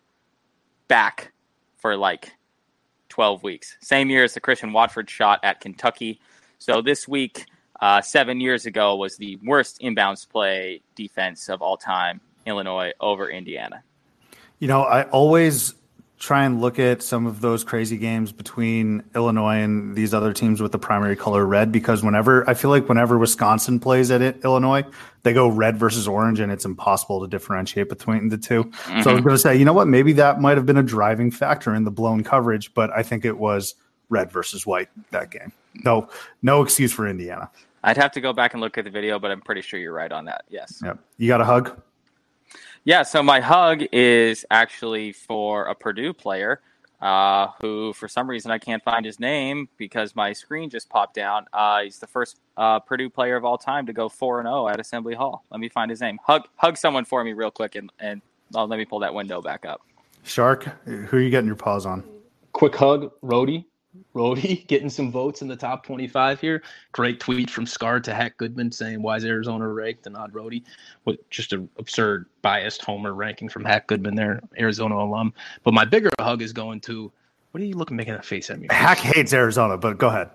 back 0.87 1.33
for 1.77 1.97
like 1.97 2.33
12 3.09 3.43
weeks. 3.43 3.77
Same 3.81 4.09
year 4.09 4.23
as 4.23 4.33
the 4.33 4.39
Christian 4.39 4.71
Watford 4.71 5.09
shot 5.09 5.39
at 5.43 5.59
Kentucky. 5.59 6.19
So 6.59 6.81
this 6.81 7.07
week, 7.07 7.45
uh, 7.81 8.01
seven 8.01 8.39
years 8.39 8.65
ago, 8.67 8.95
was 8.95 9.17
the 9.17 9.37
worst 9.43 9.81
inbounds 9.81 10.29
play 10.29 10.81
defense 10.95 11.49
of 11.49 11.61
all 11.61 11.75
time. 11.75 12.21
Illinois 12.45 12.91
over 12.99 13.29
Indiana. 13.29 13.83
You 14.59 14.67
know, 14.67 14.83
I 14.83 15.03
always 15.05 15.75
try 16.21 16.45
and 16.45 16.61
look 16.61 16.77
at 16.77 17.01
some 17.01 17.25
of 17.25 17.41
those 17.41 17.63
crazy 17.63 17.97
games 17.97 18.31
between 18.31 19.03
Illinois 19.15 19.55
and 19.55 19.95
these 19.95 20.13
other 20.13 20.33
teams 20.33 20.61
with 20.61 20.71
the 20.71 20.77
primary 20.77 21.15
color 21.15 21.47
red 21.47 21.71
because 21.71 22.03
whenever 22.03 22.47
I 22.47 22.53
feel 22.53 22.69
like 22.69 22.87
whenever 22.87 23.17
Wisconsin 23.17 23.79
plays 23.79 24.11
at 24.11 24.21
it, 24.21 24.39
Illinois, 24.45 24.85
they 25.23 25.33
go 25.33 25.47
red 25.47 25.77
versus 25.77 26.07
orange 26.07 26.39
and 26.39 26.51
it's 26.51 26.63
impossible 26.63 27.21
to 27.21 27.27
differentiate 27.27 27.89
between 27.89 28.29
the 28.29 28.37
2 28.37 28.69
So 28.71 28.87
I 28.91 28.95
was 28.95 29.05
mm-hmm. 29.05 29.15
going 29.23 29.35
to 29.35 29.37
say, 29.39 29.57
you 29.57 29.65
know 29.65 29.73
what? 29.73 29.87
Maybe 29.87 30.13
that 30.13 30.39
might 30.39 30.57
have 30.57 30.65
been 30.67 30.77
a 30.77 30.83
driving 30.83 31.31
factor 31.31 31.73
in 31.73 31.85
the 31.85 31.91
blown 31.91 32.23
coverage, 32.23 32.71
but 32.75 32.91
I 32.91 33.01
think 33.01 33.25
it 33.25 33.39
was 33.39 33.73
red 34.09 34.31
versus 34.31 34.63
white 34.63 34.89
that 35.09 35.31
game. 35.31 35.51
No, 35.83 36.07
no 36.43 36.61
excuse 36.61 36.93
for 36.93 37.07
Indiana. 37.07 37.49
I'd 37.83 37.97
have 37.97 38.11
to 38.11 38.21
go 38.21 38.31
back 38.31 38.53
and 38.53 38.61
look 38.61 38.77
at 38.77 38.83
the 38.83 38.91
video, 38.91 39.17
but 39.17 39.31
I'm 39.31 39.41
pretty 39.41 39.61
sure 39.61 39.79
you're 39.79 39.91
right 39.91 40.11
on 40.11 40.25
that. 40.25 40.43
Yes. 40.49 40.83
Yep. 40.85 40.99
You 41.17 41.27
got 41.27 41.41
a 41.41 41.45
hug? 41.45 41.81
Yeah, 42.83 43.03
so 43.03 43.21
my 43.21 43.41
hug 43.41 43.83
is 43.91 44.43
actually 44.49 45.11
for 45.11 45.65
a 45.65 45.75
Purdue 45.75 46.13
player 46.13 46.61
uh, 46.99 47.47
who, 47.61 47.93
for 47.93 48.07
some 48.07 48.27
reason, 48.27 48.49
I 48.49 48.57
can't 48.57 48.83
find 48.83 49.05
his 49.05 49.19
name 49.19 49.69
because 49.77 50.15
my 50.15 50.33
screen 50.33 50.69
just 50.69 50.89
popped 50.89 51.13
down. 51.13 51.45
Uh, 51.53 51.83
he's 51.83 51.99
the 51.99 52.07
first 52.07 52.39
uh, 52.57 52.79
Purdue 52.79 53.09
player 53.09 53.35
of 53.35 53.45
all 53.45 53.57
time 53.57 53.85
to 53.85 53.93
go 53.93 54.09
4 54.09 54.39
and 54.39 54.47
0 54.47 54.67
at 54.67 54.79
Assembly 54.79 55.13
Hall. 55.13 55.43
Let 55.51 55.59
me 55.59 55.69
find 55.69 55.91
his 55.91 56.01
name. 56.01 56.19
Hug 56.23 56.47
hug 56.55 56.75
someone 56.77 57.05
for 57.05 57.23
me 57.23 57.33
real 57.33 57.51
quick 57.51 57.75
and, 57.75 57.91
and 57.99 58.21
oh, 58.55 58.65
let 58.65 58.77
me 58.77 58.85
pull 58.85 58.99
that 58.99 59.13
window 59.13 59.41
back 59.41 59.65
up. 59.65 59.81
Shark, 60.23 60.65
who 60.85 61.17
are 61.17 61.19
you 61.19 61.29
getting 61.29 61.47
your 61.47 61.55
paws 61.55 61.85
on? 61.85 62.03
Quick 62.51 62.75
hug, 62.75 63.11
Rhody. 63.21 63.67
Rhody 64.13 64.57
getting 64.67 64.89
some 64.89 65.11
votes 65.11 65.41
in 65.41 65.47
the 65.47 65.55
top 65.55 65.85
25 65.85 66.39
here. 66.39 66.63
Great 66.91 67.19
tweet 67.19 67.49
from 67.49 67.65
Scar 67.65 67.99
to 68.01 68.13
Hack 68.13 68.37
Goodman 68.37 68.71
saying, 68.71 69.01
Why 69.01 69.17
is 69.17 69.25
Arizona 69.25 69.67
ranked 69.67 70.05
and 70.05 70.13
not 70.13 70.33
Rhody? 70.33 70.63
With 71.05 71.27
just 71.29 71.53
an 71.53 71.69
absurd, 71.77 72.27
biased 72.41 72.81
homer 72.83 73.13
ranking 73.13 73.49
from 73.49 73.65
Hack 73.65 73.87
Goodman 73.87 74.15
there, 74.15 74.41
Arizona 74.59 74.95
alum. 74.97 75.33
But 75.63 75.73
my 75.73 75.85
bigger 75.85 76.09
hug 76.19 76.41
is 76.41 76.53
going 76.53 76.79
to, 76.81 77.11
what 77.51 77.61
are 77.61 77.65
you 77.65 77.75
looking, 77.75 77.97
making 77.97 78.13
a 78.13 78.21
face 78.21 78.49
at 78.49 78.59
me? 78.59 78.67
Hack 78.69 78.97
hates 78.99 79.33
Arizona, 79.33 79.77
but 79.77 79.97
go 79.97 80.07
ahead. 80.07 80.29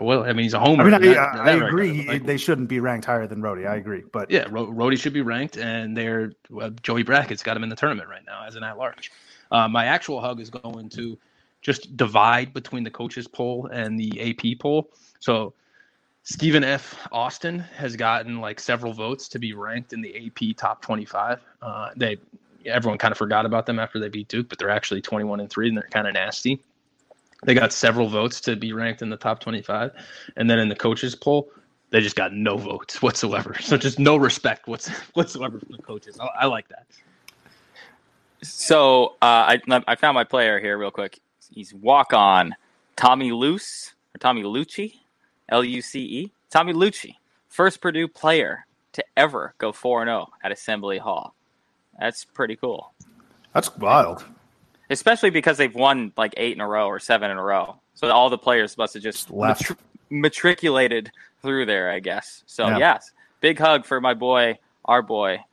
Well, 0.00 0.22
I 0.24 0.28
mean, 0.32 0.44
he's 0.44 0.54
a 0.54 0.60
homer. 0.60 0.82
I 0.82 0.84
mean, 0.84 0.94
I, 0.94 0.98
That- 0.98 1.18
I, 1.18 1.44
that 1.44 1.62
I 1.62 1.66
agree. 1.66 2.06
Like, 2.06 2.24
they 2.24 2.36
shouldn't 2.36 2.68
be 2.68 2.80
ranked 2.80 3.04
higher 3.04 3.26
than 3.26 3.42
Rhody. 3.42 3.66
I 3.66 3.76
agree, 3.76 4.04
but 4.12 4.30
yeah, 4.30 4.46
Ro- 4.48 4.70
Rody 4.70 4.96
should 4.96 5.12
be 5.12 5.22
ranked, 5.22 5.56
and 5.58 5.96
they're 5.96 6.32
well, 6.50 6.70
Joey 6.82 7.02
Brackett's 7.02 7.42
got 7.42 7.56
him 7.56 7.64
in 7.64 7.68
the 7.68 7.76
tournament 7.76 8.08
right 8.08 8.24
now 8.24 8.44
as 8.46 8.54
an 8.54 8.62
at 8.62 8.78
large. 8.78 9.10
Uh, 9.50 9.68
my 9.68 9.84
actual 9.86 10.20
hug 10.20 10.40
is 10.40 10.48
going 10.50 10.88
to 10.90 11.18
just 11.62 11.96
divide 11.96 12.52
between 12.52 12.84
the 12.84 12.90
coaches 12.90 13.26
poll 13.26 13.66
and 13.72 13.98
the 13.98 14.30
AP 14.30 14.58
poll. 14.58 14.90
So 15.20 15.54
Stephen 16.24 16.62
F. 16.62 17.08
Austin 17.10 17.60
has 17.76 17.96
gotten 17.96 18.40
like 18.40 18.60
several 18.60 18.92
votes 18.92 19.28
to 19.28 19.38
be 19.38 19.54
ranked 19.54 19.92
in 19.92 20.02
the 20.02 20.26
AP 20.26 20.56
top 20.56 20.82
25. 20.82 21.40
Uh, 21.62 21.90
they 21.96 22.18
everyone 22.64 22.98
kind 22.98 23.10
of 23.10 23.18
forgot 23.18 23.44
about 23.44 23.66
them 23.66 23.78
after 23.78 23.98
they 23.98 24.08
beat 24.08 24.28
Duke, 24.28 24.48
but 24.48 24.58
they're 24.58 24.70
actually 24.70 25.00
21 25.00 25.40
and 25.40 25.50
three, 25.50 25.68
and 25.68 25.76
they're 25.76 25.88
kind 25.90 26.06
of 26.06 26.14
nasty. 26.14 26.62
They 27.44 27.54
got 27.54 27.72
several 27.72 28.08
votes 28.08 28.40
to 28.42 28.54
be 28.54 28.72
ranked 28.72 29.02
in 29.02 29.10
the 29.10 29.16
top 29.16 29.40
25, 29.40 29.92
and 30.36 30.48
then 30.48 30.60
in 30.60 30.68
the 30.68 30.76
coaches 30.76 31.16
poll, 31.16 31.50
they 31.90 32.00
just 32.00 32.14
got 32.14 32.32
no 32.32 32.56
votes 32.56 33.02
whatsoever. 33.02 33.56
So 33.60 33.76
just 33.76 33.98
no 33.98 34.16
respect 34.16 34.68
what's, 34.68 34.88
whatsoever 35.14 35.58
from 35.58 35.72
the 35.76 35.82
coaches. 35.82 36.18
I, 36.20 36.26
I 36.42 36.46
like 36.46 36.68
that. 36.68 36.86
So 38.42 39.16
uh, 39.22 39.56
I, 39.56 39.60
I 39.88 39.96
found 39.96 40.14
my 40.14 40.24
player 40.24 40.60
here 40.60 40.78
real 40.78 40.90
quick. 40.92 41.20
He's 41.52 41.74
walk 41.74 42.12
on 42.12 42.54
Tommy 42.96 43.32
Luce 43.32 43.94
or 44.14 44.18
Tommy 44.18 44.42
Lucci, 44.42 44.94
L 45.48 45.62
U 45.64 45.82
C 45.82 46.00
E. 46.00 46.32
Tommy 46.50 46.72
Lucci, 46.72 47.16
first 47.48 47.80
Purdue 47.80 48.08
player 48.08 48.66
to 48.92 49.04
ever 49.16 49.54
go 49.58 49.72
4 49.72 50.04
0 50.04 50.28
at 50.44 50.52
Assembly 50.52 50.98
Hall. 50.98 51.34
That's 51.98 52.24
pretty 52.24 52.56
cool, 52.56 52.92
that's 53.54 53.74
wild. 53.76 54.24
especially 54.90 55.30
because 55.30 55.56
they've 55.58 55.74
won 55.74 56.12
like 56.16 56.34
eight 56.36 56.54
in 56.54 56.60
a 56.60 56.66
row 56.68 56.86
or 56.88 56.98
seven 56.98 57.30
in 57.30 57.36
a 57.38 57.42
row. 57.42 57.76
So 57.94 58.10
all 58.10 58.28
the 58.30 58.38
players 58.38 58.76
must 58.76 58.94
have 58.94 59.02
just 59.02 59.30
Left. 59.30 59.60
matri- 59.60 59.76
matriculated 60.10 61.10
through 61.42 61.66
there, 61.66 61.90
I 61.90 62.00
guess. 62.00 62.42
So, 62.46 62.66
Yeah. 62.68 62.78
yes, 62.78 63.10
big 63.40 63.58
hug 63.58 63.84
for 63.84 64.00
my 64.00 64.14
boy, 64.14 64.58
our 64.84 65.02
boy, 65.02 65.44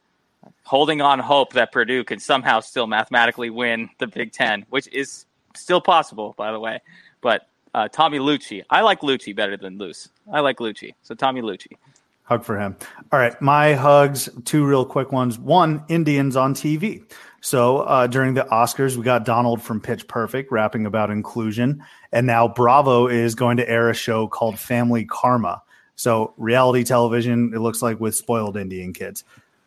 holding 0.63 1.01
on 1.01 1.19
hope 1.19 1.53
that 1.53 1.71
Purdue 1.71 2.03
can 2.03 2.19
somehow 2.19 2.59
still 2.61 2.87
mathematically 2.87 3.49
win 3.49 3.89
the 3.99 4.07
Big 4.07 4.31
Ten, 4.31 4.65
which 4.69 4.87
is 4.89 5.25
still 5.55 5.81
possible, 5.81 6.33
by 6.37 6.51
the 6.51 6.59
way. 6.59 6.81
But 7.21 7.47
uh, 7.73 7.87
Tommy 7.89 8.19
Lucci, 8.19 8.63
I 8.69 8.81
like 8.81 9.01
Lucci 9.01 9.35
better 9.35 9.57
than 9.57 9.77
Luce. 9.77 10.09
I 10.31 10.39
like 10.39 10.57
Lucci. 10.57 10.93
So, 11.03 11.15
Tommy 11.15 11.41
Lucci. 11.41 11.77
Hug 12.23 12.43
for 12.43 12.59
him. 12.59 12.75
All 13.11 13.19
right, 13.19 13.39
my 13.41 13.73
hugs. 13.73 14.29
Two 14.45 14.65
real 14.65 14.85
quick 14.85 15.11
ones. 15.11 15.39
One, 15.39 15.83
Indians 15.89 16.35
on 16.35 16.53
TV. 16.53 17.03
So 17.41 17.79
uh, 17.79 18.07
during 18.07 18.33
the 18.33 18.43
Oscars, 18.43 18.95
we 18.95 19.03
got 19.03 19.25
Donald 19.25 19.61
from 19.61 19.79
Pitch 19.79 20.07
Perfect 20.07 20.51
rapping 20.51 20.85
about 20.85 21.09
inclusion, 21.09 21.83
and 22.11 22.27
now 22.27 22.47
Bravo 22.47 23.07
is 23.07 23.33
going 23.35 23.57
to 23.57 23.69
air 23.69 23.89
a 23.89 23.93
show 23.93 24.27
called 24.27 24.59
Family 24.59 25.05
Karma. 25.05 25.63
So 25.95 26.33
reality 26.37 26.83
television, 26.83 27.51
it 27.53 27.59
looks 27.59 27.81
like 27.81 27.99
with 27.99 28.15
spoiled 28.15 28.57
Indian 28.57 28.93
kids. 28.93 29.23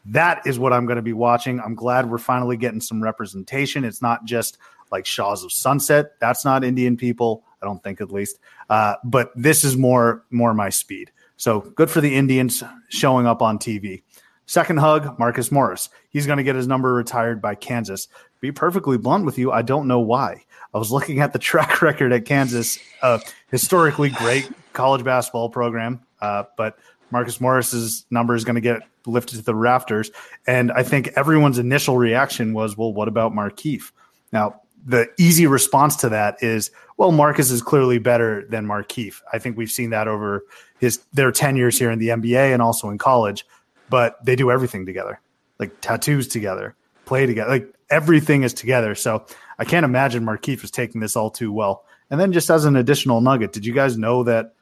That 0.06 0.46
is 0.46 0.58
what 0.58 0.72
I'm 0.72 0.86
going 0.86 0.96
to 0.96 1.02
be 1.02 1.12
watching. 1.12 1.60
I'm 1.60 1.74
glad 1.74 2.10
we're 2.10 2.18
finally 2.18 2.56
getting 2.56 2.80
some 2.80 3.02
representation. 3.02 3.84
It's 3.84 4.02
not 4.02 4.24
just 4.24 4.58
like 4.92 5.06
Shahs 5.06 5.42
of 5.42 5.52
Sunset. 5.52 6.12
That's 6.20 6.44
not 6.44 6.62
Indian 6.62 6.96
people. 6.96 7.44
I 7.60 7.66
don't 7.66 7.82
think 7.82 8.00
at 8.00 8.12
least. 8.12 8.38
Uh, 8.68 8.94
but 9.04 9.30
this 9.34 9.64
is 9.64 9.76
more 9.76 10.24
more 10.30 10.54
my 10.54 10.68
speed. 10.68 11.10
So 11.36 11.60
good 11.60 11.90
for 11.90 12.00
the 12.00 12.14
Indians 12.14 12.62
showing 12.88 13.26
up 13.26 13.42
on 13.42 13.58
TV. 13.58 14.02
Second 14.46 14.78
hug, 14.78 15.18
Marcus 15.18 15.50
Morris. 15.50 15.88
He's 16.10 16.26
going 16.26 16.36
to 16.36 16.44
get 16.44 16.56
his 16.56 16.66
number 16.66 16.92
retired 16.92 17.40
by 17.40 17.54
Kansas. 17.54 18.08
Be 18.40 18.52
perfectly 18.52 18.98
blunt 18.98 19.24
with 19.24 19.38
you, 19.38 19.50
I 19.52 19.62
don't 19.62 19.86
know 19.86 20.00
why. 20.00 20.44
I 20.74 20.78
was 20.78 20.90
looking 20.90 21.20
at 21.20 21.32
the 21.32 21.38
track 21.50 21.80
record 21.80 22.12
at 22.12 22.24
Kansas, 22.24 22.78
uh, 23.02 23.18
historically 23.50 24.10
great 24.10 24.50
college 24.72 25.04
basketball 25.04 25.48
program, 25.48 26.00
uh, 26.20 26.44
but 26.56 26.78
Marcus 27.10 27.40
Morris's 27.40 28.06
number 28.10 28.34
is 28.34 28.44
going 28.44 28.54
to 28.54 28.60
get 28.60 28.82
lifted 29.06 29.36
to 29.36 29.42
the 29.42 29.54
rafters. 29.54 30.10
And 30.46 30.72
I 30.72 30.82
think 30.82 31.08
everyone's 31.14 31.58
initial 31.58 31.96
reaction 31.98 32.54
was, 32.54 32.76
well, 32.76 32.92
what 32.92 33.08
about 33.08 33.32
Markieff? 33.32 33.92
Now, 34.32 34.61
the 34.84 35.08
easy 35.18 35.46
response 35.46 35.96
to 35.96 36.08
that 36.08 36.42
is, 36.42 36.70
well, 36.96 37.12
Marcus 37.12 37.50
is 37.50 37.62
clearly 37.62 37.98
better 37.98 38.44
than 38.48 38.66
Markieff. 38.66 39.20
I 39.32 39.38
think 39.38 39.56
we've 39.56 39.70
seen 39.70 39.90
that 39.90 40.08
over 40.08 40.44
his 40.78 41.00
their 41.12 41.30
ten 41.30 41.56
years 41.56 41.78
here 41.78 41.90
in 41.90 41.98
the 41.98 42.08
NBA 42.08 42.52
and 42.52 42.60
also 42.60 42.90
in 42.90 42.98
college. 42.98 43.46
But 43.90 44.24
they 44.24 44.36
do 44.36 44.50
everything 44.50 44.86
together, 44.86 45.20
like 45.58 45.80
tattoos 45.80 46.26
together, 46.26 46.74
play 47.04 47.26
together, 47.26 47.50
like 47.50 47.74
everything 47.90 48.42
is 48.42 48.54
together. 48.54 48.94
So 48.94 49.26
I 49.58 49.64
can't 49.64 49.84
imagine 49.84 50.24
Markieff 50.24 50.62
was 50.62 50.70
taking 50.70 51.00
this 51.00 51.14
all 51.14 51.30
too 51.30 51.52
well. 51.52 51.84
And 52.10 52.18
then 52.18 52.32
just 52.32 52.50
as 52.50 52.64
an 52.64 52.76
additional 52.76 53.20
nugget, 53.20 53.52
did 53.52 53.66
you 53.66 53.72
guys 53.72 53.98
know 53.98 54.22
that 54.24 54.54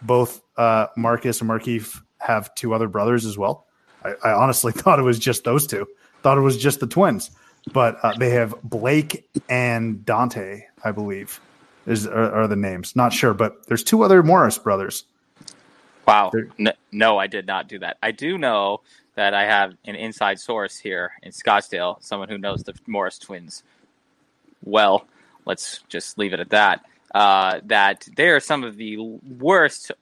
both 0.00 0.42
uh, 0.56 0.86
Marcus 0.96 1.40
and 1.40 1.50
Markieff 1.50 2.00
have 2.18 2.54
two 2.54 2.72
other 2.72 2.88
brothers 2.88 3.26
as 3.26 3.36
well? 3.36 3.66
I, 4.04 4.14
I 4.24 4.32
honestly 4.32 4.72
thought 4.76 4.98
it 4.98 5.02
was 5.02 5.18
just 5.18 5.44
those 5.44 5.66
two. 5.66 5.86
Thought 6.22 6.38
it 6.38 6.42
was 6.42 6.56
just 6.56 6.78
the 6.78 6.86
twins 6.86 7.30
but 7.72 7.98
uh, 8.02 8.14
they 8.18 8.30
have 8.30 8.54
Blake 8.62 9.28
and 9.48 10.04
Dante, 10.04 10.66
I 10.84 10.92
believe, 10.92 11.40
is 11.86 12.06
are, 12.06 12.32
are, 12.32 12.48
the 12.48 12.56
names. 12.56 12.96
Not 12.96 13.12
sure, 13.12 13.34
but 13.34 13.66
there's 13.66 13.84
two 13.84 14.02
other 14.02 14.22
Morris 14.22 14.58
brothers. 14.58 15.04
Wow. 16.06 16.32
No, 16.58 16.72
no, 16.90 17.18
I 17.18 17.26
did 17.26 17.46
not 17.46 17.68
do 17.68 17.78
that. 17.78 17.98
I 18.02 18.10
do 18.10 18.36
know 18.36 18.80
that 19.14 19.34
I 19.34 19.44
have 19.44 19.74
an 19.84 19.94
inside 19.94 20.40
source 20.40 20.76
here 20.78 21.12
in 21.22 21.30
Scottsdale, 21.30 22.02
someone 22.02 22.28
who 22.28 22.38
knows 22.38 22.64
the 22.64 22.74
Morris 22.86 23.18
twins 23.18 23.62
well. 24.64 25.06
Let's 25.44 25.80
just 25.88 26.18
leave 26.18 26.32
it 26.32 26.40
at 26.40 26.50
that. 26.50 26.84
Uh, 27.14 27.60
that 27.64 28.08
they 28.16 28.30
are 28.30 28.40
some 28.40 28.64
of 28.64 28.76
the 28.76 28.96
worst 29.38 29.92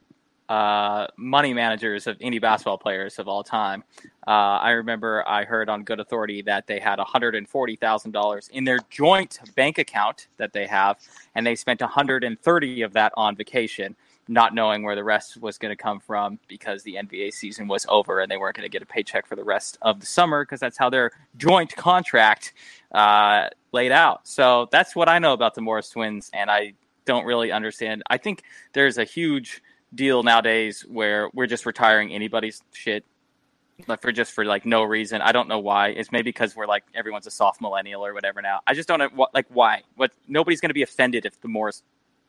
uh, 0.51 1.07
money 1.17 1.55
managers 1.55 2.09
of 2.09 2.17
any 2.21 2.41
basketball 2.41 2.77
players 2.77 3.21
of 3.21 3.29
all 3.29 3.45
time. 3.45 3.85
Uh, 4.27 4.59
I 4.59 4.71
remember 4.71 5.27
I 5.27 5.45
heard 5.45 5.69
on 5.69 5.85
good 5.85 6.01
authority 6.01 6.43
that 6.43 6.67
they 6.67 6.81
had 6.81 6.99
$140,000 6.99 8.51
in 8.51 8.65
their 8.65 8.81
joint 8.91 9.39
bank 9.55 9.79
account 9.79 10.27
that 10.39 10.53
they 10.53 10.67
have, 10.67 10.99
and 11.37 11.47
they 11.47 11.55
spent 11.55 11.81
130 11.81 12.83
of 12.83 12.93
that 12.95 13.13
on 13.17 13.37
vacation, 13.37 13.95
not 14.27 14.53
knowing 14.53 14.83
where 14.83 14.97
the 14.97 15.05
rest 15.05 15.41
was 15.41 15.57
going 15.57 15.71
to 15.71 15.81
come 15.81 16.01
from 16.01 16.41
because 16.49 16.83
the 16.83 16.97
NBA 16.97 17.33
season 17.33 17.69
was 17.69 17.87
over 17.89 18.19
and 18.19 18.29
they 18.29 18.37
weren't 18.37 18.57
going 18.57 18.69
to 18.69 18.73
get 18.73 18.83
a 18.83 18.87
paycheck 18.87 19.29
for 19.29 19.37
the 19.37 19.45
rest 19.45 19.79
of 19.83 20.01
the 20.01 20.07
summer 20.07 20.45
because 20.45 20.59
that's 20.59 20.77
how 20.77 20.91
their 20.91 21.13
joint 21.37 21.77
contract 21.77 22.55
uh, 22.91 23.47
laid 23.71 23.93
out. 23.93 24.27
So 24.27 24.69
that's 24.73 24.97
what 24.97 25.09
I 25.09 25.21
know 25.21 25.33
about 25.33 25.55
the 25.55 25.61
Morris 25.61 25.91
twins, 25.91 26.29
and 26.35 26.51
I 26.51 26.73
don't 27.05 27.25
really 27.25 27.53
understand. 27.53 28.03
I 28.11 28.19
think 28.19 28.43
there's 28.73 28.99
a 28.99 29.05
huge 29.05 29.63
deal 29.95 30.23
nowadays 30.23 30.83
where 30.89 31.31
we're 31.35 31.47
just 31.47 31.67
retiring 31.67 32.13
anybody's 32.13 32.63
shit 32.73 33.05
like 33.89 34.03
for 34.03 34.13
just 34.13 34.33
for 34.33 34.45
like 34.45 34.67
no 34.67 34.83
reason. 34.83 35.23
I 35.23 35.33
don't 35.33 35.49
know 35.49 35.59
why. 35.59 35.89
It's 35.89 36.13
maybe 36.13 36.31
because 36.31 36.55
we're 36.55 36.67
like 36.67 36.85
everyone's 36.95 37.27
a 37.27 37.31
soft 37.31 37.61
millennial 37.61 38.05
or 38.05 38.15
whatever 38.15 38.43
now. 38.43 38.61
I 38.67 38.75
just 38.75 38.89
don't 38.89 38.99
know 38.99 39.09
what 39.15 39.35
like 39.35 39.47
why. 39.49 39.83
What 39.97 40.13
nobody's 40.29 40.61
going 40.61 40.71
to 40.71 40.75
be 40.75 40.83
offended 40.83 41.27
if 41.27 41.41
the 41.41 41.49
Morris 41.49 41.83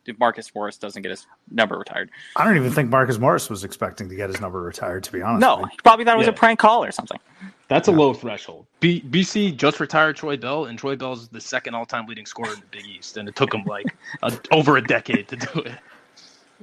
if 0.06 0.18
Marcus 0.18 0.54
Morris 0.56 0.78
doesn't 0.78 1.02
get 1.04 1.12
his 1.12 1.28
number 1.50 1.78
retired. 1.78 2.10
I 2.36 2.44
don't 2.44 2.56
even 2.56 2.72
think 2.72 2.90
Marcus 2.90 3.20
Morris 3.20 3.50
was 3.50 3.64
expecting 3.64 4.10
to 4.10 4.16
get 4.16 4.30
his 4.30 4.42
number 4.42 4.62
retired. 4.62 5.04
To 5.04 5.12
be 5.12 5.22
honest, 5.22 5.42
no, 5.42 5.66
he 5.66 5.78
probably 5.84 6.06
thought 6.06 6.16
it 6.16 6.18
was 6.18 6.28
yeah. 6.28 6.34
a 6.34 6.36
prank 6.36 6.60
call 6.60 6.84
or 6.84 6.92
something. 6.92 7.20
That's 7.68 7.88
a 7.88 7.92
low 7.92 8.14
threshold. 8.14 8.66
B- 8.82 9.02
BC 9.02 9.56
just 9.56 9.80
retired 9.80 10.18
Troy 10.18 10.36
Bell, 10.36 10.66
and 10.66 10.78
Troy 10.78 10.96
Bell's 10.98 11.30
the 11.30 11.40
second 11.40 11.74
all-time 11.74 12.06
leading 12.06 12.26
scorer 12.26 12.52
in 12.54 12.60
the 12.60 12.66
Big 12.66 12.86
East, 12.86 13.16
and 13.16 13.30
it 13.30 13.36
took 13.38 13.54
him 13.54 13.64
like 13.64 13.86
a, 14.24 14.38
over 14.52 14.76
a 14.76 14.82
decade 14.82 15.30
to 15.30 15.38
do 15.38 15.62
it. 15.62 15.72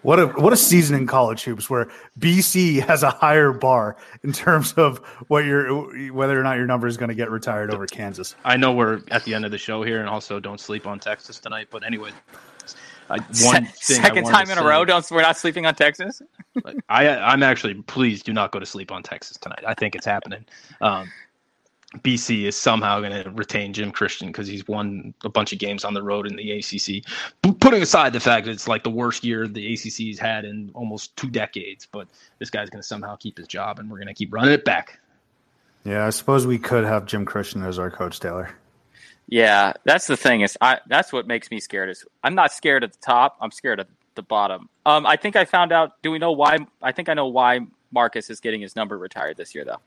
What 0.02 0.20
a 0.20 0.26
what 0.26 0.52
a 0.52 0.56
season 0.56 0.96
in 0.96 1.06
college 1.06 1.42
hoops 1.42 1.68
where 1.68 1.88
BC 2.18 2.86
has 2.86 3.02
a 3.02 3.10
higher 3.10 3.52
bar 3.52 3.96
in 4.22 4.32
terms 4.32 4.72
of 4.74 4.98
what 5.28 5.44
your 5.44 6.12
whether 6.12 6.38
or 6.38 6.42
not 6.42 6.56
your 6.56 6.66
number 6.66 6.86
is 6.86 6.96
going 6.96 7.08
to 7.08 7.14
get 7.14 7.30
retired 7.30 7.72
over 7.72 7.86
Kansas. 7.86 8.34
I 8.44 8.56
know 8.56 8.72
we're 8.72 9.00
at 9.10 9.24
the 9.24 9.34
end 9.34 9.44
of 9.44 9.50
the 9.50 9.58
show 9.58 9.82
here, 9.82 10.00
and 10.00 10.08
also 10.08 10.40
don't 10.40 10.60
sleep 10.60 10.86
on 10.86 10.98
Texas 10.98 11.38
tonight. 11.38 11.68
But 11.70 11.84
anyway, 11.84 12.10
uh, 13.10 13.18
one 13.42 13.68
second 13.74 14.24
time 14.24 14.50
in 14.50 14.56
say, 14.56 14.62
a 14.62 14.64
row, 14.64 14.84
don't 14.84 15.08
we're 15.10 15.22
not 15.22 15.36
sleeping 15.36 15.66
on 15.66 15.74
Texas. 15.74 16.20
I 16.88 17.08
I'm 17.08 17.42
actually 17.42 17.74
please 17.74 18.22
do 18.22 18.32
not 18.32 18.52
go 18.52 18.58
to 18.58 18.66
sleep 18.66 18.92
on 18.92 19.02
Texas 19.02 19.36
tonight. 19.36 19.64
I 19.66 19.74
think 19.74 19.94
it's 19.94 20.06
happening. 20.06 20.44
Um, 20.80 21.10
BC 21.96 22.44
is 22.44 22.54
somehow 22.54 23.00
going 23.00 23.22
to 23.22 23.30
retain 23.30 23.72
Jim 23.72 23.90
Christian 23.90 24.28
because 24.28 24.46
he's 24.46 24.66
won 24.68 25.14
a 25.24 25.28
bunch 25.30 25.54
of 25.54 25.58
games 25.58 25.84
on 25.84 25.94
the 25.94 26.02
road 26.02 26.26
in 26.26 26.36
the 26.36 26.52
ACC. 26.52 27.02
putting 27.60 27.80
aside 27.80 28.12
the 28.12 28.20
fact 28.20 28.44
that 28.44 28.52
it's 28.52 28.68
like 28.68 28.84
the 28.84 28.90
worst 28.90 29.24
year 29.24 29.48
the 29.48 29.72
ACC's 29.72 30.18
had 30.18 30.44
in 30.44 30.70
almost 30.74 31.16
two 31.16 31.30
decades, 31.30 31.88
but 31.90 32.06
this 32.38 32.50
guy's 32.50 32.68
going 32.68 32.82
to 32.82 32.86
somehow 32.86 33.16
keep 33.16 33.38
his 33.38 33.46
job, 33.46 33.78
and 33.78 33.90
we're 33.90 33.96
going 33.96 34.08
to 34.08 34.14
keep 34.14 34.32
running 34.32 34.52
it 34.52 34.66
back. 34.66 35.00
Yeah, 35.84 36.06
I 36.06 36.10
suppose 36.10 36.46
we 36.46 36.58
could 36.58 36.84
have 36.84 37.06
Jim 37.06 37.24
Christian 37.24 37.62
as 37.62 37.78
our 37.78 37.90
coach, 37.90 38.20
Taylor. 38.20 38.50
Yeah, 39.26 39.72
that's 39.84 40.06
the 40.06 40.16
thing 40.16 40.42
is, 40.42 40.58
I 40.60 40.80
that's 40.88 41.12
what 41.12 41.26
makes 41.26 41.50
me 41.50 41.60
scared. 41.60 41.90
Is 41.90 42.04
I'm 42.24 42.34
not 42.34 42.52
scared 42.52 42.84
at 42.84 42.92
the 42.92 42.98
top. 42.98 43.36
I'm 43.40 43.50
scared 43.50 43.80
at 43.80 43.88
the 44.14 44.22
bottom. 44.22 44.68
Um, 44.84 45.06
I 45.06 45.16
think 45.16 45.36
I 45.36 45.44
found 45.44 45.72
out. 45.72 46.02
Do 46.02 46.10
we 46.10 46.18
know 46.18 46.32
why? 46.32 46.58
I 46.82 46.92
think 46.92 47.08
I 47.08 47.14
know 47.14 47.26
why 47.26 47.60
Marcus 47.92 48.30
is 48.30 48.40
getting 48.40 48.60
his 48.60 48.74
number 48.74 48.98
retired 48.98 49.36
this 49.36 49.54
year, 49.54 49.64
though. 49.64 49.80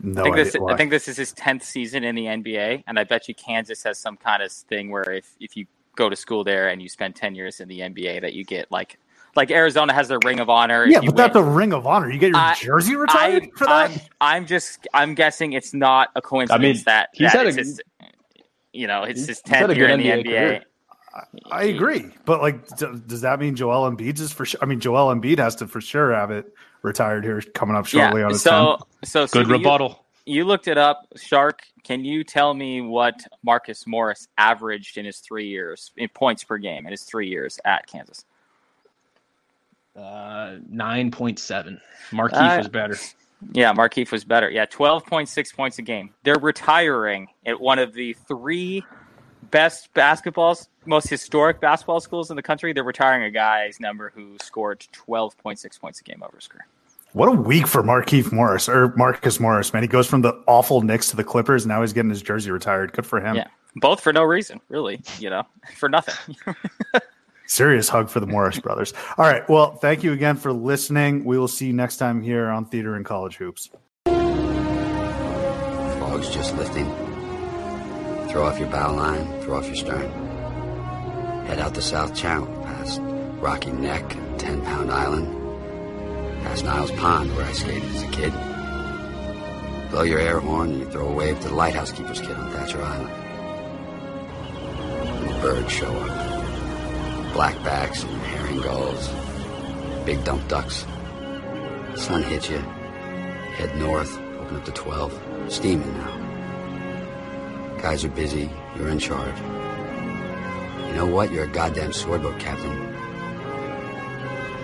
No 0.00 0.20
I 0.20 0.24
think 0.24 0.36
this. 0.36 0.56
I 0.68 0.76
think 0.76 0.90
this 0.90 1.08
is 1.08 1.16
his 1.16 1.32
tenth 1.32 1.62
season 1.62 2.02
in 2.04 2.14
the 2.14 2.24
NBA, 2.24 2.84
and 2.86 2.98
I 2.98 3.04
bet 3.04 3.28
you 3.28 3.34
Kansas 3.34 3.82
has 3.84 3.98
some 3.98 4.16
kind 4.16 4.42
of 4.42 4.50
thing 4.50 4.90
where 4.90 5.12
if 5.12 5.36
if 5.38 5.56
you 5.56 5.66
go 5.94 6.08
to 6.08 6.16
school 6.16 6.42
there 6.42 6.68
and 6.68 6.82
you 6.82 6.88
spend 6.88 7.14
ten 7.14 7.34
years 7.34 7.60
in 7.60 7.68
the 7.68 7.80
NBA, 7.80 8.22
that 8.22 8.32
you 8.34 8.44
get 8.44 8.70
like 8.70 8.98
like 9.36 9.50
Arizona 9.50 9.92
has 9.92 10.08
their 10.08 10.18
Ring 10.24 10.40
of 10.40 10.50
Honor. 10.50 10.86
Yeah, 10.86 11.00
but 11.04 11.16
that's 11.16 11.36
a 11.36 11.42
Ring 11.42 11.72
of 11.72 11.86
Honor. 11.86 12.10
You 12.10 12.18
get 12.18 12.30
your 12.30 12.38
I, 12.38 12.54
jersey 12.54 12.96
retired 12.96 13.44
I, 13.44 13.58
for 13.58 13.66
that. 13.66 13.90
I'm, 13.90 14.00
I'm, 14.20 14.46
just. 14.46 14.86
I'm 14.92 15.14
guessing 15.14 15.52
it's 15.52 15.72
not 15.72 16.10
a 16.16 16.22
coincidence 16.22 16.60
I 16.60 16.72
mean, 16.74 16.82
that 16.86 17.08
he's 17.12 17.32
that 17.32 17.38
had 17.38 17.46
a, 17.46 17.52
his, 17.52 17.80
you 18.72 18.86
know, 18.86 19.04
it's 19.04 19.26
his 19.26 19.40
tenth 19.40 19.76
year 19.76 19.88
in 19.88 20.00
the 20.00 20.06
NBA. 20.06 20.24
NBA. 20.24 20.62
I 21.50 21.64
agree, 21.64 22.06
but 22.24 22.40
like, 22.40 22.66
does 22.78 23.20
that 23.20 23.38
mean 23.38 23.54
Joel 23.54 23.90
Embiid 23.90 24.18
is 24.18 24.32
for 24.32 24.46
sure? 24.46 24.58
I 24.62 24.66
mean, 24.66 24.80
Joel 24.80 25.14
Embiid 25.14 25.38
has 25.38 25.54
to 25.56 25.66
for 25.66 25.80
sure 25.80 26.14
have 26.14 26.30
it 26.30 26.52
retired 26.82 27.24
here 27.24 27.40
coming 27.54 27.76
up 27.76 27.86
shortly 27.86 28.20
yeah, 28.20 28.26
on 28.26 28.32
his 28.32 28.42
so 28.42 28.76
10. 28.78 28.86
so 29.04 29.26
so 29.26 29.40
good 29.40 29.46
so 29.46 29.52
rebuttal. 29.52 30.04
You, 30.24 30.36
you, 30.36 30.44
looked 30.44 30.68
it 30.68 30.78
up, 30.78 31.06
Shark. 31.16 31.62
Can 31.84 32.04
you 32.04 32.24
tell 32.24 32.54
me 32.54 32.80
what 32.80 33.20
Marcus 33.42 33.86
Morris 33.86 34.28
averaged 34.38 34.98
in 34.98 35.04
his 35.04 35.18
three 35.18 35.48
years 35.48 35.92
in 35.96 36.08
points 36.08 36.44
per 36.44 36.58
game 36.58 36.86
in 36.86 36.92
his 36.92 37.02
three 37.02 37.28
years 37.28 37.58
at 37.64 37.86
Kansas? 37.86 38.24
Uh, 39.96 40.56
nine 40.68 41.10
point 41.10 41.38
seven. 41.38 41.80
Markieff 42.10 42.54
uh, 42.54 42.58
was 42.58 42.68
better. 42.68 42.96
Yeah, 43.52 43.74
Markieff 43.74 44.12
was 44.12 44.24
better. 44.24 44.50
Yeah, 44.50 44.64
twelve 44.66 45.04
point 45.04 45.28
six 45.28 45.52
points 45.52 45.78
a 45.78 45.82
game. 45.82 46.14
They're 46.22 46.38
retiring 46.38 47.28
at 47.44 47.60
one 47.60 47.78
of 47.78 47.92
the 47.92 48.14
three 48.26 48.84
best 49.52 49.94
basketballs, 49.94 50.66
most 50.84 51.08
historic 51.08 51.60
basketball 51.60 52.00
schools 52.00 52.30
in 52.30 52.36
the 52.36 52.42
country, 52.42 52.72
they're 52.72 52.82
retiring 52.82 53.22
a 53.22 53.30
guy's 53.30 53.78
number 53.78 54.10
who 54.12 54.36
scored 54.42 54.84
12.6 54.92 55.80
points 55.80 56.00
a 56.00 56.02
game 56.02 56.24
over 56.24 56.36
his 56.36 56.48
career. 56.48 56.66
What 57.12 57.28
a 57.28 57.32
week 57.32 57.68
for 57.68 57.82
Markieff 57.82 58.32
Morris 58.32 58.68
or 58.68 58.92
Marcus 58.96 59.38
Morris, 59.38 59.72
man. 59.72 59.82
He 59.82 59.86
goes 59.86 60.08
from 60.08 60.22
the 60.22 60.32
awful 60.48 60.80
Knicks 60.80 61.10
to 61.10 61.16
the 61.16 61.22
Clippers. 61.22 61.66
Now 61.66 61.82
he's 61.82 61.92
getting 61.92 62.10
his 62.10 62.22
jersey 62.22 62.50
retired. 62.50 62.92
Good 62.92 63.06
for 63.06 63.20
him. 63.20 63.36
Yeah. 63.36 63.46
Both 63.76 64.00
for 64.00 64.12
no 64.12 64.24
reason, 64.24 64.60
really, 64.68 65.00
you 65.18 65.30
know, 65.30 65.44
for 65.76 65.88
nothing. 65.88 66.36
Serious 67.46 67.88
hug 67.88 68.08
for 68.08 68.18
the 68.20 68.26
Morris 68.26 68.58
brothers. 68.58 68.94
All 69.18 69.26
right. 69.26 69.46
Well, 69.48 69.76
thank 69.76 70.02
you 70.02 70.12
again 70.12 70.36
for 70.36 70.52
listening. 70.54 71.24
We 71.24 71.38
will 71.38 71.48
see 71.48 71.66
you 71.66 71.74
next 71.74 71.98
time 71.98 72.22
here 72.22 72.48
on 72.48 72.64
Theater 72.64 72.94
and 72.94 73.04
College 73.04 73.36
Hoops. 73.36 73.68
Fog's 76.00 76.30
just 76.30 76.56
lifting. 76.56 77.11
Throw 78.32 78.46
off 78.46 78.58
your 78.58 78.70
bow 78.70 78.94
line, 78.94 79.42
throw 79.42 79.58
off 79.58 79.66
your 79.66 79.76
stern. 79.76 80.10
Head 81.44 81.58
out 81.58 81.74
the 81.74 81.82
South 81.82 82.14
Channel, 82.14 82.46
past 82.64 82.98
Rocky 83.42 83.70
Neck 83.72 84.14
and 84.14 84.40
Ten 84.40 84.62
Pound 84.62 84.90
Island, 84.90 86.42
past 86.42 86.64
Niles 86.64 86.90
Pond, 86.92 87.36
where 87.36 87.44
I 87.44 87.52
skated 87.52 87.94
as 87.94 88.02
a 88.02 88.06
kid. 88.06 88.32
Blow 89.90 90.04
your 90.04 90.18
air 90.18 90.40
horn 90.40 90.70
and 90.70 90.78
you 90.78 90.86
throw 90.86 91.08
a 91.08 91.12
wave 91.12 91.38
to 91.40 91.48
the 91.48 91.54
lighthouse 91.54 91.92
keeper's 91.92 92.22
kid 92.22 92.30
on 92.30 92.50
Thacher 92.52 92.82
Island. 92.82 93.10
And 94.80 95.28
the 95.28 95.34
birds 95.42 95.70
show 95.70 95.94
up. 95.94 97.34
Blackbacks 97.34 98.02
and 98.02 98.22
herring 98.22 98.62
gulls, 98.62 99.10
big 100.06 100.24
dump 100.24 100.48
ducks. 100.48 100.86
Sun 101.96 102.22
hits 102.22 102.48
you, 102.48 102.60
head 103.58 103.76
north, 103.76 104.18
open 104.40 104.56
up 104.56 104.64
to 104.64 104.72
12, 104.72 105.52
steaming 105.52 105.92
now. 105.98 106.11
Guys 107.82 108.04
are 108.04 108.10
busy. 108.10 108.48
You're 108.76 108.90
in 108.90 109.00
charge. 109.00 109.36
You 110.86 110.94
know 110.94 111.06
what? 111.06 111.32
You're 111.32 111.46
a 111.46 111.48
goddamn 111.48 111.90
swordboat 111.90 112.38
captain. 112.38 112.70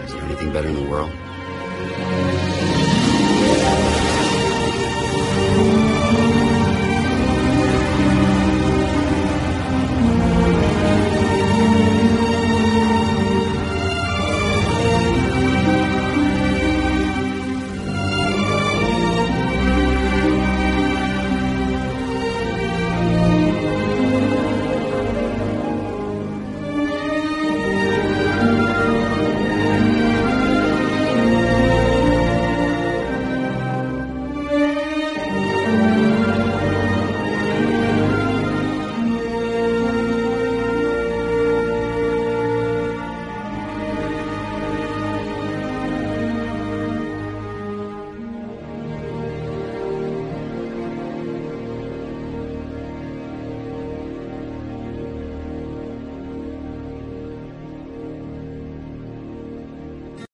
Is 0.04 0.12
there 0.12 0.22
anything 0.22 0.52
better 0.52 0.68
in 0.68 0.76
the 0.76 0.88
world? 0.88 1.10